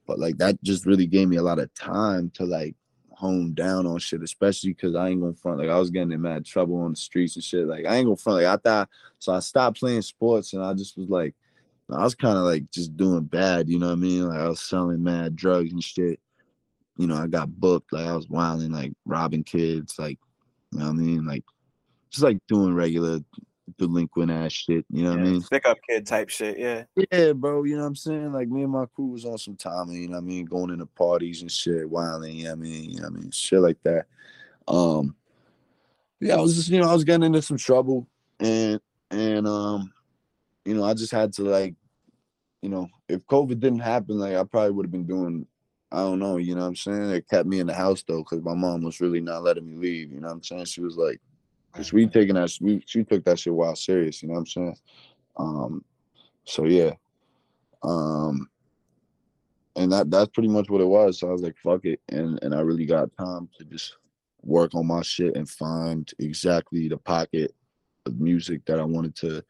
But 0.08 0.20
like 0.20 0.38
that 0.38 0.62
just 0.64 0.86
really 0.86 1.06
gave 1.06 1.28
me 1.28 1.38
a 1.38 1.44
lot 1.44 1.60
of 1.60 1.74
time 1.74 2.32
to 2.36 2.46
like 2.46 2.76
hone 3.12 3.54
down 3.54 3.86
on 3.86 4.00
shit, 4.00 4.24
especially 4.24 4.74
because 4.74 4.96
I 4.96 5.10
ain't 5.10 5.22
gonna 5.22 5.34
front. 5.34 5.60
Like 5.60 5.70
I 5.70 5.78
was 5.78 5.92
getting 5.92 6.12
in 6.12 6.22
mad 6.22 6.46
trouble 6.46 6.82
on 6.82 6.92
the 6.92 6.98
streets 6.98 7.36
and 7.36 7.44
shit. 7.44 7.68
Like 7.68 7.86
I 7.86 7.96
ain't 7.96 8.06
gonna 8.06 8.18
front. 8.18 8.44
Like 8.44 8.48
I 8.48 8.58
thought, 8.58 8.90
so 9.20 9.34
I 9.34 9.40
stopped 9.40 9.80
playing 9.80 10.02
sports 10.02 10.54
and 10.54 10.64
I 10.64 10.74
just 10.74 10.98
was 10.98 11.10
like, 11.10 11.36
I 11.90 12.04
was 12.04 12.16
kind 12.16 12.38
of 12.38 12.46
like 12.46 12.72
just 12.72 12.96
doing 12.96 13.24
bad. 13.24 13.70
You 13.70 13.78
know 13.78 13.88
what 13.88 13.94
I 13.94 13.96
mean? 13.96 14.28
Like 14.28 14.40
I 14.40 14.48
was 14.48 14.62
selling 14.62 15.04
mad 15.04 15.36
drugs 15.36 15.72
and 15.72 15.84
shit. 15.84 16.20
You 16.98 17.08
know, 17.08 17.16
I 17.16 17.28
got 17.28 17.52
booked. 17.52 17.94
Like 17.94 18.08
I 18.08 18.16
was 18.16 18.30
wilding, 18.30 18.72
like 18.72 18.94
robbing 19.06 19.44
kids. 19.44 20.00
Like, 20.00 20.18
you 20.72 20.80
know 20.80 20.86
what 20.86 20.92
I 20.92 20.96
mean? 20.96 21.26
Like 21.26 21.44
just 22.12 22.24
like 22.24 22.38
doing 22.48 22.74
regular 22.74 23.20
delinquent 23.78 24.32
ass 24.32 24.52
shit. 24.52 24.86
You 24.90 25.04
know 25.04 25.12
what 25.12 25.20
I 25.20 25.24
mean? 25.24 25.42
pick 25.44 25.66
up 25.66 25.78
kid 25.88 26.06
type 26.06 26.30
shit? 26.30 26.60
Yeah. 26.60 26.84
Yeah, 27.12 27.34
bro, 27.34 27.64
you 27.64 27.76
know 27.76 27.82
what 27.82 27.88
I'm 27.88 27.96
saying? 27.96 28.32
Like 28.32 28.50
me 28.50 28.64
and 28.64 28.72
my 28.72 28.86
crew 28.86 29.08
was 29.08 29.26
on 29.26 29.38
some 29.38 29.56
Tommy. 29.56 29.96
you 29.96 30.08
know 30.08 30.18
what 30.18 30.24
I 30.24 30.28
mean, 30.28 30.46
going 30.46 30.72
into 30.72 30.86
parties 30.86 31.42
and 31.42 31.52
shit, 31.52 31.90
wilding, 31.90 32.36
you 32.36 32.44
know 32.46 32.52
what 32.52 32.60
I 32.60 32.62
mean, 32.62 32.90
you 32.92 32.98
know 32.98 33.10
what 33.10 33.18
I 33.18 33.22
mean, 33.22 33.32
shit 33.32 33.60
like 33.60 33.78
that. 33.84 34.06
Um 34.68 35.16
yeah, 36.20 36.36
I 36.36 36.42
was 36.42 36.56
just, 36.56 36.70
you 36.70 36.80
know, 36.80 36.88
I 36.88 36.94
was 36.94 37.04
getting 37.04 37.24
into 37.24 37.42
some 37.42 37.58
trouble 37.58 38.08
and 38.40 38.80
and 39.10 39.48
um, 39.48 39.92
you 40.66 40.74
know, 40.74 40.84
I 40.84 40.94
just 40.94 41.12
had 41.12 41.34
to 41.34 41.44
like, 41.44 41.76
you 42.62 42.70
know, 42.70 42.88
if 43.10 43.26
COVID 43.26 43.60
didn't 43.60 43.80
happen, 43.80 44.20
like 44.20 44.36
I 44.36 44.44
probably 44.44 44.72
would 44.72 44.86
have 44.86 44.92
been 44.92 45.08
doing 45.08 45.48
I 45.92 45.98
don't 45.98 46.20
know, 46.20 46.38
you 46.38 46.56
know 46.56 46.62
what 46.62 46.68
I'm 46.68 46.76
saying? 46.76 47.10
It 47.10 47.28
kept 47.28 47.48
me 47.48 47.60
in 47.60 47.68
the 47.68 47.74
house 47.74 48.04
though, 48.08 48.20
because 48.20 48.42
my 48.44 48.54
mom 48.54 48.84
was 48.84 49.02
really 49.02 49.20
not 49.20 49.44
letting 49.44 49.68
me 49.68 49.76
leave, 49.76 50.12
you 50.12 50.22
know 50.22 50.28
what 50.28 50.36
I'm 50.36 50.44
saying? 50.44 50.66
She 50.66 50.82
was 50.82 50.96
like, 50.96 51.20
because 51.72 51.94
we 51.94 52.08
taking 52.08 52.36
that 52.36 52.52
we 52.62 52.84
she 52.86 53.04
took 53.04 53.24
that 53.26 53.40
shit 53.40 53.54
wild 53.54 53.78
serious, 53.78 54.22
you 54.22 54.30
know 54.30 54.34
what 54.34 54.40
I'm 54.42 54.48
saying? 54.48 54.78
Um 55.38 55.86
so 56.46 56.66
yeah. 56.66 56.92
Um 57.84 58.50
and 59.76 59.92
that 59.92 60.12
that's 60.12 60.30
pretty 60.30 60.50
much 60.50 60.70
what 60.70 60.82
it 60.82 60.88
was. 60.88 61.20
So 61.20 61.30
I 61.30 61.32
was 61.32 61.42
like, 61.42 61.56
fuck 61.64 61.86
it. 61.86 62.02
And 62.10 62.40
and 62.42 62.54
I 62.54 62.62
really 62.62 62.86
got 62.86 63.16
time 63.18 63.50
to 63.58 63.66
just 63.66 63.96
work 64.44 64.74
on 64.74 64.88
my 64.88 65.02
shit 65.02 65.36
and 65.36 65.50
find 65.50 66.12
exactly 66.20 66.88
the 66.88 66.98
pocket 66.98 67.54
of 68.06 68.20
music 68.20 68.66
that 68.66 68.80
I 68.80 68.84
wanted 68.84 69.16
to 69.18 69.44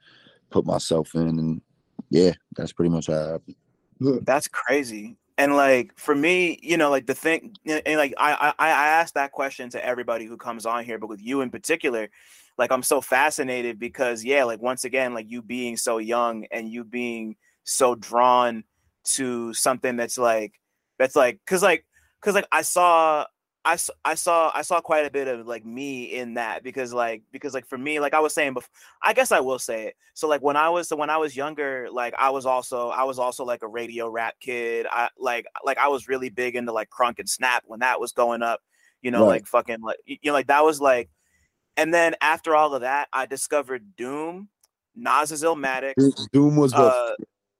put 0.49 0.65
myself 0.65 1.15
in. 1.15 1.39
And 1.39 1.61
yeah, 2.09 2.33
that's 2.55 2.73
pretty 2.73 2.89
much 2.89 3.07
how 3.07 3.13
it 3.13 3.31
happened. 3.31 4.25
That's 4.25 4.47
crazy. 4.47 5.17
And 5.37 5.55
like 5.55 5.97
for 5.97 6.13
me, 6.13 6.59
you 6.61 6.77
know, 6.77 6.89
like 6.89 7.07
the 7.07 7.15
thing, 7.15 7.55
and 7.65 7.97
like 7.97 8.13
I, 8.17 8.53
I 8.59 8.67
I 8.67 8.87
ask 8.87 9.13
that 9.15 9.31
question 9.31 9.69
to 9.71 9.83
everybody 9.83 10.25
who 10.25 10.37
comes 10.37 10.65
on 10.65 10.83
here, 10.83 10.99
but 10.99 11.07
with 11.07 11.21
you 11.21 11.41
in 11.41 11.49
particular, 11.49 12.09
like 12.57 12.71
I'm 12.71 12.83
so 12.83 13.01
fascinated 13.01 13.79
because 13.79 14.23
yeah, 14.23 14.43
like 14.43 14.61
once 14.61 14.83
again, 14.83 15.13
like 15.13 15.29
you 15.29 15.41
being 15.41 15.77
so 15.77 15.97
young 15.97 16.45
and 16.51 16.69
you 16.69 16.83
being 16.83 17.35
so 17.63 17.95
drawn 17.95 18.63
to 19.03 19.53
something 19.53 19.95
that's 19.95 20.17
like 20.17 20.53
that's 20.99 21.15
like 21.15 21.39
because 21.45 21.63
like 21.63 21.85
because 22.19 22.35
like 22.35 22.47
I 22.51 22.61
saw 22.61 23.25
I, 23.63 23.77
I 24.03 24.15
saw 24.15 24.51
I 24.55 24.63
saw 24.63 24.81
quite 24.81 25.05
a 25.05 25.11
bit 25.11 25.27
of 25.27 25.45
like 25.45 25.65
me 25.65 26.05
in 26.05 26.33
that 26.33 26.63
because 26.63 26.93
like 26.93 27.21
because 27.31 27.53
like 27.53 27.67
for 27.67 27.77
me 27.77 27.99
like 27.99 28.13
I 28.15 28.19
was 28.19 28.33
saying 28.33 28.53
before 28.53 28.69
I 29.03 29.13
guess 29.13 29.31
I 29.31 29.39
will 29.39 29.59
say 29.59 29.87
it 29.87 29.95
so 30.15 30.27
like 30.27 30.41
when 30.41 30.57
I 30.57 30.69
was 30.69 30.87
so 30.87 30.95
when 30.95 31.11
I 31.11 31.17
was 31.17 31.35
younger 31.35 31.87
like 31.91 32.15
I 32.17 32.31
was 32.31 32.47
also 32.47 32.89
I 32.89 33.03
was 33.03 33.19
also 33.19 33.45
like 33.45 33.61
a 33.61 33.67
radio 33.67 34.09
rap 34.09 34.35
kid 34.39 34.87
I 34.89 35.09
like 35.19 35.45
like 35.63 35.77
I 35.77 35.89
was 35.89 36.07
really 36.07 36.29
big 36.29 36.55
into 36.55 36.71
like 36.71 36.89
crunk 36.89 37.19
and 37.19 37.29
snap 37.29 37.63
when 37.67 37.81
that 37.81 37.99
was 37.99 38.13
going 38.13 38.41
up 38.41 38.61
you 39.03 39.11
know 39.11 39.21
right. 39.21 39.27
like 39.27 39.45
fucking 39.45 39.81
like 39.81 39.97
you 40.05 40.17
know 40.25 40.33
like 40.33 40.47
that 40.47 40.63
was 40.63 40.81
like 40.81 41.11
and 41.77 41.93
then 41.93 42.15
after 42.19 42.55
all 42.55 42.73
of 42.73 42.81
that 42.81 43.09
I 43.13 43.27
discovered 43.27 43.95
Doom 43.95 44.49
Nas's 44.95 45.43
Illmatic 45.43 45.93
Doom 46.33 46.55
was 46.55 46.73
uh, 46.73 47.13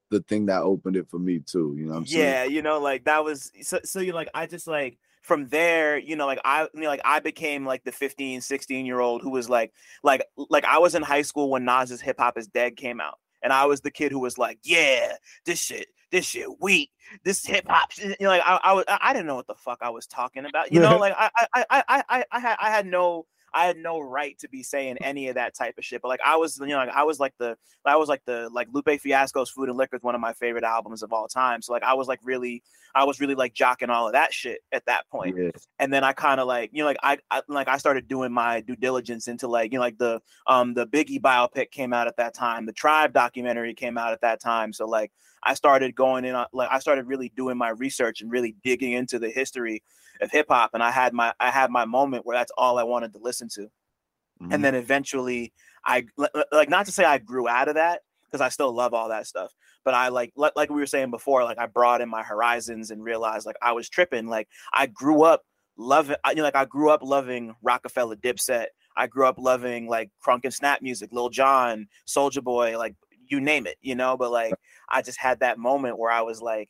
the 0.09 0.21
thing 0.21 0.47
that 0.47 0.63
opened 0.63 0.95
it 0.95 1.07
for 1.11 1.19
me 1.19 1.39
too 1.39 1.75
you 1.77 1.85
know 1.85 1.93
I'm 1.93 2.05
yeah 2.07 2.41
saying? 2.43 2.53
you 2.53 2.63
know 2.63 2.79
like 2.79 3.03
that 3.03 3.23
was 3.23 3.51
so 3.61 3.79
so 3.83 3.99
you 3.99 4.13
like 4.13 4.29
I 4.33 4.47
just 4.47 4.65
like 4.65 4.97
from 5.21 5.47
there, 5.47 5.97
you 5.97 6.15
know, 6.15 6.25
like 6.25 6.39
I 6.43 6.67
you 6.73 6.81
know, 6.81 6.87
like 6.87 7.01
I 7.05 7.19
became 7.19 7.65
like 7.65 7.83
the 7.83 7.91
15, 7.91 8.41
16 8.41 8.85
year 8.85 8.99
old 8.99 9.21
who 9.21 9.29
was 9.29 9.49
like 9.49 9.71
like 10.03 10.23
like 10.35 10.65
I 10.65 10.79
was 10.79 10.95
in 10.95 11.03
high 11.03 11.21
school 11.21 11.49
when 11.49 11.65
Nas's 11.65 12.01
Hip 12.01 12.19
Hop 12.19 12.37
is 12.37 12.47
Dead 12.47 12.75
came 12.75 12.99
out. 12.99 13.17
And 13.43 13.51
I 13.51 13.65
was 13.65 13.81
the 13.81 13.91
kid 13.91 14.11
who 14.11 14.19
was 14.19 14.37
like, 14.37 14.59
yeah, 14.63 15.13
this 15.45 15.59
shit, 15.59 15.87
this 16.11 16.25
shit 16.25 16.61
weak, 16.61 16.91
this 17.23 17.45
hip 17.45 17.67
hop, 17.67 17.89
you 17.97 18.15
know, 18.19 18.27
like 18.27 18.43
I, 18.45 18.59
I 18.63 18.73
was, 18.73 18.85
I 18.87 19.13
didn't 19.13 19.25
know 19.25 19.35
what 19.35 19.47
the 19.47 19.55
fuck 19.55 19.79
I 19.81 19.89
was 19.89 20.05
talking 20.05 20.45
about, 20.45 20.71
you 20.71 20.79
know, 20.79 20.97
like 20.97 21.15
I, 21.17 21.29
I, 21.55 21.65
I, 21.69 21.83
I, 21.87 22.23
I 22.31 22.39
had, 22.39 22.57
I 22.61 22.69
had 22.69 22.85
no, 22.85 23.25
I 23.53 23.65
had 23.65 23.77
no 23.77 23.99
right 23.99 24.37
to 24.39 24.49
be 24.49 24.63
saying 24.63 24.97
any 25.01 25.27
of 25.27 25.35
that 25.35 25.53
type 25.53 25.77
of 25.77 25.83
shit. 25.83 26.01
But 26.01 26.07
like 26.07 26.21
I 26.25 26.37
was, 26.37 26.59
you 26.59 26.67
know, 26.67 26.77
like 26.77 26.89
I 26.89 27.03
was 27.03 27.19
like 27.19 27.33
the 27.37 27.57
I 27.85 27.95
was 27.95 28.09
like 28.09 28.21
the 28.25 28.49
like 28.51 28.67
Lupe 28.71 28.99
Fiasco's 28.99 29.49
Food 29.49 29.69
and 29.69 29.77
Liquor 29.77 29.97
is 29.97 30.03
one 30.03 30.15
of 30.15 30.21
my 30.21 30.33
favorite 30.33 30.63
albums 30.63 31.03
of 31.03 31.11
all 31.11 31.27
time. 31.27 31.61
So 31.61 31.73
like 31.73 31.83
I 31.83 31.93
was 31.93 32.07
like 32.07 32.19
really 32.23 32.63
I 32.95 33.03
was 33.03 33.19
really 33.19 33.35
like 33.35 33.53
jocking 33.53 33.89
all 33.89 34.07
of 34.07 34.13
that 34.13 34.33
shit 34.33 34.59
at 34.71 34.85
that 34.85 35.07
point. 35.09 35.37
Yeah. 35.37 35.51
And 35.79 35.93
then 35.93 36.03
I 36.03 36.13
kind 36.13 36.39
of 36.39 36.47
like, 36.47 36.71
you 36.73 36.79
know, 36.79 36.85
like 36.85 36.97
I, 37.03 37.17
I 37.29 37.41
like 37.47 37.67
I 37.67 37.77
started 37.77 38.07
doing 38.07 38.31
my 38.31 38.61
due 38.61 38.75
diligence 38.75 39.27
into 39.27 39.47
like, 39.47 39.71
you 39.71 39.79
know, 39.79 39.83
like 39.83 39.97
the 39.97 40.21
um 40.47 40.73
the 40.73 40.87
Biggie 40.87 41.21
biopic 41.21 41.71
came 41.71 41.93
out 41.93 42.07
at 42.07 42.17
that 42.17 42.33
time, 42.33 42.65
the 42.65 42.73
Tribe 42.73 43.13
documentary 43.13 43.73
came 43.73 43.97
out 43.97 44.13
at 44.13 44.21
that 44.21 44.39
time. 44.39 44.73
So 44.73 44.85
like 44.87 45.11
I 45.43 45.55
started 45.55 45.95
going 45.95 46.25
in 46.25 46.35
like 46.53 46.69
I 46.71 46.79
started 46.79 47.07
really 47.07 47.31
doing 47.35 47.57
my 47.57 47.69
research 47.69 48.21
and 48.21 48.31
really 48.31 48.55
digging 48.63 48.93
into 48.93 49.19
the 49.19 49.29
history 49.29 49.83
of 50.19 50.31
hip 50.31 50.47
hop, 50.49 50.71
and 50.73 50.83
I 50.83 50.91
had 50.91 51.13
my 51.13 51.33
I 51.39 51.49
had 51.49 51.71
my 51.71 51.85
moment 51.85 52.25
where 52.25 52.37
that's 52.37 52.51
all 52.57 52.77
I 52.77 52.83
wanted 52.83 53.13
to 53.13 53.19
listen 53.19 53.47
to, 53.55 53.61
mm-hmm. 53.61 54.51
and 54.51 54.63
then 54.63 54.75
eventually 54.75 55.53
I 55.85 56.05
like 56.51 56.69
not 56.69 56.85
to 56.87 56.91
say 56.91 57.03
I 57.03 57.17
grew 57.17 57.47
out 57.47 57.67
of 57.67 57.75
that 57.75 58.01
because 58.25 58.41
I 58.41 58.49
still 58.49 58.71
love 58.71 58.93
all 58.93 59.09
that 59.09 59.27
stuff, 59.27 59.53
but 59.83 59.93
I 59.93 60.09
like 60.09 60.33
like 60.35 60.69
we 60.69 60.79
were 60.79 60.85
saying 60.85 61.11
before, 61.11 61.43
like 61.43 61.59
I 61.59 61.67
broadened 61.67 62.11
my 62.11 62.23
horizons 62.23 62.91
and 62.91 63.03
realized 63.03 63.45
like 63.45 63.57
I 63.61 63.71
was 63.71 63.89
tripping. 63.89 64.27
Like 64.27 64.47
I 64.73 64.87
grew 64.87 65.23
up 65.23 65.43
loving, 65.77 66.15
you 66.29 66.35
know, 66.35 66.43
like 66.43 66.55
I 66.55 66.65
grew 66.65 66.89
up 66.89 67.01
loving 67.03 67.55
Roc-A-Fella, 67.61 68.17
Dipset. 68.17 68.67
I 68.95 69.07
grew 69.07 69.25
up 69.25 69.37
loving 69.37 69.87
like 69.87 70.11
crunk 70.25 70.41
and 70.43 70.53
snap 70.53 70.81
music, 70.81 71.11
Lil 71.11 71.29
Jon, 71.29 71.87
Soulja 72.07 72.43
Boy, 72.43 72.77
like 72.77 72.95
you 73.27 73.39
name 73.39 73.65
it, 73.65 73.77
you 73.81 73.95
know. 73.95 74.17
But 74.17 74.31
like 74.31 74.53
I 74.89 75.01
just 75.01 75.19
had 75.19 75.39
that 75.39 75.57
moment 75.57 75.97
where 75.97 76.11
I 76.11 76.21
was 76.21 76.41
like, 76.41 76.69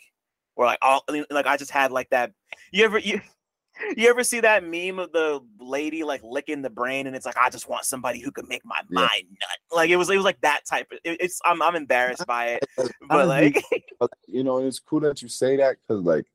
where 0.55 0.67
like 0.67 0.79
all 0.81 1.03
like 1.29 1.47
I 1.47 1.57
just 1.57 1.71
had 1.71 1.91
like 1.91 2.09
that. 2.09 2.31
You 2.71 2.85
ever 2.85 2.99
you 2.99 3.21
you 3.95 4.09
ever 4.09 4.23
see 4.23 4.39
that 4.41 4.63
meme 4.63 4.99
of 4.99 5.11
the 5.11 5.41
lady 5.59 6.03
like 6.03 6.21
licking 6.23 6.61
the 6.61 6.69
brain 6.69 7.07
and 7.07 7.15
it's 7.15 7.25
like 7.25 7.37
I 7.37 7.49
just 7.49 7.69
want 7.69 7.85
somebody 7.85 8.19
who 8.19 8.31
could 8.31 8.47
make 8.47 8.63
my 8.65 8.79
yeah. 8.89 9.01
mind 9.01 9.23
nut. 9.29 9.75
Like 9.75 9.89
it 9.89 9.95
was 9.95 10.09
it 10.09 10.15
was 10.15 10.25
like 10.25 10.41
that 10.41 10.61
type 10.69 10.87
of 10.91 10.99
it, 11.03 11.17
it's 11.19 11.39
I'm 11.45 11.61
I'm 11.61 11.75
embarrassed 11.75 12.25
by 12.27 12.59
it. 12.59 12.65
But 13.07 13.27
like 13.27 13.63
you 14.27 14.43
know, 14.43 14.59
it's 14.59 14.79
cool 14.79 15.01
that 15.01 15.21
you 15.21 15.27
say 15.27 15.57
that 15.57 15.77
cuz 15.87 16.03
like 16.03 16.25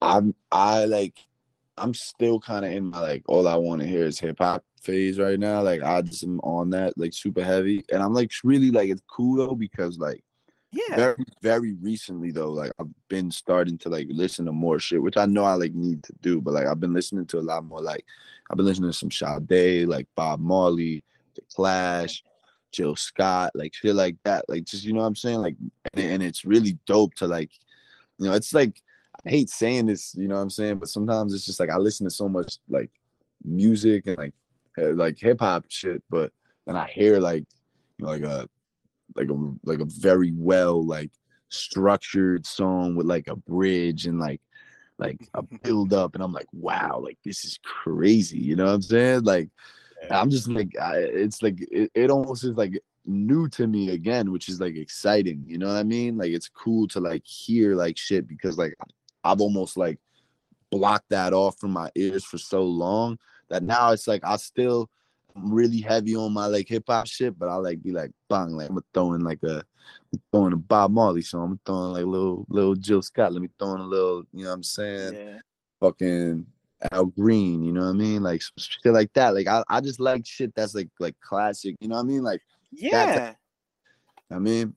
I'm 0.00 0.34
I 0.50 0.84
like 0.84 1.18
I'm 1.76 1.94
still 1.94 2.40
kind 2.40 2.64
of 2.64 2.72
in 2.72 2.86
my 2.86 3.00
like 3.00 3.22
all 3.26 3.46
I 3.46 3.56
want 3.56 3.80
to 3.82 3.86
hear 3.86 4.04
is 4.04 4.18
hip 4.18 4.38
hop 4.38 4.64
phase 4.82 5.18
right 5.18 5.38
now. 5.38 5.62
Like 5.62 5.82
I 5.82 6.02
just 6.02 6.24
am 6.24 6.40
on 6.40 6.70
that 6.70 6.94
like 6.96 7.12
super 7.12 7.44
heavy 7.44 7.84
and 7.92 8.02
I'm 8.02 8.14
like 8.14 8.30
really 8.44 8.70
like 8.70 8.90
it's 8.90 9.02
cool 9.08 9.36
though 9.36 9.54
because 9.54 9.98
like 9.98 10.22
yeah. 10.70 10.96
Very, 10.96 11.24
very 11.42 11.72
recently 11.74 12.30
though, 12.30 12.50
like 12.50 12.72
I've 12.78 12.88
been 13.08 13.30
starting 13.30 13.78
to 13.78 13.88
like 13.88 14.06
listen 14.10 14.44
to 14.46 14.52
more 14.52 14.78
shit, 14.78 15.02
which 15.02 15.16
I 15.16 15.24
know 15.24 15.44
I 15.44 15.54
like 15.54 15.74
need 15.74 16.02
to 16.04 16.12
do, 16.20 16.40
but 16.40 16.54
like 16.54 16.66
I've 16.66 16.80
been 16.80 16.92
listening 16.92 17.26
to 17.26 17.38
a 17.38 17.40
lot 17.40 17.64
more. 17.64 17.80
Like 17.80 18.04
I've 18.50 18.56
been 18.56 18.66
listening 18.66 18.90
to 18.90 18.96
some 18.96 19.10
Sade, 19.10 19.88
like 19.88 20.06
Bob 20.14 20.40
Marley, 20.40 21.02
The 21.34 21.42
Clash, 21.54 22.22
Jill 22.70 22.96
Scott, 22.96 23.52
like 23.54 23.74
shit 23.74 23.94
like 23.94 24.16
that. 24.24 24.44
Like 24.48 24.64
just 24.64 24.84
you 24.84 24.92
know 24.92 25.00
what 25.00 25.06
I'm 25.06 25.16
saying? 25.16 25.38
Like 25.38 25.56
and, 25.94 26.04
and 26.04 26.22
it's 26.22 26.44
really 26.44 26.78
dope 26.86 27.14
to 27.14 27.26
like, 27.26 27.50
you 28.18 28.26
know, 28.26 28.34
it's 28.34 28.52
like 28.52 28.82
I 29.24 29.30
hate 29.30 29.48
saying 29.48 29.86
this, 29.86 30.14
you 30.16 30.28
know 30.28 30.34
what 30.34 30.42
I'm 30.42 30.50
saying, 30.50 30.78
but 30.78 30.90
sometimes 30.90 31.32
it's 31.32 31.46
just 31.46 31.60
like 31.60 31.70
I 31.70 31.78
listen 31.78 32.04
to 32.04 32.10
so 32.10 32.28
much 32.28 32.58
like 32.68 32.90
music 33.42 34.06
and 34.06 34.18
like 34.18 34.34
eh, 34.76 34.92
like 34.94 35.18
hip 35.18 35.40
hop 35.40 35.64
shit, 35.68 36.02
but 36.10 36.30
then 36.66 36.76
I 36.76 36.88
hear 36.88 37.18
like 37.20 37.46
you 37.96 38.04
know 38.04 38.10
like 38.10 38.22
a 38.22 38.48
like 39.16 39.28
a 39.28 39.54
like 39.64 39.80
a 39.80 39.86
very 39.86 40.32
well 40.34 40.84
like 40.84 41.10
structured 41.50 42.46
song 42.46 42.94
with 42.94 43.06
like 43.06 43.28
a 43.28 43.36
bridge 43.36 44.06
and 44.06 44.18
like 44.18 44.40
like 44.98 45.28
a 45.34 45.42
build 45.62 45.92
up 45.92 46.14
and 46.14 46.22
I'm 46.22 46.32
like 46.32 46.48
wow 46.52 47.00
like 47.02 47.18
this 47.24 47.44
is 47.44 47.58
crazy 47.64 48.38
you 48.38 48.56
know 48.56 48.66
what 48.66 48.74
I'm 48.74 48.82
saying 48.82 49.24
like 49.24 49.50
yeah. 50.02 50.20
I'm 50.20 50.30
just 50.30 50.48
like 50.48 50.76
I, 50.80 50.98
it's 50.98 51.42
like 51.42 51.60
it, 51.70 51.90
it 51.94 52.10
almost 52.10 52.44
is 52.44 52.56
like 52.56 52.78
new 53.06 53.48
to 53.48 53.66
me 53.66 53.90
again 53.90 54.30
which 54.30 54.48
is 54.48 54.60
like 54.60 54.76
exciting 54.76 55.42
you 55.46 55.56
know 55.58 55.68
what 55.68 55.76
I 55.76 55.82
mean 55.82 56.18
like 56.18 56.30
it's 56.30 56.48
cool 56.48 56.86
to 56.88 57.00
like 57.00 57.24
hear 57.24 57.74
like 57.74 57.96
shit 57.96 58.28
because 58.28 58.58
like 58.58 58.74
I've 59.24 59.40
almost 59.40 59.76
like 59.76 59.98
blocked 60.70 61.08
that 61.10 61.32
off 61.32 61.58
from 61.58 61.70
my 61.70 61.90
ears 61.94 62.24
for 62.24 62.38
so 62.38 62.62
long 62.62 63.18
that 63.48 63.62
now 63.62 63.92
it's 63.92 64.06
like 64.06 64.22
I 64.24 64.36
still 64.36 64.90
really 65.44 65.80
heavy 65.80 66.16
on 66.16 66.32
my 66.32 66.46
like 66.46 66.68
hip 66.68 66.84
hop 66.88 67.06
shit, 67.06 67.38
but 67.38 67.48
I 67.48 67.54
like 67.56 67.82
be 67.82 67.92
like 67.92 68.10
bang, 68.28 68.50
like 68.50 68.70
I'm 68.70 68.78
throwing 68.94 69.22
like 69.22 69.42
a 69.42 69.62
I'm 70.12 70.20
throwing 70.32 70.52
a 70.52 70.56
Bob 70.56 70.90
Marley 70.90 71.22
song. 71.22 71.52
I'm 71.52 71.60
throwing 71.64 71.92
like 71.92 72.04
little 72.04 72.46
little 72.48 72.74
Jill 72.74 73.02
Scott. 73.02 73.32
Let 73.32 73.42
me 73.42 73.48
throw 73.58 73.74
in 73.74 73.80
a 73.80 73.84
little, 73.84 74.24
you 74.32 74.44
know 74.44 74.50
what 74.50 74.56
I'm 74.56 74.62
saying? 74.62 75.14
Yeah. 75.14 75.38
Fucking 75.80 76.46
Al 76.92 77.06
Green, 77.06 77.62
you 77.62 77.72
know 77.72 77.82
what 77.82 77.90
I 77.90 77.92
mean? 77.92 78.22
Like 78.22 78.42
shit 78.56 78.92
like 78.92 79.12
that. 79.14 79.34
Like 79.34 79.46
I, 79.46 79.62
I 79.68 79.80
just 79.80 80.00
like 80.00 80.26
shit 80.26 80.54
that's 80.54 80.74
like 80.74 80.88
like 81.00 81.14
classic, 81.20 81.76
you 81.80 81.88
know 81.88 81.96
what 81.96 82.02
I 82.02 82.04
mean? 82.04 82.22
Like 82.22 82.42
yeah. 82.72 83.34
I 84.30 84.38
mean, 84.38 84.74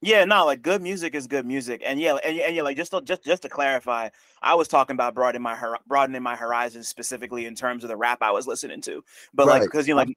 yeah, 0.00 0.24
no, 0.24 0.44
like 0.44 0.62
good 0.62 0.82
music 0.82 1.14
is 1.14 1.26
good 1.26 1.46
music, 1.46 1.82
and 1.84 2.00
yeah, 2.00 2.16
and, 2.24 2.38
and 2.38 2.56
yeah, 2.56 2.62
like 2.62 2.76
just 2.76 2.90
to, 2.92 3.00
just 3.00 3.24
just 3.24 3.42
to 3.42 3.48
clarify, 3.48 4.08
I 4.42 4.54
was 4.54 4.68
talking 4.68 4.94
about 4.94 5.14
broadening 5.14 5.42
my 5.42 5.58
broadening 5.86 6.22
my 6.22 6.36
horizons 6.36 6.88
specifically 6.88 7.46
in 7.46 7.54
terms 7.54 7.84
of 7.84 7.88
the 7.88 7.96
rap 7.96 8.18
I 8.20 8.30
was 8.30 8.46
listening 8.46 8.82
to, 8.82 9.02
but 9.32 9.46
right. 9.46 9.60
like 9.60 9.70
because 9.70 9.88
you 9.88 9.94
know, 9.94 9.98
like 9.98 10.16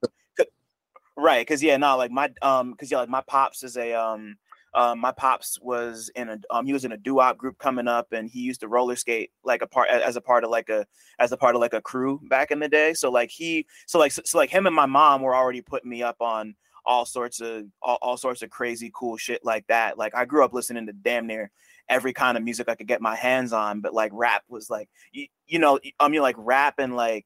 right, 1.16 1.42
because 1.42 1.64
yeah, 1.64 1.78
no, 1.78 1.96
like 1.98 2.12
my 2.12 2.30
um, 2.42 2.72
because 2.72 2.92
yeah, 2.92 3.00
like 3.00 3.10
my 3.10 3.24
pops 3.28 3.64
is 3.64 3.78
a 3.78 3.94
um. 3.94 4.38
Um, 4.74 5.00
my 5.00 5.12
pops 5.12 5.58
was 5.62 6.12
in 6.16 6.30
a 6.30 6.38
um, 6.52 6.68
he 6.68 6.74
was 6.74 6.86
in 6.86 6.92
a 6.92 6.98
doo-wop 6.98 7.38
group 7.38 7.58
coming 7.58 7.88
up, 7.88 8.12
and 8.12 8.30
he 8.30 8.42
used 8.42 8.60
to 8.60 8.68
roller 8.68 8.96
skate 8.96 9.32
like 9.44 9.64
a 9.64 9.68
part 9.68 9.90
as 9.90 10.18
a 10.18 10.22
part 10.22 10.44
of 10.44 10.52
like 10.52 10.70
a 10.70 10.86
as 11.18 11.32
a 11.32 11.38
part 11.38 11.56
of 11.56 11.62
like 11.62 11.74
a 11.74 11.82
crew 11.82 12.20
back 12.30 12.52
in 12.52 12.60
the 12.60 12.68
day. 12.68 12.94
So 12.94 13.10
like 13.10 13.32
he 13.32 13.66
so 13.88 13.98
like 13.98 14.12
so, 14.12 14.22
so 14.24 14.38
like 14.38 14.52
him 14.52 14.68
and 14.68 14.76
my 14.76 14.86
mom 14.86 15.24
were 15.24 15.36
already 15.36 15.62
putting 15.62 15.90
me 15.90 16.04
up 16.04 16.18
on 16.20 16.54
all 16.88 17.06
sorts 17.06 17.42
of 17.42 17.66
all, 17.82 18.00
all 18.02 18.18
sorts 18.18 18.42
of 18.42 18.50
crazy 18.50 18.92
cool 18.96 19.18
shit 19.18 19.44
like 19.44 19.68
that. 19.68 19.98
Like 19.98 20.16
I 20.16 20.26
grew 20.26 20.44
up 20.44 20.54
listening 20.54 20.88
to 20.88 20.94
damn 20.94 21.28
near 21.28 21.52
every 21.90 22.14
kind 22.14 22.38
of 22.38 22.44
music 22.44 22.68
I 22.70 22.76
could 22.76 22.88
get 22.88 23.02
my 23.02 23.16
hands 23.16 23.54
on, 23.54 23.82
but 23.82 23.94
like 23.94 24.12
rap 24.14 24.44
was 24.50 24.70
like 24.70 24.90
you, 25.12 25.28
you 25.46 25.60
know, 25.60 25.80
I 26.00 26.08
mean 26.08 26.22
like 26.22 26.36
rap 26.40 26.76
and 26.80 26.96
like 26.96 27.26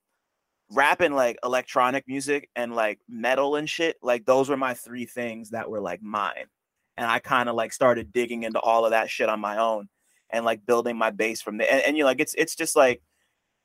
rap 0.72 1.02
and 1.02 1.16
like 1.16 1.38
electronic 1.44 2.08
music 2.08 2.50
and 2.56 2.76
like 2.76 3.00
metal 3.08 3.56
and 3.56 3.70
shit, 3.70 3.98
like 4.02 4.26
those 4.26 4.50
were 4.50 4.58
my 4.58 4.74
three 4.74 5.06
things 5.06 5.52
that 5.52 5.70
were 5.70 5.82
like 5.82 6.02
mine. 6.02 6.48
And 6.98 7.10
I 7.10 7.20
kind 7.20 7.48
of 7.50 7.56
like 7.56 7.74
started 7.74 8.12
digging 8.12 8.44
into 8.44 8.60
all 8.60 8.86
of 8.86 8.92
that 8.92 9.10
shit 9.10 9.30
on 9.30 9.40
my 9.40 9.58
own 9.58 9.88
and 10.30 10.46
like 10.46 10.66
building 10.66 10.98
my 10.98 11.10
base 11.12 11.42
from 11.42 11.58
there. 11.58 11.68
And, 11.72 11.82
and 11.82 11.98
you 11.98 12.04
know, 12.04 12.08
like 12.08 12.20
it's 12.20 12.34
it's 12.34 12.56
just 12.56 12.76
like 12.76 13.02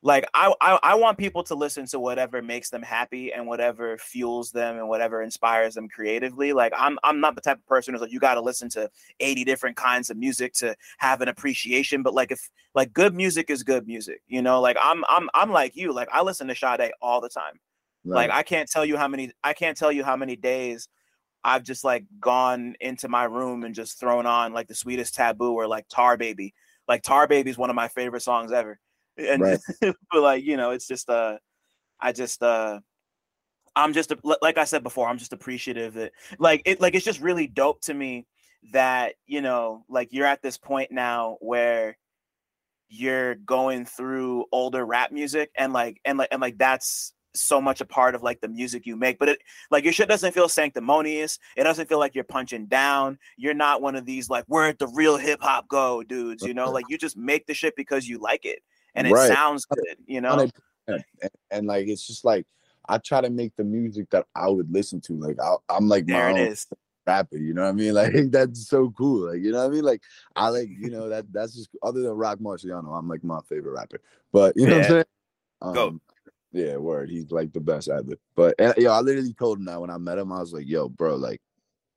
like 0.07 0.24
I, 0.34 0.54
I 0.61 0.78
i 0.84 0.94
want 0.94 1.18
people 1.18 1.42
to 1.42 1.54
listen 1.54 1.84
to 1.86 1.98
whatever 1.98 2.40
makes 2.40 2.70
them 2.70 2.82
happy 2.82 3.32
and 3.32 3.46
whatever 3.46 3.98
fuels 3.98 4.52
them 4.52 4.78
and 4.78 4.88
whatever 4.88 5.20
inspires 5.20 5.74
them 5.74 5.88
creatively 5.88 6.52
like 6.52 6.72
i'm 6.76 6.96
i'm 7.02 7.20
not 7.20 7.34
the 7.34 7.40
type 7.40 7.59
of 7.59 7.66
person 7.66 7.92
who's 7.92 8.00
like 8.00 8.12
you 8.12 8.20
got 8.20 8.34
to 8.34 8.40
listen 8.40 8.68
to 8.70 8.88
80 9.18 9.44
different 9.44 9.76
kinds 9.76 10.09
of 10.09 10.16
music 10.16 10.52
to 10.54 10.76
have 10.98 11.20
an 11.20 11.28
appreciation 11.28 12.02
but 12.02 12.14
like 12.14 12.30
if 12.30 12.48
like 12.74 12.92
good 12.92 13.14
music 13.14 13.50
is 13.50 13.64
good 13.64 13.86
music 13.86 14.22
you 14.28 14.40
know 14.40 14.61
like 14.61 14.76
i'm 14.80 15.04
i'm 15.09 15.28
i'm 15.34 15.50
like 15.50 15.74
you 15.74 15.92
like 15.92 16.09
i 16.12 16.22
listen 16.22 16.46
to 16.46 16.54
Sade 16.54 16.92
all 17.02 17.20
the 17.20 17.28
time 17.28 17.59
right. 18.04 18.28
like 18.28 18.30
i 18.30 18.44
can't 18.44 18.70
tell 18.70 18.84
you 18.84 18.96
how 18.96 19.09
many 19.09 19.32
i 19.42 19.52
can't 19.52 19.76
tell 19.76 19.90
you 19.90 20.04
how 20.04 20.16
many 20.16 20.36
days 20.36 20.88
I've 21.44 21.62
just 21.62 21.84
like 21.84 22.04
gone 22.18 22.74
into 22.80 23.09
my 23.09 23.22
room 23.22 23.62
and 23.62 23.72
just 23.72 24.00
thrown 24.00 24.26
on 24.26 24.52
like 24.52 24.66
the 24.66 24.74
sweetest 24.74 25.14
taboo 25.14 25.52
or 25.52 25.68
like 25.68 25.86
Tar 25.88 26.16
Baby. 26.16 26.54
Like 26.88 27.04
Tar 27.04 27.28
Baby 27.28 27.50
is 27.50 27.57
one 27.57 27.70
of 27.70 27.76
my 27.76 27.86
favorite 27.86 28.22
songs 28.22 28.50
ever. 28.50 28.80
And 29.18 29.42
right. 29.42 29.58
but 29.80 30.20
like, 30.20 30.44
you 30.44 30.56
know, 30.56 30.70
it's 30.70 30.86
just 30.86 31.08
uh 31.08 31.38
I 32.00 32.12
just 32.12 32.42
uh 32.42 32.80
I'm 33.74 33.92
just 33.92 34.12
like 34.42 34.56
I 34.56 34.64
said 34.64 34.82
before, 34.82 35.06
I'm 35.06 35.18
just 35.18 35.34
appreciative 35.34 35.94
that 35.94 36.12
like 36.38 36.62
it 36.64 36.80
like 36.80 36.94
it's 36.94 37.04
just 37.04 37.20
really 37.20 37.46
dope 37.46 37.82
to 37.82 37.94
me 37.94 38.26
that, 38.72 39.14
you 39.26 39.42
know, 39.42 39.84
like 39.88 40.12
you're 40.12 40.26
at 40.26 40.42
this 40.42 40.56
point 40.56 40.90
now 40.90 41.36
where 41.40 41.96
you're 42.88 43.34
going 43.34 43.84
through 43.84 44.46
older 44.52 44.84
rap 44.84 45.12
music 45.12 45.50
and 45.56 45.72
like 45.72 46.00
and 46.04 46.18
like 46.18 46.28
and 46.30 46.40
like 46.40 46.56
that's 46.56 47.12
so 47.34 47.60
much 47.60 47.82
a 47.82 47.84
part 47.84 48.14
of 48.14 48.22
like 48.22 48.40
the 48.40 48.48
music 48.48 48.86
you 48.86 48.96
make 48.96 49.18
but 49.18 49.28
it 49.28 49.38
like 49.70 49.84
your 49.84 49.92
shit 49.92 50.08
doesn't 50.08 50.32
feel 50.32 50.48
sanctimonious. 50.48 51.38
It 51.54 51.64
doesn't 51.64 51.86
feel 51.86 51.98
like 51.98 52.14
you're 52.14 52.24
punching 52.24 52.66
down. 52.66 53.18
You're 53.36 53.52
not 53.52 53.82
one 53.82 53.94
of 53.94 54.06
these 54.06 54.30
like 54.30 54.44
where 54.46 54.72
the 54.72 54.88
real 54.88 55.18
hip-hop 55.18 55.68
go 55.68 56.02
dudes? 56.02 56.42
You 56.42 56.54
know 56.54 56.70
like 56.70 56.86
you 56.88 56.96
just 56.96 57.16
make 57.16 57.46
the 57.46 57.52
shit 57.52 57.76
because 57.76 58.08
you 58.08 58.18
like 58.18 58.46
it 58.46 58.60
and 58.97 59.07
it 59.07 59.12
right. 59.12 59.28
sounds 59.28 59.64
good 59.66 59.97
you 60.07 60.20
know 60.20 60.49
and, 60.88 61.05
and, 61.51 61.66
like 61.66 61.88
it's 61.88 62.07
just 62.07 62.24
like 62.24 62.47
i 62.88 62.99
try 62.99 63.20
to 63.20 63.30
make 63.30 63.53
the 63.57 63.64
music 63.64 64.09
that 64.11 64.26
i 64.34 64.49
would 64.49 64.72
listen 64.72 65.01
to 65.01 65.14
like 65.14 65.36
I, 65.40 65.76
am 65.76 65.88
like 65.88 66.07
there 66.07 66.30
it 66.30 66.38
is 66.38 66.66
rapper. 67.07 67.36
You 67.36 67.55
know 67.55 67.62
what 67.62 67.68
I 67.68 67.72
mean? 67.72 67.94
Like 67.97 68.30
that's 68.30 68.68
so 68.68 68.90
cool. 68.90 69.30
Like 69.30 69.42
you 69.42 69.53
know 69.53 69.59
what 69.59 69.72
I 69.72 69.74
mean? 69.74 69.84
Like 69.84 70.03
I 70.34 70.49
like 70.49 70.68
you 70.68 70.90
know 70.90 71.09
that 71.09 71.32
that's 71.32 71.55
just 71.55 71.70
other 71.82 72.03
than 72.03 72.12
Roc 72.12 72.38
Marciano, 72.38 72.97
I'm 72.97 73.09
like 73.09 73.24
my 73.24 73.40
favorite 73.49 73.72
rapper. 73.72 74.01
But 74.32 74.55
you 74.57 74.66
know 74.66 74.76
yeah. 74.76 74.78
what 74.78 74.84
I'm 74.84 74.90
saying? 74.90 75.05
Um, 75.62 75.74
Go. 75.74 76.01
Yeah, 76.53 76.76
word. 76.76 77.11
He's 77.11 77.30
like 77.30 77.53
the 77.53 77.61
best 77.61 77.88
at 77.88 78.05
it. 78.09 78.20
But 78.34 78.55
and, 78.59 78.74
yo, 78.76 78.92
I 78.92 79.01
literally 79.01 79.34
told 79.34 79.59
him 79.59 79.66
that 79.66 79.80
when 79.80 79.90
I 79.90 79.99
met 79.99 80.18
him, 80.18 80.32
I 80.32 80.40
was 80.40 80.53
like, 80.53 80.66
"Yo, 80.66 80.88
bro, 80.88 81.16
like, 81.16 81.40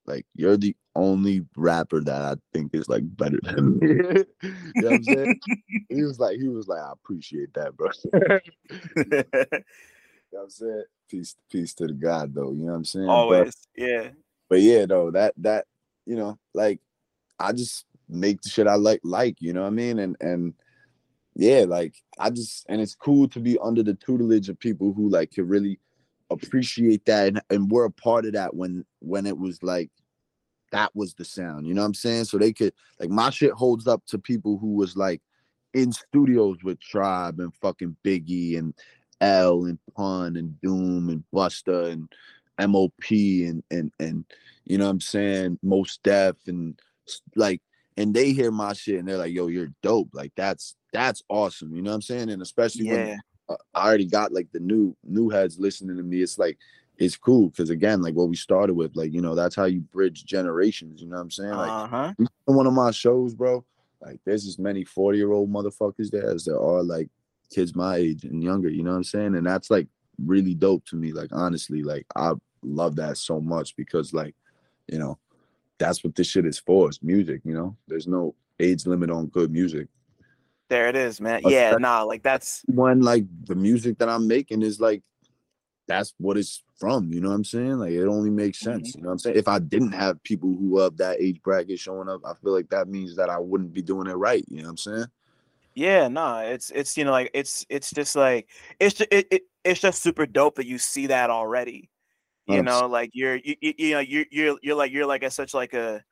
like 0.09 0.25
you're 0.35 0.57
the 0.57 0.75
only 0.95 1.45
rapper 1.55 2.01
that 2.01 2.21
I 2.21 2.35
think 2.53 2.73
is 2.73 2.89
like 2.89 3.03
better 3.15 3.39
than 3.43 3.79
me." 3.79 3.87
you 3.87 4.25
know 4.77 4.89
what 4.89 4.93
I'm 4.93 5.03
saying? 5.03 5.39
he 5.89 6.03
was 6.03 6.19
like, 6.19 6.37
he 6.37 6.47
was 6.49 6.67
like, 6.67 6.81
"I 6.81 6.91
appreciate 6.91 7.53
that, 7.53 7.77
bro." 7.77 7.89
you 8.03 9.05
know 9.05 10.41
what 10.41 10.43
I'm 10.43 10.49
saying? 10.49 10.83
Peace, 11.09 11.35
peace 11.51 11.73
to 11.75 11.87
the 11.87 11.93
God, 11.93 12.33
though. 12.33 12.51
You 12.51 12.65
know 12.65 12.71
what 12.71 12.77
I'm 12.77 12.85
saying? 12.85 13.09
Always, 13.09 13.55
but, 13.75 13.83
yeah 13.83 14.09
but 14.49 14.61
yeah, 14.61 14.85
though 14.85 15.11
that 15.11 15.33
that 15.37 15.65
you 16.05 16.15
know, 16.15 16.37
like 16.53 16.81
I 17.39 17.53
just 17.53 17.85
make 18.09 18.41
the 18.41 18.49
shit 18.49 18.67
I 18.67 18.75
like 18.75 18.99
like, 19.03 19.37
you 19.39 19.53
know 19.53 19.61
what 19.61 19.67
I 19.67 19.71
mean? 19.71 19.99
And 19.99 20.17
and 20.19 20.53
yeah, 21.35 21.65
like 21.67 21.95
I 22.17 22.31
just 22.31 22.65
and 22.67 22.81
it's 22.81 22.95
cool 22.95 23.27
to 23.29 23.39
be 23.39 23.57
under 23.59 23.83
the 23.83 23.93
tutelage 23.93 24.49
of 24.49 24.59
people 24.59 24.91
who 24.91 25.07
like 25.09 25.31
can 25.31 25.47
really 25.47 25.79
appreciate 26.31 27.05
that 27.05 27.27
and, 27.27 27.41
and 27.49 27.71
we're 27.71 27.85
a 27.85 27.91
part 27.91 28.25
of 28.25 28.33
that 28.33 28.55
when 28.55 28.85
when 28.99 29.25
it 29.25 29.37
was 29.37 29.63
like 29.63 29.89
that 30.71 30.95
was 30.95 31.13
the 31.13 31.25
sound, 31.25 31.67
you 31.67 31.73
know 31.73 31.81
what 31.81 31.87
I'm 31.87 31.93
saying? 31.93 32.25
So 32.25 32.37
they 32.37 32.53
could 32.53 32.73
like 32.99 33.09
my 33.09 33.29
shit 33.29 33.51
holds 33.51 33.87
up 33.87 34.03
to 34.07 34.17
people 34.17 34.57
who 34.57 34.73
was 34.73 34.95
like 34.95 35.21
in 35.73 35.91
studios 35.91 36.57
with 36.63 36.79
Tribe 36.79 37.39
and 37.39 37.53
fucking 37.55 37.95
Biggie 38.03 38.57
and 38.57 38.73
L 39.21 39.65
and 39.65 39.79
Pun 39.95 40.35
and 40.35 40.59
Doom 40.61 41.09
and 41.09 41.23
Busta 41.33 41.91
and 41.91 42.09
MOP 42.71 43.11
and 43.11 43.63
and 43.71 43.91
and 43.99 44.25
you 44.65 44.77
know 44.77 44.85
what 44.85 44.91
I'm 44.91 45.01
saying, 45.01 45.59
Mos 45.63 45.99
Def 46.03 46.35
and 46.47 46.79
like 47.35 47.61
and 47.97 48.13
they 48.13 48.31
hear 48.31 48.51
my 48.51 48.73
shit 48.73 48.99
and 48.99 49.07
they're 49.07 49.17
like, 49.17 49.33
yo, 49.33 49.47
you're 49.47 49.73
dope. 49.83 50.09
Like 50.13 50.31
that's 50.35 50.75
that's 50.93 51.21
awesome. 51.29 51.75
You 51.75 51.81
know 51.81 51.91
what 51.91 51.95
I'm 51.95 52.01
saying? 52.01 52.29
And 52.29 52.41
especially 52.41 52.85
yeah. 52.85 52.93
when 52.93 53.19
I 53.73 53.87
already 53.87 54.05
got 54.05 54.31
like 54.31 54.47
the 54.51 54.59
new 54.59 54.95
new 55.03 55.29
heads 55.29 55.59
listening 55.59 55.97
to 55.97 56.03
me. 56.03 56.21
It's 56.21 56.37
like 56.37 56.57
it's 56.99 57.15
cool 57.15 57.49
because 57.49 57.69
again, 57.69 58.01
like 58.01 58.13
what 58.13 58.29
we 58.29 58.35
started 58.35 58.73
with, 58.73 58.95
like 58.95 59.13
you 59.13 59.21
know, 59.21 59.33
that's 59.33 59.55
how 59.55 59.65
you 59.65 59.79
bridge 59.79 60.25
generations. 60.25 61.01
You 61.01 61.07
know 61.07 61.15
what 61.15 61.23
I'm 61.23 61.31
saying? 61.31 61.51
Like 61.51 61.69
uh-huh. 61.69 62.13
one 62.45 62.67
of 62.67 62.73
my 62.73 62.91
shows, 62.91 63.33
bro. 63.33 63.63
Like 64.01 64.19
there's 64.25 64.45
as 64.45 64.59
many 64.59 64.83
40 64.83 65.17
year 65.17 65.31
old 65.31 65.51
motherfuckers 65.51 66.11
there 66.11 66.29
as 66.29 66.45
there 66.45 66.59
are 66.59 66.83
like 66.83 67.09
kids 67.49 67.75
my 67.75 67.95
age 67.95 68.25
and 68.25 68.43
younger. 68.43 68.69
You 68.69 68.83
know 68.83 68.91
what 68.91 68.97
I'm 68.97 69.03
saying? 69.05 69.35
And 69.35 69.47
that's 69.47 69.71
like 69.71 69.87
really 70.23 70.53
dope 70.53 70.85
to 70.87 70.97
me. 70.97 71.13
Like 71.13 71.29
honestly, 71.31 71.83
like 71.83 72.05
I 72.15 72.33
love 72.63 72.97
that 72.97 73.17
so 73.17 73.39
much 73.39 73.77
because 73.77 74.13
like, 74.13 74.35
you 74.87 74.99
know, 74.99 75.17
that's 75.77 76.03
what 76.03 76.15
this 76.15 76.27
shit 76.27 76.45
is 76.45 76.59
for. 76.59 76.89
It's 76.89 77.01
music, 77.01 77.41
you 77.45 77.53
know. 77.53 77.77
There's 77.87 78.07
no 78.07 78.35
age 78.59 78.85
limit 78.85 79.09
on 79.09 79.27
good 79.27 79.51
music. 79.51 79.87
There 80.67 80.87
it 80.89 80.97
is, 80.97 81.21
man. 81.21 81.41
Yeah, 81.45 81.77
nah, 81.79 82.03
like 82.03 82.23
that's 82.23 82.63
when 82.67 83.01
like 83.01 83.23
the 83.45 83.55
music 83.55 83.97
that 83.99 84.09
I'm 84.09 84.27
making 84.27 84.63
is 84.63 84.81
like 84.81 85.01
that's 85.89 86.13
what 86.19 86.37
it's 86.37 86.63
from. 86.77 87.11
You 87.11 87.19
know 87.19 87.29
what 87.29 87.35
I'm 87.35 87.43
saying? 87.43 87.79
Like 87.79 87.91
it 87.91 88.05
only 88.05 88.29
makes 88.29 88.59
sense. 88.59 88.91
Mm-hmm. 88.91 88.99
You 88.99 89.03
know 89.03 89.09
what 89.09 89.13
I'm 89.13 89.19
saying? 89.19 89.37
If 89.37 89.47
I 89.49 89.59
didn't 89.59 89.91
have 89.91 90.23
people 90.23 90.49
who 90.49 90.79
of 90.79 90.95
that 90.97 91.19
age 91.19 91.41
bracket 91.43 91.79
showing 91.79 92.07
up, 92.07 92.21
I 92.25 92.33
feel 92.35 92.53
like 92.53 92.69
that 92.69 92.87
means 92.87 93.17
that 93.17 93.29
I 93.29 93.39
wouldn't 93.39 93.73
be 93.73 93.81
doing 93.81 94.07
it 94.07 94.13
right. 94.13 94.45
You 94.47 94.59
know 94.59 94.63
what 94.63 94.69
I'm 94.69 94.77
saying? 94.77 95.05
Yeah, 95.73 96.07
no, 96.07 96.37
it's 96.37 96.71
it's 96.71 96.97
you 96.97 97.03
know 97.03 97.11
like 97.11 97.31
it's 97.33 97.65
it's 97.69 97.91
just 97.91 98.15
like 98.15 98.47
it's 98.79 98.95
just, 98.95 99.11
it, 99.11 99.27
it 99.31 99.41
it's 99.65 99.81
just 99.81 100.01
super 100.01 100.25
dope 100.25 100.55
that 100.55 100.67
you 100.67 100.77
see 100.77 101.07
that 101.07 101.29
already 101.29 101.89
you 102.49 102.63
know 102.63 102.87
like 102.87 103.11
you're 103.13 103.35
you, 103.35 103.55
you 103.61 103.91
know 103.91 103.99
you're 103.99 104.25
you're 104.31 104.57
you're 104.61 104.75
like 104.75 104.91
you're 104.91 105.05
like 105.05 105.23
at 105.23 105.33
such 105.33 105.53
like 105.53 105.73
a 105.73 106.03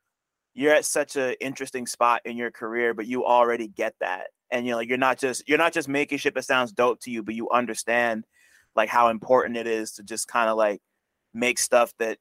you're 0.54 0.72
at 0.72 0.84
such 0.84 1.16
an 1.16 1.34
interesting 1.40 1.86
spot 1.86 2.22
in 2.24 2.36
your 2.36 2.50
career 2.50 2.94
but 2.94 3.06
you 3.06 3.24
already 3.24 3.68
get 3.68 3.94
that 4.00 4.28
and 4.50 4.64
you 4.64 4.70
know 4.70 4.76
like 4.76 4.88
you're 4.88 4.98
not 4.98 5.18
just 5.18 5.48
you're 5.48 5.58
not 5.58 5.72
just 5.72 5.88
making 5.88 6.18
shit 6.18 6.34
that 6.34 6.44
sounds 6.44 6.72
dope 6.72 7.00
to 7.00 7.10
you 7.10 7.22
but 7.22 7.34
you 7.34 7.50
understand 7.50 8.24
like 8.78 8.88
how 8.88 9.08
important 9.08 9.56
it 9.56 9.66
is 9.66 9.90
to 9.90 10.04
just 10.04 10.28
kind 10.28 10.48
of 10.48 10.56
like 10.56 10.80
make 11.34 11.58
stuff 11.58 11.92
that 11.98 12.16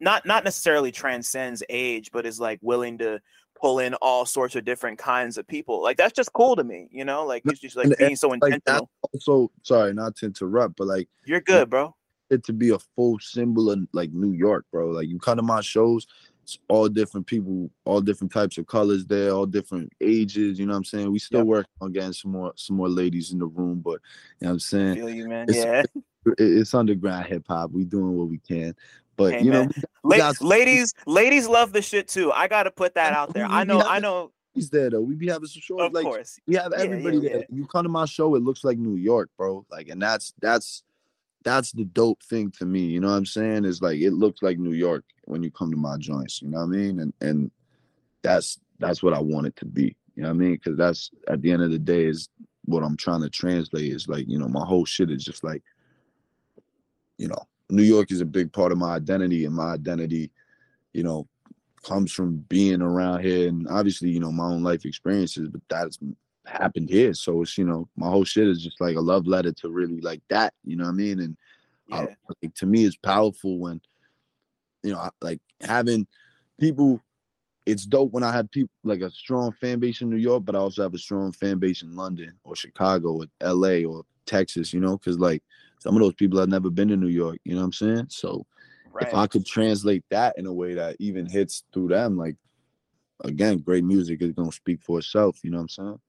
not 0.00 0.26
not 0.26 0.44
necessarily 0.44 0.92
transcends 0.92 1.62
age 1.70 2.10
but 2.12 2.26
is 2.26 2.38
like 2.38 2.58
willing 2.60 2.98
to 2.98 3.18
pull 3.58 3.78
in 3.78 3.94
all 3.94 4.26
sorts 4.26 4.54
of 4.54 4.64
different 4.66 4.98
kinds 4.98 5.38
of 5.38 5.48
people. 5.48 5.82
Like 5.82 5.96
that's 5.96 6.12
just 6.12 6.30
cool 6.34 6.56
to 6.56 6.62
me 6.62 6.88
you 6.92 7.06
know? 7.06 7.24
Like 7.24 7.42
it's 7.46 7.58
just 7.58 7.74
like 7.74 7.86
and, 7.86 7.96
being 7.96 8.16
so 8.16 8.34
intentional. 8.34 8.90
like 9.02 9.14
also 9.14 9.50
sorry 9.62 9.94
not 9.94 10.14
to 10.16 10.26
interrupt 10.26 10.76
but 10.76 10.86
like 10.86 11.08
you're 11.24 11.40
good 11.40 11.70
bro. 11.70 11.96
it 12.28 12.44
to 12.44 12.52
be 12.52 12.68
a 12.68 12.78
full 12.94 13.18
symbol 13.18 13.70
of 13.70 13.88
like 13.94 14.12
New 14.12 14.32
York, 14.32 14.66
bro. 14.70 14.90
Like 14.90 15.08
you 15.08 15.18
come 15.18 15.38
to 15.38 15.42
my 15.42 15.62
shows, 15.62 16.06
it's 16.44 16.58
all 16.68 16.90
different 16.90 17.26
people, 17.26 17.70
all 17.86 18.02
different 18.02 18.30
types 18.30 18.58
of 18.58 18.66
colors 18.66 19.06
there, 19.06 19.30
all 19.30 19.46
different 19.46 19.90
ages. 20.02 20.58
You 20.58 20.66
know 20.66 20.72
what 20.72 20.78
I'm 20.78 20.84
saying? 20.84 21.10
We 21.10 21.18
still 21.18 21.40
yep. 21.40 21.46
work 21.46 21.66
on 21.80 21.90
getting 21.90 22.12
some 22.12 22.32
more 22.32 22.52
some 22.54 22.76
more 22.76 22.88
ladies 22.88 23.32
in 23.32 23.38
the 23.38 23.46
room, 23.46 23.80
but 23.82 24.00
you 24.40 24.42
know 24.42 24.48
what 24.48 24.50
I'm 24.50 24.58
saying? 24.60 24.96
Feel 24.96 25.10
you, 25.10 25.28
man. 25.28 25.46
It's, 25.48 25.58
yeah. 25.58 25.82
It's 26.38 26.72
underground 26.72 27.26
hip 27.26 27.44
hop. 27.46 27.70
We 27.70 27.84
doing 27.84 28.16
what 28.16 28.28
we 28.28 28.38
can. 28.38 28.74
But 29.16 29.34
hey, 29.34 29.42
you 29.42 29.50
know, 29.50 29.68
La- 30.02 30.32
ladies, 30.40 30.94
ladies 31.06 31.46
love 31.46 31.74
the 31.74 31.82
shit 31.82 32.08
too. 32.08 32.32
I 32.32 32.48
gotta 32.48 32.70
put 32.70 32.94
that 32.94 33.12
out 33.12 33.34
there. 33.34 33.44
I 33.44 33.64
know, 33.64 33.82
I 33.82 33.98
know. 33.98 34.32
He's 34.54 34.70
there 34.70 34.88
though. 34.88 35.02
We 35.02 35.16
be 35.16 35.28
having 35.28 35.48
some 35.48 35.60
shows. 35.60 35.80
Of 35.80 35.92
like, 35.92 36.04
course, 36.04 36.38
we 36.46 36.54
have 36.54 36.72
everybody 36.72 37.18
yeah, 37.18 37.22
yeah, 37.22 37.28
there. 37.28 37.38
Yeah. 37.40 37.56
You 37.56 37.66
come 37.66 37.82
to 37.82 37.90
my 37.90 38.06
show, 38.06 38.34
it 38.36 38.42
looks 38.42 38.64
like 38.64 38.78
New 38.78 38.96
York, 38.96 39.28
bro. 39.36 39.66
Like, 39.70 39.88
and 39.88 40.00
that's 40.00 40.32
that's 40.40 40.82
that's 41.44 41.72
the 41.72 41.84
dope 41.84 42.22
thing 42.22 42.50
to 42.52 42.64
me. 42.64 42.80
You 42.80 43.00
know 43.00 43.10
what 43.10 43.16
I'm 43.16 43.26
saying? 43.26 43.64
Is 43.64 43.82
like 43.82 44.00
it 44.00 44.12
looks 44.12 44.42
like 44.42 44.58
New 44.58 44.72
York 44.72 45.04
when 45.24 45.42
you 45.42 45.50
come 45.50 45.70
to 45.70 45.76
my 45.76 45.96
joints. 45.98 46.42
You 46.42 46.48
know 46.48 46.58
what 46.58 46.64
I 46.64 46.68
mean? 46.68 47.00
And 47.00 47.12
and 47.20 47.50
that's 48.22 48.58
that's 48.78 49.02
what 49.02 49.14
I 49.14 49.20
want 49.20 49.46
it 49.46 49.56
to 49.56 49.66
be. 49.66 49.96
You 50.16 50.22
know 50.22 50.30
what 50.30 50.36
I 50.36 50.38
mean? 50.38 50.52
Because 50.52 50.76
that's 50.76 51.10
at 51.28 51.42
the 51.42 51.52
end 51.52 51.62
of 51.62 51.70
the 51.70 51.78
day 51.78 52.06
is 52.06 52.28
what 52.64 52.82
I'm 52.82 52.96
trying 52.96 53.20
to 53.22 53.30
translate. 53.30 53.92
Is 53.92 54.08
like 54.08 54.26
you 54.26 54.38
know 54.38 54.48
my 54.48 54.64
whole 54.64 54.84
shit 54.84 55.10
is 55.10 55.24
just 55.24 55.44
like 55.44 55.62
you 57.18 57.28
know 57.28 57.46
New 57.70 57.82
York 57.82 58.10
is 58.10 58.20
a 58.20 58.26
big 58.26 58.52
part 58.52 58.72
of 58.72 58.78
my 58.78 58.94
identity, 58.94 59.44
and 59.44 59.54
my 59.54 59.72
identity, 59.72 60.30
you 60.92 61.02
know, 61.02 61.28
comes 61.84 62.10
from 62.10 62.38
being 62.48 62.80
around 62.80 63.20
here, 63.20 63.48
and 63.48 63.68
obviously 63.68 64.08
you 64.08 64.20
know 64.20 64.32
my 64.32 64.46
own 64.46 64.62
life 64.62 64.86
experiences. 64.86 65.48
But 65.48 65.60
that's 65.68 65.98
happened 66.46 66.90
here. 66.90 67.14
So 67.14 67.42
it's 67.42 67.56
you 67.58 67.64
know 67.64 67.88
my 67.96 68.08
whole 68.08 68.24
shit 68.24 68.48
is 68.48 68.62
just 68.62 68.80
like 68.80 68.96
a 68.96 69.00
love 69.00 69.26
letter 69.26 69.52
to 69.52 69.68
really 69.68 70.00
like 70.00 70.22
that. 70.28 70.54
You 70.64 70.76
know 70.76 70.84
what 70.84 70.90
I 70.90 70.94
mean? 70.94 71.20
And 71.20 71.36
uh, 71.92 72.06
yeah. 72.08 72.14
I, 72.28 72.32
like, 72.42 72.54
to 72.54 72.66
me, 72.66 72.84
it's 72.84 72.96
powerful 72.96 73.58
when 73.58 73.80
you 74.82 74.92
know 74.92 75.08
like 75.20 75.40
having 75.60 76.06
people. 76.58 77.00
It's 77.66 77.86
dope 77.86 78.12
when 78.12 78.22
I 78.22 78.30
have 78.30 78.50
people 78.50 78.74
like 78.82 79.00
a 79.00 79.10
strong 79.10 79.50
fan 79.52 79.78
base 79.78 80.02
in 80.02 80.10
New 80.10 80.18
York, 80.18 80.44
but 80.44 80.54
I 80.54 80.58
also 80.58 80.82
have 80.82 80.92
a 80.92 80.98
strong 80.98 81.32
fan 81.32 81.58
base 81.58 81.80
in 81.80 81.96
London 81.96 82.34
or 82.44 82.54
Chicago 82.54 83.22
or 83.22 83.24
L.A. 83.40 83.86
or 83.86 84.02
Texas. 84.26 84.74
You 84.74 84.80
know, 84.80 84.98
because 84.98 85.18
like 85.18 85.42
some 85.78 85.94
of 85.96 86.02
those 86.02 86.12
people 86.12 86.38
have 86.38 86.50
never 86.50 86.68
been 86.68 86.88
to 86.88 86.96
New 86.96 87.08
York. 87.08 87.38
You 87.44 87.54
know 87.54 87.60
what 87.60 87.66
I'm 87.66 87.72
saying? 87.72 88.06
So 88.10 88.44
right. 88.92 89.08
if 89.08 89.14
I 89.14 89.26
could 89.26 89.46
translate 89.46 90.04
that 90.10 90.38
in 90.38 90.44
a 90.44 90.52
way 90.52 90.74
that 90.74 90.96
even 90.98 91.24
hits 91.24 91.64
through 91.72 91.88
them, 91.88 92.18
like 92.18 92.36
again, 93.24 93.58
great 93.58 93.84
music 93.84 94.20
is 94.20 94.32
gonna 94.32 94.52
speak 94.52 94.82
for 94.82 94.98
itself. 94.98 95.38
You 95.42 95.50
know 95.50 95.58
what 95.58 95.62
I'm 95.62 95.68
saying? 95.68 96.00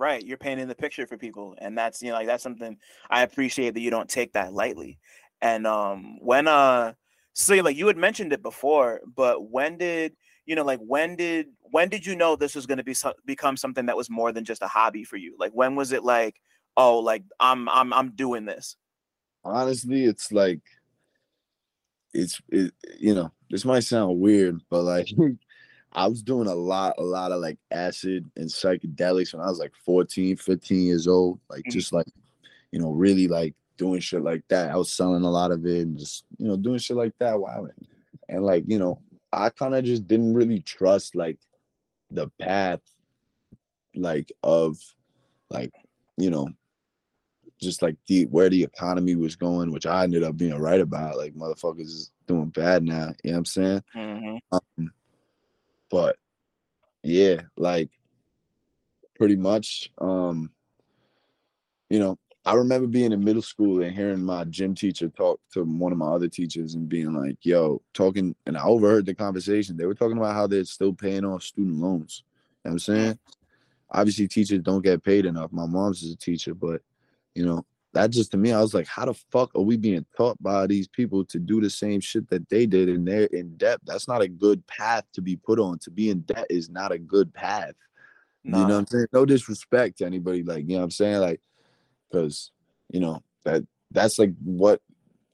Right 0.00 0.24
you're 0.24 0.36
painting 0.38 0.66
the 0.66 0.74
picture 0.74 1.06
for 1.06 1.16
people 1.16 1.54
and 1.58 1.76
that's 1.76 2.02
you 2.02 2.08
know 2.08 2.14
like 2.14 2.26
that's 2.26 2.42
something 2.42 2.76
i 3.10 3.22
appreciate 3.22 3.74
that 3.74 3.80
you 3.80 3.90
don't 3.90 4.08
take 4.08 4.32
that 4.32 4.52
lightly. 4.52 4.98
And 5.42 5.66
um 5.66 6.18
when 6.20 6.48
uh 6.48 6.94
so 7.34 7.54
like 7.56 7.76
you 7.76 7.86
had 7.86 7.96
mentioned 7.96 8.32
it 8.32 8.42
before 8.42 9.00
but 9.14 9.50
when 9.50 9.78
did 9.78 10.14
you 10.46 10.54
know 10.54 10.64
like 10.64 10.80
when 10.80 11.16
did 11.16 11.46
when 11.60 11.88
did 11.88 12.04
you 12.04 12.16
know 12.16 12.34
this 12.34 12.54
was 12.54 12.66
going 12.66 12.78
to 12.78 12.84
be 12.84 12.94
so, 12.94 13.12
become 13.24 13.56
something 13.56 13.86
that 13.86 13.96
was 13.96 14.10
more 14.10 14.32
than 14.32 14.44
just 14.44 14.62
a 14.62 14.66
hobby 14.66 15.04
for 15.04 15.16
you? 15.16 15.36
Like 15.38 15.52
when 15.52 15.76
was 15.76 15.92
it 15.92 16.02
like 16.02 16.40
oh 16.76 16.98
like 16.98 17.22
i'm 17.38 17.68
i'm 17.68 17.92
i'm 17.92 18.10
doing 18.12 18.44
this 18.44 18.76
honestly 19.44 20.04
it's 20.04 20.30
like 20.30 20.60
it's 22.12 22.40
it, 22.48 22.72
you 22.98 23.14
know 23.14 23.32
this 23.50 23.64
might 23.64 23.80
sound 23.80 24.20
weird, 24.20 24.60
but 24.70 24.82
like 24.82 25.08
I 25.92 26.06
was 26.06 26.22
doing 26.22 26.46
a 26.46 26.54
lot, 26.54 26.94
a 26.98 27.02
lot 27.02 27.32
of 27.32 27.40
like 27.40 27.58
acid 27.70 28.30
and 28.36 28.48
psychedelics 28.48 29.34
when 29.34 29.42
I 29.42 29.48
was 29.48 29.58
like 29.58 29.72
14, 29.84 30.36
15 30.36 30.80
years 30.82 31.08
old. 31.08 31.40
Like 31.48 31.60
mm-hmm. 31.60 31.70
just 31.70 31.92
like, 31.92 32.06
you 32.70 32.78
know, 32.78 32.92
really 32.92 33.26
like 33.26 33.54
doing 33.76 34.00
shit 34.00 34.22
like 34.22 34.44
that. 34.48 34.70
I 34.70 34.76
was 34.76 34.92
selling 34.92 35.24
a 35.24 35.30
lot 35.30 35.50
of 35.50 35.66
it 35.66 35.82
and 35.82 35.98
just, 35.98 36.24
you 36.38 36.46
know, 36.46 36.56
doing 36.56 36.78
shit 36.78 36.96
like 36.96 37.14
that. 37.18 37.38
Wow. 37.38 37.66
And 38.28 38.44
like, 38.44 38.64
you 38.66 38.78
know, 38.78 39.00
I 39.32 39.50
kind 39.50 39.74
of 39.74 39.84
just 39.84 40.06
didn't 40.06 40.34
really 40.34 40.60
trust 40.60 41.14
like 41.16 41.38
the 42.10 42.28
path 42.38 42.80
like 43.94 44.30
of 44.42 44.76
like, 45.50 45.72
you 46.16 46.30
know, 46.30 46.48
just 47.60 47.82
like 47.82 47.96
the 48.06 48.24
where 48.26 48.48
the 48.48 48.62
economy 48.62 49.16
was 49.16 49.36
going, 49.36 49.72
which 49.72 49.86
I 49.86 50.04
ended 50.04 50.22
up 50.22 50.36
being 50.36 50.58
right 50.58 50.80
about. 50.80 51.16
Like 51.16 51.34
motherfuckers 51.34 51.80
is 51.80 52.10
doing 52.26 52.50
bad 52.50 52.84
now. 52.84 53.12
You 53.22 53.32
know 53.32 53.32
what 53.32 53.38
I'm 53.38 53.44
saying? 53.44 53.82
Mm-hmm. 53.96 54.36
Um, 54.52 54.92
but 55.90 56.16
yeah, 57.02 57.42
like 57.56 57.90
pretty 59.16 59.36
much. 59.36 59.90
Um, 59.98 60.50
you 61.88 61.98
know, 61.98 62.18
I 62.44 62.54
remember 62.54 62.86
being 62.86 63.12
in 63.12 63.22
middle 63.22 63.42
school 63.42 63.82
and 63.82 63.94
hearing 63.94 64.22
my 64.22 64.44
gym 64.44 64.74
teacher 64.74 65.08
talk 65.08 65.40
to 65.52 65.62
one 65.64 65.92
of 65.92 65.98
my 65.98 66.06
other 66.06 66.28
teachers 66.28 66.74
and 66.74 66.88
being 66.88 67.12
like, 67.12 67.36
yo, 67.42 67.82
talking, 67.92 68.34
and 68.46 68.56
I 68.56 68.64
overheard 68.64 69.04
the 69.04 69.14
conversation. 69.14 69.76
They 69.76 69.86
were 69.86 69.94
talking 69.94 70.16
about 70.16 70.34
how 70.34 70.46
they're 70.46 70.64
still 70.64 70.94
paying 70.94 71.24
off 71.24 71.42
student 71.42 71.78
loans. 71.78 72.22
You 72.64 72.70
know 72.70 72.70
what 72.70 72.72
I'm 72.72 72.78
saying? 72.78 73.18
Obviously, 73.90 74.28
teachers 74.28 74.60
don't 74.60 74.84
get 74.84 75.02
paid 75.02 75.26
enough. 75.26 75.52
My 75.52 75.66
mom's 75.66 76.02
is 76.02 76.14
a 76.14 76.16
teacher, 76.16 76.54
but 76.54 76.80
you 77.34 77.44
know, 77.44 77.64
that 77.92 78.10
just 78.10 78.30
to 78.30 78.36
me, 78.36 78.52
I 78.52 78.60
was 78.60 78.72
like, 78.72 78.86
how 78.86 79.04
the 79.04 79.14
fuck 79.14 79.50
are 79.54 79.62
we 79.62 79.76
being 79.76 80.06
taught 80.16 80.40
by 80.42 80.66
these 80.66 80.86
people 80.86 81.24
to 81.26 81.38
do 81.38 81.60
the 81.60 81.70
same 81.70 82.00
shit 82.00 82.28
that 82.30 82.48
they 82.48 82.66
did 82.66 82.88
and 82.88 83.06
they're 83.06 83.24
in 83.24 83.56
debt? 83.56 83.80
That's 83.84 84.06
not 84.06 84.22
a 84.22 84.28
good 84.28 84.64
path 84.66 85.04
to 85.14 85.20
be 85.20 85.36
put 85.36 85.58
on. 85.58 85.78
To 85.80 85.90
be 85.90 86.10
in 86.10 86.20
debt 86.20 86.46
is 86.50 86.70
not 86.70 86.92
a 86.92 86.98
good 86.98 87.34
path. 87.34 87.74
Nah. 88.44 88.58
You 88.58 88.66
know 88.66 88.74
what 88.74 88.80
I'm 88.80 88.86
saying? 88.86 89.06
No 89.12 89.24
disrespect 89.26 89.98
to 89.98 90.06
anybody, 90.06 90.42
like, 90.42 90.62
you 90.62 90.74
know 90.74 90.78
what 90.78 90.84
I'm 90.84 90.90
saying? 90.92 91.18
Like, 91.18 91.40
because, 92.08 92.52
you 92.90 93.00
know, 93.00 93.22
that 93.44 93.64
that's 93.90 94.18
like 94.18 94.34
what 94.42 94.80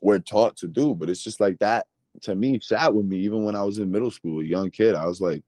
we're 0.00 0.18
taught 0.18 0.56
to 0.58 0.66
do. 0.66 0.94
But 0.94 1.10
it's 1.10 1.22
just 1.22 1.40
like 1.40 1.58
that 1.58 1.86
to 2.22 2.34
me 2.34 2.58
sat 2.60 2.94
with 2.94 3.06
me 3.06 3.18
even 3.18 3.44
when 3.44 3.54
I 3.54 3.62
was 3.62 3.78
in 3.78 3.90
middle 3.90 4.10
school, 4.10 4.40
a 4.40 4.44
young 4.44 4.70
kid. 4.70 4.94
I 4.94 5.06
was 5.06 5.20
like, 5.20 5.42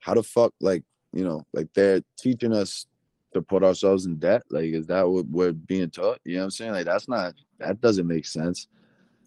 how 0.00 0.14
the 0.14 0.22
fuck, 0.22 0.52
like, 0.60 0.82
you 1.12 1.24
know, 1.24 1.46
like 1.52 1.68
they're 1.74 2.02
teaching 2.18 2.52
us 2.52 2.86
to 3.34 3.42
put 3.42 3.62
ourselves 3.62 4.06
in 4.06 4.16
debt? 4.16 4.42
Like, 4.50 4.66
is 4.66 4.86
that 4.86 5.08
what 5.08 5.26
we're 5.26 5.52
being 5.52 5.90
taught? 5.90 6.20
You 6.24 6.34
know 6.34 6.40
what 6.40 6.44
I'm 6.44 6.50
saying? 6.50 6.72
Like, 6.72 6.86
that's 6.86 7.08
not 7.08 7.34
that 7.58 7.80
doesn't 7.80 8.06
make 8.06 8.26
sense. 8.26 8.68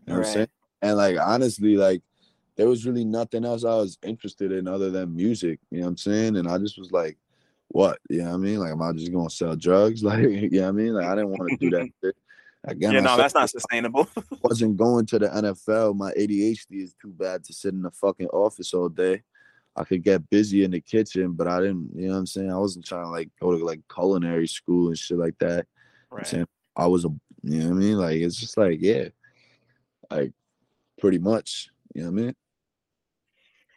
You 0.05 0.13
know 0.13 0.19
right. 0.19 0.21
what 0.21 0.27
I'm 0.27 0.33
saying? 0.33 0.47
And 0.81 0.97
like 0.97 1.17
honestly, 1.19 1.77
like 1.77 2.01
there 2.55 2.67
was 2.67 2.85
really 2.85 3.05
nothing 3.05 3.45
else 3.45 3.63
I 3.63 3.75
was 3.75 3.97
interested 4.03 4.51
in 4.51 4.67
other 4.67 4.89
than 4.89 5.15
music. 5.15 5.59
You 5.69 5.79
know 5.79 5.85
what 5.85 5.89
I'm 5.91 5.97
saying? 5.97 6.35
And 6.37 6.47
I 6.47 6.57
just 6.57 6.77
was 6.77 6.91
like, 6.91 7.17
what? 7.69 7.99
You 8.09 8.19
know 8.19 8.29
what 8.29 8.33
I 8.33 8.37
mean? 8.37 8.59
Like, 8.59 8.71
am 8.71 8.81
I 8.81 8.91
just 8.93 9.11
gonna 9.11 9.29
sell 9.29 9.55
drugs? 9.55 10.03
Like, 10.07 10.23
you 10.23 10.49
know 10.49 10.61
what 10.63 10.69
I 10.69 10.71
mean? 10.71 10.93
Like, 10.93 11.05
I 11.05 11.15
didn't 11.15 11.29
want 11.29 11.49
to 11.49 11.57
do 11.57 11.69
that 11.71 11.89
shit. 12.03 12.15
Again, 12.63 12.93
yeah, 12.93 12.99
no, 13.01 13.17
that's 13.17 13.33
not 13.33 13.49
sustainable. 13.57 14.09
wasn't 14.41 14.77
going 14.77 15.05
to 15.07 15.19
the 15.19 15.27
NFL. 15.27 15.95
My 15.95 16.11
ADHD 16.13 16.83
is 16.83 16.95
too 17.01 17.11
bad 17.11 17.43
to 17.45 17.53
sit 17.53 17.73
in 17.73 17.81
the 17.81 17.91
fucking 17.91 18.27
office 18.27 18.73
all 18.73 18.89
day. 18.89 19.23
I 19.77 19.83
could 19.83 20.03
get 20.03 20.27
busy 20.29 20.63
in 20.63 20.71
the 20.71 20.81
kitchen, 20.81 21.33
but 21.33 21.47
I 21.47 21.59
didn't, 21.59 21.91
you 21.93 22.07
know 22.07 22.13
what 22.13 22.19
I'm 22.19 22.25
saying? 22.25 22.51
I 22.51 22.57
wasn't 22.57 22.85
trying 22.85 23.05
to 23.05 23.11
like 23.11 23.29
go 23.39 23.55
to 23.55 23.63
like 23.63 23.81
culinary 23.93 24.47
school 24.47 24.87
and 24.87 24.97
shit 24.97 25.19
like 25.19 25.37
that. 25.39 25.67
Right. 26.09 26.25
saying 26.25 26.47
I 26.75 26.87
was 26.87 27.05
a, 27.05 27.09
you 27.43 27.59
know 27.59 27.69
what 27.69 27.75
I 27.75 27.79
mean? 27.79 27.97
Like, 27.97 28.17
it's 28.17 28.37
just 28.37 28.57
like, 28.57 28.79
yeah, 28.81 29.09
like 30.09 30.33
pretty 30.99 31.19
much, 31.19 31.69
you 31.93 32.01
know 32.01 32.11
what 32.11 32.19
I 32.19 32.23
mean? 32.23 32.35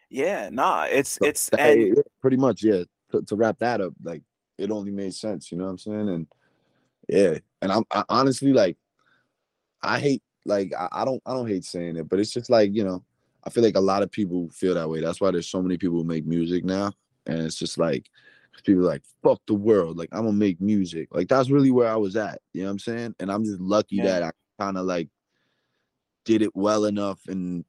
Yeah, 0.08 0.48
nah, 0.50 0.84
it's, 0.84 1.10
so, 1.10 1.26
it's, 1.26 1.48
and... 1.50 2.02
pretty 2.20 2.36
much, 2.38 2.62
yeah. 2.62 2.84
To, 3.12 3.22
to 3.22 3.36
wrap 3.36 3.58
that 3.58 3.80
up, 3.80 3.92
like, 4.02 4.22
it 4.56 4.70
only 4.70 4.92
made 4.92 5.14
sense, 5.14 5.52
you 5.52 5.58
know 5.58 5.64
what 5.64 5.70
I'm 5.70 5.78
saying? 5.78 6.08
And 6.08 6.26
yeah, 7.08 7.38
and 7.60 7.72
I'm 7.72 7.84
I, 7.90 8.04
honestly 8.08 8.52
like, 8.52 8.78
I 9.82 9.98
hate, 9.98 10.22
like, 10.46 10.72
I, 10.78 10.88
I 10.92 11.04
don't, 11.04 11.22
I 11.26 11.34
don't 11.34 11.48
hate 11.48 11.64
saying 11.64 11.96
it, 11.96 12.08
but 12.08 12.20
it's 12.20 12.32
just 12.32 12.48
like, 12.48 12.74
you 12.74 12.84
know, 12.84 13.04
I 13.44 13.50
feel 13.50 13.62
like 13.62 13.76
a 13.76 13.80
lot 13.80 14.02
of 14.02 14.10
people 14.10 14.50
feel 14.50 14.74
that 14.74 14.88
way. 14.88 15.00
That's 15.00 15.20
why 15.20 15.30
there's 15.30 15.48
so 15.48 15.62
many 15.62 15.78
people 15.78 15.96
who 15.96 16.04
make 16.04 16.26
music 16.26 16.64
now. 16.64 16.92
And 17.26 17.40
it's 17.40 17.56
just 17.56 17.78
like 17.78 18.08
people 18.64 18.82
like, 18.82 19.02
fuck 19.22 19.40
the 19.46 19.54
world. 19.54 19.96
Like 19.96 20.10
I'm 20.12 20.24
gonna 20.24 20.32
make 20.32 20.60
music. 20.60 21.08
Like 21.10 21.28
that's 21.28 21.50
really 21.50 21.70
where 21.70 21.88
I 21.88 21.96
was 21.96 22.16
at. 22.16 22.40
You 22.52 22.62
know 22.62 22.68
what 22.68 22.72
I'm 22.72 22.78
saying? 22.80 23.14
And 23.20 23.30
I'm 23.30 23.44
just 23.44 23.60
lucky 23.60 23.96
yeah. 23.96 24.04
that 24.04 24.22
I 24.22 24.30
kind 24.58 24.76
of 24.76 24.86
like 24.86 25.08
did 26.24 26.42
it 26.42 26.54
well 26.54 26.84
enough 26.84 27.20
and 27.28 27.64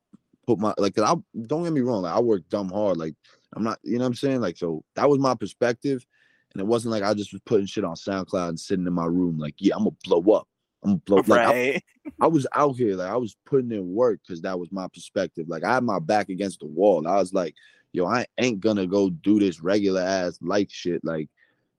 put 0.46 0.60
my 0.60 0.74
like 0.78 0.98
I 1.00 1.16
don't 1.48 1.64
get 1.64 1.74
me 1.74 1.82
wrong, 1.82 2.04
like 2.04 2.16
I 2.16 2.20
worked 2.20 2.50
dumb 2.50 2.70
hard. 2.70 2.98
Like 2.98 3.16
I'm 3.54 3.64
not, 3.64 3.80
you 3.84 3.98
know 3.98 4.04
what 4.04 4.08
I'm 4.08 4.16
saying? 4.16 4.42
Like 4.42 4.58
so 4.58 4.84
that 4.96 5.10
was 5.10 5.20
my 5.20 5.36
perspective. 5.36 6.06
And 6.54 6.62
it 6.62 6.68
wasn't 6.68 6.92
like 6.92 7.04
I 7.04 7.14
just 7.14 7.32
was 7.32 7.42
putting 7.46 7.66
shit 7.66 7.86
on 7.86 7.96
SoundCloud 7.96 8.50
and 8.50 8.60
sitting 8.60 8.86
in 8.86 8.94
my 8.94 9.06
room 9.06 9.38
like, 9.38 9.56
yeah, 9.58 9.76
I'm 9.76 9.86
gonna 9.86 9.96
blow 10.04 10.36
up. 10.36 10.48
I'm 10.84 10.98
blow, 10.98 11.18
like 11.18 11.28
right. 11.28 11.84
I, 12.06 12.12
I, 12.26 12.28
was 12.28 12.48
out 12.54 12.76
here, 12.76 12.96
like 12.96 13.10
I 13.10 13.18
was 13.18 13.36
putting 13.46 13.72
in 13.72 13.94
work 13.94 14.20
because 14.26 14.42
that 14.42 14.60
was 14.60 14.72
my 14.72 14.88
perspective. 14.88 15.48
Like 15.48 15.64
I 15.64 15.76
had 15.76 15.84
my 15.84 16.00
back 16.00 16.30
against 16.30 16.60
the 16.60 16.66
wall. 16.66 17.08
I 17.08 17.18
was 17.18 17.34
like, 17.34 17.56
yo, 17.94 18.08
I 18.08 18.26
ain't 18.38 18.60
gonna 18.60 18.88
go 18.88 19.10
do 19.10 19.40
this 19.40 19.62
regular 19.62 20.02
ass 20.02 20.40
life 20.42 20.72
shit. 20.72 21.04
Like 21.04 21.30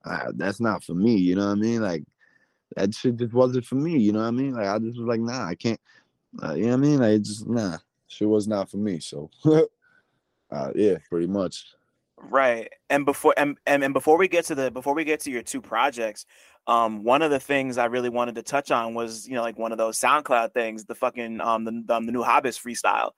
uh, 0.05 0.32
that's 0.34 0.61
not 0.61 0.84
for 0.84 0.94
me. 0.94 1.16
You 1.16 1.36
know 1.36 1.46
what 1.46 1.59
I 1.59 1.61
mean? 1.61 1.82
Like 1.82 2.05
that 2.76 2.94
shit 2.94 3.16
just 3.16 3.32
wasn't 3.32 3.66
for 3.66 3.74
me. 3.74 3.98
You 3.98 4.12
know 4.12 4.20
what 4.20 4.28
I 4.28 4.32
mean? 4.32 4.55
Like 4.55 4.68
I 4.68 4.78
just 4.78 4.98
was 4.98 5.09
like, 5.09 5.20
nah, 5.20 5.46
I 5.46 5.55
can't. 5.55 5.80
Uh, 6.42 6.55
you 6.55 6.64
know 6.64 6.68
what 6.70 6.74
I 6.74 6.80
mean? 6.80 6.98
Like 7.00 7.22
just 7.22 7.46
nah, 7.46 7.78
shit 8.09 8.28
was 8.28 8.48
not 8.48 8.70
for 8.70 8.78
me. 8.78 9.00
So 9.00 9.30
uh, 10.50 10.70
yeah, 10.74 10.98
pretty 11.09 11.26
much. 11.26 11.66
Right. 12.23 12.68
And 12.89 13.05
before 13.05 13.35
and, 13.37 13.59
and 13.66 13.83
and 13.83 13.93
before 13.93 14.16
we 14.16 14.29
get 14.29 14.45
to 14.47 14.55
the 14.55 14.70
before 14.70 14.95
we 14.95 15.05
get 15.05 15.20
to 15.20 15.31
your 15.31 15.43
two 15.43 15.61
projects, 15.61 16.25
um, 16.66 17.03
one 17.03 17.20
of 17.20 17.31
the 17.31 17.41
things 17.41 17.79
I 17.79 17.87
really 17.87 18.09
wanted 18.09 18.37
to 18.37 18.43
touch 18.43 18.70
on 18.70 18.95
was, 18.95 19.27
you 19.27 19.35
know, 19.35 19.43
like 19.43 19.59
one 19.59 19.73
of 19.73 19.79
those 19.79 19.99
SoundCloud 19.99 20.53
things, 20.53 20.85
the 20.85 20.95
fucking 20.95 21.41
um 21.41 21.64
the 21.64 21.95
um, 21.95 22.07
the 22.07 22.12
Nujabes 22.12 22.61
freestyle, 22.61 23.11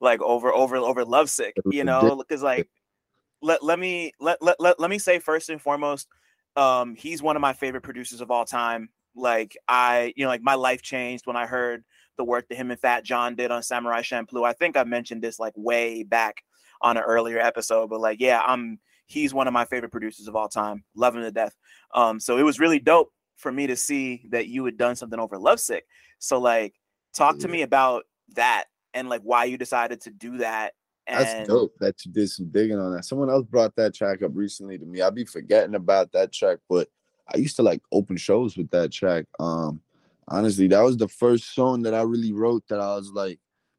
like 0.00 0.20
over 0.22 0.52
over 0.52 0.76
over 0.76 1.04
Lovesick, 1.04 1.56
you 1.70 1.84
know, 1.84 2.16
because 2.16 2.42
like 2.42 2.68
let 3.42 3.62
let 3.62 3.78
me 3.78 4.12
let, 4.20 4.42
let 4.42 4.56
let 4.60 4.80
let 4.80 4.90
me 4.90 4.98
say 4.98 5.20
first 5.20 5.50
and 5.50 5.62
foremost, 5.62 6.08
um, 6.56 6.96
he's 6.96 7.22
one 7.22 7.36
of 7.36 7.42
my 7.42 7.52
favorite 7.52 7.82
producers 7.82 8.20
of 8.20 8.30
all 8.30 8.44
time. 8.44 8.88
Like 9.14 9.56
I, 9.68 10.12
you 10.16 10.24
know, 10.24 10.30
like 10.30 10.42
my 10.42 10.54
life 10.54 10.82
changed 10.82 11.26
when 11.26 11.36
I 11.36 11.46
heard 11.46 11.84
the 12.16 12.24
work 12.24 12.48
that 12.48 12.56
him 12.56 12.70
and 12.72 12.80
Fat 12.80 13.04
Jon 13.04 13.36
did 13.36 13.52
on 13.52 13.62
Samurai 13.62 14.02
Champloo. 14.02 14.44
I 14.44 14.52
think 14.52 14.76
I 14.76 14.82
mentioned 14.84 15.22
this 15.22 15.38
like 15.38 15.54
way 15.56 16.02
back 16.02 16.42
on 16.82 16.96
an 16.96 17.02
earlier 17.02 17.38
episode, 17.38 17.90
but 17.90 18.00
like, 18.00 18.20
yeah, 18.20 18.40
I'm 18.44 18.78
he's 19.06 19.32
one 19.32 19.46
of 19.46 19.54
my 19.54 19.64
favorite 19.64 19.90
producers 19.90 20.28
of 20.28 20.36
all 20.36 20.48
time. 20.48 20.84
Love 20.94 21.16
him 21.16 21.22
to 21.22 21.30
death. 21.30 21.54
Um, 21.94 22.20
so 22.20 22.36
it 22.38 22.42
was 22.42 22.60
really 22.60 22.78
dope 22.78 23.12
for 23.36 23.50
me 23.50 23.66
to 23.66 23.76
see 23.76 24.26
that 24.30 24.48
you 24.48 24.64
had 24.64 24.76
done 24.76 24.96
something 24.96 25.18
over 25.18 25.38
Lovesick. 25.38 25.86
So 26.18 26.38
like, 26.38 26.74
talk 27.14 27.36
yeah. 27.36 27.46
to 27.46 27.48
me 27.48 27.62
about 27.62 28.04
that 28.34 28.64
and 28.94 29.08
like 29.08 29.22
why 29.22 29.44
you 29.44 29.56
decided 29.56 30.02
to 30.02 30.10
do 30.10 30.38
that. 30.38 30.74
And... 31.06 31.24
That's 31.24 31.48
dope 31.48 31.74
that 31.80 32.04
you 32.04 32.12
did 32.12 32.28
some 32.28 32.50
digging 32.50 32.78
on 32.78 32.94
that. 32.94 33.04
Someone 33.04 33.30
else 33.30 33.46
brought 33.46 33.74
that 33.76 33.94
track 33.94 34.22
up 34.22 34.32
recently 34.34 34.76
to 34.78 34.84
me. 34.84 35.00
I'd 35.00 35.14
be 35.14 35.24
forgetting 35.24 35.74
about 35.74 36.12
that 36.12 36.32
track, 36.32 36.58
but 36.68 36.88
I 37.32 37.38
used 37.38 37.56
to 37.56 37.62
like 37.62 37.80
open 37.90 38.16
shows 38.18 38.56
with 38.56 38.70
that 38.70 38.92
track. 38.92 39.24
Um, 39.40 39.80
honestly, 40.26 40.68
that 40.68 40.80
was 40.80 40.96
the 40.98 41.08
first 41.08 41.54
song 41.54 41.82
that 41.82 41.94
I 41.94 42.02
really 42.02 42.32
wrote 42.32 42.64
that 42.68 42.80
I 42.80 42.94
was 42.94 43.10
like, 43.12 43.38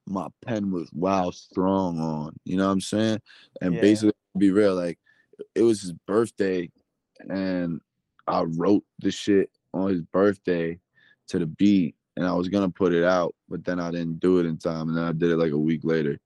my 0.10 0.28
pen 0.46 0.72
was 0.72 0.90
wow 0.94 1.30
strong 1.32 2.00
on. 2.00 2.36
You 2.44 2.58
know 2.58 2.66
what 2.66 2.74
I'm 2.74 2.82
saying? 2.82 3.22
And 3.62 3.76
yeah. 3.76 3.82
basically, 3.82 4.14
be 4.38 4.52
real, 4.52 4.76
like 4.76 5.00
it 5.56 5.62
was 5.62 5.82
his 5.82 5.94
birthday, 5.94 6.70
and 7.30 7.82
I 8.28 8.44
wrote 8.44 8.84
the 9.00 9.12
shit 9.12 9.50
on 9.74 9.90
his 9.90 10.02
birthday 10.02 10.80
to 11.28 11.40
the 11.40 11.46
beat, 11.46 11.96
and 12.18 12.26
I 12.26 12.34
was 12.34 12.50
gonna 12.50 12.70
put 12.70 12.94
it 12.94 13.04
out, 13.04 13.36
but 13.48 13.64
then 13.64 13.80
I 13.80 13.92
didn't 13.92 14.20
do 14.20 14.40
it 14.40 14.46
in 14.46 14.58
time, 14.58 14.90
and 14.90 14.98
then 14.98 15.06
I 15.06 15.12
did 15.12 15.32
it 15.32 15.38
like 15.38 15.52
a 15.52 15.58
week 15.58 15.82
later, 15.84 16.20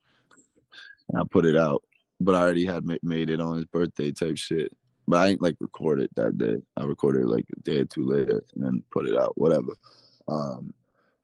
and 1.10 1.20
I 1.20 1.24
put 1.30 1.46
it 1.46 1.58
out, 1.58 1.84
but 2.20 2.36
I 2.36 2.42
already 2.42 2.66
had 2.66 2.86
made 3.04 3.30
it 3.30 3.42
on 3.42 3.58
his 3.58 3.66
birthday 3.66 4.12
type 4.12 4.38
shit. 4.38 4.76
But 5.06 5.18
I 5.18 5.28
ain't 5.28 5.42
like 5.42 5.58
recorded 5.60 6.10
that 6.16 6.38
day. 6.38 6.62
I 6.78 6.86
recorded 6.86 7.26
like 7.26 7.46
a 7.58 7.60
day 7.60 7.80
or 7.80 7.86
two 7.86 8.06
later 8.06 8.42
and 8.56 8.64
then 8.64 8.84
put 8.90 9.06
it 9.06 9.18
out, 9.18 9.38
whatever. 9.38 9.74
Um, 10.30 10.74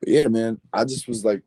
but 0.02 0.10
yeah, 0.10 0.28
man, 0.28 0.60
I 0.74 0.84
just 0.84 1.08
was 1.08 1.24
like, 1.24 1.44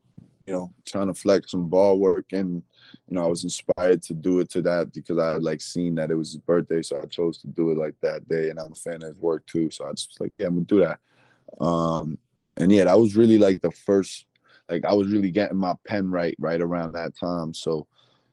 you 0.47 0.53
know, 0.53 0.73
trying 0.87 1.07
to 1.07 1.15
flex 1.15 1.51
some 1.51 1.69
ball 1.69 1.99
work 1.99 2.27
and 2.33 2.63
you 3.09 3.17
know, 3.17 3.25
I 3.25 3.29
was 3.29 3.45
inspired 3.45 4.03
to 4.05 4.15
do 4.15 4.41
it 4.41 4.51
to 4.51 4.63
that 4.63 4.93
because 4.93 5.19
I 5.19 5.33
had 5.35 5.43
like 5.43 5.61
seen 5.61 5.95
that 5.97 6.11
it 6.11 6.15
was 6.15 6.33
his 6.33 6.41
birthday, 6.41 6.83
so 6.83 7.01
I 7.01 7.07
chose 7.07 7.39
to 7.39 7.47
do 7.47 7.71
it 7.71 7.79
like 7.79 7.95
that 8.03 8.29
day. 8.29 8.51
And 8.51 8.59
I'm 8.59 8.73
a 8.73 8.77
fan 8.77 9.03
of 9.03 9.15
his 9.15 9.17
work 9.17 9.47
too, 9.47 9.71
so 9.71 9.87
I 9.87 9.91
just 9.93 10.11
was 10.11 10.21
like, 10.21 10.33
yeah, 10.39 10.47
I'm 10.47 10.55
gonna 10.55 10.67
do 10.67 10.81
that. 10.81 11.65
Um, 11.65 12.19
and 12.57 12.71
yeah, 12.71 12.85
that 12.85 12.99
was 12.99 13.17
really 13.17 13.39
like 13.39 13.61
the 13.63 13.71
first, 13.71 14.27
like 14.69 14.85
I 14.85 14.93
was 14.95 15.09
really 15.09 15.31
getting 15.31 15.59
my 15.59 15.75
pen 15.87 16.11
right 16.11 16.37
right 16.39 16.61
around 16.61 16.93
that 16.93 17.17
time. 17.19 17.55
So, 17.55 17.87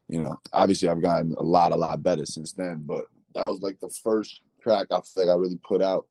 you 0.07 0.23
know, 0.23 0.37
obviously 0.53 0.89
I've 0.89 1.01
gotten 1.01 1.35
a 1.37 1.43
lot, 1.43 1.71
a 1.71 1.75
lot 1.75 2.03
better 2.03 2.25
since 2.25 2.53
then, 2.53 2.83
but 2.85 3.05
that 3.35 3.47
was 3.47 3.61
like 3.61 3.79
the 3.79 3.89
first 3.89 4.41
track 4.61 4.87
I 4.91 4.99
feel 5.01 5.25
like 5.25 5.33
I 5.33 5.37
really 5.37 5.59
put 5.63 5.81
out 5.81 6.05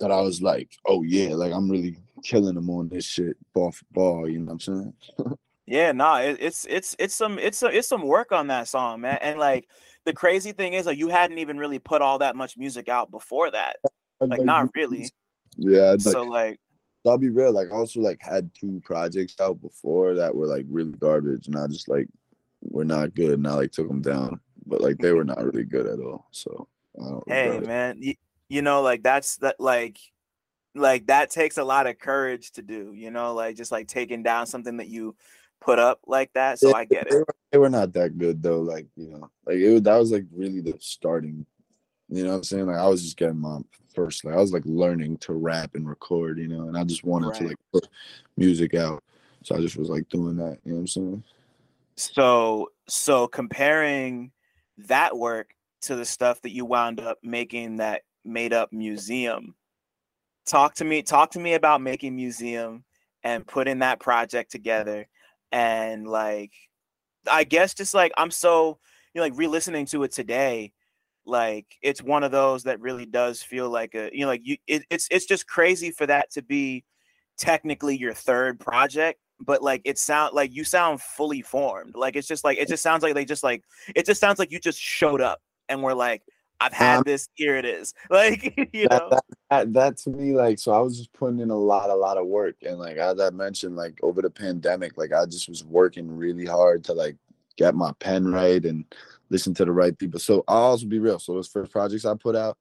that 0.00 0.10
I 0.10 0.20
was 0.20 0.42
like, 0.42 0.70
oh 0.86 1.02
yeah, 1.02 1.34
like 1.34 1.52
I'm 1.52 1.70
really 1.70 1.98
killing 2.22 2.54
them 2.54 2.70
on 2.70 2.88
this 2.88 3.04
shit 3.04 3.36
ball 3.52 3.72
for 3.72 3.84
ball, 3.92 4.28
you 4.28 4.38
know 4.38 4.46
what 4.46 4.52
I'm 4.52 4.60
saying? 4.60 4.94
Yeah, 5.66 5.92
nah, 5.92 6.20
it, 6.20 6.38
it's 6.40 6.64
it's 6.66 6.94
it's 6.98 7.14
some 7.14 7.38
it's 7.38 7.62
a, 7.62 7.66
it's 7.66 7.88
some 7.88 8.02
work 8.02 8.30
on 8.30 8.46
that 8.48 8.68
song, 8.68 9.00
man. 9.00 9.18
And 9.20 9.38
like 9.38 9.68
the 10.04 10.12
crazy 10.12 10.52
thing 10.52 10.74
is, 10.74 10.86
like 10.86 10.98
you 10.98 11.08
hadn't 11.08 11.38
even 11.38 11.58
really 11.58 11.80
put 11.80 12.02
all 12.02 12.18
that 12.18 12.36
much 12.36 12.56
music 12.56 12.88
out 12.88 13.10
before 13.10 13.50
that. 13.50 13.76
Like, 14.20 14.42
not 14.42 14.70
really. 14.74 15.10
Yeah. 15.56 15.96
So 15.98 16.22
like, 16.22 16.60
I'll 17.04 17.18
be 17.18 17.30
real. 17.30 17.52
Like, 17.52 17.68
I 17.72 17.74
also 17.74 18.00
like 18.00 18.20
had 18.22 18.50
two 18.54 18.80
projects 18.84 19.34
out 19.40 19.60
before 19.60 20.14
that 20.14 20.34
were 20.34 20.46
like 20.46 20.66
really 20.68 20.92
garbage, 20.92 21.48
and 21.48 21.56
I 21.56 21.66
just 21.66 21.88
like 21.88 22.06
were 22.62 22.84
not 22.84 23.14
good, 23.14 23.32
and 23.38 23.46
I 23.48 23.54
like 23.54 23.72
took 23.72 23.88
them 23.88 24.02
down. 24.02 24.40
But 24.66 24.80
like 24.80 24.98
they 24.98 25.12
were 25.12 25.24
not 25.24 25.44
really 25.44 25.64
good 25.64 25.86
at 25.86 25.98
all. 25.98 26.28
So 26.30 26.68
hey, 27.26 27.58
man, 27.60 27.98
you, 28.00 28.14
you 28.48 28.62
know, 28.62 28.82
like 28.82 29.02
that's 29.02 29.36
that 29.38 29.56
like 29.58 29.98
like 30.76 31.06
that 31.06 31.30
takes 31.30 31.58
a 31.58 31.64
lot 31.64 31.86
of 31.86 31.98
courage 31.98 32.52
to 32.52 32.62
do. 32.62 32.92
You 32.94 33.10
know, 33.10 33.34
like 33.34 33.56
just 33.56 33.72
like 33.72 33.88
taking 33.88 34.22
down 34.22 34.46
something 34.46 34.76
that 34.78 34.88
you 34.88 35.16
put 35.60 35.78
up 35.78 36.00
like 36.06 36.32
that. 36.34 36.58
So 36.58 36.74
I 36.74 36.84
get 36.84 37.08
they 37.08 37.16
it. 37.16 37.18
Were, 37.20 37.34
they 37.52 37.58
were 37.58 37.70
not 37.70 37.92
that 37.94 38.18
good 38.18 38.42
though. 38.42 38.60
Like 38.60 38.86
you 38.96 39.08
know, 39.08 39.30
like 39.44 39.56
it 39.56 39.72
was, 39.72 39.82
that 39.82 39.96
was 39.96 40.12
like 40.12 40.24
really 40.32 40.60
the 40.60 40.76
starting. 40.80 41.46
You 42.08 42.22
know 42.22 42.30
what 42.30 42.36
I'm 42.36 42.44
saying? 42.44 42.66
Like 42.66 42.78
I 42.78 42.86
was 42.86 43.02
just 43.02 43.16
getting 43.16 43.40
my 43.40 43.60
first. 43.94 44.24
Like 44.24 44.34
I 44.34 44.38
was 44.38 44.52
like 44.52 44.64
learning 44.64 45.18
to 45.18 45.32
rap 45.32 45.74
and 45.74 45.88
record. 45.88 46.38
You 46.38 46.48
know, 46.48 46.68
and 46.68 46.78
I 46.78 46.84
just 46.84 47.04
wanted 47.04 47.28
right. 47.28 47.38
to 47.38 47.46
like 47.48 47.58
put 47.72 47.88
music 48.36 48.74
out. 48.74 49.02
So 49.42 49.56
I 49.56 49.60
just 49.60 49.76
was 49.76 49.88
like 49.88 50.08
doing 50.08 50.36
that. 50.36 50.58
You 50.64 50.72
know 50.72 50.76
what 50.76 50.80
I'm 50.80 50.86
saying? 50.86 51.24
So 51.96 52.70
so 52.88 53.26
comparing 53.26 54.32
that 54.78 55.16
work 55.16 55.50
to 55.82 55.96
the 55.96 56.04
stuff 56.04 56.42
that 56.42 56.52
you 56.52 56.64
wound 56.64 57.00
up 57.00 57.18
making 57.22 57.76
that 57.76 58.02
made 58.24 58.52
up 58.52 58.72
museum. 58.72 59.54
Talk 60.46 60.74
to 60.76 60.84
me. 60.84 61.02
Talk 61.02 61.32
to 61.32 61.40
me 61.40 61.54
about 61.54 61.80
making 61.80 62.14
museum 62.16 62.84
and 63.24 63.46
putting 63.46 63.80
that 63.80 63.98
project 64.00 64.52
together 64.52 65.08
and 65.52 66.06
like 66.06 66.52
I 67.30 67.44
guess 67.44 67.74
just 67.74 67.94
like 67.94 68.12
I'm 68.16 68.30
so 68.30 68.78
you 69.14 69.20
know 69.20 69.22
like 69.22 69.36
re-listening 69.36 69.86
to 69.86 70.04
it 70.04 70.12
today 70.12 70.72
like 71.24 71.66
it's 71.82 72.02
one 72.02 72.22
of 72.22 72.30
those 72.30 72.64
that 72.64 72.80
really 72.80 73.06
does 73.06 73.42
feel 73.42 73.68
like 73.68 73.94
a 73.94 74.10
you 74.12 74.20
know 74.20 74.28
like 74.28 74.42
you 74.44 74.56
it, 74.66 74.84
it's 74.90 75.08
it's 75.10 75.26
just 75.26 75.46
crazy 75.46 75.90
for 75.90 76.06
that 76.06 76.30
to 76.32 76.42
be 76.42 76.84
technically 77.36 77.96
your 77.96 78.14
third 78.14 78.60
project 78.60 79.18
but 79.40 79.62
like 79.62 79.82
it 79.84 79.98
sound 79.98 80.34
like 80.34 80.54
you 80.54 80.64
sound 80.64 81.00
fully 81.00 81.42
formed 81.42 81.94
like 81.96 82.16
it's 82.16 82.28
just 82.28 82.44
like 82.44 82.58
it 82.58 82.68
just 82.68 82.82
sounds 82.82 83.02
like 83.02 83.14
they 83.14 83.24
just 83.24 83.42
like 83.42 83.62
it 83.94 84.06
just 84.06 84.20
sounds 84.20 84.38
like 84.38 84.52
you 84.52 84.58
just 84.58 84.80
showed 84.80 85.20
up 85.20 85.40
and 85.68 85.82
we're 85.82 85.94
like 85.94 86.22
I've 86.60 86.72
had 86.72 86.98
um, 86.98 87.02
this. 87.04 87.28
Here 87.34 87.56
it 87.56 87.64
is. 87.64 87.94
Like 88.10 88.54
you 88.72 88.86
know, 88.90 89.08
that, 89.10 89.24
that, 89.50 89.72
that, 89.74 89.96
to 89.98 90.10
me, 90.10 90.34
like, 90.34 90.58
so 90.58 90.72
I 90.72 90.80
was 90.80 90.96
just 90.96 91.12
putting 91.12 91.40
in 91.40 91.50
a 91.50 91.56
lot, 91.56 91.90
a 91.90 91.94
lot 91.94 92.16
of 92.16 92.26
work, 92.26 92.56
and 92.62 92.78
like 92.78 92.96
as 92.96 93.20
I 93.20 93.30
mentioned, 93.30 93.76
like 93.76 93.98
over 94.02 94.22
the 94.22 94.30
pandemic, 94.30 94.96
like 94.96 95.12
I 95.12 95.26
just 95.26 95.48
was 95.48 95.64
working 95.64 96.10
really 96.10 96.46
hard 96.46 96.84
to 96.84 96.92
like 96.92 97.16
get 97.56 97.74
my 97.74 97.92
pen 97.98 98.32
right 98.32 98.64
and 98.64 98.84
listen 99.30 99.54
to 99.54 99.64
the 99.64 99.72
right 99.72 99.96
people. 99.98 100.20
So 100.20 100.44
I'll 100.48 100.62
also 100.62 100.86
be 100.86 100.98
real. 100.98 101.18
So 101.18 101.34
those 101.34 101.48
first 101.48 101.72
projects 101.72 102.04
I 102.04 102.14
put 102.14 102.36
out, 102.36 102.56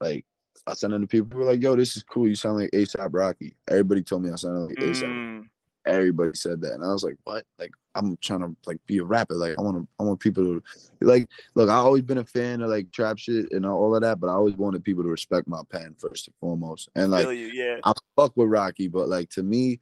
like 0.00 0.24
I 0.66 0.74
sent 0.74 0.92
them 0.92 1.02
to 1.02 1.06
people 1.06 1.28
who 1.32 1.44
were 1.44 1.50
like, 1.50 1.62
"Yo, 1.62 1.76
this 1.76 1.96
is 1.96 2.02
cool. 2.02 2.28
You 2.28 2.34
sound 2.34 2.58
like 2.58 2.70
ASAP 2.70 3.08
Rocky." 3.12 3.56
Everybody 3.68 4.02
told 4.02 4.22
me 4.22 4.30
I 4.30 4.36
sounded 4.36 4.68
like 4.68 4.76
ASAP. 4.76 5.04
Mm. 5.04 5.48
Everybody 5.84 6.32
said 6.34 6.60
that, 6.60 6.72
and 6.72 6.84
I 6.84 6.88
was 6.88 7.02
like, 7.02 7.16
"What?" 7.24 7.44
Like 7.58 7.72
I'm 7.94 8.16
trying 8.18 8.40
to 8.40 8.54
like 8.66 8.78
be 8.86 8.98
a 8.98 9.04
rapper. 9.04 9.34
Like 9.34 9.58
I 9.58 9.62
want 9.62 9.76
to, 9.76 9.88
I 9.98 10.04
want 10.04 10.20
people 10.20 10.44
to 10.44 10.62
like. 11.00 11.28
Look, 11.54 11.68
I 11.68 11.74
always 11.74 12.02
been 12.02 12.18
a 12.18 12.24
fan 12.24 12.62
of 12.62 12.70
like 12.70 12.92
trap 12.92 13.18
shit 13.18 13.50
and 13.52 13.66
all 13.66 13.94
of 13.94 14.02
that, 14.02 14.20
but 14.20 14.28
I 14.28 14.34
always 14.34 14.56
wanted 14.56 14.84
people 14.84 15.02
to 15.02 15.08
respect 15.08 15.48
my 15.48 15.62
pen 15.70 15.96
first 15.98 16.28
and 16.28 16.36
foremost. 16.40 16.88
And 16.94 17.10
like, 17.10 17.26
you, 17.26 17.50
yeah, 17.52 17.78
I 17.84 17.92
fuck 18.16 18.36
with 18.36 18.48
Rocky, 18.48 18.88
but 18.88 19.08
like 19.08 19.28
to 19.30 19.42
me, 19.42 19.80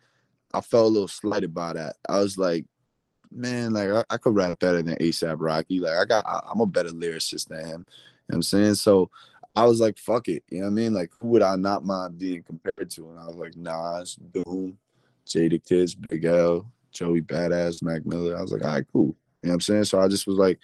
I 0.55 0.61
felt 0.61 0.87
a 0.87 0.89
little 0.89 1.09
slighted 1.09 1.55
by 1.55 1.75
that. 1.75 1.97
I 2.09 2.21
was 2.21 2.39
like, 2.39 2.65
man, 3.31 3.73
like 3.73 3.91
I, 3.91 4.05
I 4.15 4.17
could 4.17 4.35
rap 4.35 4.59
better 4.59 4.83
than 4.83 4.97
ASAP 4.97 5.37
Rocky. 5.39 5.81
Like 5.81 5.97
I 5.97 6.05
got, 6.05 6.27
I, 6.27 6.41
am 6.51 6.61
a 6.61 6.67
better 6.67 6.91
lyricist 6.91 7.49
than 7.49 7.61
him. 7.61 7.67
You 7.67 7.75
know 7.75 7.85
what 8.27 8.35
I'm 8.37 8.43
saying? 8.43 8.75
So 8.77 9.11
I 9.55 9.65
was 9.65 9.81
like, 9.81 9.99
fuck 9.99 10.29
it. 10.29 10.45
You 10.51 10.59
know 10.59 10.65
what 10.65 10.71
I 10.71 10.75
mean? 10.75 10.95
Like, 10.95 11.11
who 11.21 11.29
would 11.29 11.43
I 11.43 11.57
not 11.57 11.85
mind 11.85 12.19
being 12.19 12.43
compared 12.43 12.91
to? 12.91 13.11
And 13.11 13.19
I 13.19 13.27
was 13.27 13.37
like, 13.37 13.57
nah, 13.57 13.99
Nas, 13.99 14.15
Doom, 14.15 14.79
Jadakiss, 15.31 15.97
Big 16.09 16.25
L, 16.25 16.71
Joey 16.93 17.23
Badass, 17.23 17.83
Mac 17.83 18.05
Miller. 18.05 18.37
I 18.37 18.43
was 18.43 18.53
like, 18.53 18.65
all 18.65 18.75
right, 18.75 18.87
cool. 18.93 19.17
You 19.43 19.49
know 19.49 19.51
what 19.51 19.55
I'm 19.55 19.61
saying? 19.61 19.85
So 19.85 20.01
I 20.01 20.09
just 20.09 20.27
was 20.27 20.37
like, 20.37 20.59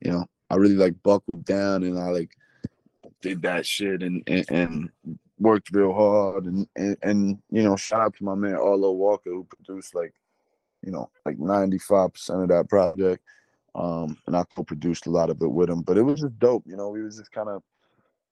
you 0.00 0.10
know, 0.10 0.24
I 0.50 0.56
really 0.56 0.76
like 0.76 0.94
buckled 1.02 1.44
down 1.44 1.82
and 1.82 1.98
I 1.98 2.10
like 2.10 2.30
did 3.20 3.42
that 3.42 3.66
shit 3.66 4.02
and 4.02 4.22
and, 4.26 4.44
and 4.50 4.90
worked 5.38 5.70
real 5.72 5.92
hard 5.92 6.44
and, 6.46 6.66
and 6.76 6.96
and 7.02 7.38
you 7.50 7.62
know, 7.62 7.76
shout 7.76 8.00
out 8.00 8.16
to 8.16 8.24
my 8.24 8.34
man 8.34 8.54
Arlo 8.54 8.92
Walker 8.92 9.30
who 9.30 9.44
produced 9.44 9.94
like, 9.94 10.14
you 10.82 10.92
know, 10.92 11.10
like 11.26 11.38
95% 11.38 12.42
of 12.42 12.48
that 12.48 12.68
project. 12.68 13.22
Um, 13.74 14.16
and 14.26 14.36
I 14.36 14.44
co-produced 14.56 15.06
a 15.06 15.10
lot 15.10 15.30
of 15.30 15.40
it 15.42 15.50
with 15.50 15.70
him. 15.70 15.82
But 15.82 15.98
it 15.98 16.02
was 16.02 16.20
just 16.20 16.38
dope, 16.38 16.64
you 16.66 16.76
know, 16.76 16.88
we 16.88 17.02
was 17.02 17.18
just 17.18 17.30
kind 17.30 17.48
of 17.48 17.62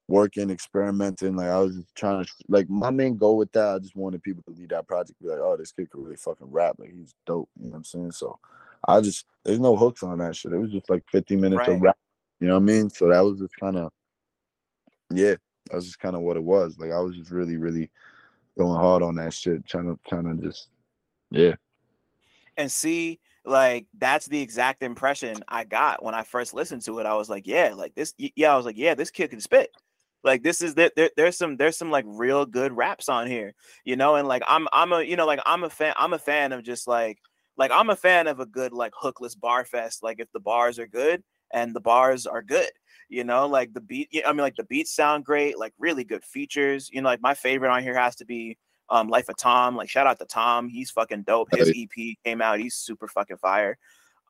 working, 0.09 0.51
experimenting. 0.51 1.37
Like 1.37 1.49
I 1.49 1.59
was 1.59 1.77
just 1.77 1.95
trying 1.95 2.25
to 2.25 2.31
like 2.49 2.69
my 2.69 2.91
main 2.91 3.17
goal 3.17 3.37
with 3.37 3.53
that. 3.53 3.75
I 3.75 3.79
just 3.79 3.97
wanted 3.97 4.23
people 4.23 4.43
to 4.45 4.59
lead 4.59 4.71
that 4.71 4.87
project, 4.87 5.21
be 5.23 5.29
like, 5.29 5.39
oh, 5.39 5.57
this 5.57 5.73
kid 5.73 5.91
could 5.91 6.03
really 6.03 6.17
fucking 6.17 6.51
rap. 6.51 6.77
Like 6.79 6.93
he's 6.95 7.15
dope. 7.27 7.49
You 7.59 7.67
know 7.67 7.71
what 7.71 7.77
I'm 7.79 7.85
saying? 7.85 8.13
So 8.13 8.39
I 8.87 9.01
just 9.01 9.27
there's 9.45 9.61
no 9.61 9.77
hooks 9.77 10.03
on 10.03 10.19
that 10.19 10.37
shit. 10.37 10.53
It 10.53 10.59
was 10.59 10.73
just 10.73 10.91
like 10.91 11.05
50 11.11 11.37
minutes 11.37 11.61
right. 11.61 11.71
of 11.71 11.83
rap. 11.83 11.99
You 12.41 12.49
know 12.49 12.55
what 12.55 12.63
I 12.63 12.65
mean? 12.65 12.91
So 12.91 13.09
that 13.09 13.21
was 13.21 13.39
just 13.39 13.57
kind 13.57 13.77
of 13.77 13.93
yeah, 15.11 15.35
that 15.67 15.75
was 15.75 15.87
just 15.87 15.99
kind 15.99 16.17
of 16.17 16.23
what 16.23 16.37
it 16.37 16.43
was. 16.43 16.79
Like 16.79 16.93
I 16.93 17.01
was 17.01 17.17
just 17.17 17.31
really, 17.31 17.57
really 17.57 17.91
going 18.59 18.79
hard 18.81 19.03
on 19.03 19.17
that 19.17 19.35
shit, 19.35 19.67
trying 19.67 19.87
to 19.87 19.99
trying 20.09 20.25
to 20.25 20.47
just 20.47 20.69
yeah. 21.31 21.55
And 22.57 22.71
see, 22.71 23.21
like 23.45 23.87
that's 23.99 24.27
the 24.27 24.41
exact 24.41 24.83
impression 24.83 25.37
I 25.49 25.65
got 25.65 26.03
when 26.03 26.15
I 26.15 26.23
first 26.23 26.55
listened 26.55 26.83
to 26.83 26.99
it. 26.99 27.07
I 27.07 27.15
was 27.15 27.29
like, 27.29 27.47
yeah, 27.47 27.73
like 27.75 27.95
this, 27.95 28.15
yeah, 28.19 28.53
I 28.53 28.57
was 28.57 28.67
like, 28.67 28.79
yeah, 28.79 28.95
this 28.95 29.11
kid 29.11 29.31
can 29.31 29.41
spit. 29.41 29.71
Like 30.27 30.43
this 30.43 30.61
is 30.61 30.75
there, 30.75 30.91
there, 30.97 31.11
there's 31.17 31.39
some 31.39 31.57
there's 31.57 31.77
some 31.77 31.93
like 31.93 32.05
real 32.09 32.45
good 32.45 32.77
raps 32.77 33.09
on 33.09 33.29
here, 33.29 33.55
you 33.85 33.95
know, 33.95 34.17
and 34.17 34.27
like 34.27 34.43
I'm 34.49 34.67
I'm 34.73 34.93
a 34.93 35.01
you 35.01 35.15
know 35.15 35.25
like 35.25 35.39
I'm 35.47 35.63
a 35.63 35.71
fan 35.71 35.95
I'm 35.97 36.13
a 36.13 36.19
fan 36.19 36.53
of 36.53 36.65
just 36.65 36.89
like 36.89 37.19
like 37.57 37.71
I'm 37.71 37.91
a 37.91 37.97
fan 37.97 38.27
of 38.27 38.41
a 38.41 38.47
good 38.47 38.73
like 38.73 38.93
hookless 38.93 39.39
bar 39.39 39.65
fest. 39.65 40.03
Like 40.03 40.19
if 40.19 40.31
the 40.33 40.41
bars 40.41 40.81
are 40.81 40.89
good 40.89 41.23
and 41.53 41.73
the 41.73 41.81
bars 41.81 42.27
are 42.27 42.43
good, 42.43 42.69
you 43.09 43.23
know, 43.23 43.47
like 43.47 43.73
the 43.73 43.81
beat. 43.81 44.11
I 44.27 44.33
mean, 44.33 44.41
like 44.41 44.57
the 44.57 44.65
beats 44.65 44.93
sound 44.93 45.25
great, 45.25 45.61
like 45.61 45.73
really 45.79 46.03
good 46.03 46.25
features. 46.25 46.91
You 46.93 47.03
know, 47.03 47.09
like 47.09 47.23
my 47.23 47.35
favorite 47.35 47.71
on 47.71 47.85
here 47.85 47.97
has 47.97 48.17
to 48.17 48.25
be 48.25 48.59
um 48.89 49.09
Life 49.09 49.29
of 49.29 49.37
Tom. 49.37 49.77
Like 49.77 49.89
shout 49.89 50.09
out 50.09 50.19
to 50.19 50.27
Tom, 50.27 50.69
he's 50.69 50.91
fucking 50.91 51.23
dope. 51.23 51.55
His 51.55 51.71
EP 51.71 52.17
came 52.25 52.43
out, 52.43 52.59
he's 52.59 52.75
super 52.75 53.07
fucking 53.07 53.37
fire. 53.37 53.79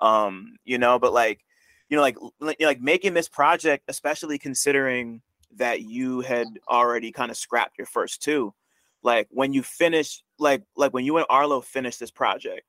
Um, 0.02 0.56
you 0.62 0.77
know, 0.77 0.98
but 0.98 1.14
like 1.14 1.40
you 1.89 1.97
know, 1.97 2.02
like 2.02 2.18
like 2.60 2.82
making 2.82 3.14
this 3.14 3.31
project, 3.31 3.85
especially 3.89 4.39
considering 4.39 5.23
that 5.56 5.82
you 5.82 6.20
had 6.20 6.47
already 6.68 7.12
kind 7.12 7.31
of 7.31 7.36
scrapped 7.36 7.78
your 7.78 7.86
first 7.86 8.23
two. 8.23 8.55
Like 9.02 9.28
when 9.31 9.52
you 9.52 9.62
finished, 9.62 10.24
like 10.39 10.62
like 10.77 10.93
when 10.93 11.05
you 11.05 11.16
and 11.16 11.27
Arlo 11.31 11.60
finished 11.60 12.01
this 12.01 12.10
project, 12.10 12.62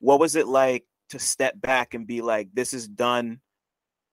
what 0.00 0.20
was 0.20 0.36
it 0.36 0.46
like 0.46 0.84
to 1.10 1.18
step 1.18 1.60
back 1.60 1.94
and 1.94 2.06
be 2.06 2.20
like, 2.20 2.48
"This 2.52 2.74
is 2.74 2.88
done. 2.88 3.40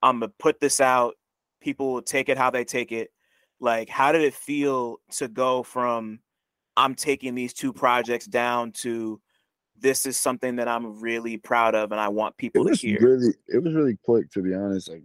I'm 0.02 0.20
gonna 0.20 0.32
put 0.38 0.60
this 0.60 0.80
out. 0.80 1.14
People 1.60 1.92
will 1.92 2.02
take 2.02 2.28
it 2.28 2.38
how 2.38 2.50
they 2.50 2.64
take 2.64 2.92
it." 2.92 3.10
Like, 3.58 3.88
how 3.88 4.12
did 4.12 4.22
it 4.22 4.34
feel 4.34 4.98
to 5.12 5.28
go 5.28 5.62
from 5.62 6.20
I'm 6.76 6.94
taking 6.94 7.34
these 7.34 7.54
two 7.54 7.72
projects 7.72 8.26
down 8.26 8.72
to 8.72 9.20
this 9.78 10.06
is 10.06 10.16
something 10.16 10.56
that 10.56 10.68
I'm 10.68 11.00
really 11.00 11.36
proud 11.36 11.74
of 11.74 11.92
and 11.92 12.00
I 12.00 12.08
want 12.08 12.36
people 12.36 12.64
to 12.64 12.74
hear. 12.74 12.98
Really, 13.00 13.34
it 13.48 13.62
was 13.62 13.74
really 13.74 13.98
quick 14.04 14.30
to 14.32 14.42
be 14.42 14.54
honest. 14.54 14.90
Like 14.90 15.02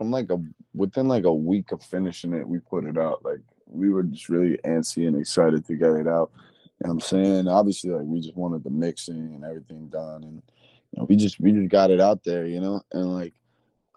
I'm 0.00 0.10
like 0.10 0.30
a 0.30 0.38
within 0.74 1.08
like 1.08 1.24
a 1.24 1.32
week 1.32 1.72
of 1.72 1.82
finishing 1.82 2.32
it, 2.32 2.48
we 2.48 2.58
put 2.58 2.84
it 2.84 2.98
out. 2.98 3.24
Like 3.24 3.40
we 3.66 3.90
were 3.90 4.02
just 4.02 4.28
really 4.28 4.58
antsy 4.64 5.06
and 5.06 5.18
excited 5.18 5.66
to 5.66 5.76
get 5.76 5.90
it 5.90 6.08
out. 6.08 6.30
You 6.80 6.86
know 6.86 6.92
I'm 6.92 7.00
saying? 7.00 7.48
Obviously, 7.48 7.90
like 7.90 8.04
we 8.04 8.20
just 8.20 8.36
wanted 8.36 8.64
the 8.64 8.70
mixing 8.70 9.16
and 9.16 9.44
everything 9.44 9.88
done, 9.88 10.24
and 10.24 10.42
you 10.92 10.98
know, 10.98 11.04
we 11.04 11.16
just 11.16 11.40
we 11.40 11.52
just 11.52 11.68
got 11.68 11.90
it 11.90 12.00
out 12.00 12.24
there, 12.24 12.46
you 12.46 12.60
know. 12.60 12.80
And 12.92 13.14
like 13.14 13.34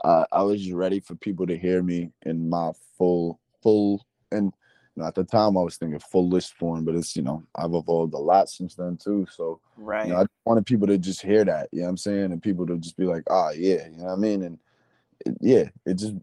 I 0.03 0.26
I 0.32 0.44
was 0.44 0.61
just 0.61 0.73
ready 0.73 0.99
for 0.99 1.15
people 1.15 1.48
to 1.48 1.57
hear 1.57 1.84
me 1.84 2.11
in 2.23 2.49
my 2.49 2.72
full 2.98 3.40
full 3.61 4.06
and 4.32 4.53
you 4.95 5.02
know, 5.02 5.07
at 5.07 5.15
the 5.15 5.23
time 5.23 5.57
I 5.57 5.61
was 5.61 5.78
thinking 5.78 5.99
full 5.99 6.28
list 6.28 6.53
form, 6.56 6.84
but 6.84 6.95
it's 6.95 7.15
you 7.15 7.22
know 7.22 7.44
I've 7.56 7.73
evolved 7.73 8.14
a 8.14 8.18
lot 8.18 8.49
since 8.49 8.76
then 8.76 8.98
too. 8.98 9.28
So 9.32 9.60
right, 9.78 10.07
you 10.07 10.14
know, 10.14 10.22
I 10.22 10.26
wanted 10.45 10.65
people 10.65 10.88
to 10.88 10.98
just 10.98 11.22
hear 11.22 11.45
that, 11.45 11.69
you 11.72 11.80
know 11.80 11.86
what 11.86 11.91
I'm 11.91 11.98
saying, 11.98 12.32
and 12.32 12.41
people 12.41 12.65
to 12.68 12.78
just 12.78 12.98
be 12.98 13.06
like, 13.06 13.23
ah, 13.30 13.48
oh, 13.48 13.52
yeah, 13.52 13.88
you 13.88 13.98
know 13.98 14.06
what 14.06 14.14
I 14.14 14.15
mean, 14.15 14.44
and 14.44 14.60
yeah, 15.39 15.69
it 15.85 15.95
just 15.95 16.15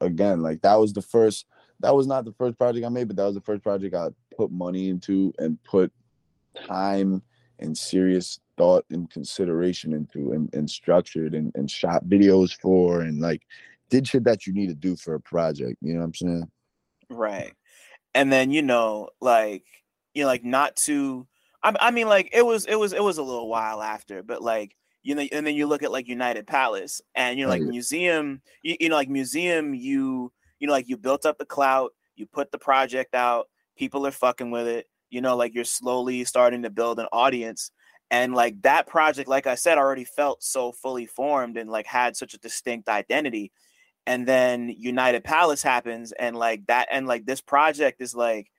again 0.00 0.42
like 0.42 0.62
that 0.62 0.76
was 0.76 0.92
the 0.92 1.02
first. 1.02 1.46
That 1.80 1.94
was 1.94 2.08
not 2.08 2.24
the 2.24 2.32
first 2.32 2.58
project 2.58 2.84
I 2.84 2.88
made, 2.88 3.06
but 3.06 3.16
that 3.16 3.24
was 3.24 3.36
the 3.36 3.40
first 3.40 3.62
project 3.62 3.94
I 3.94 4.08
put 4.36 4.50
money 4.50 4.88
into 4.88 5.32
and 5.38 5.62
put 5.62 5.92
time 6.66 7.22
and 7.60 7.76
serious 7.76 8.40
thought 8.56 8.84
and 8.90 9.08
consideration 9.10 9.92
into 9.92 10.32
and, 10.32 10.52
and 10.52 10.68
structured 10.68 11.34
and, 11.34 11.52
and 11.54 11.70
shot 11.70 12.04
videos 12.06 12.58
for 12.60 13.02
and 13.02 13.20
like 13.20 13.42
did 13.90 14.06
shit 14.06 14.24
that 14.24 14.46
you 14.46 14.52
need 14.52 14.68
to 14.68 14.74
do 14.74 14.96
for 14.96 15.14
a 15.14 15.20
project. 15.20 15.76
You 15.80 15.94
know 15.94 16.00
what 16.00 16.06
I'm 16.06 16.14
saying? 16.14 16.50
Right. 17.10 17.52
And 18.14 18.32
then, 18.32 18.50
you 18.50 18.62
know, 18.62 19.10
like, 19.20 19.64
you 20.14 20.22
know, 20.22 20.28
like 20.28 20.44
not 20.44 20.76
to 20.76 21.26
I, 21.62 21.74
I 21.80 21.90
mean, 21.90 22.08
like 22.08 22.30
it 22.32 22.44
was, 22.44 22.66
it 22.66 22.76
was, 22.76 22.92
it 22.92 23.02
was 23.02 23.18
a 23.18 23.22
little 23.22 23.48
while 23.48 23.82
after, 23.82 24.22
but 24.22 24.42
like 24.42 24.76
you 25.08 25.14
know, 25.14 25.26
and 25.32 25.46
then 25.46 25.54
you 25.54 25.66
look 25.66 25.82
at 25.82 25.90
like 25.90 26.06
United 26.06 26.46
Palace, 26.46 27.00
and 27.14 27.38
you 27.38 27.46
know, 27.46 27.48
like 27.48 27.62
right. 27.62 27.70
museum, 27.70 28.42
you, 28.62 28.76
you 28.78 28.88
know, 28.90 28.94
like 28.94 29.08
museum, 29.08 29.74
you 29.74 30.30
you 30.58 30.66
know, 30.66 30.72
like 30.74 30.86
you 30.86 30.98
built 30.98 31.24
up 31.24 31.38
the 31.38 31.46
clout, 31.46 31.92
you 32.14 32.26
put 32.26 32.52
the 32.52 32.58
project 32.58 33.14
out, 33.14 33.46
people 33.74 34.06
are 34.06 34.10
fucking 34.10 34.50
with 34.50 34.66
it, 34.66 34.86
you 35.08 35.22
know, 35.22 35.34
like 35.34 35.54
you're 35.54 35.64
slowly 35.64 36.24
starting 36.24 36.62
to 36.64 36.68
build 36.68 36.98
an 36.98 37.06
audience. 37.10 37.70
And 38.10 38.34
like 38.34 38.60
that 38.62 38.86
project, 38.86 39.30
like 39.30 39.46
I 39.46 39.54
said, 39.54 39.78
already 39.78 40.04
felt 40.04 40.42
so 40.42 40.72
fully 40.72 41.06
formed 41.06 41.56
and 41.56 41.70
like 41.70 41.86
had 41.86 42.14
such 42.14 42.34
a 42.34 42.38
distinct 42.38 42.90
identity. 42.90 43.50
And 44.06 44.28
then 44.28 44.68
United 44.68 45.24
Palace 45.24 45.62
happens, 45.62 46.12
and 46.12 46.36
like 46.36 46.66
that, 46.66 46.88
and 46.92 47.06
like 47.06 47.24
this 47.24 47.40
project 47.40 48.02
is 48.02 48.14
like, 48.14 48.50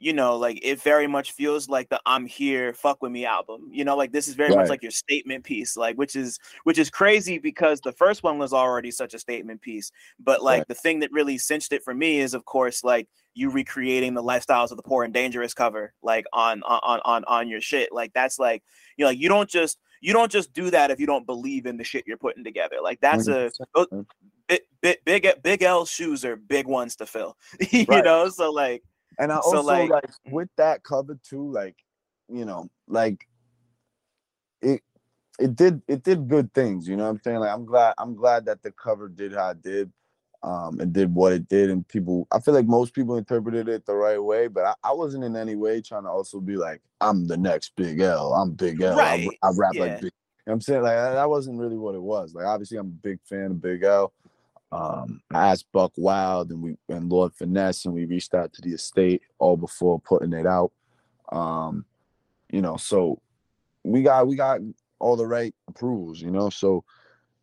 you 0.00 0.12
know, 0.12 0.36
like 0.36 0.60
it 0.62 0.80
very 0.80 1.08
much 1.08 1.32
feels 1.32 1.68
like 1.68 1.88
the 1.88 2.00
I'm 2.06 2.24
here, 2.26 2.72
fuck 2.72 3.02
with 3.02 3.10
me 3.10 3.26
album. 3.26 3.68
You 3.72 3.84
know, 3.84 3.96
like 3.96 4.12
this 4.12 4.28
is 4.28 4.34
very 4.34 4.50
right. 4.50 4.58
much 4.58 4.68
like 4.68 4.82
your 4.82 4.92
statement 4.92 5.42
piece, 5.44 5.76
like 5.76 5.96
which 5.96 6.14
is 6.14 6.38
which 6.64 6.78
is 6.78 6.88
crazy 6.88 7.38
because 7.38 7.80
the 7.80 7.92
first 7.92 8.22
one 8.22 8.38
was 8.38 8.52
already 8.52 8.92
such 8.92 9.14
a 9.14 9.18
statement 9.18 9.60
piece. 9.60 9.90
But 10.20 10.42
like 10.42 10.60
right. 10.60 10.68
the 10.68 10.74
thing 10.74 11.00
that 11.00 11.10
really 11.12 11.36
cinched 11.36 11.72
it 11.72 11.82
for 11.82 11.94
me 11.94 12.20
is 12.20 12.32
of 12.32 12.44
course 12.44 12.84
like 12.84 13.08
you 13.34 13.50
recreating 13.50 14.14
the 14.14 14.22
lifestyles 14.22 14.70
of 14.70 14.76
the 14.76 14.82
poor 14.84 15.02
and 15.02 15.12
dangerous 15.12 15.52
cover, 15.52 15.92
like 16.02 16.26
on 16.32 16.62
on 16.62 17.00
on 17.04 17.24
on 17.24 17.48
your 17.48 17.60
shit. 17.60 17.90
Like 17.92 18.12
that's 18.12 18.38
like, 18.38 18.62
you 18.96 19.04
know, 19.04 19.10
like 19.10 19.18
you 19.18 19.28
don't 19.28 19.50
just 19.50 19.78
you 20.00 20.12
don't 20.12 20.30
just 20.30 20.52
do 20.52 20.70
that 20.70 20.92
if 20.92 21.00
you 21.00 21.06
don't 21.06 21.26
believe 21.26 21.66
in 21.66 21.76
the 21.76 21.84
shit 21.84 22.04
you're 22.06 22.16
putting 22.16 22.44
together. 22.44 22.76
Like 22.80 23.00
that's 23.00 23.26
a 23.26 23.50
oh, 23.74 24.06
big 24.46 24.60
big 24.80 24.98
big 25.04 25.28
big 25.42 25.62
L 25.62 25.84
shoes 25.86 26.24
are 26.24 26.36
big 26.36 26.66
ones 26.66 26.94
to 26.96 27.06
fill. 27.06 27.36
you 27.70 27.84
right. 27.88 28.04
know, 28.04 28.28
so 28.28 28.52
like 28.52 28.84
and 29.18 29.32
I 29.32 29.36
also 29.36 29.62
like, 29.62 29.90
like 29.90 30.10
with 30.30 30.48
that 30.56 30.82
cover 30.82 31.18
too, 31.22 31.50
like, 31.50 31.76
you 32.28 32.44
know, 32.44 32.68
like 32.86 33.26
it 34.62 34.82
it 35.38 35.56
did 35.56 35.82
it 35.88 36.02
did 36.02 36.28
good 36.28 36.52
things, 36.52 36.88
you 36.88 36.96
know 36.96 37.04
what 37.04 37.10
I'm 37.10 37.20
saying? 37.24 37.38
Like 37.38 37.52
I'm 37.52 37.64
glad 37.64 37.94
I'm 37.98 38.14
glad 38.14 38.46
that 38.46 38.62
the 38.62 38.72
cover 38.72 39.08
did 39.08 39.32
how 39.34 39.50
it 39.50 39.62
did. 39.62 39.92
Um, 40.40 40.78
and 40.78 40.92
did 40.92 41.12
what 41.12 41.32
it 41.32 41.48
did, 41.48 41.68
and 41.68 41.86
people. 41.88 42.28
I 42.30 42.38
feel 42.38 42.54
like 42.54 42.64
most 42.64 42.94
people 42.94 43.16
interpreted 43.16 43.68
it 43.68 43.84
the 43.84 43.96
right 43.96 44.22
way, 44.22 44.46
but 44.46 44.66
I, 44.66 44.74
I 44.84 44.92
wasn't 44.92 45.24
in 45.24 45.34
any 45.34 45.56
way 45.56 45.80
trying 45.80 46.04
to 46.04 46.10
also 46.10 46.38
be 46.38 46.56
like, 46.56 46.80
I'm 47.00 47.26
the 47.26 47.36
next 47.36 47.74
Big 47.74 47.98
L. 47.98 48.32
I'm 48.34 48.52
Big 48.52 48.80
L. 48.80 48.96
Right. 48.96 49.28
I, 49.42 49.48
I 49.48 49.50
rap 49.56 49.72
yeah. 49.74 49.80
like 49.80 50.00
Big. 50.00 50.04
You 50.04 50.10
know 50.46 50.52
I'm 50.52 50.60
saying 50.60 50.82
like 50.82 50.94
that 50.94 51.28
wasn't 51.28 51.58
really 51.58 51.76
what 51.76 51.96
it 51.96 52.00
was. 52.00 52.34
Like 52.34 52.46
obviously, 52.46 52.78
I'm 52.78 52.86
a 52.86 52.90
big 52.90 53.18
fan 53.24 53.46
of 53.46 53.60
Big 53.60 53.82
L. 53.82 54.12
Um, 54.70 55.22
I 55.32 55.50
asked 55.50 55.66
Buckwild 55.72 56.50
and 56.50 56.62
we 56.62 56.76
and 56.88 57.10
Lord 57.10 57.34
Finesse, 57.34 57.86
and 57.86 57.94
we 57.94 58.04
reached 58.04 58.34
out 58.34 58.52
to 58.54 58.62
the 58.62 58.74
estate 58.74 59.22
all 59.38 59.56
before 59.56 60.00
putting 60.00 60.32
it 60.32 60.46
out. 60.46 60.72
Um, 61.32 61.84
you 62.50 62.60
know, 62.60 62.76
so 62.76 63.20
we 63.84 64.02
got 64.02 64.26
we 64.26 64.36
got 64.36 64.60
all 64.98 65.16
the 65.16 65.26
right 65.26 65.54
approvals, 65.68 66.20
you 66.20 66.30
know. 66.30 66.50
So 66.50 66.84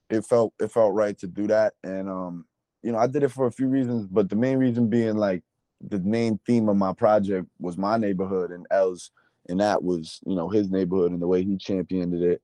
it 0.10 0.24
felt 0.26 0.54
it 0.60 0.72
felt 0.72 0.94
right 0.94 1.18
to 1.20 1.28
do 1.28 1.48
that, 1.48 1.74
and 1.84 2.10
um, 2.10 2.46
you 2.84 2.92
know, 2.92 3.00
I 3.00 3.08
did 3.08 3.24
it 3.24 3.30
for 3.32 3.48
a 3.48 3.52
few 3.52 3.68
reasons, 3.68 4.06
but 4.06 4.30
the 4.30 4.36
main 4.36 4.60
reason 4.60 4.88
being 4.88 5.18
like 5.18 5.44
the 5.82 6.00
main 6.00 6.40
theme 6.46 6.70
of 6.70 6.78
my 6.78 6.94
project 6.94 7.48
was 7.60 7.78
my 7.78 7.98
neighborhood 7.98 8.52
and 8.52 8.68
L's, 8.70 9.10
and 9.50 9.60
that 9.60 9.84
was 9.84 10.20
you 10.28 10.36
know 10.36 10.50
his 10.50 10.70
neighborhood 10.70 11.12
and 11.12 11.22
the 11.22 11.28
way 11.28 11.44
he 11.44 11.58
championed 11.58 12.14
it. 12.14 12.42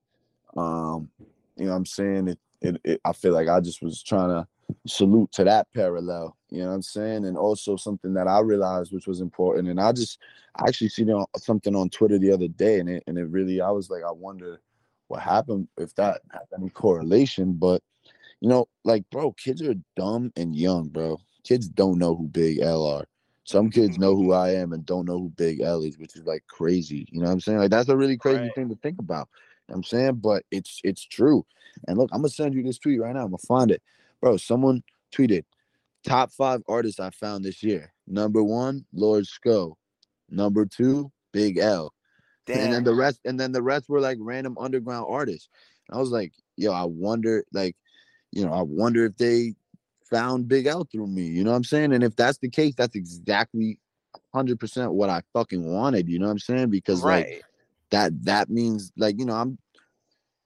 Um, 0.58 1.10
you 1.56 1.68
know, 1.68 1.74
I'm 1.74 1.86
saying 1.86 2.30
it, 2.30 2.40
it, 2.62 2.82
it 2.84 3.02
I 3.06 3.14
feel 3.14 3.34
like 3.34 3.48
I 3.48 3.60
just 3.60 3.84
was 3.84 4.02
trying 4.02 4.30
to 4.30 4.48
salute 4.88 5.32
to 5.34 5.44
that 5.44 5.68
parallel. 5.74 6.38
You 6.50 6.62
know 6.62 6.70
what 6.70 6.76
I'm 6.76 6.82
saying? 6.82 7.26
And 7.26 7.38
also 7.38 7.76
something 7.76 8.14
that 8.14 8.28
I 8.28 8.40
realized 8.40 8.94
which 8.94 9.08
was 9.08 9.22
important. 9.22 9.70
And 9.70 9.80
I 9.80 9.92
just 9.92 10.20
I 10.56 10.68
actually 10.68 10.90
seen 10.90 11.14
something 11.38 11.76
on 11.76 11.90
Twitter 11.90 12.20
the 12.20 12.32
other 12.32 12.48
day, 12.48 12.80
and 12.80 12.90
it 12.90 13.04
and 13.08 13.18
it 13.18 13.26
really 13.30 13.62
I 13.62 13.72
was 13.72 13.90
like, 13.90 14.04
I 14.04 14.12
wonder 14.12 14.62
what 15.08 15.22
happened 15.22 15.68
if 15.78 15.94
that 15.96 16.22
had 16.32 16.42
any 16.58 16.70
correlation. 16.70 17.54
But 17.54 17.82
you 18.42 18.50
know, 18.50 18.68
like 18.84 19.10
bro, 19.12 19.32
kids 19.34 19.62
are 19.62 19.76
dumb 19.96 20.32
and 20.36 20.56
young, 20.56 20.90
bro. 20.90 21.20
Kids 21.44 21.68
don't 21.68 21.98
know 21.98 22.16
who 22.16 22.28
Big 22.28 22.60
L 22.60 22.86
are. 22.86 23.06
Some 23.44 23.72
kids 23.72 23.98
know 23.98 24.16
who 24.16 24.34
I 24.34 24.52
am 24.52 24.72
and 24.72 24.86
don't 24.86 25.06
know 25.06 25.18
who 25.18 25.30
Big 25.30 25.62
L 25.62 25.84
is, 25.84 25.98
which 25.98 26.16
is 26.16 26.24
like 26.26 26.44
crazy. 26.48 27.08
You 27.12 27.22
know 27.22 27.28
what 27.28 27.34
I'm 27.34 27.40
saying? 27.40 27.60
Like 27.60 27.72
that's 27.72 27.90
a 27.90 27.98
really 27.98 28.18
crazy 28.18 28.42
right. 28.42 28.56
thing 28.56 28.70
to 28.70 28.76
think 28.76 29.00
about. 29.00 29.30
You 29.68 29.74
know 29.74 29.78
I'm 29.78 29.84
saying, 29.84 30.16
but 30.16 30.44
it's 30.52 30.80
it's 30.84 31.04
true. 31.04 31.46
And 31.88 31.98
look, 31.98 32.10
I'm 32.12 32.22
gonna 32.22 32.30
send 32.30 32.54
you 32.54 32.64
this 32.64 32.78
tweet 32.78 33.02
right 33.02 33.14
now. 33.14 33.24
I'm 33.24 33.32
gonna 33.32 33.38
find 33.40 33.72
it 33.72 33.82
bro, 34.22 34.38
someone 34.38 34.84
tweeted 35.14 35.44
top 36.06 36.32
five 36.32 36.62
artists 36.68 37.00
I 37.00 37.10
found 37.10 37.44
this 37.44 37.62
year. 37.64 37.94
Number 38.08 38.44
one, 38.44 38.86
Lord 38.94 39.26
Sko. 39.26 39.74
Number 40.30 40.66
two, 40.66 41.12
Big 41.32 41.58
L. 41.58 41.94
Damn. 42.46 42.60
And 42.60 42.74
then 42.74 42.84
the 42.84 42.96
rest, 42.96 43.20
and 43.26 43.40
then 43.40 43.52
the 43.52 43.62
rest 43.62 43.90
were 43.90 44.00
like 44.00 44.18
random 44.20 44.58
underground 44.60 45.06
artists. 45.10 45.50
And 45.88 45.98
I 45.98 46.00
was 46.00 46.12
like, 46.12 46.34
yo, 46.56 46.72
I 46.72 46.86
wonder, 46.86 47.44
like, 47.54 47.76
you 48.32 48.46
know, 48.46 48.54
I 48.54 48.62
wonder 48.62 49.06
if 49.06 49.18
they 49.18 49.56
found 50.10 50.48
Big 50.48 50.66
L 50.66 50.88
through 50.92 51.08
me. 51.08 51.24
You 51.24 51.44
know 51.44 51.52
what 51.52 51.58
I'm 51.58 51.64
saying? 51.64 51.94
And 51.94 52.04
if 52.04 52.16
that's 52.16 52.38
the 52.40 52.50
case, 52.50 52.74
that's 52.76 52.96
exactly 52.96 53.78
100% 54.34 54.92
what 54.92 55.10
I 55.10 55.22
fucking 55.34 55.64
wanted. 55.64 56.08
You 56.10 56.20
know 56.20 56.28
what 56.28 56.34
I'm 56.34 56.40
saying? 56.40 56.70
Because 56.70 57.02
right. 57.02 57.26
like 57.26 57.44
that 57.92 58.26
that 58.26 58.50
means 58.50 58.92
like 58.98 59.20
you 59.20 59.26
know 59.26 59.36
I'm 59.36 59.58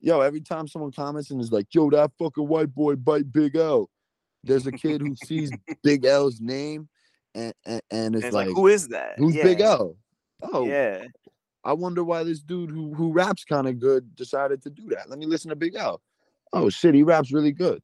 yo, 0.05 0.21
every 0.21 0.39
time 0.39 0.67
someone 0.67 0.91
comments 0.91 1.31
and 1.31 1.41
is 1.41 1.51
like, 1.51 1.65
yo, 1.73 1.89
that 1.89 2.11
fucking 2.19 2.47
white 2.47 2.73
boy 2.73 2.95
bite 2.95 3.33
Big 3.33 3.55
L, 3.55 3.89
there's 4.43 4.67
a 4.67 4.71
kid 4.71 5.01
who 5.01 5.15
sees 5.25 5.51
Big 5.83 6.05
L's 6.05 6.39
name 6.39 6.87
and 7.33 7.53
and, 7.65 7.81
and 7.91 8.15
it's, 8.15 8.25
it's 8.25 8.33
like, 8.33 8.47
like, 8.47 8.55
who 8.55 8.67
is 8.67 8.87
that? 8.89 9.15
Who's 9.17 9.35
yeah. 9.35 9.43
Big 9.43 9.61
L? 9.61 9.97
Oh, 10.43 10.65
yeah. 10.65 11.05
I 11.63 11.73
wonder 11.73 12.03
why 12.03 12.23
this 12.23 12.41
dude 12.41 12.69
who 12.69 12.93
who 12.93 13.11
raps 13.11 13.43
kind 13.43 13.67
of 13.67 13.79
good 13.79 14.15
decided 14.15 14.61
to 14.61 14.69
do 14.69 14.87
that. 14.89 15.09
Let 15.09 15.17
me 15.17 15.25
listen 15.25 15.49
to 15.49 15.55
Big 15.55 15.75
L. 15.75 15.99
Oh 16.53 16.69
shit, 16.69 16.93
he 16.93 17.01
raps 17.01 17.33
really 17.33 17.51
good. 17.51 17.81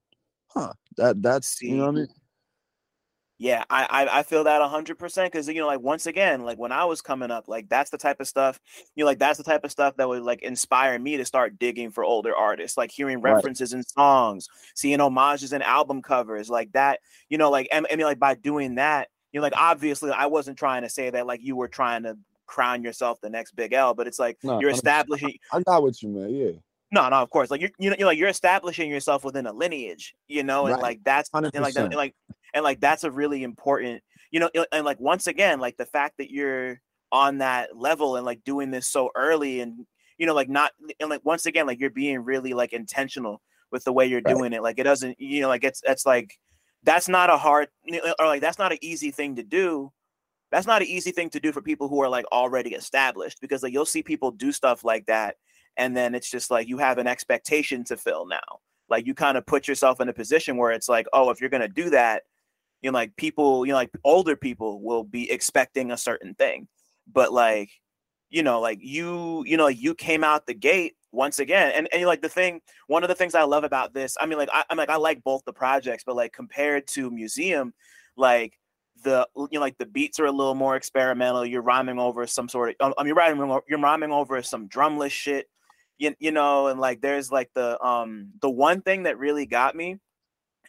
Huh. 0.48 0.74
That 0.98 1.24
that's 1.24 1.48
See, 1.48 1.70
you 1.70 1.78
know 1.78 1.88
what 1.88 1.96
I 1.96 1.96
mean? 1.96 2.08
Yeah, 3.42 3.64
I, 3.72 3.88
I, 3.90 4.20
I 4.20 4.24
feel 4.24 4.44
that 4.44 4.62
hundred 4.62 5.00
percent 5.00 5.32
because 5.32 5.48
you 5.48 5.56
know, 5.56 5.66
like 5.66 5.82
once 5.82 6.06
again, 6.06 6.44
like 6.44 6.60
when 6.60 6.72
I 6.72 6.86
was 6.86 7.02
coming 7.02 7.32
up, 7.32 7.48
like 7.48 7.68
that's 7.70 7.90
the 7.90 7.98
type 7.98 8.20
of 8.20 8.28
stuff, 8.28 8.60
you 8.94 9.04
know, 9.04 9.08
like 9.08 9.18
that's 9.18 9.40
the 9.40 9.44
type 9.44 9.64
of 9.64 9.72
stuff 9.72 9.98
that 9.98 10.08
would 10.08 10.22
like 10.22 10.44
inspire 10.44 11.00
me 11.00 11.18
to 11.18 11.26
start 11.26 11.58
digging 11.58 11.90
for 11.90 12.04
older 12.04 12.36
artists, 12.36 12.78
like 12.78 12.92
hearing 12.92 13.20
references 13.20 13.74
right. 13.74 13.80
in 13.80 13.84
songs, 13.84 14.48
seeing 14.76 15.00
homages 15.00 15.54
in 15.54 15.64
album 15.64 16.04
covers, 16.04 16.52
like 16.52 16.72
that, 16.74 17.00
you 17.30 17.40
know, 17.40 17.50
like 17.50 17.68
I, 17.74 17.82
mean, 17.82 18.06
like 18.06 18.20
by 18.20 18.36
doing 18.36 18.76
that, 18.76 19.08
you 19.32 19.40
know, 19.40 19.44
like 19.44 19.58
obviously 19.58 20.12
I 20.12 20.28
wasn't 20.28 20.60
trying 20.60 20.84
to 20.84 20.90
say 20.90 21.10
that 21.10 21.26
like 21.26 21.40
you 21.42 21.56
were 21.56 21.68
trying 21.68 22.04
to 22.04 22.20
crown 22.46 22.84
yourself 22.84 23.22
the 23.22 23.30
next 23.32 23.54
big 23.54 23.74
L, 23.74 23.96
but 23.96 24.06
it's 24.06 24.20
like 24.20 24.38
no, 24.44 24.62
you're 24.62 24.70
establishing. 24.70 25.34
I 25.52 25.64
got 25.64 25.82
what 25.82 26.00
you 26.04 26.10
meant, 26.10 26.32
yeah. 26.32 26.52
No, 26.94 27.08
no, 27.08 27.16
of 27.16 27.30
course. 27.30 27.50
Like 27.50 27.62
you're, 27.62 27.72
you 27.80 27.90
know, 27.90 27.96
you're 27.98 28.08
like 28.08 28.18
you're 28.18 28.30
establishing 28.30 28.92
yourself 28.92 29.24
within 29.24 29.48
a 29.48 29.54
lineage, 29.54 30.14
you 30.28 30.44
know, 30.44 30.66
and 30.66 30.74
right. 30.74 30.82
like 30.82 31.04
that's 31.04 31.30
and 31.34 31.44
like 31.56 31.74
that, 31.74 31.86
and 31.86 31.96
like 31.96 32.14
and 32.54 32.64
like 32.64 32.80
that's 32.80 33.04
a 33.04 33.12
really 33.12 33.44
important 33.44 34.02
you 34.32 34.40
know 34.40 34.50
and 34.72 34.86
like 34.86 35.00
once 35.00 35.28
again 35.28 35.60
like 35.60 35.78
the 35.78 35.86
fact 35.86 36.18
that 36.18 36.32
you're 36.32 36.80
on 37.12 37.40
that 37.40 37.76
level 37.76 38.16
and 38.16 38.26
like 38.26 38.44
doing 38.44 38.72
this 38.72 38.88
so 38.88 39.10
early 39.16 39.60
and 39.60 39.86
you 40.18 40.26
know 40.26 40.34
like 40.34 40.50
not 40.50 40.72
and 41.00 41.10
like 41.10 41.22
once 41.24 41.46
again 41.46 41.68
like 41.68 41.80
you're 41.80 41.90
being 41.90 42.20
really 42.20 42.54
like 42.54 42.74
intentional 42.74 43.42
with 43.72 43.84
the 43.84 43.94
way 43.94 44.06
you're 44.06 44.22
right. 44.26 44.36
doing 44.36 44.54
it. 44.54 44.62
Like 44.62 44.80
it 44.80 44.84
doesn't 44.84 45.20
you 45.20 45.42
know 45.42 45.48
like 45.48 45.64
it's 45.64 45.82
it's 45.86 46.06
like 46.06 46.38
that's 46.84 47.08
not 47.08 47.30
a 47.30 47.38
hard 47.38 47.70
or 48.20 48.26
like 48.26 48.42
that's 48.42 48.60
not 48.60 48.72
an 48.72 48.80
easy 48.82 49.12
thing 49.12 49.36
to 49.38 49.44
do. 49.44 49.92
That's 50.52 50.68
not 50.68 50.82
an 50.82 50.88
easy 50.90 51.12
thing 51.12 51.30
to 51.30 51.40
do 51.40 51.52
for 51.52 51.62
people 51.62 51.88
who 51.88 52.02
are 52.02 52.10
like 52.10 52.26
already 52.32 52.74
established 52.74 53.40
because 53.40 53.64
like 53.64 53.74
you'll 53.74 53.86
see 53.86 54.04
people 54.04 54.32
do 54.32 54.52
stuff 54.52 54.84
like 54.84 55.06
that 55.06 55.38
and 55.78 55.96
then 55.96 56.14
it's 56.14 56.30
just 56.30 56.52
like 56.52 56.68
you 56.68 56.78
have 56.78 56.98
an 56.98 57.08
expectation 57.08 57.84
to 57.86 57.98
fill 57.98 58.26
now. 58.26 58.60
Like 58.90 59.08
you 59.08 59.14
kind 59.14 59.38
of 59.38 59.46
put 59.46 59.68
yourself 59.68 60.02
in 60.02 60.10
a 60.10 60.14
position 60.14 60.58
where 60.58 60.72
it's 60.72 60.90
like 60.90 61.08
oh 61.14 61.30
if 61.30 61.40
you're 61.40 61.50
going 61.50 61.62
to 61.62 61.68
do 61.68 61.90
that 61.92 62.24
you 62.82 62.92
know 62.92 62.98
like 62.98 63.16
people 63.16 63.66
you 63.66 63.72
know 63.72 63.78
like 63.78 63.92
older 64.04 64.36
people 64.36 64.82
will 64.82 65.04
be 65.04 65.30
expecting 65.32 65.92
a 65.92 65.98
certain 65.98 66.34
thing. 66.34 66.68
But 67.12 67.34
like 67.34 67.70
you 68.30 68.44
know 68.44 68.60
like 68.60 68.80
you 68.82 69.44
you 69.46 69.58
know 69.58 69.68
you 69.68 69.96
came 69.96 70.24
out 70.24 70.48
the 70.48 70.54
gate 70.54 70.96
once 71.12 71.40
again. 71.40 71.72
And, 71.76 71.88
and 71.94 72.06
like 72.06 72.22
the 72.22 72.30
thing 72.30 72.62
one 72.88 73.04
of 73.04 73.10
the 73.10 73.16
things 73.16 73.36
i 73.36 73.44
love 73.44 73.66
about 73.66 73.94
this 73.94 74.16
i 74.20 74.26
mean 74.26 74.38
like 74.38 74.50
I, 74.54 74.64
i'm 74.70 74.78
like 74.78 74.90
i 74.90 74.96
like 74.96 75.22
both 75.24 75.44
the 75.46 75.52
projects 75.52 76.04
but 76.06 76.16
like 76.16 76.32
compared 76.32 76.88
to 76.90 77.12
museum 77.12 77.74
like 78.16 78.58
the 79.04 79.28
you 79.36 79.48
know 79.54 79.60
like 79.60 79.78
the 79.78 79.86
beats 79.86 80.20
are 80.20 80.26
a 80.26 80.32
little 80.32 80.56
more 80.56 80.76
experimental. 80.76 81.46
You're 81.46 81.62
rhyming 81.62 82.00
over 82.00 82.26
some 82.28 82.50
sort 82.50 82.76
of 82.80 82.94
I 82.98 83.04
mean, 83.04 83.08
you're 83.08 83.16
rhyming 83.16 83.60
you're 83.68 83.80
rhyming 83.80 84.12
over 84.12 84.42
some 84.42 84.68
drumless 84.68 85.12
shit 85.12 85.48
you, 85.98 86.16
you 86.20 86.32
know 86.32 86.68
and 86.68 86.80
like 86.80 87.02
there's 87.02 87.32
like 87.32 87.50
the 87.54 87.82
um 87.84 88.30
the 88.42 88.50
one 88.50 88.82
thing 88.82 89.04
that 89.04 89.18
really 89.18 89.46
got 89.46 89.76
me 89.76 89.98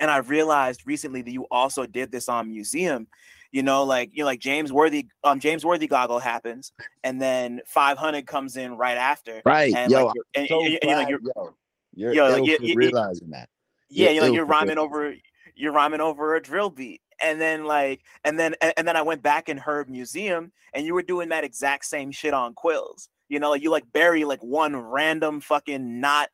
and 0.01 0.11
I 0.11 0.19
realized 0.19 0.83
recently 0.87 1.23
that 1.23 1.33
you 1.33 1.47
also 1.51 1.87
did 1.87 2.11
this 2.11 2.29
on 2.29 2.51
Museum. 2.51 3.07
You 3.51 3.63
know, 3.63 3.85
like 3.85 4.11
you 4.13 4.23
know, 4.23 4.27
like 4.27 4.41
James 4.41 4.73
Worthy, 4.73 5.09
um, 5.25 5.39
James 5.39 5.65
Worthy 5.65 5.87
goggle 5.87 6.19
happens, 6.19 6.73
and 7.05 7.21
then 7.21 7.61
500 7.67 8.27
comes 8.27 8.57
in 8.57 8.73
right 8.77 8.97
after. 8.97 9.43
Right, 9.45 9.75
and 9.75 9.93
yo, 9.93 10.07
like, 10.07 10.15
you're, 10.15 10.25
and, 10.35 10.49
so 10.49 10.65
and, 10.65 10.79
and, 10.83 10.91
like, 10.93 11.09
you're, 11.11 11.21
yo, 11.23 11.55
you're, 11.95 12.15
yo, 12.15 12.29
like, 12.31 12.61
you're, 12.61 12.77
realizing 12.77 13.31
that. 13.31 13.51
Yeah, 13.91 14.09
you're, 14.09 14.25
you're, 14.25 14.35
you're 14.37 14.45
rhyming 14.47 14.79
over, 14.79 15.15
you're 15.55 15.73
rhyming 15.73 16.01
over 16.01 16.35
a 16.35 16.41
drill 16.41 16.71
beat, 16.71 17.03
and 17.23 17.39
then 17.39 17.65
like, 17.65 18.01
and 18.25 18.39
then 18.39 18.55
and, 18.63 18.73
and 18.79 18.89
then 18.89 18.97
I 18.97 19.03
went 19.03 19.23
back 19.23 19.51
and 19.51 19.61
heard 19.61 19.91
Museum, 19.91 20.51
and 20.73 20.87
you 20.87 20.95
were 20.95 21.03
doing 21.03 21.29
that 21.29 21.45
exact 21.45 21.85
same 21.85 22.11
shit 22.11 22.35
on 22.35 22.55
Quills 22.55 23.09
You 23.29 23.39
know, 23.39 23.51
like 23.51 23.63
you 23.63 23.71
like 23.71 23.85
bury 23.93 24.25
like 24.25 24.43
one 24.43 24.75
random 24.75 25.41
fucking 25.41 26.01
not 26.01 26.31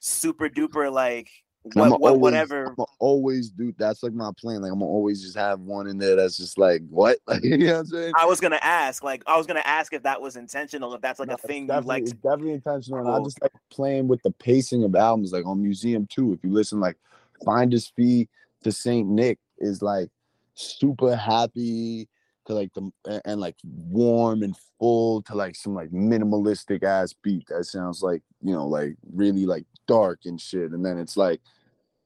super 0.00 0.48
duper 0.48 0.92
like 0.92 1.30
what, 1.74 2.00
what 2.00 2.12
always, 2.12 2.20
whatever. 2.20 2.74
I'm 2.78 2.86
always 2.98 3.50
do. 3.50 3.74
That's 3.76 4.02
like 4.02 4.12
my 4.12 4.30
plan. 4.38 4.62
Like 4.62 4.72
I'm 4.72 4.78
gonna 4.78 4.90
always 4.90 5.22
just 5.22 5.36
have 5.36 5.60
one 5.60 5.88
in 5.88 5.98
there 5.98 6.16
that's 6.16 6.36
just 6.36 6.58
like 6.58 6.82
what, 6.88 7.18
like, 7.26 7.42
you 7.42 7.58
know 7.58 7.72
what 7.72 7.80
I'm 7.80 7.86
saying? 7.86 8.12
I 8.18 8.26
was 8.26 8.40
gonna 8.40 8.60
ask, 8.62 9.02
like, 9.02 9.22
I 9.26 9.36
was 9.36 9.46
gonna 9.46 9.62
ask 9.64 9.92
if 9.92 10.02
that 10.04 10.20
was 10.20 10.36
intentional, 10.36 10.94
if 10.94 11.00
that's 11.00 11.18
like 11.18 11.28
No, 11.28 11.34
a 11.34 11.38
thing 11.38 11.62
you 11.62 11.68
definitely, 11.68 11.88
like. 11.88 12.02
it's 12.04 12.12
definitely 12.12 12.52
intentional. 12.52 13.00
And 13.00 13.08
I 13.08 13.16
Cool. 13.16 13.24
just 13.24 13.42
like 13.42 13.52
playing 13.70 14.08
with 14.08 14.22
the 14.22 14.30
pacing 14.30 14.84
of 14.84 14.94
albums, 14.94 15.32
like 15.32 15.46
on 15.46 15.62
Museum 15.62 16.06
Two. 16.06 16.32
If 16.32 16.44
you 16.44 16.52
listen, 16.52 16.80
like 16.80 16.96
Finder's 17.44 17.88
Fee 17.88 18.28
to 18.62 18.72
Saint 18.72 19.08
Nick 19.08 19.38
is 19.58 19.82
like 19.82 20.08
super 20.54 21.16
happy 21.16 22.08
to 22.46 22.54
like 22.54 22.72
the 22.74 22.90
and, 23.06 23.22
and, 23.24 23.40
like 23.40 23.56
warm 23.64 24.42
and 24.44 24.56
full 24.78 25.20
to 25.22 25.34
like 25.34 25.56
some 25.56 25.74
like 25.74 25.90
minimalistic 25.90 26.84
ass 26.84 27.12
beat 27.12 27.44
that 27.48 27.64
sounds 27.64 28.02
like 28.02 28.22
you 28.40 28.52
know 28.52 28.68
like 28.68 28.94
really 29.12 29.46
like 29.46 29.64
dark 29.86 30.20
and 30.24 30.40
shit. 30.40 30.72
And 30.72 30.84
then 30.84 30.98
it's 30.98 31.16
like, 31.16 31.40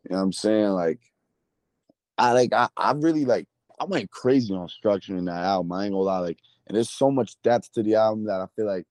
you 0.05 0.11
know 0.11 0.17
what 0.17 0.23
I'm 0.23 0.33
saying? 0.33 0.69
Like 0.71 1.01
I 2.19 2.33
like 2.33 2.53
I, 2.53 2.69
I 2.77 2.93
really 2.93 3.25
like 3.25 3.47
I 3.79 3.85
went 3.85 4.11
crazy 4.11 4.55
on 4.55 4.69
structuring 4.69 5.27
that 5.27 5.45
album. 5.45 5.73
I 5.73 5.85
ain't 5.85 5.93
gonna 5.93 6.03
lie, 6.03 6.19
like 6.19 6.39
and 6.67 6.77
there's 6.77 6.91
so 6.91 7.11
much 7.11 7.41
depth 7.43 7.73
to 7.73 7.83
the 7.83 7.97
album 7.97 8.25
that 8.27 8.41
I 8.41 8.47
feel 8.55 8.67
like, 8.67 8.87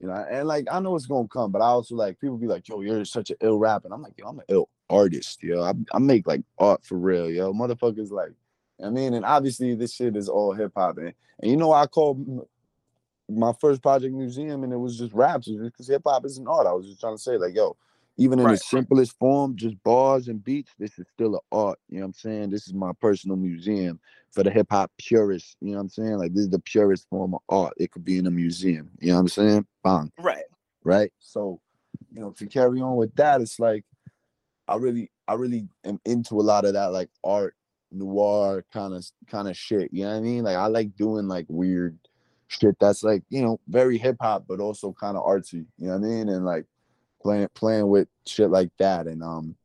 you 0.00 0.08
know, 0.08 0.14
and 0.14 0.46
like 0.46 0.66
I 0.70 0.80
know 0.80 0.94
it's 0.96 1.06
gonna 1.06 1.28
come, 1.28 1.52
but 1.52 1.62
I 1.62 1.66
also 1.66 1.94
like 1.94 2.20
people 2.20 2.36
be 2.36 2.46
like, 2.46 2.68
yo, 2.68 2.80
you're 2.80 3.04
such 3.04 3.30
an 3.30 3.36
ill 3.40 3.58
rapper. 3.58 3.86
And 3.86 3.94
I'm 3.94 4.02
like, 4.02 4.18
yo, 4.18 4.26
I'm 4.26 4.38
an 4.38 4.44
ill 4.48 4.68
artist, 4.90 5.42
yo. 5.42 5.62
I, 5.62 5.72
I 5.92 5.98
make 5.98 6.26
like 6.26 6.42
art 6.58 6.84
for 6.84 6.98
real, 6.98 7.30
yo. 7.30 7.52
Motherfuckers 7.52 8.10
like, 8.10 8.32
I 8.84 8.90
mean, 8.90 9.14
and 9.14 9.24
obviously 9.24 9.74
this 9.74 9.94
shit 9.94 10.16
is 10.16 10.28
all 10.28 10.52
hip 10.52 10.72
hop, 10.76 10.98
and, 10.98 11.14
and 11.40 11.50
you 11.50 11.56
know 11.56 11.72
I 11.72 11.86
called 11.86 12.46
my 13.28 13.52
first 13.60 13.82
project 13.82 14.14
museum, 14.14 14.64
and 14.64 14.72
it 14.72 14.76
was 14.76 14.98
just 14.98 15.12
raps, 15.14 15.48
because 15.48 15.88
hip 15.88 16.02
hop 16.04 16.24
is 16.24 16.38
an 16.38 16.48
art. 16.48 16.66
I 16.66 16.72
was 16.72 16.86
just 16.86 17.00
trying 17.00 17.14
to 17.14 17.22
say, 17.22 17.36
like, 17.36 17.54
yo, 17.54 17.76
even 18.18 18.38
in 18.38 18.46
Right. 18.46 18.54
its 18.54 18.68
simplest 18.68 19.18
form, 19.18 19.56
just 19.56 19.82
bars 19.82 20.28
and 20.28 20.44
beats, 20.44 20.72
this 20.78 20.98
is 20.98 21.06
still 21.12 21.34
an 21.34 21.40
art. 21.50 21.78
You 21.88 21.96
know 21.96 22.02
what 22.02 22.08
I'm 22.08 22.12
saying? 22.14 22.50
This 22.50 22.66
is 22.66 22.74
my 22.74 22.92
personal 23.00 23.36
museum 23.36 24.00
for 24.30 24.42
the 24.42 24.50
hip 24.50 24.66
hop 24.70 24.90
purists. 24.98 25.56
You 25.60 25.70
know 25.70 25.76
what 25.76 25.82
I'm 25.82 25.88
saying? 25.88 26.18
Like 26.18 26.34
this 26.34 26.44
is 26.44 26.50
the 26.50 26.58
purest 26.58 27.08
form 27.08 27.34
of 27.34 27.40
art. 27.48 27.74
It 27.78 27.90
could 27.90 28.04
be 28.04 28.18
in 28.18 28.26
a 28.26 28.30
museum. 28.30 28.90
You 29.00 29.08
know 29.08 29.14
what 29.14 29.20
I'm 29.20 29.28
saying? 29.28 29.66
Bang. 29.82 30.12
Right. 30.18 30.44
Right. 30.84 31.12
So, 31.20 31.60
you 32.10 32.20
know, 32.20 32.32
to 32.32 32.46
carry 32.46 32.80
on 32.80 32.96
with 32.96 33.14
that, 33.16 33.40
it's 33.40 33.58
like 33.58 33.84
I 34.68 34.76
really, 34.76 35.10
I 35.26 35.34
really 35.34 35.68
am 35.84 36.00
into 36.04 36.34
a 36.34 36.42
lot 36.42 36.64
of 36.64 36.74
that 36.74 36.92
like 36.92 37.10
art 37.24 37.54
noir 37.90 38.64
kind 38.72 38.94
of 38.94 39.06
kind 39.26 39.48
of 39.48 39.56
shit. 39.56 39.92
You 39.92 40.04
know 40.04 40.10
what 40.10 40.16
I 40.16 40.20
mean? 40.20 40.44
Like 40.44 40.56
I 40.56 40.66
like 40.66 40.96
doing 40.96 41.28
like 41.28 41.46
weird 41.48 41.98
shit 42.48 42.76
that's 42.78 43.02
like, 43.02 43.22
you 43.30 43.42
know, 43.42 43.58
very 43.68 43.96
hip 43.98 44.16
hop, 44.20 44.44
but 44.46 44.60
also 44.60 44.92
kind 44.92 45.16
of 45.16 45.24
artsy. 45.24 45.66
You 45.78 45.88
know 45.88 45.98
what 45.98 46.06
I 46.06 46.10
mean? 46.10 46.28
And 46.28 46.44
like 46.44 46.66
playing 47.22 47.48
playing 47.54 47.88
with 47.88 48.08
shit 48.26 48.50
like 48.50 48.70
that. 48.78 49.06
And 49.06 49.22
um, 49.22 49.56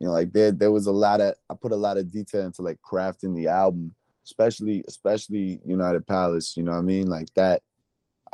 you 0.00 0.06
know, 0.06 0.12
like 0.12 0.32
there 0.32 0.52
there 0.52 0.72
was 0.72 0.86
a 0.86 0.92
lot 0.92 1.20
of 1.20 1.34
I 1.50 1.54
put 1.54 1.72
a 1.72 1.76
lot 1.76 1.98
of 1.98 2.10
detail 2.10 2.46
into 2.46 2.62
like 2.62 2.78
crafting 2.82 3.34
the 3.34 3.48
album, 3.48 3.94
especially 4.24 4.84
especially 4.88 5.60
United 5.64 6.06
Palace. 6.06 6.56
You 6.56 6.62
know 6.62 6.72
what 6.72 6.78
I 6.78 6.82
mean? 6.82 7.08
Like 7.08 7.32
that. 7.34 7.62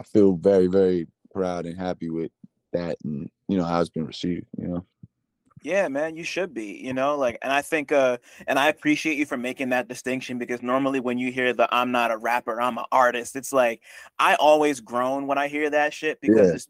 I 0.01 0.05
feel 0.05 0.33
very 0.33 0.67
very 0.69 1.07
proud 1.33 1.67
and 1.67 1.79
happy 1.79 2.09
with 2.09 2.33
that, 2.73 2.97
and 3.05 3.31
you 3.47 3.59
know 3.59 3.65
how 3.65 3.81
it's 3.81 3.91
been 3.91 4.07
received. 4.07 4.47
You 4.59 4.69
know. 4.69 4.87
Yeah, 5.63 5.87
man, 5.87 6.17
you 6.17 6.25
should 6.25 6.53
be, 6.53 6.81
you 6.83 6.93
know, 6.93 7.17
like, 7.17 7.39
and 7.41 7.53
I 7.53 7.63
think, 7.63 7.93
uh, 7.93 8.19
and 8.49 8.59
I 8.59 8.67
appreciate 8.67 9.17
you 9.17 9.27
for 9.27 9.37
making 9.37 9.69
that 9.69 9.87
distinction 9.87 10.37
because 10.39 10.61
normally 10.61 10.99
when 10.99 11.19
you 11.19 11.31
hear 11.31 11.53
the 11.53 11.73
I'm 11.73 11.93
not 11.93 12.11
a 12.11 12.17
rapper, 12.17 12.61
I'm 12.61 12.79
an 12.79 12.85
artist, 12.91 13.37
it's 13.37 13.53
like 13.53 13.81
I 14.19 14.35
always 14.35 14.81
groan 14.81 15.29
when 15.29 15.39
I 15.39 15.47
hear 15.47 15.71
that 15.71 15.95
shit 15.95 16.21
because 16.21 16.49
Yeah. 16.49 16.55
it's 16.55 16.67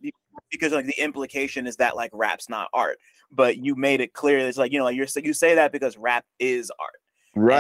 because 0.51 0.73
like 0.73 0.87
the 0.87 1.01
implication 1.01 1.67
is 1.67 1.77
that 1.77 1.97
like 1.97 2.11
rap's 2.13 2.49
not 2.49 2.69
art, 2.73 2.99
but 3.31 3.57
you 3.59 3.75
made 3.75 4.01
it 4.01 4.13
clear 4.13 4.39
it's 4.39 4.59
like 4.59 4.73
you 4.73 4.79
know 4.79 4.85
like 4.85 4.97
you're 4.97 5.07
you 5.17 5.33
say 5.33 5.55
that 5.55 5.73
because 5.73 5.97
rap 5.97 6.25
is 6.39 6.71
art, 6.79 7.01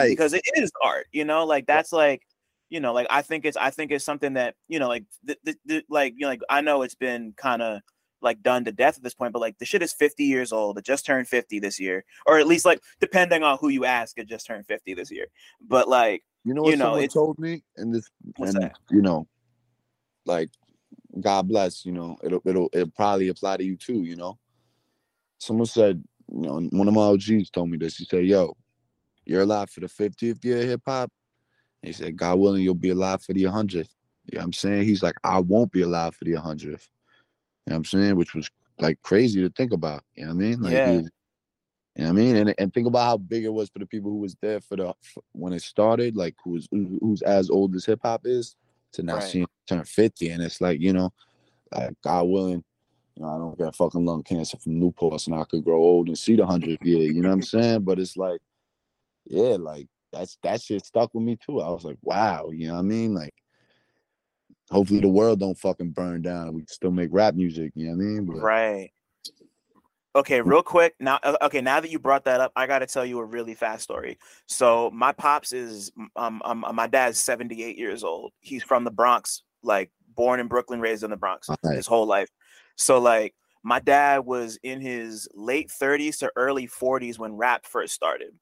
and 0.06 0.10
because 0.10 0.32
it 0.32 0.42
is 0.56 0.70
art 0.84 1.06
you 1.12 1.24
know 1.24 1.44
like 1.46 1.66
that's 1.66 1.92
like 1.92 2.22
you 2.68 2.80
know 2.80 2.92
like 2.92 3.06
i 3.10 3.22
think 3.22 3.44
it's 3.44 3.56
i 3.56 3.70
think 3.70 3.90
it's 3.90 4.04
something 4.04 4.34
that 4.34 4.54
you 4.68 4.78
know 4.78 4.88
like 4.88 5.04
the, 5.24 5.36
the, 5.44 5.56
the 5.66 5.84
like 5.88 6.14
you 6.16 6.22
know 6.22 6.28
like 6.28 6.40
i 6.50 6.60
know 6.60 6.82
it's 6.82 6.94
been 6.94 7.32
kind 7.36 7.62
of 7.62 7.80
like 8.20 8.42
done 8.42 8.64
to 8.64 8.72
death 8.72 8.96
at 8.96 9.02
this 9.02 9.14
point 9.14 9.32
but 9.32 9.40
like 9.40 9.58
the 9.58 9.64
shit 9.64 9.82
is 9.82 9.92
50 9.92 10.24
years 10.24 10.52
old 10.52 10.78
it 10.78 10.84
just 10.84 11.04
turned 11.04 11.26
50 11.26 11.58
this 11.58 11.80
year 11.80 12.04
or 12.26 12.38
at 12.38 12.46
least 12.46 12.64
like 12.64 12.80
depending 13.00 13.42
on 13.42 13.58
who 13.60 13.68
you 13.68 13.84
ask 13.84 14.18
it 14.18 14.28
just 14.28 14.46
turned 14.46 14.66
50 14.66 14.94
this 14.94 15.10
year 15.10 15.26
but 15.60 15.88
like 15.88 16.22
You 16.44 16.54
know 16.54 16.62
what 16.62 16.70
you 16.70 16.76
know, 16.76 16.84
someone 16.84 17.08
told 17.08 17.38
me, 17.38 17.62
and 17.76 17.94
this, 17.94 18.10
and 18.38 18.70
you 18.90 19.00
know, 19.00 19.28
like, 20.26 20.50
God 21.20 21.48
bless. 21.48 21.84
You 21.84 21.92
know, 21.92 22.16
it'll 22.22 22.42
it'll 22.44 22.68
it'll 22.72 22.90
probably 22.90 23.28
apply 23.28 23.58
to 23.58 23.64
you 23.64 23.76
too. 23.76 24.02
You 24.02 24.16
know, 24.16 24.38
someone 25.38 25.66
said, 25.66 26.02
you 26.32 26.40
know, 26.40 26.60
one 26.70 26.88
of 26.88 26.94
my 26.94 27.02
OGs 27.02 27.50
told 27.50 27.70
me 27.70 27.78
this. 27.78 27.96
He 27.96 28.04
said, 28.04 28.24
"Yo, 28.26 28.56
you're 29.24 29.42
alive 29.42 29.70
for 29.70 29.80
the 29.80 29.86
50th 29.88 30.44
year 30.44 30.58
of 30.58 30.64
hip 30.64 30.82
hop." 30.86 31.10
He 31.82 31.92
said, 31.92 32.16
"God 32.16 32.38
willing, 32.38 32.62
you'll 32.62 32.74
be 32.74 32.90
alive 32.90 33.22
for 33.22 33.32
the 33.32 33.44
100th." 33.44 33.88
You 34.26 34.36
know 34.36 34.40
what 34.40 34.44
I'm 34.44 34.52
saying? 34.52 34.84
He's 34.84 35.02
like, 35.02 35.16
"I 35.24 35.40
won't 35.40 35.72
be 35.72 35.82
alive 35.82 36.14
for 36.14 36.24
the 36.24 36.32
100th." 36.34 36.62
You 36.62 37.70
know 37.70 37.74
what 37.74 37.76
I'm 37.76 37.84
saying? 37.84 38.16
Which 38.16 38.34
was 38.34 38.50
like 38.80 39.00
crazy 39.02 39.40
to 39.42 39.50
think 39.50 39.72
about. 39.72 40.02
You 40.14 40.24
know 40.26 40.34
what 40.34 40.42
I 40.44 40.46
mean? 40.48 40.60
Like, 40.62 40.72
Yeah. 40.72 40.90
was- 40.96 41.10
you 41.96 42.04
know 42.04 42.12
what 42.12 42.20
I 42.20 42.24
mean? 42.24 42.36
And 42.36 42.54
and 42.58 42.72
think 42.72 42.86
about 42.86 43.04
how 43.04 43.16
big 43.18 43.44
it 43.44 43.52
was 43.52 43.68
for 43.68 43.78
the 43.78 43.86
people 43.86 44.10
who 44.10 44.16
was 44.16 44.34
there 44.40 44.60
for 44.62 44.76
the 44.76 44.88
f- 44.88 45.18
when 45.32 45.52
it 45.52 45.60
started, 45.60 46.16
like 46.16 46.34
who's 46.42 46.66
who's 46.72 47.20
as 47.22 47.50
old 47.50 47.74
as 47.74 47.84
hip 47.84 48.00
hop 48.02 48.22
is, 48.24 48.56
to 48.92 49.02
now 49.02 49.16
Right. 49.16 49.24
seeing 49.24 49.46
turn 49.66 49.84
50. 49.84 50.30
And 50.30 50.42
it's 50.42 50.60
like, 50.60 50.80
you 50.80 50.92
know, 50.92 51.12
like 51.72 51.94
God 52.02 52.24
willing, 52.24 52.64
you 53.16 53.22
know, 53.22 53.28
I 53.28 53.38
don't 53.38 53.58
get 53.58 53.74
fucking 53.74 54.04
lung 54.04 54.22
cancer 54.22 54.56
from 54.58 54.78
Newport, 54.78 55.26
and 55.26 55.36
I 55.36 55.44
could 55.44 55.64
grow 55.64 55.78
old 55.78 56.08
and 56.08 56.18
see 56.18 56.36
the 56.36 56.46
hundredth 56.46 56.82
year. 56.82 57.10
You 57.10 57.20
know 57.20 57.28
what 57.28 57.34
I'm 57.34 57.42
saying? 57.42 57.82
But 57.82 57.98
it's 57.98 58.16
like, 58.16 58.40
yeah, 59.26 59.56
like 59.58 59.86
that's 60.12 60.38
that 60.42 60.62
shit 60.62 60.84
stuck 60.84 61.12
with 61.14 61.22
me 61.22 61.36
too. 61.36 61.60
I 61.60 61.68
was 61.70 61.84
like, 61.84 61.98
wow, 62.02 62.50
you 62.50 62.68
know 62.68 62.74
what 62.74 62.80
I 62.80 62.82
mean? 62.82 63.14
Like, 63.14 63.34
hopefully 64.70 65.00
the 65.00 65.08
world 65.08 65.40
don't 65.40 65.58
fucking 65.58 65.90
burn 65.90 66.22
down. 66.22 66.48
and 66.48 66.56
We 66.56 66.64
still 66.68 66.90
make 66.90 67.10
rap 67.12 67.34
music. 67.34 67.72
You 67.74 67.88
know 67.88 67.96
what 67.96 68.02
I 68.02 68.06
mean? 68.06 68.24
But, 68.26 68.36
right 68.36 68.92
okay 70.14 70.40
real 70.40 70.62
quick 70.62 70.94
now 71.00 71.18
uh, 71.22 71.36
okay 71.42 71.60
now 71.60 71.80
that 71.80 71.90
you 71.90 71.98
brought 71.98 72.24
that 72.24 72.40
up 72.40 72.52
i 72.54 72.66
gotta 72.66 72.86
tell 72.86 73.04
you 73.04 73.18
a 73.18 73.24
really 73.24 73.54
fast 73.54 73.82
story 73.82 74.18
so 74.46 74.90
my 74.92 75.12
pops 75.12 75.52
is 75.52 75.90
um, 76.16 76.42
um 76.44 76.64
my 76.74 76.86
dad's 76.86 77.18
78 77.18 77.78
years 77.78 78.04
old 78.04 78.32
he's 78.40 78.62
from 78.62 78.84
the 78.84 78.90
bronx 78.90 79.42
like 79.62 79.90
born 80.14 80.40
in 80.40 80.48
brooklyn 80.48 80.80
raised 80.80 81.02
in 81.04 81.10
the 81.10 81.16
bronx 81.16 81.48
Alright. 81.48 81.76
his 81.76 81.86
whole 81.86 82.06
life 82.06 82.28
so 82.76 82.98
like 82.98 83.34
my 83.64 83.78
dad 83.80 84.18
was 84.26 84.58
in 84.62 84.80
his 84.80 85.28
late 85.34 85.70
30s 85.70 86.18
to 86.18 86.30
early 86.36 86.66
40s 86.66 87.18
when 87.18 87.34
rap 87.34 87.64
first 87.64 87.94
started 87.94 88.34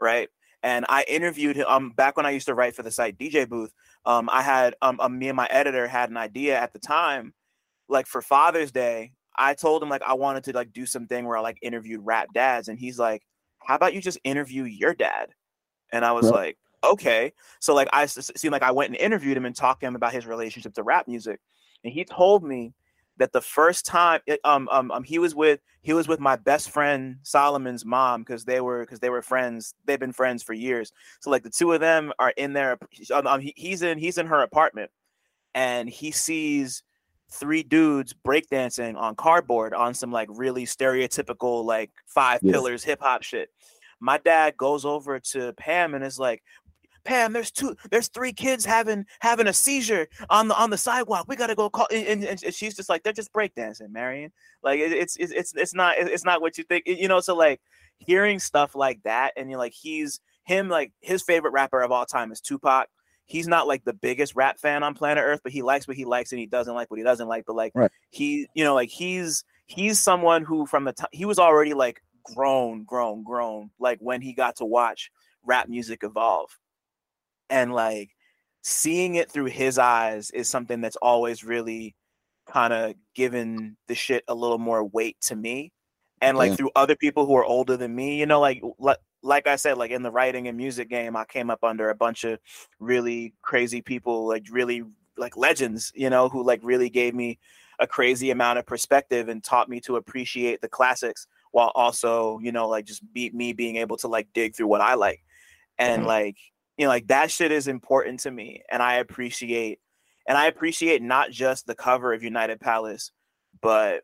right 0.00 0.28
and 0.62 0.84
i 0.88 1.04
interviewed 1.08 1.56
him 1.56 1.66
um 1.68 1.90
back 1.90 2.16
when 2.16 2.26
i 2.26 2.30
used 2.30 2.46
to 2.46 2.54
write 2.54 2.74
for 2.74 2.82
the 2.82 2.90
site 2.90 3.18
dj 3.18 3.48
booth 3.48 3.72
um 4.06 4.28
i 4.32 4.42
had 4.42 4.74
um, 4.82 4.98
um 5.00 5.18
me 5.18 5.28
and 5.28 5.36
my 5.36 5.46
editor 5.50 5.86
had 5.86 6.10
an 6.10 6.16
idea 6.16 6.58
at 6.58 6.72
the 6.72 6.78
time 6.78 7.32
like 7.88 8.06
for 8.06 8.22
father's 8.22 8.70
day 8.72 9.12
i 9.36 9.54
told 9.54 9.82
him 9.82 9.88
like 9.88 10.02
i 10.02 10.14
wanted 10.14 10.44
to 10.44 10.52
like 10.52 10.72
do 10.72 10.86
something 10.86 11.26
where 11.26 11.36
i 11.36 11.40
like 11.40 11.58
interviewed 11.62 12.00
rap 12.04 12.28
dads 12.34 12.68
and 12.68 12.78
he's 12.78 12.98
like 12.98 13.22
how 13.66 13.74
about 13.74 13.94
you 13.94 14.00
just 14.00 14.18
interview 14.24 14.64
your 14.64 14.94
dad 14.94 15.30
and 15.92 16.04
i 16.04 16.12
was 16.12 16.26
Right. 16.26 16.32
like 16.32 16.58
okay 16.84 17.32
so 17.58 17.74
like 17.74 17.88
I 17.92 18.06
seemed 18.06 18.52
like 18.52 18.62
i 18.62 18.70
went 18.70 18.90
and 18.90 18.96
interviewed 18.98 19.36
him 19.36 19.44
and 19.44 19.54
talked 19.54 19.80
to 19.80 19.86
him 19.86 19.96
about 19.96 20.12
his 20.12 20.26
relationship 20.26 20.74
to 20.74 20.82
rap 20.82 21.06
music 21.08 21.40
and 21.84 21.92
he 21.92 22.04
told 22.04 22.42
me 22.42 22.72
that 23.18 23.32
the 23.32 23.40
first 23.40 23.84
time 23.84 24.20
um, 24.44 24.68
um, 24.70 24.90
um 24.90 25.02
he 25.02 25.18
was 25.18 25.34
with 25.34 25.60
he 25.82 25.92
was 25.92 26.08
with 26.08 26.20
my 26.20 26.36
best 26.36 26.70
friend 26.70 27.16
Solomon's 27.22 27.84
mom 27.84 28.22
because 28.22 28.44
they 28.44 28.60
were 28.60 28.80
because 28.80 29.00
they 29.00 29.10
were 29.10 29.22
friends 29.22 29.74
they've 29.84 30.00
been 30.00 30.12
friends 30.12 30.42
for 30.42 30.54
years 30.54 30.92
so 31.20 31.30
like 31.30 31.42
the 31.42 31.50
two 31.50 31.72
of 31.72 31.80
them 31.80 32.12
are 32.18 32.32
in 32.36 32.54
their 32.54 32.78
um, 33.12 33.26
um, 33.26 33.40
he- 33.40 33.54
he's 33.56 33.82
in 33.82 33.98
he's 33.98 34.16
in 34.18 34.26
her 34.26 34.40
apartment 34.40 34.90
and 35.54 35.88
he 35.88 36.10
sees 36.10 36.82
three 37.30 37.62
dudes 37.62 38.14
breakdancing 38.26 38.96
on 38.96 39.14
cardboard 39.14 39.74
on 39.74 39.94
some 39.94 40.10
like 40.10 40.28
really 40.32 40.64
stereotypical 40.64 41.64
like 41.64 41.90
five 42.06 42.40
Yeah. 42.42 42.52
pillars 42.52 42.82
hip 42.82 43.00
hop 43.02 43.22
shit 43.22 43.50
my 44.00 44.16
dad 44.18 44.56
goes 44.56 44.86
over 44.86 45.20
to 45.20 45.52
Pam 45.52 45.94
and 45.94 46.02
is 46.02 46.18
like 46.18 46.42
Pam, 47.04 47.32
there's 47.32 47.50
two, 47.50 47.76
there's 47.90 48.08
three 48.08 48.32
kids 48.32 48.64
having 48.64 49.06
having 49.20 49.46
a 49.46 49.52
seizure 49.52 50.08
on 50.28 50.48
the 50.48 50.60
on 50.60 50.70
the 50.70 50.78
sidewalk. 50.78 51.26
We 51.28 51.36
gotta 51.36 51.54
go 51.54 51.70
call. 51.70 51.86
And, 51.92 52.24
and, 52.24 52.42
and 52.44 52.54
she's 52.54 52.74
just 52.74 52.88
like, 52.88 53.02
they're 53.02 53.12
just 53.12 53.32
breakdancing, 53.32 53.90
Marion. 53.90 54.32
Like 54.62 54.80
it, 54.80 54.92
it's 54.92 55.16
it's 55.16 55.32
it's 55.32 55.54
it's 55.56 55.74
not 55.74 55.94
it's 55.98 56.24
not 56.24 56.40
what 56.40 56.58
you 56.58 56.64
think, 56.64 56.84
you 56.86 57.08
know. 57.08 57.20
So 57.20 57.34
like 57.36 57.60
hearing 57.98 58.38
stuff 58.38 58.74
like 58.74 59.02
that, 59.04 59.32
and 59.36 59.50
you're 59.50 59.58
like, 59.58 59.72
he's 59.72 60.20
him 60.44 60.68
like 60.68 60.92
his 61.00 61.22
favorite 61.22 61.52
rapper 61.52 61.80
of 61.80 61.92
all 61.92 62.06
time 62.06 62.32
is 62.32 62.40
Tupac. 62.40 62.88
He's 63.26 63.46
not 63.46 63.68
like 63.68 63.84
the 63.84 63.92
biggest 63.92 64.34
rap 64.34 64.58
fan 64.58 64.82
on 64.82 64.94
planet 64.94 65.22
Earth, 65.24 65.40
but 65.44 65.52
he 65.52 65.62
likes 65.62 65.86
what 65.86 65.96
he 65.96 66.04
likes 66.04 66.32
and 66.32 66.40
he 66.40 66.46
doesn't 66.46 66.74
like 66.74 66.90
what 66.90 66.98
he 66.98 67.04
doesn't 67.04 67.28
like. 67.28 67.44
But 67.46 67.54
like 67.54 67.72
Right. 67.74 67.90
he, 68.10 68.48
you 68.54 68.64
know, 68.64 68.74
like 68.74 68.88
he's 68.88 69.44
he's 69.66 70.00
someone 70.00 70.42
who 70.42 70.66
from 70.66 70.84
the 70.84 70.92
time 70.92 71.08
he 71.12 71.24
was 71.24 71.38
already 71.38 71.72
like 71.72 72.02
grown, 72.24 72.82
grown, 72.82 73.22
grown, 73.22 73.70
like 73.78 73.98
when 74.00 74.20
he 74.20 74.32
got 74.32 74.56
to 74.56 74.64
watch 74.64 75.12
rap 75.44 75.68
music 75.68 76.00
evolve 76.02 76.58
and 77.50 77.72
like 77.72 78.10
seeing 78.62 79.16
it 79.16 79.30
through 79.30 79.46
his 79.46 79.78
eyes 79.78 80.30
is 80.30 80.48
something 80.48 80.80
that's 80.80 80.96
always 80.96 81.44
really 81.44 81.94
kind 82.46 82.72
of 82.72 82.94
given 83.14 83.76
the 83.88 83.94
shit 83.94 84.24
a 84.28 84.34
little 84.34 84.58
more 84.58 84.84
weight 84.84 85.16
to 85.20 85.36
me 85.36 85.72
and 86.20 86.36
like 86.36 86.50
yeah. 86.50 86.56
through 86.56 86.70
other 86.74 86.96
people 86.96 87.26
who 87.26 87.36
are 87.36 87.44
older 87.44 87.76
than 87.76 87.94
me 87.94 88.18
you 88.18 88.26
know 88.26 88.40
like 88.40 88.60
like 88.78 88.98
like 89.22 89.46
I 89.46 89.56
said, 89.56 89.76
like 89.76 89.90
in 89.90 90.02
the 90.02 90.10
writing 90.10 90.48
and 90.48 90.56
music 90.56 90.88
game, 90.88 91.16
I 91.16 91.24
came 91.24 91.50
up 91.50 91.62
under 91.62 91.90
a 91.90 91.94
bunch 91.94 92.24
of 92.24 92.38
really 92.78 93.34
crazy 93.42 93.82
people, 93.82 94.26
like 94.26 94.46
really 94.50 94.82
like 95.16 95.36
legends, 95.36 95.92
you 95.94 96.10
know, 96.10 96.28
who 96.28 96.44
like 96.44 96.60
really 96.62 96.90
gave 96.90 97.14
me 97.14 97.38
a 97.78 97.86
crazy 97.86 98.30
amount 98.30 98.58
of 98.58 98.66
perspective 98.66 99.28
and 99.28 99.42
taught 99.42 99.68
me 99.68 99.80
to 99.80 99.96
appreciate 99.96 100.60
the 100.60 100.68
classics 100.68 101.26
while 101.52 101.72
also, 101.74 102.38
you 102.42 102.52
know, 102.52 102.68
like 102.68 102.86
just 102.86 103.02
be 103.12 103.30
me 103.30 103.52
being 103.52 103.76
able 103.76 103.96
to 103.98 104.08
like 104.08 104.28
dig 104.32 104.54
through 104.54 104.68
what 104.68 104.80
I 104.80 104.94
like. 104.94 105.22
And 105.78 106.00
mm-hmm. 106.00 106.08
like, 106.08 106.36
you 106.80 106.86
know, 106.86 106.92
like 106.92 107.08
that 107.08 107.30
shit 107.30 107.52
is 107.52 107.68
important 107.68 108.20
to 108.20 108.30
me. 108.30 108.62
And 108.70 108.82
I 108.82 108.94
appreciate 108.94 109.80
and 110.26 110.38
I 110.38 110.46
appreciate 110.46 111.02
not 111.02 111.30
just 111.30 111.66
the 111.66 111.74
cover 111.74 112.14
of 112.14 112.22
United 112.22 112.58
Palace, 112.58 113.12
but 113.60 114.02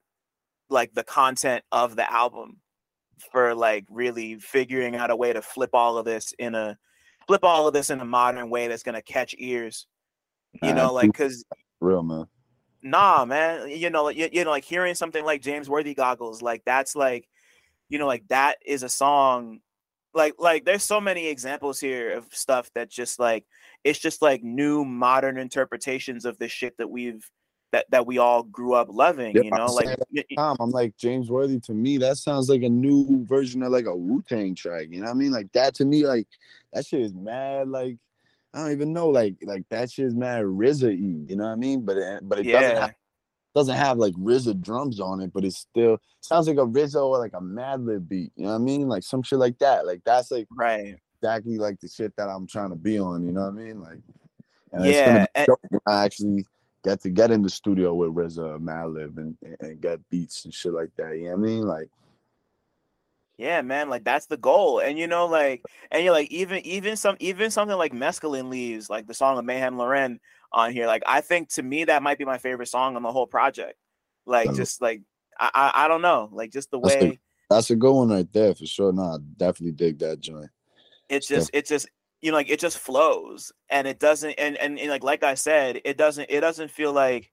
like 0.68 0.92
the 0.92 1.02
content 1.02 1.64
of 1.72 1.96
the 1.96 2.12
album 2.12 2.60
for 3.32 3.54
like 3.54 3.86
really 3.88 4.38
figuring 4.38 4.94
out 4.94 5.10
a 5.10 5.16
way 5.16 5.32
to 5.32 5.40
flip 5.40 5.70
all 5.72 5.96
of 5.96 6.04
this 6.04 6.34
in 6.38 6.54
a 6.54 6.76
flip 7.26 7.44
all 7.44 7.66
of 7.66 7.72
this 7.72 7.88
in 7.88 7.98
a 8.00 8.04
modern 8.04 8.50
way 8.50 8.68
that's 8.68 8.82
gonna 8.82 9.00
catch 9.00 9.34
ears. 9.38 9.86
You 10.62 10.74
know, 10.74 10.92
like 10.92 11.10
because 11.10 11.46
real 11.80 12.02
man. 12.02 12.26
Nah, 12.82 13.24
man. 13.24 13.70
You 13.70 13.88
know, 13.88 14.10
you, 14.10 14.28
you 14.30 14.44
know, 14.44 14.50
like 14.50 14.64
hearing 14.64 14.94
something 14.94 15.24
like 15.24 15.40
James 15.40 15.70
Worthy 15.70 15.94
goggles, 15.94 16.42
like 16.42 16.60
that's 16.66 16.94
like, 16.94 17.26
you 17.88 17.98
know, 17.98 18.06
like 18.06 18.28
that 18.28 18.58
is 18.66 18.82
a 18.82 18.88
song. 18.90 19.60
Like, 20.16 20.34
like 20.38 20.64
there's 20.64 20.82
so 20.82 21.00
many 21.00 21.28
examples 21.28 21.78
here 21.78 22.12
of 22.14 22.26
stuff 22.34 22.70
that 22.74 22.90
just 22.90 23.20
like 23.20 23.44
it's 23.84 23.98
just 23.98 24.22
like 24.22 24.42
new 24.42 24.84
modern 24.84 25.38
interpretations 25.38 26.24
of 26.24 26.38
the 26.38 26.48
shit 26.48 26.76
that 26.78 26.88
we've 26.88 27.30
that 27.72 27.84
that 27.90 28.06
we 28.06 28.18
all 28.18 28.42
grew 28.42 28.74
up 28.74 28.88
loving. 28.90 29.36
Yeah, 29.36 29.42
you 29.42 29.50
know, 29.50 29.66
like 29.66 29.98
Tom, 30.36 30.56
I'm 30.58 30.70
like 30.70 30.96
James 30.96 31.30
Worthy. 31.30 31.60
To 31.60 31.74
me, 31.74 31.98
that 31.98 32.16
sounds 32.16 32.48
like 32.48 32.62
a 32.62 32.68
new 32.68 33.24
version 33.26 33.62
of 33.62 33.72
like 33.72 33.86
a 33.86 33.94
Wu 33.94 34.22
Tang 34.26 34.54
track. 34.54 34.86
You 34.90 35.00
know 35.00 35.06
what 35.06 35.12
I 35.12 35.18
mean? 35.18 35.32
Like 35.32 35.52
that 35.52 35.74
to 35.76 35.84
me, 35.84 36.06
like 36.06 36.26
that 36.72 36.86
shit 36.86 37.02
is 37.02 37.12
mad. 37.12 37.68
Like 37.68 37.98
I 38.54 38.60
don't 38.60 38.72
even 38.72 38.92
know. 38.92 39.08
Like 39.08 39.34
like 39.42 39.68
that 39.68 39.90
shit 39.90 40.06
is 40.06 40.14
mad 40.14 40.44
RZA. 40.44 41.28
You 41.28 41.36
know 41.36 41.44
what 41.44 41.50
I 41.50 41.56
mean? 41.56 41.84
But 41.84 41.98
it, 41.98 42.20
but 42.22 42.38
it 42.38 42.46
yeah. 42.46 42.60
doesn't 42.60 42.76
have 42.76 42.94
doesn't 43.56 43.74
have 43.74 43.96
like 43.96 44.12
RZA 44.14 44.60
drums 44.60 45.00
on 45.00 45.20
it, 45.22 45.32
but 45.32 45.44
it 45.44 45.54
still 45.54 45.98
sounds 46.20 46.46
like 46.46 46.58
a 46.58 46.66
RZA 46.66 47.02
or 47.02 47.18
like 47.18 47.32
a 47.32 47.40
Madlib 47.40 48.06
beat. 48.06 48.30
You 48.36 48.44
know 48.44 48.50
what 48.50 48.56
I 48.56 48.58
mean? 48.58 48.86
Like 48.86 49.02
some 49.02 49.22
shit 49.22 49.38
like 49.38 49.58
that. 49.58 49.86
Like 49.86 50.02
that's 50.04 50.30
like 50.30 50.46
right 50.54 50.96
exactly 51.22 51.56
like 51.56 51.80
the 51.80 51.88
shit 51.88 52.14
that 52.16 52.28
I'm 52.28 52.46
trying 52.46 52.68
to 52.68 52.76
be 52.76 52.98
on. 52.98 53.24
You 53.24 53.32
know 53.32 53.50
what 53.50 53.54
I 53.54 53.64
mean? 53.64 53.80
Like 53.80 53.98
yeah, 54.78 55.26
and- 55.34 55.48
I 55.86 56.04
actually 56.04 56.44
get 56.84 57.00
to 57.02 57.10
get 57.10 57.30
in 57.30 57.42
the 57.42 57.48
studio 57.48 57.94
with 57.94 58.14
RZA, 58.14 58.60
Madlib, 58.60 59.16
and, 59.16 59.36
and 59.60 59.80
get 59.80 60.06
beats 60.10 60.44
and 60.44 60.52
shit 60.52 60.72
like 60.72 60.90
that. 60.96 61.16
You 61.16 61.24
know 61.24 61.36
what 61.36 61.38
I 61.38 61.50
mean? 61.50 61.62
Like, 61.62 61.88
yeah, 63.38 63.62
man, 63.62 63.88
like 63.88 64.04
that's 64.04 64.26
the 64.26 64.36
goal. 64.36 64.80
And 64.80 64.98
you 64.98 65.06
know, 65.06 65.26
like, 65.26 65.62
and 65.90 66.04
you're 66.04 66.12
like, 66.12 66.30
even 66.30 66.58
even 66.66 66.96
some 66.96 67.16
even 67.20 67.50
something 67.50 67.76
like 67.78 67.94
Mescaline 67.94 68.50
Leaves, 68.50 68.90
like 68.90 69.06
the 69.06 69.14
song 69.14 69.38
of 69.38 69.46
Mayhem 69.46 69.78
Lauren 69.78 70.20
on 70.52 70.72
here. 70.72 70.86
Like, 70.86 71.02
I 71.06 71.20
think 71.20 71.50
to 71.50 71.62
me 71.62 71.84
that 71.84 72.02
might 72.02 72.18
be 72.18 72.24
my 72.24 72.38
favorite 72.38 72.68
song 72.68 72.96
on 72.96 73.02
the 73.02 73.12
whole 73.12 73.26
project. 73.26 73.74
Like, 74.26 74.54
just 74.54 74.80
like 74.82 75.02
I 75.38 75.72
I, 75.74 75.88
don't 75.88 76.02
know, 76.02 76.28
like 76.32 76.52
just 76.52 76.70
the 76.70 76.78
way. 76.78 76.90
That's 76.90 77.04
a, 77.04 77.18
that's 77.50 77.70
a 77.70 77.76
good 77.76 77.92
one 77.92 78.08
right 78.08 78.32
there 78.32 78.54
for 78.54 78.66
sure. 78.66 78.92
No, 78.92 79.02
I 79.02 79.16
definitely 79.36 79.72
dig 79.72 79.98
that 80.00 80.20
joint. 80.20 80.50
It's 81.08 81.28
just, 81.28 81.50
it's 81.52 81.68
just, 81.68 81.88
you 82.20 82.30
know 82.30 82.36
like 82.36 82.50
it 82.50 82.60
just 82.60 82.78
flows 82.78 83.52
and 83.68 83.86
it 83.86 83.98
doesn't 83.98 84.32
and, 84.32 84.56
and, 84.56 84.78
and 84.78 84.90
like 84.90 85.04
like 85.04 85.22
i 85.22 85.34
said 85.34 85.80
it 85.84 85.96
doesn't 85.96 86.28
it 86.30 86.40
doesn't 86.40 86.70
feel 86.70 86.92
like 86.92 87.30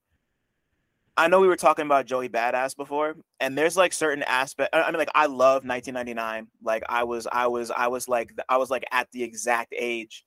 i 1.18 1.28
know 1.28 1.40
we 1.40 1.48
were 1.48 1.56
talking 1.56 1.86
about 1.86 2.06
joey 2.06 2.30
badass 2.30 2.76
before 2.76 3.16
and 3.40 3.58
there's 3.58 3.78
like 3.78 3.94
certain 3.94 4.24
aspect 4.24 4.70
i 4.74 4.86
mean 4.92 5.00
like 5.00 5.10
i 5.16 5.26
love 5.26 5.66
1999 5.66 6.48
like 6.62 6.84
i 6.90 7.04
was 7.04 7.28
i 7.32 7.48
was 7.48 7.72
i 7.72 7.88
was 7.88 8.08
like 8.08 8.34
i 8.50 8.58
was 8.58 8.70
like 8.70 8.84
at 8.92 9.08
the 9.12 9.24
exact 9.24 9.74
age 9.78 10.26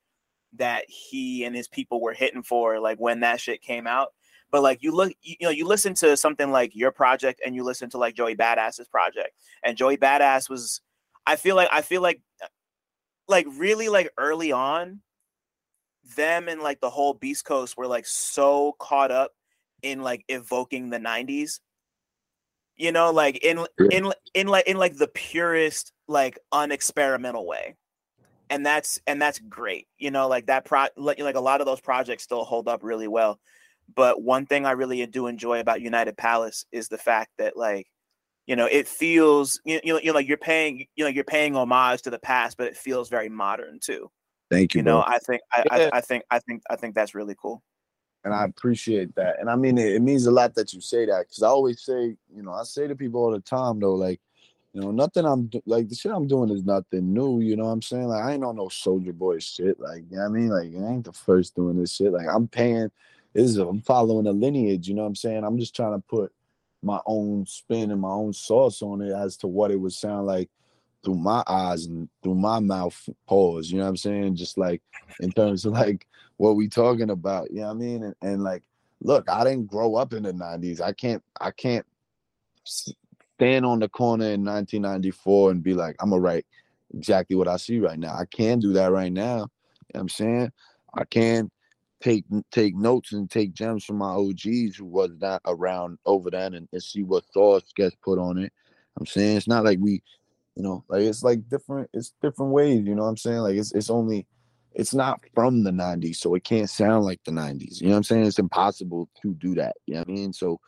that 0.57 0.85
he 0.89 1.45
and 1.45 1.55
his 1.55 1.69
people 1.69 2.01
were 2.01 2.13
hitting 2.13 2.43
for 2.43 2.79
like 2.81 2.99
when 2.99 3.21
that 3.21 3.41
shit 3.41 3.63
came 3.63 3.87
out 3.87 4.09
but 4.51 4.63
like 4.63 4.83
you 4.83 4.93
look 4.93 5.13
you, 5.23 5.37
know 5.41 5.51
you 5.51 5.67
listen 5.67 5.95
to 5.95 6.17
something 6.17 6.51
like 6.51 6.75
your 6.75 6.91
project 6.91 7.41
and 7.45 7.55
you 7.55 7.65
listen 7.65 7.91
to 7.91 7.99
like 7.99 8.15
joey 8.15 8.37
badass's 8.37 8.89
project 8.89 9.31
and 9.63 9.77
joey 9.77 9.97
badass 9.97 10.49
was 10.49 10.81
i 11.27 11.37
feel 11.37 11.57
like 11.57 11.69
i 11.73 11.83
feel 11.83 12.03
like 12.03 12.21
like 13.29 13.47
really 13.57 13.89
like 13.89 14.11
early 14.19 14.53
on, 14.53 15.01
them 16.17 16.49
and 16.49 16.61
like 16.61 16.81
the 16.81 16.91
whole 16.91 17.15
Beast 17.15 17.45
Coast 17.45 17.77
were 17.77 17.87
like 17.87 18.07
so 18.07 18.75
caught 18.79 19.11
up 19.11 19.33
in 19.83 20.03
like 20.03 20.25
evoking 20.29 20.91
the 20.91 20.99
90s. 20.99 21.61
You 22.77 22.93
know, 22.93 23.11
like 23.11 23.43
in 23.43 23.67
in 23.91 24.13
in 24.35 24.49
like 24.49 24.67
in 24.67 24.77
like 24.77 24.97
the 24.97 25.09
purest 25.09 25.93
like 26.09 26.39
unexperimental 26.53 27.47
way. 27.47 27.75
And 28.49 28.65
that's 28.65 29.01
and 29.07 29.21
that's 29.21 29.39
great. 29.39 29.89
You 29.99 30.11
know, 30.11 30.29
like 30.29 30.47
that 30.47 30.65
pro 30.65 30.87
like, 30.97 31.19
like 31.19 31.35
a 31.35 31.41
lot 31.41 31.61
of 31.61 31.67
those 31.67 31.81
projects 31.81 32.23
still 32.23 32.45
hold 32.45 32.69
up 32.69 32.83
really 32.83 33.09
well. 33.09 33.41
But 33.95 34.23
one 34.23 34.47
thing 34.47 34.67
I 34.67 34.73
really 34.73 35.05
do 35.07 35.27
enjoy 35.27 35.61
about 35.61 35.81
United 35.81 36.17
Palace 36.17 36.65
is 36.73 36.89
the 36.89 36.99
fact 36.99 37.31
that 37.39 37.57
like 37.57 37.87
you 38.47 38.57
know 38.57 38.67
it 38.67 38.89
feels 38.89 39.61
you 39.65 39.81
know, 39.85 39.99
you 39.99 40.07
know 40.07 40.13
like 40.13 40.29
you're 40.29 40.37
paying 40.37 40.87
you 40.97 41.05
know 41.05 41.11
you're 41.11 41.25
paying 41.25 41.57
homage 41.57 42.03
to 42.03 42.11
the 42.11 42.19
past 42.19 42.57
but 42.57 42.67
it 42.67 42.77
feels 42.77 43.09
very 43.09 43.29
modern 43.29 43.79
too 43.81 44.11
thank 44.51 44.75
you 44.75 44.79
you 44.79 44.83
know 44.83 45.03
i 45.07 45.19
think 45.19 45.43
I, 45.53 45.65
yeah. 45.67 45.91
I, 45.93 45.99
I 45.99 46.01
think 46.01 46.25
i 46.31 46.39
think 46.39 46.63
i 46.71 46.77
think 46.77 46.95
that's 46.95 47.15
really 47.15 47.35
cool 47.41 47.63
and 48.25 48.33
i 48.33 48.45
appreciate 48.45 49.15
that 49.17 49.37
and 49.41 49.51
i 49.51 49.57
mean 49.57 49.79
it, 49.79 49.95
it 49.95 50.03
means 50.03 50.27
a 50.27 50.31
lot 50.31 50.55
that 50.55 50.73
you 50.73 50.81
say 50.81 51.07
that 51.07 51.27
because 51.27 51.43
i 51.43 51.49
always 51.49 51.83
say 51.83 52.17
you 52.35 52.43
know 52.43 52.53
i 52.53 52.63
say 52.63 52.87
to 52.87 52.95
people 52.95 53.23
all 53.23 53.33
the 53.33 53.41
time 53.41 53.81
though 53.81 53.95
like 53.95 54.21
you 54.77 54.83
know 54.83 54.91
nothing 54.91 55.25
i'm 55.25 55.51
like 55.65 55.89
the 55.89 55.95
shit 55.95 56.13
i'm 56.13 56.27
doing 56.27 56.51
is 56.51 56.63
nothing 56.65 57.15
new 57.15 57.41
you 57.41 57.57
know 57.57 57.65
what 57.65 57.71
i'm 57.71 57.81
saying 57.81 58.09
like 58.09 58.23
i 58.23 58.35
ain't 58.35 58.45
on 58.45 58.57
no 58.57 58.67
Soulja 58.67 59.13
Boy 59.13 59.39
shit 59.39 59.81
like 59.81 60.05
you 60.11 60.19
know 60.19 60.27
i 60.27 60.29
mean 60.29 60.49
like 60.49 60.71
i 60.75 60.93
ain't 60.93 61.07
the 61.07 61.13
first 61.13 61.55
doing 61.57 61.81
this 61.81 61.95
shit 61.95 62.13
like 62.13 62.27
i'm 62.31 62.47
paying 62.47 62.91
this 63.33 63.49
is 63.49 63.57
i'm 63.57 63.81
following 63.81 64.27
a 64.27 64.33
lineage 64.33 64.87
you 64.87 64.95
know 64.95 65.03
what 65.03 65.09
i'm 65.09 65.15
saying 65.15 65.45
i'm 65.45 65.59
just 65.59 65.75
trying 65.75 65.95
to 65.95 66.07
put 66.07 66.31
my 66.83 67.01
own 67.07 67.47
spin 67.47 67.91
and 67.91 68.03
my 68.03 68.11
own 68.11 68.35
sauce 68.35 68.83
on 68.83 69.01
it 69.01 69.13
as 69.13 69.39
to 69.39 69.47
what 69.47 69.71
it 69.71 69.77
would 69.77 69.95
sound 69.95 70.27
like 70.27 70.51
through 71.03 71.15
my 71.15 71.43
eyes 71.47 71.87
and 71.87 72.09
through 72.23 72.35
my 72.35 72.59
mouth 72.59 73.09
pause. 73.27 73.71
You 73.71 73.79
know 73.79 73.85
what 73.85 73.91
I'm 73.91 73.97
saying? 73.97 74.37
Just 74.37 74.59
like 74.59 74.83
in 75.21 75.31
terms 75.33 75.65
of 75.65 75.73
like 75.73 76.07
what 76.37 76.57
we 76.57 76.69
talking 76.69 77.11
about. 77.11 77.51
You 77.51 77.61
know 77.61 77.69
what 77.69 77.71
I 77.71 77.79
mean? 77.79 78.03
And, 78.03 78.15
and 78.23 78.45
like, 78.45 78.63
look, 79.01 79.29
I 79.31 79.45
didn't 79.45 79.69
grow 79.69 79.95
up 79.97 80.13
in 80.13 80.25
the 80.25 80.33
90s. 80.33 80.81
I 80.81 80.93
can't 80.93 81.23
I 81.41 81.51
can't 81.51 81.87
stand 83.37 83.67
on 83.67 83.79
the 83.79 83.89
corner 83.89 84.27
in 84.27 84.45
1994 84.45 85.51
and 85.51 85.63
be 85.63 85.75
like, 85.75 85.97
I'm 86.01 86.11
gonna 86.11 86.21
write 86.21 86.47
exactly 86.95 87.37
what 87.37 87.49
I 87.49 87.57
see 87.57 87.79
right 87.81 87.99
now. 87.99 88.15
I 88.15 88.25
can 88.25 88.61
do 88.61 88.73
that 88.75 88.93
right 88.93 89.13
now. 89.13 89.23
You 89.23 89.41
know 89.41 89.49
what 89.93 90.01
I'm 90.01 90.09
saying? 90.09 90.53
I 90.95 91.05
can 91.05 91.51
take 92.01 92.25
take 92.51 92.75
notes 92.75 93.13
and 93.13 93.31
take 93.31 93.53
gems 93.53 93.85
from 93.85 93.97
my 93.97 94.11
OGs 94.11 94.77
who 94.77 94.85
was 94.85 95.11
not 95.21 95.43
around 95.47 95.99
over 96.07 96.31
then 96.31 96.55
and, 96.55 96.69
and 96.73 96.83
see 96.83 97.03
what 97.03 97.25
thoughts 97.27 97.73
gets 97.75 97.97
put 98.03 98.19
on 98.19 98.39
it. 98.39 98.53
I'm 98.99 99.07
saying 99.07 99.37
it's 99.37 99.49
not 99.49 99.65
like 99.65 99.79
we, 99.81 100.03
you 100.55 100.63
know, 100.63 100.85
like 100.89 101.03
it's 101.03 101.23
like 101.23 101.49
different, 101.49 101.91
it's 101.93 102.15
different 102.23 102.53
ways, 102.53 102.85
you 102.87 102.95
know 102.95 103.03
what 103.03 103.11
I'm 103.11 103.17
saying? 103.19 103.39
Like 103.39 103.57
it's 103.57 103.73
it's 103.73 103.91
only 103.91 104.27
it's 104.73 104.95
not 104.95 105.21
from 105.35 105.63
the 105.63 105.71
90s, 105.71 106.17
so 106.17 106.35
it 106.35 106.45
can't 106.45 106.69
sound 106.69 107.05
like 107.05 107.21
the 107.25 107.33
90s. 107.33 107.81
You 107.81 107.89
know 107.89 107.93
what 107.93 107.99
I'm 107.99 108.05
saying? 108.05 108.27
It's 108.27 108.39
impossible 108.39 109.09
to 109.23 109.35
do 109.35 109.55
that. 109.55 109.77
You 109.87 109.95
know 109.95 110.01
what 110.01 110.09
I 110.09 110.13
mean? 110.13 110.33
So 110.35 110.61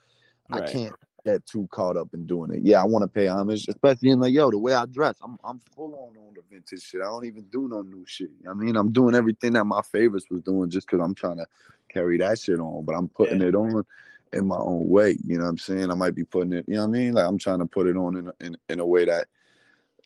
right. 0.50 0.62
I 0.62 0.72
can't 0.72 0.94
get 1.24 1.46
too 1.46 1.68
caught 1.70 1.96
up 1.96 2.08
in 2.14 2.26
doing 2.26 2.52
it. 2.52 2.60
Yeah, 2.62 2.80
I 2.80 2.84
want 2.84 3.02
to 3.02 3.08
pay 3.08 3.26
homage, 3.26 3.66
especially 3.68 4.10
in 4.10 4.20
like, 4.20 4.32
yo, 4.32 4.50
the 4.50 4.58
way 4.58 4.74
I 4.74 4.86
dress. 4.86 5.16
I'm 5.22 5.38
I'm 5.44 5.60
full 5.74 5.94
on 5.94 6.16
on 6.16 6.34
the 6.34 6.42
vintage 6.50 6.82
shit. 6.82 7.00
I 7.00 7.04
don't 7.04 7.24
even 7.24 7.44
do 7.44 7.68
no 7.68 7.82
new 7.82 8.04
shit. 8.06 8.30
I 8.48 8.54
mean, 8.54 8.76
I'm 8.76 8.92
doing 8.92 9.14
everything 9.14 9.52
that 9.54 9.64
my 9.64 9.82
favorites 9.82 10.26
was 10.30 10.42
doing 10.42 10.70
just 10.70 10.86
because 10.86 11.04
I'm 11.04 11.14
trying 11.14 11.38
to 11.38 11.46
carry 11.92 12.18
that 12.18 12.38
shit 12.38 12.60
on, 12.60 12.84
but 12.84 12.94
I'm 12.94 13.08
putting 13.08 13.40
yeah. 13.40 13.48
it 13.48 13.54
on 13.54 13.84
in 14.32 14.46
my 14.46 14.58
own 14.58 14.88
way. 14.88 15.16
You 15.24 15.38
know 15.38 15.44
what 15.44 15.50
I'm 15.50 15.58
saying? 15.58 15.90
I 15.90 15.94
might 15.94 16.14
be 16.14 16.24
putting 16.24 16.52
it, 16.52 16.64
you 16.68 16.74
know 16.74 16.82
what 16.82 16.88
I 16.88 17.00
mean? 17.00 17.12
Like 17.14 17.26
I'm 17.26 17.38
trying 17.38 17.60
to 17.60 17.66
put 17.66 17.86
it 17.86 17.96
on 17.96 18.16
in 18.16 18.32
in, 18.46 18.56
in 18.68 18.80
a 18.80 18.86
way 18.86 19.04
that 19.04 19.26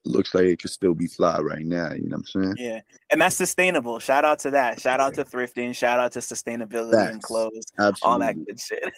looks 0.05 0.35
like 0.35 0.45
it 0.45 0.61
could 0.61 0.71
still 0.71 0.95
be 0.95 1.07
fly 1.07 1.39
right 1.39 1.65
now. 1.65 1.93
You 1.93 2.09
know 2.09 2.17
what 2.17 2.35
I'm 2.35 2.43
saying? 2.43 2.55
Yeah, 2.59 2.81
and 3.11 3.21
that's 3.21 3.37
sustainable. 3.37 3.99
Shout 3.99 4.25
out 4.25 4.41
to 4.41 4.51
that. 4.53 4.81
Shout 4.81 5.01
out 5.01 5.15
to 5.15 5.25
thrifting. 5.25 5.75
Shout 5.75 6.01
out 6.01 6.13
to 6.13 6.19
sustainability 6.21 6.93
Facts. 6.93 7.13
and 7.13 7.23
clothes. 7.23 7.67
Absolutely. 7.79 7.99
All 8.03 8.19
that 8.19 8.47
good 8.47 8.61
shit. 8.61 8.93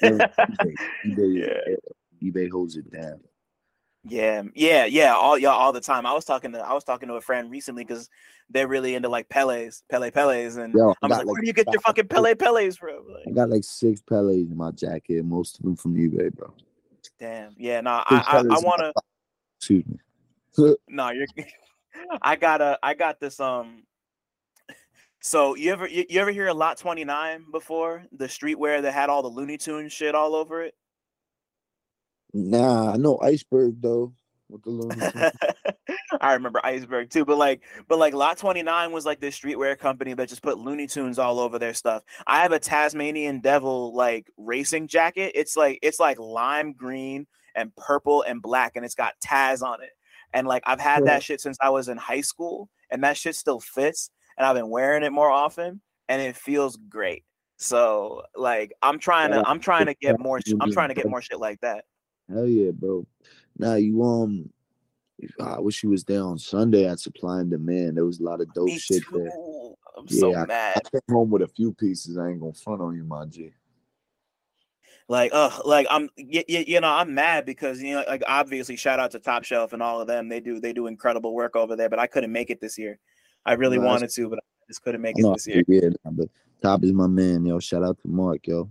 eBay, 1.05 1.47
yeah 1.47 1.75
eBay 2.25 2.51
holds 2.51 2.77
it 2.77 2.91
down. 2.91 3.21
Yeah, 4.07 4.43
yeah, 4.55 4.85
yeah, 4.85 5.15
all 5.15 5.39
y'all 5.39 5.53
all 5.53 5.73
the 5.73 5.81
time. 5.81 6.05
I 6.05 6.13
was 6.13 6.27
talking 6.27 6.53
to 6.53 6.59
I 6.59 6.75
was 6.75 6.85
talking 6.85 7.09
to 7.09 7.15
a 7.15 7.23
friend 7.23 7.51
recently 7.51 7.85
because 7.85 8.11
they're 8.51 8.69
really 8.69 8.95
into 8.95 9.09
like 9.09 9.31
Pelle's, 9.31 9.83
Pelle 9.91 10.11
Pelle's, 10.11 10.57
and 10.57 10.75
Yo, 10.75 10.95
I'm 11.03 11.11
like, 11.11 11.21
like, 11.21 11.27
where 11.27 11.41
do 11.41 11.47
you 11.47 11.55
get 11.55 11.67
your 11.73 11.81
fucking 11.81 12.09
Pelle 12.09 12.35
Pelle's 12.35 12.77
from? 12.77 13.09
Like, 13.09 13.25
I 13.27 13.31
got 13.31 13.49
like 13.49 13.65
six 13.65 14.03
Pelle's 14.03 14.51
in 14.51 14.57
my 14.57 14.73
jacket, 14.73 15.25
most 15.25 15.59
of 15.59 15.65
them 15.65 15.77
from 15.77 15.95
eBay, 15.95 16.35
bro. 16.35 16.53
Damn, 17.19 17.55
yeah, 17.57 17.81
no, 17.81 17.91
I, 17.91 18.05
I, 18.11 18.39
I 18.39 18.59
wanna. 18.61 18.93
Excuse 19.59 19.85
me. 19.87 20.75
no, 20.89 21.11
you're. 21.11 21.27
I 22.23 22.37
got 22.37 22.61
a, 22.61 22.79
I 22.83 22.93
got 22.93 23.21
this. 23.21 23.41
Um. 23.41 23.85
So 25.21 25.55
you 25.55 25.73
ever 25.73 25.89
you, 25.89 26.05
you 26.11 26.21
ever 26.21 26.31
hear 26.31 26.49
a 26.49 26.55
lot 26.55 26.77
twenty 26.77 27.05
nine 27.05 27.47
before 27.51 28.05
the 28.13 28.27
streetwear 28.27 28.83
that 28.83 28.93
had 28.93 29.09
all 29.09 29.23
the 29.23 29.29
Looney 29.29 29.57
Tunes 29.57 29.95
shit 29.95 30.15
all 30.15 30.35
over 30.35 30.63
it? 30.63 30.75
Nah, 32.35 32.93
I 32.93 32.97
know 32.97 33.19
Iceberg 33.23 33.81
though. 33.81 34.13
With 34.51 34.63
the 34.63 34.71
Looney 34.71 35.01
I 36.21 36.35
remember 36.35 36.61
Iceberg 36.63 37.09
too, 37.11 37.25
but 37.25 37.39
like, 37.39 37.63
but 37.89 37.99
like 37.99 38.13
Lot 38.13 38.37
29 38.37 38.93
was 38.93 39.07
like 39.07 39.19
this 39.19 39.39
streetwear 39.39 39.79
company 39.79 40.13
that 40.15 40.29
just 40.29 40.43
put 40.43 40.59
Looney 40.59 40.87
Tunes 40.87 41.19
all 41.19 41.39
over 41.39 41.59
their 41.59 41.73
stuff. 41.73 42.03
I 42.27 42.43
have 42.43 42.53
a 42.53 42.59
Tasmanian 42.59 43.41
Devil 43.41 43.95
like 43.95 44.31
racing 44.37 44.89
jacket. 44.89 45.33
It's 45.35 45.57
like 45.57 45.79
it's 45.83 45.99
like 45.99 46.19
lime 46.19 46.73
green 46.73 47.27
and 47.55 47.75
purple 47.77 48.23
and 48.23 48.43
black, 48.43 48.73
and 48.77 48.85
it's 48.85 48.95
got 48.95 49.15
Taz 49.25 49.63
on 49.63 49.83
it. 49.83 49.91
And 50.33 50.47
like 50.47 50.63
I've 50.67 50.81
had 50.81 51.07
that 51.07 51.23
shit 51.23 51.41
since 51.41 51.57
I 51.61 51.71
was 51.71 51.89
in 51.89 51.97
high 51.97 52.21
school, 52.21 52.69
and 52.91 53.03
that 53.05 53.17
shit 53.17 53.37
still 53.37 53.61
fits. 53.61 54.11
And 54.37 54.47
I've 54.47 54.57
been 54.57 54.71
wearing 54.71 55.05
it 55.05 55.13
more 55.13 55.31
often, 55.31 55.81
and 56.09 56.21
it 56.21 56.37
feels 56.37 56.77
great. 56.77 57.25
So 57.57 58.23
like 58.37 58.73
I'm 58.83 58.99
trying 58.99 59.31
to 59.31 59.43
I'm 59.47 59.61
trying 59.61 59.87
to 59.87 59.95
get 59.95 60.19
more 60.19 60.41
I'm 60.61 60.73
trying 60.73 60.89
to 60.89 60.95
get 60.95 61.09
more 61.09 61.23
shit 61.23 61.39
like 61.39 61.61
that. 61.61 61.85
Hell 62.33 62.47
yeah, 62.47 62.71
bro. 62.71 63.07
Now 63.59 63.75
you 63.75 64.03
um 64.03 64.51
I 65.41 65.61
wish 65.61 65.83
you 65.83 65.91
was 65.91 66.05
there 66.05 66.23
on 66.23 66.39
Sunday 66.39 66.87
at 66.87 67.01
Supply 67.01 67.41
and 67.41 67.51
Demand. 67.51 67.97
There 67.97 68.05
was 68.05 68.21
a 68.21 68.25
lot 68.25 68.41
of 68.41 68.53
dope 68.53 68.69
Me 68.69 68.79
shit 68.79 69.03
too. 69.05 69.21
there. 69.25 69.33
I'm 69.97 70.07
Yeah, 70.09 70.21
so 70.21 70.37
I, 70.37 70.45
mad. 70.47 70.73
I 70.77 70.81
came 70.91 71.15
home 71.15 71.31
with 71.31 71.43
a 71.43 71.49
few 71.49 71.73
pieces. 71.73 72.19
I 72.19 72.29
ain't 72.31 72.41
gonna 72.41 72.53
front 72.53 72.81
on 72.83 72.97
you, 72.97 73.05
my 73.05 73.25
G. 73.27 73.53
Like, 75.07 75.33
uh, 75.35 75.51
like 75.65 75.87
I'm, 75.91 76.09
y- 76.17 76.45
y- 76.49 76.65
you 76.67 76.81
know, 76.81 76.89
I'm 76.89 77.15
mad 77.15 77.45
because 77.45 77.81
you 77.83 77.95
know, 77.95 78.05
like 78.09 78.23
obviously, 78.27 78.77
shout 78.77 78.99
out 78.99 79.11
to 79.13 79.19
Top 79.19 79.45
Shelf 79.45 79.73
and 79.73 79.83
all 79.83 80.01
of 80.01 80.07
them. 80.07 80.29
They 80.29 80.41
do, 80.41 80.61
they 80.61 80.73
do 80.73 80.87
incredible 80.87 81.35
work 81.35 81.57
over 81.57 81.77
there. 81.77 81.89
But 81.89 81.99
I 81.99 82.07
couldn't 82.07 82.33
make 82.33 82.51
it 82.51 82.61
this 82.61 82.79
year. 82.79 82.99
I 83.47 83.53
really 83.53 83.79
Nah, 83.79 83.85
wanted 83.85 84.11
to, 84.11 84.29
but 84.31 84.39
I 84.39 84.43
just 84.69 84.83
couldn't 84.83 85.03
make 85.03 85.19
it 85.19 85.23
No, 85.23 85.35
this 85.35 85.47
year. 85.47 85.63
yeah, 85.69 85.91
but 86.11 86.29
Top 86.63 86.83
is 86.83 86.93
my 86.93 87.07
man, 87.07 87.45
yo. 87.45 87.59
Shout 87.61 87.85
out 87.85 87.99
to 88.01 88.09
Mark, 88.09 88.47
yo. 88.47 88.71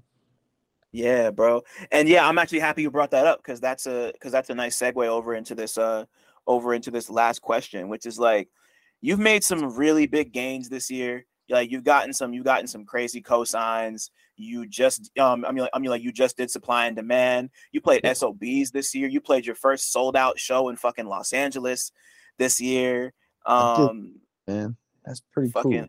Yeah, 0.94 1.32
bro. 1.32 1.64
And 1.92 2.08
yeah, 2.08 2.28
I'm 2.28 2.38
actually 2.38 2.60
happy 2.60 2.84
you 2.84 2.92
brought 2.92 3.12
that 3.12 3.26
up 3.26 3.40
because 3.40 3.60
that's 3.60 3.88
a 3.88 4.12
because 4.14 4.32
that's 4.32 4.52
a 4.52 4.56
nice 4.56 4.78
segue 4.78 5.06
over 5.08 5.34
into 5.34 5.56
this 5.56 5.78
uh 5.78 6.06
over 6.46 6.76
into 6.76 6.92
this 6.92 7.10
last 7.10 7.42
question, 7.42 7.90
which 7.90 8.06
is 8.06 8.20
like 8.20 8.48
you've 9.02 9.20
made 9.20 9.44
some 9.44 9.76
really 9.76 10.06
big 10.06 10.32
gains 10.32 10.70
this 10.70 10.92
year. 10.92 11.26
Like 11.50 11.72
you've 11.72 11.84
gotten 11.84 12.14
some 12.14 12.32
you've 12.32 12.46
gotten 12.46 12.68
some 12.68 12.86
crazy 12.86 13.24
cosigns. 13.24 14.12
You 14.36 14.68
just 14.68 15.10
um 15.18 15.44
I 15.46 15.52
mean 15.52 15.64
like, 15.64 15.72
I 15.74 15.80
mean 15.80 15.90
like 15.90 16.04
you 16.04 16.12
just 16.12 16.38
did 16.38 16.52
supply 16.52 16.86
and 16.86 16.96
demand. 16.96 17.50
You 17.72 17.82
played 17.82 18.06
SOBs 18.06 18.70
this 18.70 18.94
year. 18.94 19.08
You 19.08 19.20
played 19.20 19.48
your 19.48 19.56
first 19.56 19.92
sold 19.92 20.16
out 20.16 20.40
show 20.40 20.70
in 20.70 20.76
fucking 20.76 21.08
Los 21.08 21.34
Angeles 21.34 21.92
this 22.38 22.62
year. 22.62 23.14
Um 23.48 24.20
Man, 24.48 24.78
that's 25.04 25.24
pretty 25.32 25.50
fucking 25.50 25.72
cool. 25.72 25.88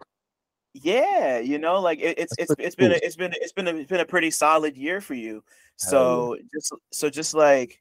Yeah, 0.75 1.39
you 1.39 1.59
know, 1.59 1.81
like 1.81 2.01
it, 2.01 2.19
it's 2.19 2.35
it's 2.37 2.53
it's 2.59 2.75
been 2.75 2.93
a, 2.93 2.97
it's 2.97 3.17
been 3.17 3.33
it's 3.41 3.53
been 3.53 3.69
a, 3.69 3.75
it's 3.77 3.89
been 3.89 4.01
a 4.01 4.05
pretty 4.05 4.31
solid 4.31 4.77
year 4.77 5.01
for 5.01 5.15
you. 5.15 5.43
So 5.77 6.37
just 6.53 6.73
so 6.93 7.09
just 7.09 7.33
like 7.33 7.81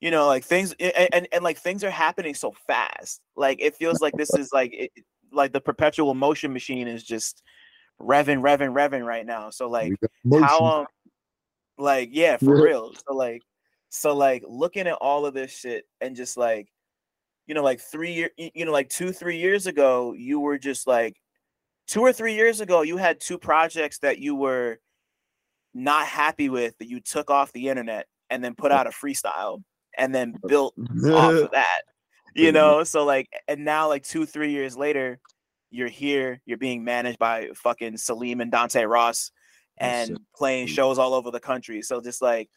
you 0.00 0.10
know, 0.10 0.26
like 0.26 0.44
things 0.44 0.74
and, 0.78 1.08
and 1.12 1.28
and 1.32 1.42
like 1.42 1.58
things 1.58 1.82
are 1.82 1.90
happening 1.90 2.34
so 2.34 2.54
fast. 2.66 3.22
Like 3.36 3.60
it 3.60 3.74
feels 3.74 4.00
like 4.02 4.16
this 4.16 4.34
is 4.34 4.52
like 4.52 4.72
it, 4.74 4.92
like 5.32 5.52
the 5.52 5.60
perpetual 5.60 6.14
motion 6.14 6.52
machine 6.52 6.88
is 6.88 7.02
just 7.02 7.42
revving, 8.00 8.42
revving, 8.42 8.72
revving 8.72 9.04
right 9.04 9.24
now. 9.24 9.48
So 9.50 9.68
like 9.68 9.90
We 9.90 9.96
got 9.96 10.10
motion. 10.24 10.44
how 10.44 10.64
um 10.66 10.86
like 11.78 12.10
yeah 12.12 12.36
for 12.36 12.56
Yeah. 12.56 12.64
real 12.64 12.92
so 12.94 13.14
like 13.14 13.42
so 13.88 14.14
like 14.14 14.44
looking 14.46 14.86
at 14.86 14.94
all 14.94 15.24
of 15.24 15.32
this 15.34 15.50
shit 15.50 15.86
and 16.00 16.14
just 16.14 16.36
like 16.36 16.68
you 17.46 17.54
know 17.54 17.62
like 17.62 17.80
three 17.80 18.12
year 18.12 18.30
you 18.36 18.64
know 18.66 18.72
like 18.72 18.90
two 18.90 19.12
three 19.12 19.38
years 19.38 19.66
ago 19.66 20.12
you 20.12 20.38
were 20.38 20.58
just 20.58 20.86
like 20.86 21.16
two 21.90 22.00
or 22.00 22.12
three 22.12 22.34
years 22.34 22.60
ago 22.60 22.82
you 22.82 22.96
had 22.96 23.20
two 23.20 23.36
projects 23.36 23.98
that 23.98 24.18
you 24.18 24.34
were 24.34 24.78
not 25.74 26.06
happy 26.06 26.48
with 26.48 26.76
that 26.78 26.88
you 26.88 27.00
took 27.00 27.30
off 27.30 27.52
the 27.52 27.68
internet 27.68 28.06
and 28.30 28.42
then 28.42 28.54
put 28.54 28.72
out 28.72 28.86
a 28.86 28.90
freestyle 28.90 29.62
and 29.98 30.14
then 30.14 30.34
built 30.46 30.72
off 31.06 31.34
of 31.34 31.50
that 31.52 31.82
you 32.34 32.52
know? 32.52 32.84
So 32.84 33.04
like 33.04 33.28
and 33.48 33.64
now 33.64 33.88
like 33.88 34.04
two 34.04 34.26
three 34.26 34.52
years 34.52 34.76
later 34.76 35.18
you're 35.70 35.88
here 35.88 36.40
you're 36.46 36.58
being 36.58 36.84
managed 36.84 37.18
by 37.18 37.48
fucking 37.54 37.96
salim 37.96 38.40
and 38.40 38.50
dante 38.50 38.84
ross 38.84 39.30
and 39.78 40.18
playing 40.36 40.66
shows 40.66 40.98
all 40.98 41.14
over 41.14 41.30
the 41.30 41.40
country. 41.40 41.82
So 41.82 42.00
just 42.00 42.20
like 42.20 42.50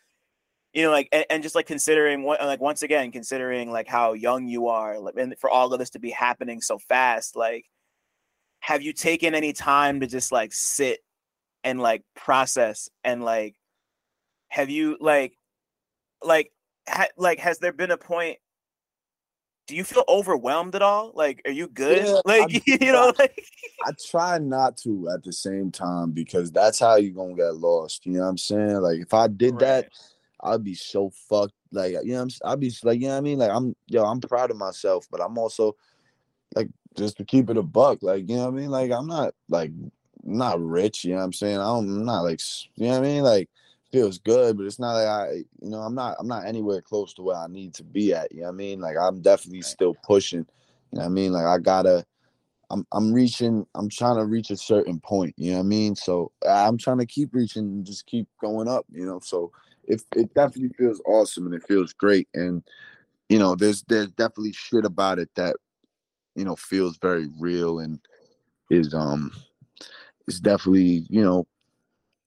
you 0.74 0.84
know 0.84 0.92
like 0.92 1.10
and, 1.12 1.26
and 1.30 1.44
just 1.44 1.56
like 1.56 1.68
considering 1.68 2.24
what 2.24 2.42
like 2.42 2.62
once 2.62 2.84
again 2.84 3.12
considering 3.12 3.72
like 3.72 3.88
how 3.88 4.14
young 4.14 4.48
you 4.48 4.68
are 4.68 5.00
like 5.00 5.16
and 5.18 5.36
for 5.40 5.50
all 5.50 5.72
of 5.72 5.80
this 5.80 5.92
to 5.92 6.00
be 6.00 6.10
happening 6.10 6.62
so 6.62 6.80
fast 6.80 7.36
like 7.36 7.66
have 8.64 8.82
you 8.82 8.94
taken 8.94 9.36
any 9.36 9.52
time 9.52 10.00
to 10.00 10.08
just 10.08 10.32
like 10.32 10.54
sit 10.54 11.00
and 11.66 11.82
like 11.82 12.02
process 12.16 12.90
and 13.04 13.22
like 13.22 13.56
have 14.48 14.70
you 14.70 14.96
like 15.02 15.38
like 16.24 16.50
ha- 16.88 17.10
like 17.18 17.40
has 17.40 17.60
there 17.60 17.74
been 17.74 17.92
a 17.92 17.98
point 17.98 18.38
do 19.68 19.76
you 19.76 19.84
feel 19.84 20.06
overwhelmed 20.08 20.76
at 20.76 20.82
all 20.82 21.12
like 21.14 21.42
are 21.46 21.52
you 21.52 21.68
good 21.68 22.06
Yeah, 22.06 22.22
like 22.26 22.56
I- 22.56 22.62
you 22.86 22.92
know 22.94 23.12
like 23.20 23.46
I 23.86 23.92
try 24.10 24.38
not 24.38 24.78
to 24.78 25.10
at 25.14 25.24
the 25.24 25.34
same 25.34 25.70
time 25.70 26.12
because 26.12 26.50
that's 26.50 26.80
how 26.80 26.96
you 26.96 27.12
gonna 27.12 27.36
get 27.36 27.56
lost. 27.56 28.06
You 28.06 28.14
know 28.14 28.22
what 28.22 28.30
I'm 28.30 28.38
saying? 28.38 28.78
Like 28.78 29.00
if 29.00 29.14
I 29.14 29.28
did 29.28 29.60
that, 29.60 29.90
I'd 30.42 30.64
be 30.64 30.74
so 30.74 31.12
fucked. 31.28 31.54
Like 31.74 31.96
you 32.04 32.14
know, 32.14 32.24
what 32.24 32.38
I'm, 32.46 32.52
i'd 32.52 32.60
be 32.62 32.74
like, 32.84 33.02
you 33.02 33.08
know 33.08 33.14
what 33.14 33.18
I 33.18 33.22
mean? 33.22 33.40
Like 33.40 33.52
I'm, 33.52 33.76
yo, 33.88 34.06
I'm 34.06 34.22
proud 34.22 34.52
of 34.52 34.58
myself, 34.58 35.06
but 35.12 35.20
I'm 35.20 35.38
also 35.38 35.76
like 36.56 36.70
just 36.96 37.18
to 37.18 37.26
keep 37.26 37.50
it 37.50 37.58
a 37.58 37.64
buck. 37.64 38.00
Like 38.02 38.30
you 38.30 38.36
know 38.36 38.46
what 38.46 38.54
I 38.54 38.58
mean? 38.58 38.70
Like 38.70 38.92
I'm 38.92 39.08
not 39.08 39.34
like 39.50 39.72
not 40.24 40.62
rich. 40.62 41.04
You 41.04 41.12
know 41.12 41.18
what 41.18 41.26
I'm 41.26 41.34
saying? 41.34 41.58
I 41.58 41.66
don't, 41.66 41.90
I'm 41.90 42.06
not 42.06 42.22
like 42.22 42.40
you 42.76 42.88
know 42.88 43.00
what 43.00 43.00
I 43.00 43.02
mean? 43.02 43.24
Like 43.24 43.50
feels 43.92 44.18
good, 44.18 44.58
but 44.58 44.66
it's 44.66 44.80
not 44.80 44.94
like 44.94 45.08
I, 45.08 45.32
you 45.62 45.70
know, 45.70 45.80
I'm 45.80 45.94
not, 45.94 46.16
I'm 46.20 46.28
not 46.28 46.48
anywhere 46.48 46.82
close 46.82 47.14
to 47.14 47.22
where 47.22 47.38
I 47.38 47.48
need 47.48 47.76
to 47.76 47.84
be 47.84 48.14
at. 48.14 48.32
You 48.32 48.42
know 48.42 48.48
what 48.48 48.54
I 48.54 48.56
mean? 48.56 48.80
Like 48.80 48.98
I'm 48.98 49.22
definitely 49.22 49.62
still 49.62 49.96
pushing. 50.04 50.46
You 50.92 51.00
know 51.00 51.02
what 51.02 51.06
I 51.06 51.10
mean? 51.10 51.32
Like 51.32 51.46
I 51.46 51.58
gotta. 51.60 52.06
I'm 52.70 52.88
I'm 52.92 53.14
reaching 53.14 53.68
I'm 53.76 53.88
trying 53.88 54.18
to 54.18 54.26
reach 54.26 54.50
a 54.50 54.58
certain 54.58 55.00
point, 55.00 55.36
you 55.38 55.52
know 55.52 55.58
what 55.58 55.66
I 55.66 55.68
mean? 55.68 55.96
So 55.96 56.32
I'm 56.50 56.78
trying 56.78 56.98
to 57.00 57.06
keep 57.06 57.36
reaching 57.36 57.64
and 57.64 57.86
just 57.86 58.08
keep 58.08 58.28
going 58.42 58.68
up, 58.68 58.86
you 58.92 59.06
know. 59.06 59.20
So 59.22 59.52
it 59.84 60.02
it 60.16 60.34
definitely 60.34 60.76
feels 60.76 61.00
awesome 61.06 61.46
and 61.46 61.54
it 61.54 61.68
feels 61.68 61.94
great. 61.94 62.28
And 62.34 62.64
you 63.30 63.38
know, 63.38 63.56
there's 63.56 63.84
there's 63.84 64.12
definitely 64.12 64.54
shit 64.54 64.86
about 64.86 65.20
it 65.20 65.30
that, 65.36 65.56
you 66.36 66.46
know, 66.46 66.56
feels 66.56 66.98
very 66.98 67.30
real 67.40 67.80
and 67.80 68.00
is 68.70 68.94
um 68.94 69.32
is 70.28 70.40
definitely, 70.40 71.06
you 71.10 71.24
know, 71.24 71.46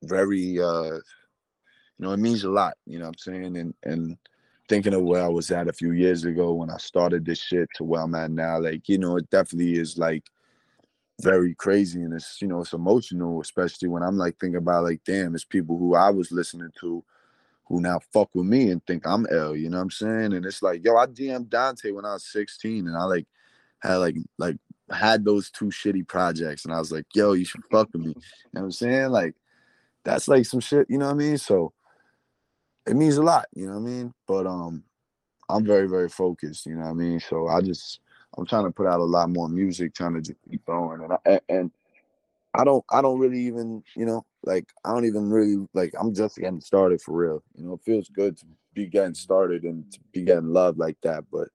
very 0.04 0.60
uh 0.60 0.94
you 1.98 2.04
know, 2.04 2.12
it 2.12 2.18
means 2.18 2.44
a 2.44 2.50
lot, 2.50 2.74
you 2.86 2.98
know 2.98 3.06
what 3.06 3.16
I'm 3.26 3.34
saying? 3.34 3.56
And 3.56 3.74
and 3.84 4.16
thinking 4.68 4.94
of 4.94 5.02
where 5.02 5.22
I 5.22 5.28
was 5.28 5.50
at 5.50 5.68
a 5.68 5.72
few 5.72 5.92
years 5.92 6.24
ago 6.24 6.52
when 6.52 6.70
I 6.70 6.76
started 6.76 7.24
this 7.24 7.40
shit 7.40 7.68
to 7.76 7.84
where 7.84 8.02
I'm 8.02 8.14
at 8.16 8.30
now, 8.30 8.58
like, 8.58 8.88
you 8.88 8.98
know, 8.98 9.16
it 9.16 9.30
definitely 9.30 9.78
is 9.78 9.96
like 9.96 10.24
very 11.20 11.54
crazy 11.54 12.02
and 12.02 12.12
it's 12.12 12.42
you 12.42 12.48
know 12.48 12.60
it's 12.60 12.74
emotional 12.74 13.40
especially 13.40 13.88
when 13.88 14.02
i'm 14.02 14.18
like 14.18 14.38
thinking 14.38 14.58
about 14.58 14.84
like 14.84 15.02
damn 15.04 15.34
it's 15.34 15.44
people 15.44 15.78
who 15.78 15.94
i 15.94 16.10
was 16.10 16.30
listening 16.30 16.70
to 16.78 17.02
who 17.64 17.80
now 17.80 17.98
fuck 18.12 18.28
with 18.34 18.44
me 18.44 18.70
and 18.70 18.84
think 18.86 19.06
i'm 19.06 19.26
L, 19.30 19.56
you 19.56 19.70
know 19.70 19.78
what 19.78 19.84
i'm 19.84 19.90
saying 19.90 20.34
and 20.34 20.44
it's 20.44 20.62
like 20.62 20.84
yo 20.84 20.96
i 20.96 21.06
dm 21.06 21.48
dante 21.48 21.90
when 21.90 22.04
i 22.04 22.12
was 22.12 22.26
16 22.26 22.86
and 22.86 22.96
i 22.96 23.04
like 23.04 23.26
had 23.82 23.96
like 23.96 24.16
like 24.38 24.56
had 24.90 25.24
those 25.24 25.50
two 25.50 25.66
shitty 25.66 26.06
projects 26.06 26.64
and 26.64 26.72
i 26.72 26.78
was 26.78 26.92
like 26.92 27.04
yo 27.14 27.32
you 27.32 27.44
should 27.44 27.62
fuck 27.70 27.88
with 27.92 28.02
me. 28.02 28.08
You 28.08 28.14
know 28.52 28.60
what 28.60 28.62
i'm 28.62 28.72
saying? 28.72 29.10
Like 29.10 29.34
that's 30.04 30.28
like 30.28 30.46
some 30.46 30.60
shit 30.60 30.86
you 30.88 30.98
know 30.98 31.06
what 31.06 31.14
i 31.14 31.18
mean? 31.18 31.38
So 31.38 31.72
it 32.86 32.94
means 32.94 33.16
a 33.16 33.22
lot 33.22 33.46
you 33.54 33.66
know 33.66 33.72
what 33.72 33.88
i 33.88 33.90
mean? 33.92 34.14
But 34.26 34.46
um 34.46 34.84
i'm 35.48 35.64
very 35.64 35.88
very 35.88 36.08
focused 36.08 36.66
you 36.66 36.74
know 36.74 36.84
what 36.84 36.90
i 36.90 36.94
mean? 36.94 37.20
So 37.20 37.48
i 37.48 37.60
just 37.60 38.00
I'm 38.38 38.46
trying 38.46 38.64
to 38.64 38.70
put 38.70 38.86
out 38.86 39.00
a 39.00 39.04
lot 39.04 39.30
more 39.30 39.48
music, 39.48 39.94
trying 39.94 40.14
to 40.14 40.20
just 40.20 40.38
keep 40.50 40.64
going, 40.66 41.02
and 41.02 41.12
I, 41.12 41.40
and- 41.48 41.70
I 42.58 42.64
don't 42.64 42.84
I 42.90 43.02
don't 43.02 43.18
really 43.18 43.40
even 43.40 43.82
you 43.94 44.06
know 44.06 44.24
like 44.44 44.64
I 44.84 44.92
don't 44.92 45.04
even 45.04 45.28
really 45.28 45.66
like 45.74 45.92
I'm 46.00 46.14
just 46.14 46.38
getting 46.38 46.60
started 46.60 47.02
for 47.02 47.14
real. 47.14 47.42
You 47.54 47.66
know, 47.66 47.74
it 47.74 47.80
feels 47.84 48.08
good 48.08 48.38
to 48.38 48.46
be 48.72 48.86
getting 48.86 49.12
started 49.14 49.64
and 49.64 49.90
to 49.92 49.98
be 50.12 50.22
getting 50.22 50.52
love 50.54 50.78
like 50.78 50.96
that, 51.02 51.24
but 51.30 51.48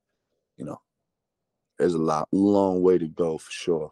you 0.57 0.65
know, 0.65 0.79
there's 1.81 1.95
a 1.95 1.97
lot 1.97 2.29
long 2.31 2.83
way 2.83 2.97
to 2.99 3.07
go 3.07 3.37
for 3.39 3.51
sure. 3.51 3.91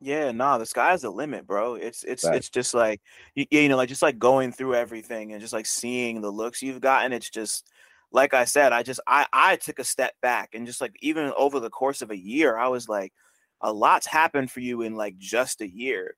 Yeah, 0.00 0.32
nah, 0.32 0.58
the 0.58 0.66
sky's 0.66 1.02
the 1.02 1.10
limit, 1.10 1.46
bro. 1.46 1.76
It's 1.76 2.04
it's 2.04 2.28
Right. 2.28 2.34
it's 2.34 2.50
just 2.50 2.74
like 2.74 3.00
you, 3.34 3.46
you 3.50 3.68
know, 3.68 3.76
like 3.76 3.88
just 3.88 4.02
like 4.02 4.18
going 4.18 4.52
through 4.52 4.74
everything 4.74 5.32
and 5.32 5.40
just 5.40 5.52
like 5.52 5.66
seeing 5.66 6.20
the 6.20 6.30
looks 6.30 6.62
you've 6.62 6.80
gotten. 6.80 7.12
It's 7.12 7.30
just 7.30 7.66
like 8.12 8.34
I 8.34 8.44
said, 8.44 8.72
I 8.72 8.82
just 8.82 9.00
I 9.06 9.26
I 9.32 9.56
took 9.56 9.78
a 9.78 9.84
step 9.84 10.14
back 10.20 10.50
and 10.54 10.66
just 10.66 10.80
like 10.80 10.94
even 11.00 11.32
over 11.36 11.58
the 11.60 11.70
course 11.70 12.02
of 12.02 12.10
a 12.10 12.18
year, 12.18 12.56
I 12.56 12.68
was 12.68 12.88
like, 12.88 13.12
a 13.62 13.72
lot's 13.72 14.06
happened 14.06 14.50
for 14.50 14.60
you 14.60 14.82
in 14.82 14.94
like 14.94 15.16
just 15.18 15.60
a 15.62 15.68
year. 15.68 16.16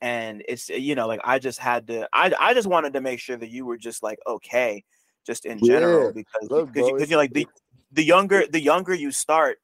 And 0.00 0.42
it's 0.48 0.70
eh, 0.70 0.76
you 0.76 0.94
know, 0.94 1.06
like 1.06 1.20
I 1.24 1.38
just 1.38 1.58
had 1.60 1.86
to 1.88 2.08
I 2.12 2.32
I 2.38 2.54
just 2.54 2.68
wanted 2.68 2.94
to 2.94 3.00
make 3.00 3.20
sure 3.20 3.36
that 3.36 3.50
you 3.50 3.66
were 3.66 3.78
just 3.78 4.02
like 4.02 4.18
okay, 4.26 4.84
just 5.26 5.46
in 5.46 5.62
general, 5.62 6.10
Yeah, 6.10 6.12
because 6.12 6.50
look, 6.50 6.72
because 6.72 6.88
bro, 6.88 6.88
you, 6.88 6.94
it's- 6.96 7.10
you're 7.10 7.18
like 7.18 7.32
the 7.34 7.48
the 7.92 8.04
younger 8.04 8.46
the 8.48 8.60
younger 8.60 8.94
you 8.94 9.10
start 9.12 9.58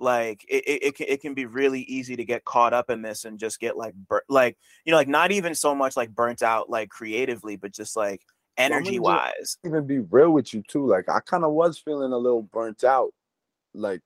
like 0.00 0.44
it, 0.48 0.64
it, 0.66 0.82
it, 0.82 0.96
can, 0.96 1.06
it 1.08 1.20
can 1.20 1.34
be 1.34 1.46
really 1.46 1.82
easy 1.82 2.16
to 2.16 2.24
get 2.24 2.44
caught 2.44 2.72
up 2.72 2.90
in 2.90 3.02
this 3.02 3.24
and 3.24 3.38
just 3.38 3.60
get 3.60 3.76
like 3.76 3.94
bur- 3.94 4.24
like 4.28 4.58
you 4.84 4.90
know 4.90 4.96
like 4.96 5.08
not 5.08 5.30
even 5.30 5.54
so 5.54 5.74
much 5.74 5.96
like 5.96 6.10
burnt 6.10 6.42
out 6.42 6.68
like 6.68 6.88
creatively 6.88 7.56
but 7.56 7.72
just 7.72 7.96
like 7.96 8.20
energy 8.56 8.98
wise. 8.98 9.58
Even 9.64 9.86
be 9.86 9.98
real 9.98 10.30
with 10.30 10.52
you 10.54 10.62
too. 10.66 10.86
Like 10.86 11.08
I 11.08 11.20
kind 11.20 11.44
of 11.44 11.52
was 11.52 11.78
feeling 11.78 12.12
a 12.12 12.18
little 12.18 12.42
burnt 12.42 12.84
out, 12.84 13.12
like 13.74 14.02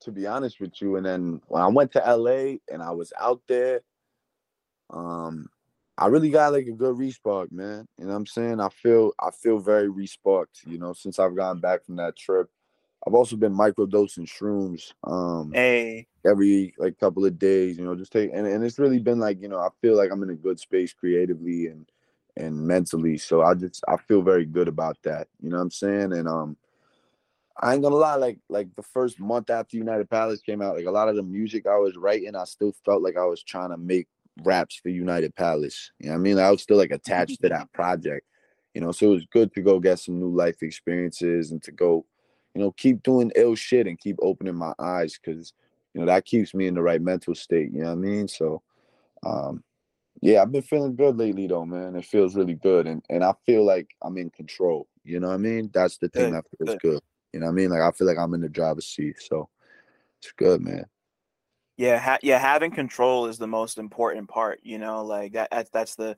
to 0.00 0.12
be 0.12 0.26
honest 0.26 0.60
with 0.60 0.80
you. 0.80 0.96
And 0.96 1.06
then 1.06 1.40
when 1.48 1.62
I 1.62 1.68
went 1.68 1.92
to 1.92 1.98
LA 2.00 2.56
and 2.72 2.82
I 2.82 2.90
was 2.90 3.12
out 3.18 3.40
there, 3.48 3.80
um, 4.90 5.48
I 5.96 6.06
really 6.06 6.30
got 6.30 6.52
like 6.52 6.66
a 6.66 6.72
good 6.72 6.96
respark, 6.96 7.50
man. 7.50 7.86
You 7.98 8.04
know 8.04 8.12
what 8.12 8.16
I'm 8.16 8.26
saying? 8.26 8.60
I 8.60 8.68
feel 8.68 9.12
I 9.20 9.30
feel 9.30 9.58
very 9.58 9.88
resparked, 9.88 10.66
you 10.66 10.78
know, 10.78 10.92
since 10.92 11.18
I've 11.18 11.36
gotten 11.36 11.60
back 11.60 11.84
from 11.84 11.96
that 11.96 12.16
trip. 12.16 12.48
I've 13.08 13.14
also 13.14 13.36
been 13.36 13.54
microdosing 13.54 14.28
shrooms 14.28 14.92
um 15.04 15.50
hey. 15.54 16.06
every 16.26 16.74
like 16.76 16.98
couple 16.98 17.24
of 17.24 17.38
days, 17.38 17.78
you 17.78 17.84
know, 17.86 17.94
just 17.94 18.12
take 18.12 18.30
and, 18.34 18.46
and 18.46 18.62
it's 18.62 18.78
really 18.78 18.98
been 18.98 19.18
like, 19.18 19.40
you 19.40 19.48
know, 19.48 19.58
I 19.58 19.68
feel 19.80 19.96
like 19.96 20.10
I'm 20.12 20.22
in 20.22 20.30
a 20.30 20.34
good 20.34 20.60
space 20.60 20.92
creatively 20.92 21.68
and 21.68 21.90
and 22.36 22.54
mentally. 22.54 23.16
So 23.16 23.40
I 23.42 23.54
just 23.54 23.82
I 23.88 23.96
feel 23.96 24.20
very 24.20 24.44
good 24.44 24.68
about 24.68 24.98
that. 25.04 25.28
You 25.40 25.48
know 25.48 25.56
what 25.56 25.62
I'm 25.62 25.70
saying? 25.70 26.12
And 26.12 26.28
um 26.28 26.58
I 27.58 27.72
ain't 27.72 27.82
gonna 27.82 27.94
lie, 27.96 28.16
like 28.16 28.40
like 28.50 28.68
the 28.76 28.82
first 28.82 29.18
month 29.18 29.48
after 29.48 29.78
United 29.78 30.10
Palace 30.10 30.42
came 30.42 30.60
out, 30.60 30.76
like 30.76 30.84
a 30.84 30.90
lot 30.90 31.08
of 31.08 31.16
the 31.16 31.22
music 31.22 31.66
I 31.66 31.78
was 31.78 31.96
writing, 31.96 32.36
I 32.36 32.44
still 32.44 32.74
felt 32.84 33.02
like 33.02 33.16
I 33.16 33.24
was 33.24 33.42
trying 33.42 33.70
to 33.70 33.78
make 33.78 34.06
raps 34.42 34.76
for 34.76 34.90
United 34.90 35.34
Palace. 35.34 35.92
You 35.98 36.08
know 36.08 36.12
what 36.12 36.18
I 36.18 36.22
mean? 36.22 36.38
I 36.38 36.50
was 36.50 36.62
still 36.62 36.76
like 36.76 36.90
attached 36.90 37.40
to 37.40 37.48
that 37.48 37.72
project. 37.72 38.26
You 38.74 38.82
know, 38.82 38.92
so 38.92 39.06
it 39.06 39.14
was 39.14 39.26
good 39.32 39.52
to 39.54 39.62
go 39.62 39.80
get 39.80 39.98
some 39.98 40.20
new 40.20 40.28
life 40.28 40.62
experiences 40.62 41.50
and 41.50 41.62
to 41.62 41.72
go, 41.72 42.04
you 42.58 42.64
know, 42.64 42.72
keep 42.72 43.04
doing 43.04 43.30
ill 43.36 43.54
shit 43.54 43.86
and 43.86 44.00
keep 44.00 44.16
opening 44.20 44.56
my 44.56 44.72
eyes 44.80 45.16
because 45.16 45.52
you 45.94 46.00
know 46.00 46.06
that 46.08 46.24
keeps 46.24 46.52
me 46.54 46.66
in 46.66 46.74
the 46.74 46.82
right 46.82 47.00
mental 47.00 47.32
state. 47.32 47.70
You 47.72 47.82
know 47.82 47.94
what 47.94 48.04
I 48.04 48.10
mean? 48.10 48.26
So 48.26 48.62
um 49.24 49.62
yeah, 50.20 50.42
I've 50.42 50.50
been 50.50 50.62
feeling 50.62 50.96
good 50.96 51.16
lately 51.16 51.46
though, 51.46 51.64
man. 51.64 51.94
It 51.94 52.04
feels 52.04 52.34
really 52.34 52.54
good. 52.54 52.88
And 52.88 53.00
and 53.08 53.22
I 53.22 53.32
feel 53.46 53.64
like 53.64 53.94
I'm 54.02 54.18
in 54.18 54.30
control. 54.30 54.88
You 55.04 55.20
know 55.20 55.28
what 55.28 55.34
I 55.34 55.38
mean? 55.38 55.70
That's 55.72 55.98
the 55.98 56.08
thing 56.08 56.32
good, 56.32 56.34
that 56.34 56.44
feels 56.58 56.70
good. 56.70 56.80
good. 56.80 57.00
You 57.32 57.40
know 57.40 57.46
what 57.46 57.52
I 57.52 57.54
mean? 57.54 57.70
Like 57.70 57.82
I 57.82 57.92
feel 57.92 58.08
like 58.08 58.18
I'm 58.18 58.34
in 58.34 58.40
the 58.40 58.48
driver's 58.48 58.88
seat. 58.88 59.22
So 59.22 59.48
it's 60.20 60.32
good, 60.32 60.60
man 60.60 60.86
yeah 61.76 61.96
ha- 61.96 62.18
yeah 62.24 62.40
having 62.40 62.72
control 62.72 63.26
is 63.26 63.38
the 63.38 63.46
most 63.46 63.78
important 63.78 64.28
part 64.28 64.58
you 64.64 64.78
know 64.78 65.04
like 65.04 65.34
that, 65.34 65.48
that 65.52 65.70
that's 65.72 65.94
the 65.94 66.16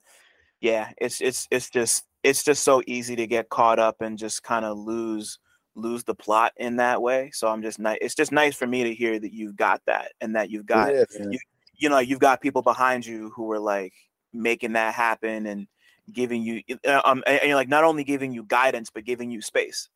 yeah 0.59 0.91
it's 0.97 1.21
it's 1.21 1.47
it's 1.51 1.69
just 1.69 2.03
it's 2.23 2.43
just 2.43 2.63
so 2.63 2.81
easy 2.87 3.15
to 3.15 3.27
get 3.27 3.49
caught 3.49 3.79
up 3.79 4.01
and 4.01 4.17
just 4.17 4.43
kind 4.43 4.65
of 4.65 4.77
lose 4.77 5.37
lose 5.75 6.03
the 6.03 6.15
plot 6.15 6.51
in 6.57 6.75
that 6.75 7.01
way 7.01 7.31
so 7.33 7.47
i'm 7.47 7.61
just 7.61 7.79
nice 7.79 7.97
it's 8.01 8.15
just 8.15 8.31
nice 8.31 8.55
for 8.55 8.67
me 8.67 8.83
to 8.83 8.93
hear 8.93 9.19
that 9.19 9.33
you've 9.33 9.55
got 9.55 9.81
that 9.85 10.11
and 10.19 10.35
that 10.35 10.49
you've 10.49 10.65
got 10.65 10.93
yeah, 10.93 11.03
you, 11.29 11.39
you 11.75 11.89
know 11.89 11.99
you've 11.99 12.19
got 12.19 12.41
people 12.41 12.61
behind 12.61 13.05
you 13.05 13.31
who 13.35 13.49
are 13.51 13.59
like 13.59 13.93
making 14.33 14.73
that 14.73 14.93
happen 14.93 15.45
and 15.45 15.67
giving 16.11 16.43
you 16.43 16.61
um 17.05 17.23
and, 17.25 17.41
and 17.41 17.53
like 17.53 17.69
not 17.69 17.85
only 17.85 18.03
giving 18.03 18.33
you 18.33 18.43
guidance 18.43 18.89
but 18.93 19.05
giving 19.05 19.31
you 19.31 19.41
space 19.41 19.87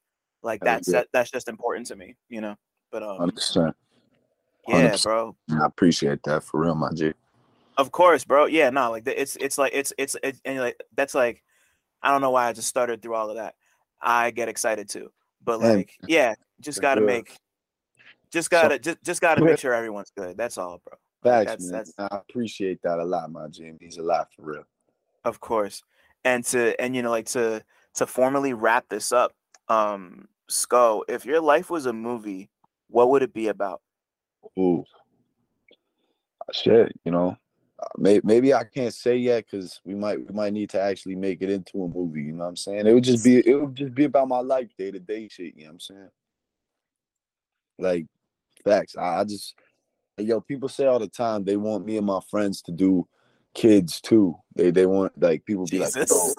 like 0.44 0.62
that's 0.64 0.90
that, 0.92 1.08
that's 1.12 1.32
just 1.32 1.50
important 1.50 1.86
to 1.86 1.96
me 1.96 2.16
you 2.30 2.40
know 2.40 2.56
but 2.92 3.04
um 3.04 3.32
100. 4.66 4.90
Yeah, 4.90 4.98
bro. 5.04 5.36
I 5.50 5.66
appreciate 5.66 6.24
that 6.24 6.44
for 6.44 6.62
real, 6.62 6.76
my 6.76 6.90
G. 6.94 7.14
Of 7.78 7.92
course, 7.92 8.24
bro. 8.24 8.46
Yeah, 8.46 8.70
no, 8.70 8.92
like 8.92 9.08
it's 9.08 9.36
it's 9.36 9.58
like 9.58 9.74
it's 9.74 9.94
it's 9.98 10.16
it, 10.24 10.40
and 10.46 10.60
like 10.60 10.82
that's 10.96 11.14
like 11.14 11.44
I 12.02 12.12
don't 12.12 12.22
know 12.22 12.32
why 12.32 12.48
I 12.48 12.54
just 12.54 12.68
started 12.68 13.02
through 13.02 13.16
all 13.16 13.30
of 13.30 13.36
that. 13.36 13.56
I 14.02 14.32
get 14.32 14.50
excited 14.50 14.90
too, 14.90 15.12
but 15.46 15.62
like 15.62 15.94
yeah, 16.08 16.36
just 16.60 16.82
gotta 16.82 17.02
good. 17.02 17.08
make, 17.08 17.38
just 18.32 18.50
gotta 18.50 18.76
so, 18.76 18.80
just 18.80 19.04
just 19.04 19.22
gotta 19.22 19.44
make 19.44 19.60
sure 19.60 19.74
everyone's 19.74 20.12
good. 20.18 20.36
That's 20.38 20.58
all, 20.58 20.82
bro. 20.84 20.98
Thanks, 21.24 21.52
that's, 21.52 21.64
man. 21.64 21.72
That's, 21.72 21.94
I 21.98 22.18
appreciate 22.18 22.82
that 22.84 23.00
a 23.00 23.04
lot, 23.04 23.32
my 23.32 23.48
G. 23.48 23.72
Means 23.80 23.98
a 23.98 24.04
lot 24.04 24.28
for 24.36 24.44
real. 24.44 24.64
Of 25.24 25.40
course, 25.40 25.84
and 26.24 26.44
to 26.46 26.80
and 26.82 26.96
you 26.96 27.02
know 27.02 27.12
like 27.12 27.28
to 27.28 27.64
to 27.96 28.06
formally 28.06 28.54
wrap 28.54 28.90
this 28.90 29.12
up, 29.12 29.34
um, 29.70 30.28
Sko, 30.50 31.04
if 31.08 31.26
your 31.26 31.42
life 31.42 31.70
was 31.70 31.86
a 31.86 31.94
movie, 31.94 32.50
what 32.90 33.10
would 33.10 33.24
it 33.24 33.34
be 33.34 33.48
about? 33.48 33.82
Ooh, 34.60 34.84
shit. 36.54 36.92
You 37.06 37.12
know, 37.12 37.38
maybe, 37.98 38.22
maybe 38.24 38.54
I 38.54 38.64
can't 38.64 38.94
say 38.94 39.18
yet 39.18 39.46
because 39.50 39.80
we 39.84 39.96
might 39.96 40.20
we 40.20 40.34
might 40.34 40.54
need 40.54 40.70
to 40.72 40.82
actually 40.82 41.16
make 41.16 41.42
it 41.42 41.50
into 41.50 41.84
a 41.84 41.88
movie. 41.88 42.24
You 42.24 42.34
know 42.34 42.44
what 42.44 42.50
I'm 42.50 42.56
saying? 42.56 42.88
It 42.88 42.94
would 42.94 43.04
just 43.04 43.24
be 43.24 43.38
it 43.38 43.56
would 43.56 43.76
just 43.76 43.94
be 43.94 44.06
about 44.06 44.28
my 44.28 44.40
life, 44.40 44.70
day 44.78 44.92
to 44.92 45.00
day 45.00 45.28
shit. 45.28 45.56
You 45.56 45.64
know 45.64 45.68
what 45.68 45.74
I'm 45.74 45.80
saying? 45.80 46.10
Like 47.78 48.06
facts. 48.64 48.96
I, 48.98 49.20
I 49.20 49.24
just 49.24 49.56
yo, 50.18 50.42
people 50.42 50.70
say 50.70 50.86
all 50.86 51.00
the 51.00 51.08
time 51.08 51.44
they 51.44 51.58
want 51.58 51.86
me 51.86 51.98
and 51.98 52.06
my 52.06 52.20
friends 52.30 52.62
to 52.64 52.72
do 52.72 53.08
kids 53.54 54.00
too. 54.00 54.36
They 54.56 54.72
they 54.72 54.86
want 54.86 55.20
like 55.22 55.46
people 55.46 55.66
be 55.66 55.80
Jesus. 55.80 55.96
like, 55.96 56.08
oh, 56.12 56.34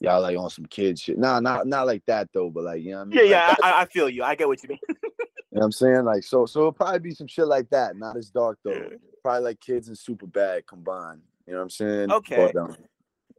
y'all 0.00 0.22
like 0.22 0.36
on 0.36 0.50
some 0.50 0.66
kid 0.66 0.98
shit. 0.98 1.18
Nah, 1.18 1.40
not 1.40 1.66
not 1.66 1.86
like 1.86 2.04
that 2.06 2.28
though, 2.34 2.50
but 2.50 2.64
like 2.64 2.82
you 2.82 2.90
know 2.90 2.98
what 2.98 3.02
I 3.02 3.04
mean? 3.04 3.30
Yeah, 3.30 3.48
like, 3.48 3.58
yeah, 3.62 3.66
I, 3.68 3.82
I, 3.82 3.84
feel 3.86 4.08
you. 4.08 4.24
I 4.24 4.34
get 4.34 4.48
what 4.48 4.62
you 4.62 4.70
mean. 4.70 4.78
You 5.50 5.58
know 5.58 5.64
what 5.64 5.66
I'm 5.66 5.72
saying? 5.72 6.04
Like 6.04 6.24
so 6.24 6.46
so 6.46 6.60
it'll 6.60 6.72
probably 6.72 7.00
be 7.00 7.14
some 7.14 7.26
shit 7.26 7.46
like 7.46 7.68
that. 7.68 7.94
Not 7.94 8.16
as 8.16 8.30
dark 8.30 8.58
though. 8.64 8.88
Probably 9.22 9.42
like 9.42 9.60
kids 9.60 9.88
and 9.88 9.96
Superbad 9.96 10.66
combined. 10.66 11.22
You 11.46 11.52
know 11.52 11.60
what 11.60 11.64
I'm 11.64 11.70
saying? 11.70 12.12
Okay. 12.12 12.52
Um, 12.56 12.76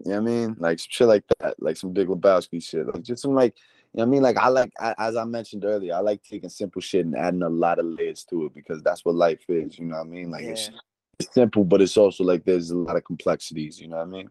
you 0.05 0.11
know 0.11 0.15
what 0.15 0.15
I 0.15 0.19
mean? 0.19 0.55
Like 0.59 0.79
some 0.79 0.87
shit 0.89 1.07
like 1.07 1.23
that, 1.39 1.61
like 1.61 1.77
some 1.77 1.93
Big 1.93 2.07
Lebowski 2.07 2.63
shit. 2.63 2.87
Like 2.87 3.03
just 3.03 3.21
some 3.21 3.35
like 3.35 3.55
you 3.93 3.99
know 3.99 4.05
what 4.05 4.07
I 4.07 4.11
mean? 4.11 4.21
Like 4.23 4.37
I 4.37 4.47
like 4.47 4.71
I, 4.79 4.95
as 4.97 5.15
I 5.15 5.23
mentioned 5.23 5.65
earlier, 5.65 5.93
I 5.93 5.99
like 5.99 6.23
taking 6.23 6.49
simple 6.49 6.81
shit 6.81 7.05
and 7.05 7.15
adding 7.15 7.43
a 7.43 7.49
lot 7.49 7.79
of 7.79 7.85
layers 7.85 8.23
to 8.25 8.45
it 8.45 8.53
because 8.53 8.81
that's 8.81 9.05
what 9.05 9.15
life 9.15 9.43
is, 9.47 9.77
you 9.77 9.85
know 9.85 9.97
what 9.97 10.07
I 10.07 10.09
mean? 10.09 10.31
Like 10.31 10.43
yeah. 10.43 10.51
it's, 10.51 10.71
it's 11.19 11.33
simple, 11.33 11.63
but 11.63 11.81
it's 11.81 11.95
also 11.95 12.23
like 12.23 12.43
there's 12.43 12.71
a 12.71 12.77
lot 12.77 12.95
of 12.95 13.03
complexities, 13.03 13.79
you 13.79 13.87
know 13.87 13.97
what 13.97 14.07
I 14.07 14.09
mean? 14.09 14.29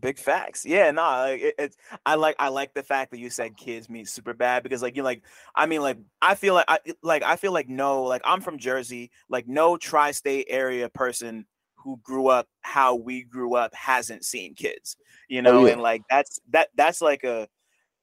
Big 0.00 0.18
facts. 0.18 0.64
Yeah, 0.66 0.90
no, 0.90 1.02
like 1.02 1.40
it, 1.40 1.54
it's 1.58 1.76
I 2.04 2.14
like 2.14 2.36
I 2.38 2.48
like 2.48 2.74
the 2.74 2.82
fact 2.82 3.10
that 3.10 3.18
you 3.18 3.30
said 3.30 3.56
kids 3.56 3.88
meet 3.88 4.06
Superbad 4.06 4.62
because 4.62 4.82
like 4.82 4.96
you 4.96 5.02
like 5.02 5.22
I 5.54 5.66
mean 5.66 5.80
like 5.80 5.98
I 6.20 6.34
feel 6.34 6.54
like 6.54 6.66
I 6.68 6.78
like 7.02 7.22
I 7.22 7.36
feel 7.36 7.52
like 7.52 7.68
no 7.68 8.02
like 8.02 8.22
I'm 8.24 8.40
from 8.40 8.58
Jersey 8.58 9.10
like 9.28 9.48
no 9.48 9.76
tri-state 9.76 10.46
area 10.50 10.88
person 10.88 11.46
who 11.76 11.98
grew 12.02 12.28
up 12.28 12.46
how 12.60 12.96
we 12.96 13.22
grew 13.22 13.54
up 13.54 13.74
hasn't 13.74 14.24
seen 14.24 14.54
kids 14.54 14.96
you 15.28 15.38
oh, 15.40 15.42
know 15.42 15.58
oh, 15.60 15.66
yeah. 15.66 15.72
and 15.72 15.80
like 15.80 16.02
that's 16.10 16.40
that 16.50 16.68
that's 16.76 17.00
like 17.00 17.24
a 17.24 17.48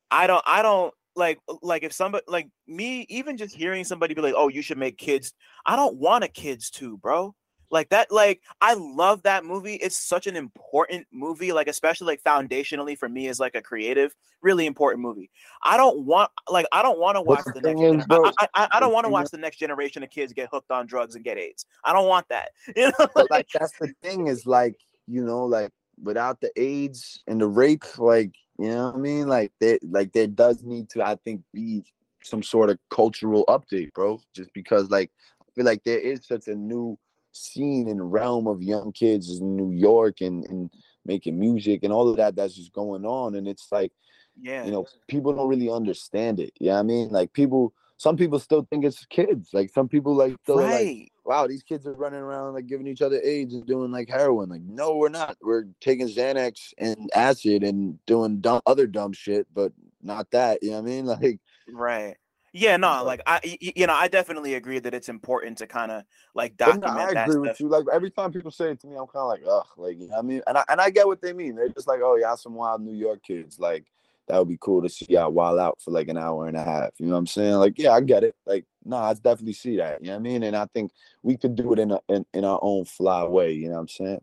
I 0.09 0.27
don't 0.27 0.43
I 0.45 0.61
don't 0.61 0.93
like 1.15 1.39
uh, 1.47 1.55
like 1.61 1.84
if 1.84 1.93
somebody 1.93 2.23
like 2.27 2.49
me 2.67 3.05
even 3.09 3.38
just 3.38 3.55
hearing 3.55 3.84
somebody 3.84 4.13
be 4.13 4.22
like 4.22 4.34
oh 4.35 4.47
you 4.47 4.61
should 4.61 4.77
make 4.77 4.97
kids 4.97 5.34
I 5.65 5.76
don't 5.76 5.97
want 5.97 6.23
a 6.23 6.27
kids 6.27 6.69
too 6.69 6.97
bro 6.97 7.35
like 7.72 7.90
that 7.90 8.12
like 8.12 8.42
i 8.62 8.74
love 8.74 9.24
that 9.24 9.44
movie 9.44 9.76
it's 9.76 9.98
such 9.98 10.28
an 10.28 10.36
important 10.36 11.06
movie 11.12 11.52
like 11.52 11.68
especially 11.68 12.08
like 12.08 12.24
foundationally 12.24 12.98
for 12.98 13.10
me 13.10 13.28
as 13.28 13.40
like 13.40 13.56
a 13.56 13.62
creative 13.62 14.14
really 14.46 14.68
important 14.68 15.02
movie. 15.02 15.32
I 15.64 15.76
don't 15.76 16.06
want 16.06 16.32
like 16.50 16.68
i 16.72 16.82
don't 16.82 17.00
want 17.00 17.16
to 17.16 17.22
watch 17.22 17.44
the, 17.46 17.60
the 17.60 17.74
next 17.74 17.82
is, 17.82 18.06
I, 18.10 18.32
I, 18.40 18.48
I, 18.54 18.68
I, 18.74 18.80
don't 18.80 18.94
want 18.94 19.06
to 19.06 19.10
watch 19.10 19.30
the 19.32 19.38
next 19.38 19.58
generation 19.58 20.04
of 20.04 20.12
kids 20.12 20.32
get 20.32 20.50
hooked 20.52 20.72
on 20.72 20.86
drugs 20.86 21.16
and 21.16 21.26
get 21.26 21.38
aids. 21.38 21.66
I 21.84 21.92
don't 21.92 22.08
want 22.08 22.28
that 22.30 22.50
you 22.76 22.88
know 22.88 23.08
but 23.14 23.30
like 23.30 23.48
that's 23.54 23.78
the 23.80 23.94
thing 24.02 24.28
is 24.28 24.46
like 24.46 24.76
you 25.08 25.24
know 25.24 25.46
like 25.46 25.72
without 26.02 26.40
the 26.40 26.52
aids 26.56 27.24
and 27.28 27.42
the 27.42 27.48
rape 27.48 27.84
like 27.98 28.34
you 28.58 28.70
know 28.70 28.86
what 28.86 28.96
i 28.96 28.98
mean? 29.00 29.28
Like 29.28 29.52
there 29.60 29.80
like 29.82 30.14
there 30.14 30.28
does 30.28 30.64
need 30.64 30.90
to 30.92 31.06
i 31.06 31.16
think 31.26 31.42
be 31.54 31.84
some 32.24 32.44
sort 32.44 32.70
of 32.70 32.80
cultural 32.90 33.46
update 33.48 33.94
bro 33.94 34.20
just 34.36 34.52
because 34.54 34.90
like 34.90 35.12
i 35.42 35.46
feel 35.56 35.66
like 35.66 35.84
there 35.84 36.00
is 36.00 36.26
such 36.26 36.48
a 36.48 36.56
new 36.56 36.98
scene 37.36 37.90
and 37.90 38.12
realm 38.12 38.48
of 38.48 38.62
young 38.62 38.91
kids 38.91 39.40
in 39.40 39.56
New 39.56 39.72
York 39.72 40.22
and, 40.22 40.45
and 40.45 40.70
making 41.06 41.40
music 41.40 41.84
and 41.84 41.91
all 41.91 42.10
of 42.10 42.18
that 42.18 42.36
that's 42.36 42.56
just 42.56 42.74
going 42.74 43.06
on. 43.06 43.36
And 43.36 43.48
it's 43.48 43.68
like, 43.72 43.91
yeah, 44.40 44.66
you 44.66 44.72
know, 44.72 44.86
people 45.07 45.34
don't 45.34 45.48
really 45.48 45.70
understand 45.70 46.40
it. 46.40 46.53
Yeah, 46.60 46.68
you 46.68 46.74
know 46.74 46.80
I 46.80 46.84
mean, 46.84 47.10
like 47.10 47.34
people, 47.34 47.74
some 47.98 48.18
people 48.18 48.40
still 48.40 48.68
think 48.70 48.84
it's 48.84 49.06
kids. 49.06 49.49
Like 49.53 49.70
some 49.74 49.88
people 49.88 50.16
like 50.16 50.36
still 50.44 50.57
right. 50.57 50.86
like, 50.86 51.12
wow, 51.24 51.48
these 51.48 51.64
kids 51.64 51.88
are 51.88 51.94
running 51.94 52.20
around 52.20 52.53
like 52.53 52.68
giving 52.68 52.88
each 52.88 53.02
other 53.02 53.20
AIDS 53.24 53.53
and 53.53 53.66
doing 53.66 53.91
like 53.91 54.10
heroin. 54.10 54.49
Like, 54.49 54.62
no, 54.62 54.95
we're 54.95 55.10
not. 55.10 55.38
We're 55.41 55.66
taking 55.80 56.07
Xanax 56.07 56.74
and 56.78 57.10
acid 57.16 57.64
and 57.64 57.98
doing 58.06 58.41
dumb, 58.41 58.62
other 58.66 58.88
dumb 58.88 59.14
shit, 59.14 59.48
but 59.53 59.72
not 60.02 60.32
that. 60.32 60.62
You 60.62 60.72
know 60.72 60.82
what 60.82 60.90
I 60.90 60.91
mean? 60.91 61.06
Like, 61.22 61.40
right. 61.74 62.16
Yeah, 62.57 62.77
no, 62.77 63.03
like 63.03 63.22
I, 63.27 63.41
you 63.60 63.86
know, 63.86 63.94
I 63.94 64.07
definitely 64.07 64.53
agree 64.53 64.80
that 64.80 64.94
it's 64.94 65.10
important 65.10 65.57
to 65.57 65.68
kind 65.68 65.91
of 65.91 66.03
like 66.34 66.56
document 66.56 66.95
no, 66.95 67.02
I 67.02 67.14
that 67.14 67.27
agree 67.27 67.41
with 67.41 67.60
you. 67.60 67.68
Like 67.68 67.84
every 67.91 68.10
time 68.10 68.32
people 68.32 68.49
say 68.49 68.72
it 68.72 68.80
to 68.80 68.88
me, 68.88 68.95
I'm 68.95 69.07
kind 69.07 69.23
of 69.23 69.27
like, 69.27 69.41
ugh, 69.45 69.65
like 69.76 69.99
you 69.99 70.07
know 70.07 70.18
I 70.18 70.22
mean, 70.22 70.41
and 70.48 70.57
I 70.57 70.64
and 70.69 70.80
I 70.80 70.90
get 70.90 71.06
what 71.06 71.22
they 71.22 71.34
mean. 71.34 71.56
They're 71.56 71.68
just 71.68 71.86
like, 71.86 71.99
oh, 72.02 72.15
y'all 72.15 72.38
some 72.38 72.53
wild 72.53 72.82
New 72.82 72.94
York 72.94 73.22
kids. 73.27 73.60
Like 73.60 73.88
that 74.30 74.40
would 74.40 74.48
be 74.48 74.57
cool 74.61 74.82
to 74.82 74.88
see 74.88 75.06
y'all 75.10 75.32
wild 75.32 75.60
out 75.60 75.82
for 75.82 75.91
like 75.91 76.07
an 76.07 76.18
hour 76.18 76.48
and 76.48 76.56
a 76.56 76.64
half. 76.64 76.91
You 76.98 77.07
know 77.07 77.11
what 77.11 77.19
I'm 77.19 77.27
saying? 77.27 77.56
Like, 77.56 77.77
yeah, 77.77 77.91
I 77.91 77.99
get 77.99 78.23
it. 78.23 78.36
Like, 78.45 78.64
no, 78.86 78.95
I 78.95 79.14
definitely 79.15 79.52
see 79.52 79.76
that. 79.76 80.02
You 80.02 80.07
know 80.07 80.14
what 80.14 80.19
I 80.19 80.23
mean? 80.23 80.44
And 80.44 80.56
I 80.56 80.65
think 80.73 80.94
we 81.23 81.36
could 81.36 81.56
do 81.56 81.73
it 81.73 81.80
in 81.80 81.91
a 81.91 81.99
in, 82.07 82.26
in 82.34 82.45
our 82.45 82.60
own 82.61 82.86
fly 82.86 83.26
way. 83.26 83.52
You 83.52 83.68
know 83.68 83.76
what 83.76 83.82
I'm 83.82 83.88
saying? 83.90 84.22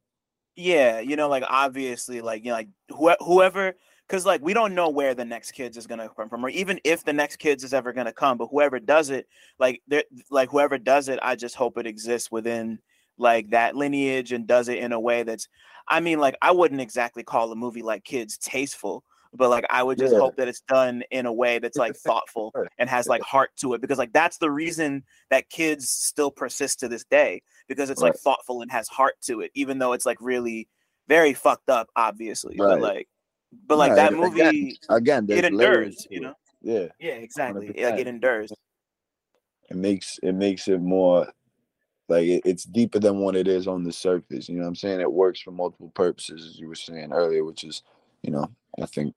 Yeah, 0.57 1.01
you 1.01 1.17
know, 1.17 1.29
like 1.29 1.45
obviously, 1.47 2.23
like 2.23 2.47
you 2.47 2.51
know, 2.51 2.57
like 2.57 2.69
wh- 2.91 3.23
whoever 3.23 3.75
because 4.13 4.27
like 4.27 4.43
we 4.43 4.53
don't 4.53 4.75
know 4.75 4.91
where 4.91 5.15
the 5.15 5.25
next 5.25 5.53
kids 5.53 5.79
is 5.79 5.87
gonna 5.87 6.07
come 6.15 6.29
from, 6.29 6.45
or 6.45 6.51
even 6.51 6.79
if 6.85 7.03
the 7.03 7.15
next 7.15 7.37
kids 7.37 7.65
is 7.65 7.73
ever 7.73 7.95
gonna 7.95 8.13
come. 8.13 8.37
But 8.37 8.49
whoever 8.49 8.79
does 8.79 9.09
it, 9.09 9.27
like 9.59 9.81
they 9.89 10.05
like 10.31 10.51
whoever 10.51 10.77
does 10.77 11.09
it, 11.09 11.19
I 11.23 11.35
just 11.35 11.55
hope 11.55 11.79
it 11.79 11.87
exists 11.87 12.31
within 12.31 12.79
like 13.17 13.49
that 13.51 13.75
lineage 13.75 14.33
and 14.33 14.47
does 14.47 14.69
it 14.69 14.79
in 14.79 14.93
a 14.93 15.01
way 15.01 15.23
that's, 15.23 15.49
I 15.89 16.01
mean, 16.01 16.19
like 16.19 16.37
I 16.43 16.51
wouldn't 16.51 16.83
exactly 16.83 17.23
call 17.23 17.51
a 17.53 17.57
movie 17.57 17.81
like 17.81 18.05
Kids 18.05 18.37
tasteful, 18.37 19.03
but 19.33 19.49
like 19.49 19.65
I 19.71 19.83
would 19.83 19.97
just 19.97 20.13
Yeah. 20.13 20.21
hope 20.21 20.37
that 20.37 20.49
it's 20.49 20.61
done 20.69 21.03
in 21.11 21.25
a 21.25 21.33
way 21.33 21.59
that's 21.59 21.79
like 21.79 21.97
thoughtful 21.97 22.55
and 22.77 22.91
has 22.91 23.07
like 23.07 23.23
heart 23.23 23.53
to 23.61 23.73
it 23.73 23.81
because 23.81 23.97
like 23.99 24.13
that's 24.13 24.37
the 24.37 24.51
reason 24.51 25.05
that 25.31 25.49
kids 25.49 25.89
still 25.89 26.31
persist 26.31 26.81
to 26.81 26.89
this 26.89 27.05
day 27.05 27.41
because 27.67 27.89
it's 27.89 28.03
like 28.03 28.17
thoughtful 28.17 28.61
and 28.61 28.71
has 28.73 28.89
heart 28.89 29.15
to 29.23 29.41
it, 29.41 29.53
even 29.55 29.79
though 29.79 29.95
it's 29.95 30.05
like 30.05 30.19
really 30.21 30.69
very 31.09 31.33
fucked 31.33 31.71
up, 31.71 31.89
obviously. 31.97 32.57
But 32.59 32.81
like, 32.83 33.09
but 33.67 33.79
like 33.79 33.91
Right, 33.91 33.97
that 33.97 34.15
movie, 34.15 34.79
Again, 34.89 35.25
it 35.25 35.43
there's 35.43 35.45
endures, 35.53 35.97
to 35.97 36.09
you 36.11 36.19
it. 36.19 36.23
know. 36.23 36.35
Yeah, 36.63 36.87
Yeah, 37.01 37.15
exactly. 37.15 37.69
Like 37.69 37.77
100%. 37.77 37.99
it 37.99 38.07
endures. 38.07 38.53
it 39.71 39.77
makes 39.77 40.19
it 40.23 40.33
makes 40.33 40.69
it 40.69 40.81
more 40.81 41.27
like 42.09 42.25
it, 42.27 42.43
it's 42.45 42.65
deeper 42.65 42.99
than 42.99 43.19
what 43.19 43.37
it 43.37 43.49
is 43.49 43.67
on 43.67 43.85
the 43.85 43.93
surface. 43.93 44.49
You 44.49 44.57
know 44.57 44.63
what 44.63 44.69
I'm 44.69 44.75
saying? 44.77 45.01
It 45.01 45.13
works 45.13 45.41
for 45.41 45.51
multiple 45.51 45.91
purposes, 45.95 46.45
as 46.47 46.59
you 46.59 46.69
were 46.69 46.75
saying 46.75 47.13
earlier, 47.13 47.45
which 47.45 47.65
is, 47.65 47.83
you 48.23 48.31
know, 48.31 48.49
I 48.81 48.87
think 48.87 49.15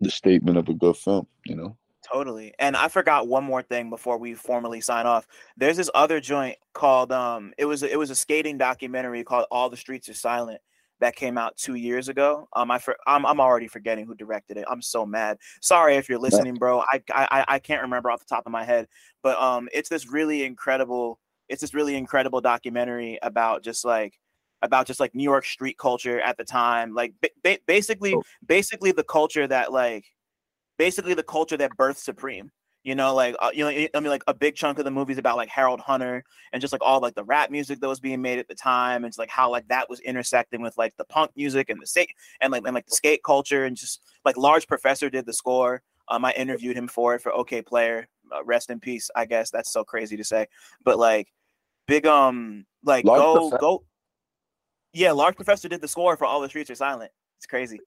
the 0.00 0.10
statement 0.10 0.58
of 0.58 0.68
a 0.68 0.74
good 0.74 0.96
film. 0.96 1.26
You 1.46 1.56
know, 1.56 1.76
Totally. 2.12 2.52
And 2.58 2.76
I 2.76 2.88
forgot 2.88 3.28
one 3.28 3.44
more 3.44 3.62
thing 3.62 3.88
before 3.88 4.18
we 4.18 4.34
formally 4.34 4.80
sign 4.80 5.06
off. 5.06 5.26
There's 5.56 5.76
this 5.78 5.90
other 5.94 6.20
joint 6.20 6.56
called 6.74 7.12
um 7.12 7.52
it 7.58 7.64
was 7.64 7.82
it 7.82 7.98
was 7.98 8.10
a 8.10 8.14
skating 8.14 8.58
documentary 8.58 9.24
called 9.24 9.46
All 9.50 9.70
the 9.70 9.76
Streets 9.76 10.08
Are 10.08 10.14
Silent 10.14 10.60
that 11.00 11.16
came 11.16 11.36
out 11.38 11.56
2 11.56 11.74
years 11.74 12.08
ago. 12.08 12.48
Um 12.54 12.70
I 12.70 12.78
for, 12.78 12.96
I'm 13.06 13.26
I'm 13.26 13.40
already 13.40 13.68
forgetting 13.68 14.06
who 14.06 14.14
directed 14.14 14.56
it. 14.56 14.64
I'm 14.70 14.82
so 14.82 15.04
mad. 15.04 15.38
Sorry 15.60 15.96
if 15.96 16.08
you're 16.08 16.18
listening, 16.18 16.54
bro. 16.54 16.80
I 16.80 17.02
I 17.12 17.28
I- 17.40 17.44
I 17.54 17.58
can't 17.58 17.82
remember 17.82 18.10
off 18.10 18.20
the 18.20 18.26
top 18.26 18.46
of 18.46 18.52
my 18.52 18.64
head, 18.64 18.86
but 19.22 19.38
um 19.40 19.68
it's 19.72 19.88
this 19.88 20.08
really 20.10 20.44
incredible 20.44 21.18
it's 21.48 21.60
this 21.60 21.74
really 21.74 21.94
incredible 21.96 22.40
documentary 22.40 23.18
about 23.22 23.62
just 23.62 23.84
like 23.84 24.18
about 24.62 24.86
just 24.86 24.98
like 25.00 25.14
New 25.14 25.24
York 25.24 25.44
street 25.44 25.76
culture 25.78 26.20
at 26.20 26.38
the 26.38 26.44
time. 26.44 26.94
Like 26.94 27.12
ba- 27.20 27.28
ba- 27.42 27.58
basically 27.66 28.14
Oh. 28.14 28.22
basically 28.46 28.92
the 28.92 29.04
culture 29.04 29.46
that 29.46 29.72
like 29.72 30.06
basically 30.78 31.12
the 31.14 31.22
culture 31.22 31.56
that 31.58 31.76
birthed 31.76 31.98
Supreme. 31.98 32.50
You 32.84 32.94
know, 32.94 33.14
like 33.14 33.34
uh, 33.40 33.50
you 33.52 33.64
know, 33.64 33.70
I 33.70 34.00
mean, 34.00 34.10
like 34.10 34.22
a 34.26 34.34
big 34.34 34.56
chunk 34.56 34.78
of 34.78 34.84
the 34.84 34.90
movie's 34.90 35.16
about 35.16 35.38
like 35.38 35.48
Harold 35.48 35.80
Hunter 35.80 36.22
and 36.52 36.60
just 36.60 36.70
like 36.70 36.82
all 36.84 37.00
like 37.00 37.14
the 37.14 37.24
rap 37.24 37.50
music 37.50 37.80
that 37.80 37.88
was 37.88 37.98
being 37.98 38.20
made 38.20 38.38
at 38.38 38.46
the 38.46 38.54
time, 38.54 39.04
and 39.04 39.06
it's 39.06 39.18
like 39.18 39.30
how 39.30 39.50
like 39.50 39.66
that 39.68 39.88
was 39.88 40.00
intersecting 40.00 40.60
with 40.60 40.76
like 40.76 40.94
the 40.98 41.04
punk 41.06 41.30
music 41.34 41.70
and 41.70 41.80
the 41.80 41.86
skate 41.86 42.10
and 42.42 42.52
like 42.52 42.62
and 42.66 42.74
like 42.74 42.84
the 42.84 42.94
skate 42.94 43.24
culture, 43.24 43.64
and 43.64 43.74
just 43.74 44.02
like 44.26 44.36
Large 44.36 44.66
Professor 44.66 45.08
did 45.08 45.24
the 45.24 45.32
score. 45.32 45.82
Um, 46.08 46.26
I 46.26 46.32
interviewed 46.32 46.76
him 46.76 46.86
for 46.86 47.14
it 47.14 47.22
for 47.22 47.32
Okayplayer. 47.32 48.04
Uh, 48.30 48.44
rest 48.44 48.68
in 48.68 48.80
peace. 48.80 49.10
I 49.16 49.24
guess 49.24 49.50
that's 49.50 49.72
so 49.72 49.82
crazy 49.82 50.18
to 50.18 50.24
say, 50.24 50.46
but 50.84 50.98
like 50.98 51.32
big 51.86 52.06
um 52.06 52.66
like 52.84 53.06
Large 53.06 53.20
go 53.20 53.50
Profe- 53.50 53.60
go. 53.60 53.84
Yeah, 54.92 55.12
Large 55.12 55.36
Professor 55.36 55.70
did 55.70 55.80
the 55.80 55.88
score 55.88 56.18
for 56.18 56.26
All 56.26 56.42
the 56.42 56.50
Streets 56.50 56.68
Are 56.68 56.74
Silent. 56.74 57.12
It's 57.38 57.46
crazy. 57.46 57.80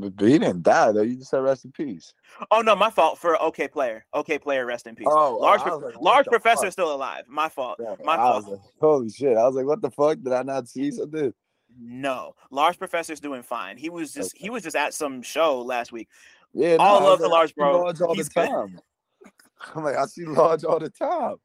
But 0.00 0.26
he 0.26 0.38
didn't 0.38 0.62
die 0.62 0.92
though. 0.92 1.02
You 1.02 1.16
just 1.16 1.30
said 1.30 1.38
rest 1.42 1.64
in 1.66 1.72
peace. 1.72 2.14
Oh 2.50 2.60
no, 2.62 2.74
my 2.74 2.90
fault 2.90 3.18
for 3.18 3.36
Okayplayer. 3.36 4.02
OK 4.14 4.38
Player, 4.38 4.64
rest 4.64 4.86
in 4.86 4.94
peace. 4.94 5.06
Oh, 5.10 5.36
large, 5.36 5.60
Pro- 5.60 5.76
like, 5.78 6.00
large 6.00 6.26
professor 6.26 6.64
fuck? 6.66 6.72
still 6.72 6.94
alive. 6.94 7.24
My 7.28 7.48
fault. 7.48 7.76
Yeah, 7.80 7.96
My 8.04 8.14
I 8.14 8.16
fault. 8.16 8.48
like, 8.48 8.60
holy 8.80 9.10
shit! 9.10 9.36
I 9.36 9.46
was 9.46 9.54
like, 9.56 9.66
what 9.66 9.82
the 9.82 9.90
fuck? 9.90 10.18
Did 10.22 10.32
I 10.32 10.42
not 10.42 10.68
see 10.68 10.90
something? 10.90 11.34
No, 11.78 12.34
large 12.50 12.78
professor's 12.78 13.20
doing 13.20 13.42
fine. 13.42 13.76
He 13.76 13.90
was 13.90 14.12
just 14.12 14.34
Okay. 14.34 14.44
he 14.44 14.50
was 14.50 14.62
just 14.62 14.74
at 14.76 14.94
some 14.94 15.22
show 15.22 15.60
last 15.60 15.92
week. 15.92 16.08
Yeah, 16.54 16.76
All 16.80 16.98
I 17.00 17.02
love 17.04 17.20
was 17.20 17.28
like, 17.28 17.28
I 17.28 17.32
Large 17.32 17.54
Bro. 17.54 17.80
Large 17.82 18.00
all 18.00 18.14
He's 18.14 18.28
the 18.28 18.34
time. 18.46 18.80
I'm 19.74 19.84
like, 19.84 19.96
I 19.96 20.06
see 20.06 20.24
large 20.24 20.64
all 20.64 20.78
the 20.78 20.90
time. 20.90 21.36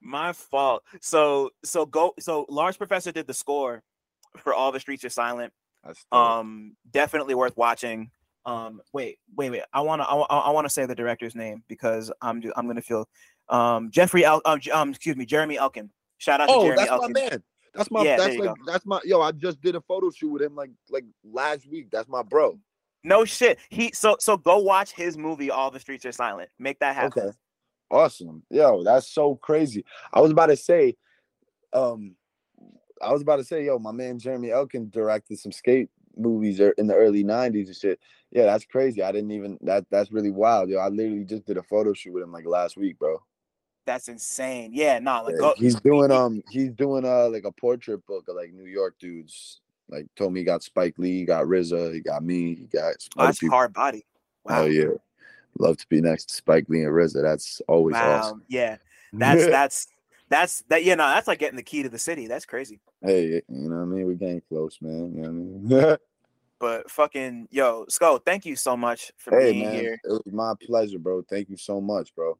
My 0.00 0.32
fault. 0.32 0.82
So 1.00 1.50
so 1.64 1.86
go 1.86 2.14
so 2.20 2.44
large 2.50 2.76
professor 2.78 3.10
did 3.12 3.26
the 3.26 3.34
score 3.34 3.82
for 4.38 4.52
all 4.52 4.70
the 4.72 4.80
streets 4.80 5.04
are 5.04 5.08
silent. 5.10 5.52
Um, 6.12 6.76
definitely 6.90 7.34
worth 7.34 7.56
watching. 7.56 8.10
Um, 8.46 8.80
wait, 8.92 9.18
wait, 9.36 9.50
wait. 9.50 9.62
I 9.72 9.80
wanna 9.80 10.04
I, 10.04 10.14
I 10.14 10.50
want 10.50 10.66
to 10.66 10.70
say 10.70 10.86
the 10.86 10.94
director's 10.94 11.34
name 11.34 11.62
because 11.68 12.12
I'm 12.20 12.42
I'm 12.56 12.66
gonna 12.66 12.82
feel 12.82 13.08
um 13.48 13.90
Jeffrey 13.90 14.24
El 14.24 14.42
um, 14.44 14.60
um 14.72 14.90
excuse 14.90 15.16
me 15.16 15.24
Jeremy 15.24 15.56
Elkin. 15.56 15.90
Shout 16.18 16.40
out 16.40 16.46
to 16.46 16.52
oh, 16.52 16.62
Jeremy 16.62 16.76
that's 16.76 16.90
Elkin. 16.90 17.12
my 17.12 17.20
man. 17.20 17.42
That's 17.74 17.90
my. 17.90 18.04
Yeah, 18.04 18.16
that's 18.16 18.36
like 18.36 18.50
that's 18.66 18.86
my. 18.86 19.00
Yo, 19.04 19.20
I 19.20 19.32
just 19.32 19.60
did 19.60 19.74
a 19.74 19.80
photo 19.80 20.10
shoot 20.10 20.30
with 20.30 20.42
him 20.42 20.54
like 20.54 20.70
like 20.90 21.04
last 21.24 21.68
week. 21.68 21.88
That's 21.90 22.08
my 22.08 22.22
bro. 22.22 22.58
No 23.02 23.24
shit. 23.24 23.58
He 23.68 23.90
so 23.92 24.16
so 24.20 24.36
go 24.36 24.58
watch 24.58 24.92
his 24.92 25.18
movie. 25.18 25.50
All 25.50 25.70
the 25.70 25.80
streets 25.80 26.06
are 26.06 26.12
silent. 26.12 26.50
Make 26.58 26.78
that 26.78 26.94
happen. 26.94 27.22
Okay. 27.22 27.36
Awesome. 27.90 28.42
Yo, 28.50 28.82
that's 28.82 29.12
so 29.12 29.36
crazy. 29.36 29.84
I 30.12 30.20
was 30.20 30.30
about 30.30 30.46
to 30.46 30.56
say, 30.56 30.96
um, 31.72 32.16
I 33.02 33.12
was 33.12 33.22
about 33.22 33.36
to 33.36 33.44
say, 33.44 33.64
yo, 33.64 33.78
my 33.78 33.92
man 33.92 34.18
Jeremy 34.18 34.50
Elkin 34.50 34.90
directed 34.90 35.38
some 35.38 35.52
skate 35.52 35.90
movies 36.16 36.60
er- 36.60 36.74
in 36.78 36.86
the 36.86 36.94
early 36.94 37.24
'90s 37.24 37.66
and 37.66 37.76
shit. 37.76 38.00
Yeah, 38.30 38.44
that's 38.44 38.64
crazy. 38.64 39.02
I 39.02 39.12
didn't 39.12 39.32
even 39.32 39.58
that. 39.62 39.86
That's 39.90 40.12
really 40.12 40.30
wild, 40.30 40.68
yo. 40.68 40.78
I 40.78 40.88
literally 40.88 41.24
just 41.24 41.44
did 41.44 41.56
a 41.56 41.62
photo 41.62 41.92
shoot 41.92 42.12
with 42.12 42.22
him 42.22 42.32
like 42.32 42.46
last 42.46 42.76
week, 42.76 42.98
bro. 42.98 43.20
That's 43.86 44.08
insane. 44.08 44.70
Yeah, 44.72 44.98
nah, 44.98 45.20
like 45.20 45.36
Yeah, 45.38 45.52
he's 45.56 45.80
doing 45.80 46.10
um, 46.10 46.42
he's 46.48 46.72
doing 46.72 47.04
uh 47.04 47.28
like 47.28 47.44
a 47.44 47.52
portrait 47.52 48.04
book 48.06 48.28
of 48.28 48.36
like 48.36 48.52
New 48.52 48.66
York 48.66 48.96
dudes. 48.98 49.60
Like 49.88 50.06
told 50.16 50.32
me 50.32 50.40
he 50.40 50.44
got 50.44 50.62
Spike 50.62 50.94
Lee, 50.96 51.18
he 51.18 51.24
got 51.24 51.44
RZA, 51.44 51.92
he 51.92 52.00
got 52.00 52.24
me, 52.24 52.54
he 52.54 52.66
got 52.66 52.94
Oh, 53.18 53.26
that's 53.26 53.38
people. 53.38 53.56
hard 53.56 53.74
body. 53.74 54.06
Wow. 54.44 54.62
Oh 54.62 54.66
yeah, 54.66 54.94
love 55.58 55.76
to 55.76 55.86
be 55.88 56.00
next 56.00 56.30
to 56.30 56.34
Spike 56.34 56.66
Lee 56.68 56.82
and 56.82 56.92
RZA. 56.92 57.22
That's 57.22 57.60
always 57.68 57.94
wow. 57.94 58.18
awesome. 58.18 58.42
Yeah. 58.48 58.76
That's 59.16 59.46
that's 59.46 59.86
that's 60.28 60.62
that. 60.68 60.84
Yeah, 60.84 60.94
no, 60.94 61.06
that's 61.06 61.28
like 61.28 61.38
getting 61.38 61.56
the 61.56 61.62
key 61.62 61.82
to 61.82 61.88
the 61.88 61.98
city. 61.98 62.26
That's 62.26 62.46
crazy. 62.46 62.80
Hey, 63.02 63.42
you 63.48 63.68
know 63.68 63.76
what 63.76 63.82
I 63.82 63.84
mean? 63.86 64.06
We're 64.06 64.14
getting 64.14 64.42
close, 64.48 64.78
man. 64.80 65.14
You 65.14 65.22
know 65.22 65.30
what 65.30 65.78
I 65.82 65.86
mean? 65.86 65.96
But 66.60 66.90
fucking 66.90 67.48
yo, 67.50 67.84
Sko, 67.90 68.24
thank 68.24 68.46
you 68.46 68.56
so 68.56 68.74
much 68.74 69.12
for 69.18 69.38
hey, 69.38 69.52
being 69.52 69.64
man. 69.64 69.74
here. 69.74 70.00
It 70.02 70.08
was 70.08 70.22
my 70.32 70.54
pleasure, 70.66 70.98
bro. 70.98 71.22
Thank 71.28 71.50
you 71.50 71.58
so 71.58 71.78
much, 71.78 72.14
bro. 72.14 72.38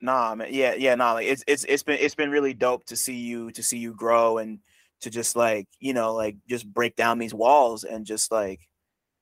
Nah, 0.00 0.34
man. 0.34 0.48
Yeah, 0.50 0.74
yeah, 0.74 0.94
nah. 0.94 1.14
Like 1.14 1.26
it's 1.28 1.42
it's 1.46 1.64
it's 1.64 1.82
been 1.82 1.98
it's 2.00 2.14
been 2.14 2.30
really 2.30 2.52
dope 2.52 2.84
to 2.86 2.96
see 2.96 3.16
you 3.16 3.50
to 3.52 3.62
see 3.62 3.78
you 3.78 3.94
grow 3.94 4.38
and 4.38 4.58
to 5.00 5.10
just 5.10 5.36
like 5.36 5.68
you 5.80 5.94
know 5.94 6.12
like 6.14 6.36
just 6.48 6.70
break 6.70 6.96
down 6.96 7.18
these 7.18 7.32
walls 7.32 7.84
and 7.84 8.04
just 8.04 8.30
like 8.30 8.68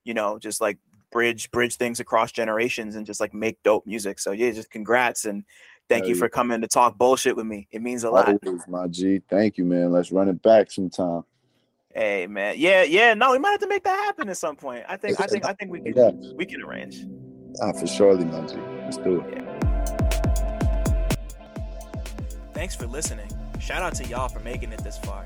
you 0.03 0.13
know 0.13 0.37
just 0.37 0.59
like 0.59 0.79
bridge 1.11 1.49
bridge 1.51 1.77
things 1.77 2.01
across 2.01 2.31
generations 2.31 2.95
and 2.95 3.05
just 3.05 3.21
like 3.21 3.33
make 3.33 3.61
dope 3.63 3.85
music. 3.85 4.19
So 4.19 4.31
yeah, 4.31 4.51
just 4.51 4.71
congrats 4.71 5.23
and 5.23 5.45
thank 5.93 6.03
Hell 6.03 6.09
you 6.09 6.15
yeah. 6.15 6.19
for 6.19 6.29
coming 6.29 6.61
to 6.61 6.67
talk 6.67 6.97
bullshit 6.97 7.35
with 7.35 7.45
me. 7.45 7.67
It 7.71 7.81
means 7.81 8.03
a 8.03 8.09
lot. 8.09 8.27
Always, 8.27 8.67
my 8.67 8.87
G. 8.87 9.21
Thank 9.29 9.57
you, 9.57 9.65
man. 9.65 9.91
Let's 9.91 10.11
run 10.11 10.27
it 10.29 10.41
back 10.41 10.71
sometime. 10.71 11.23
Hey 11.93 12.25
man, 12.25 12.55
yeah, 12.57 12.81
yeah. 12.81 13.13
No, 13.13 13.31
we 13.31 13.37
might 13.37 13.51
have 13.51 13.59
to 13.59 13.67
make 13.67 13.83
that 13.83 13.95
happen 14.05 14.27
at 14.27 14.37
some 14.37 14.55
point. 14.55 14.83
I 14.89 14.97
think 14.97 15.21
I 15.21 15.27
think 15.27 15.45
I 15.45 15.53
think 15.53 15.71
we 15.71 15.79
can 15.79 15.93
Yeah. 15.95 16.11
we 16.35 16.45
can 16.45 16.61
arrange. 16.63 17.05
Ah, 17.61 17.71
for 17.71 17.85
surely, 17.85 18.25
my 18.25 18.41
G. 18.47 18.55
Let's 18.83 18.97
do 18.97 19.21
it. 19.21 19.43
Thanks 22.53 22.75
for 22.75 22.87
listening. 22.87 23.29
Shout 23.59 23.83
out 23.83 23.93
to 23.95 24.05
y'all 24.05 24.27
for 24.27 24.39
making 24.39 24.71
it 24.71 24.83
this 24.83 24.97
far. 24.97 25.25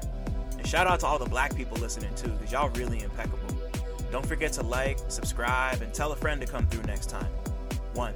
And 0.58 0.68
shout 0.68 0.88
out 0.88 1.00
to 1.02 1.08
all 1.08 1.20
the 1.20 1.30
black 1.30 1.56
people 1.56 1.78
listening 1.78 2.14
too, 2.16 2.30
because 2.30 2.52
y'all 2.52 2.70
really 2.70 3.02
impeccable. 3.02 3.56
Don't 4.12 4.26
forget 4.26 4.52
to 4.54 4.64
like, 4.64 5.00
subscribe, 5.08 5.82
and 5.82 5.94
tell 5.94 6.12
a 6.12 6.16
friend 6.16 6.42
to 6.42 6.48
come 6.48 6.68
through 6.68 6.84
next 6.84 7.10
time. 7.10 7.32
One. 7.94 8.14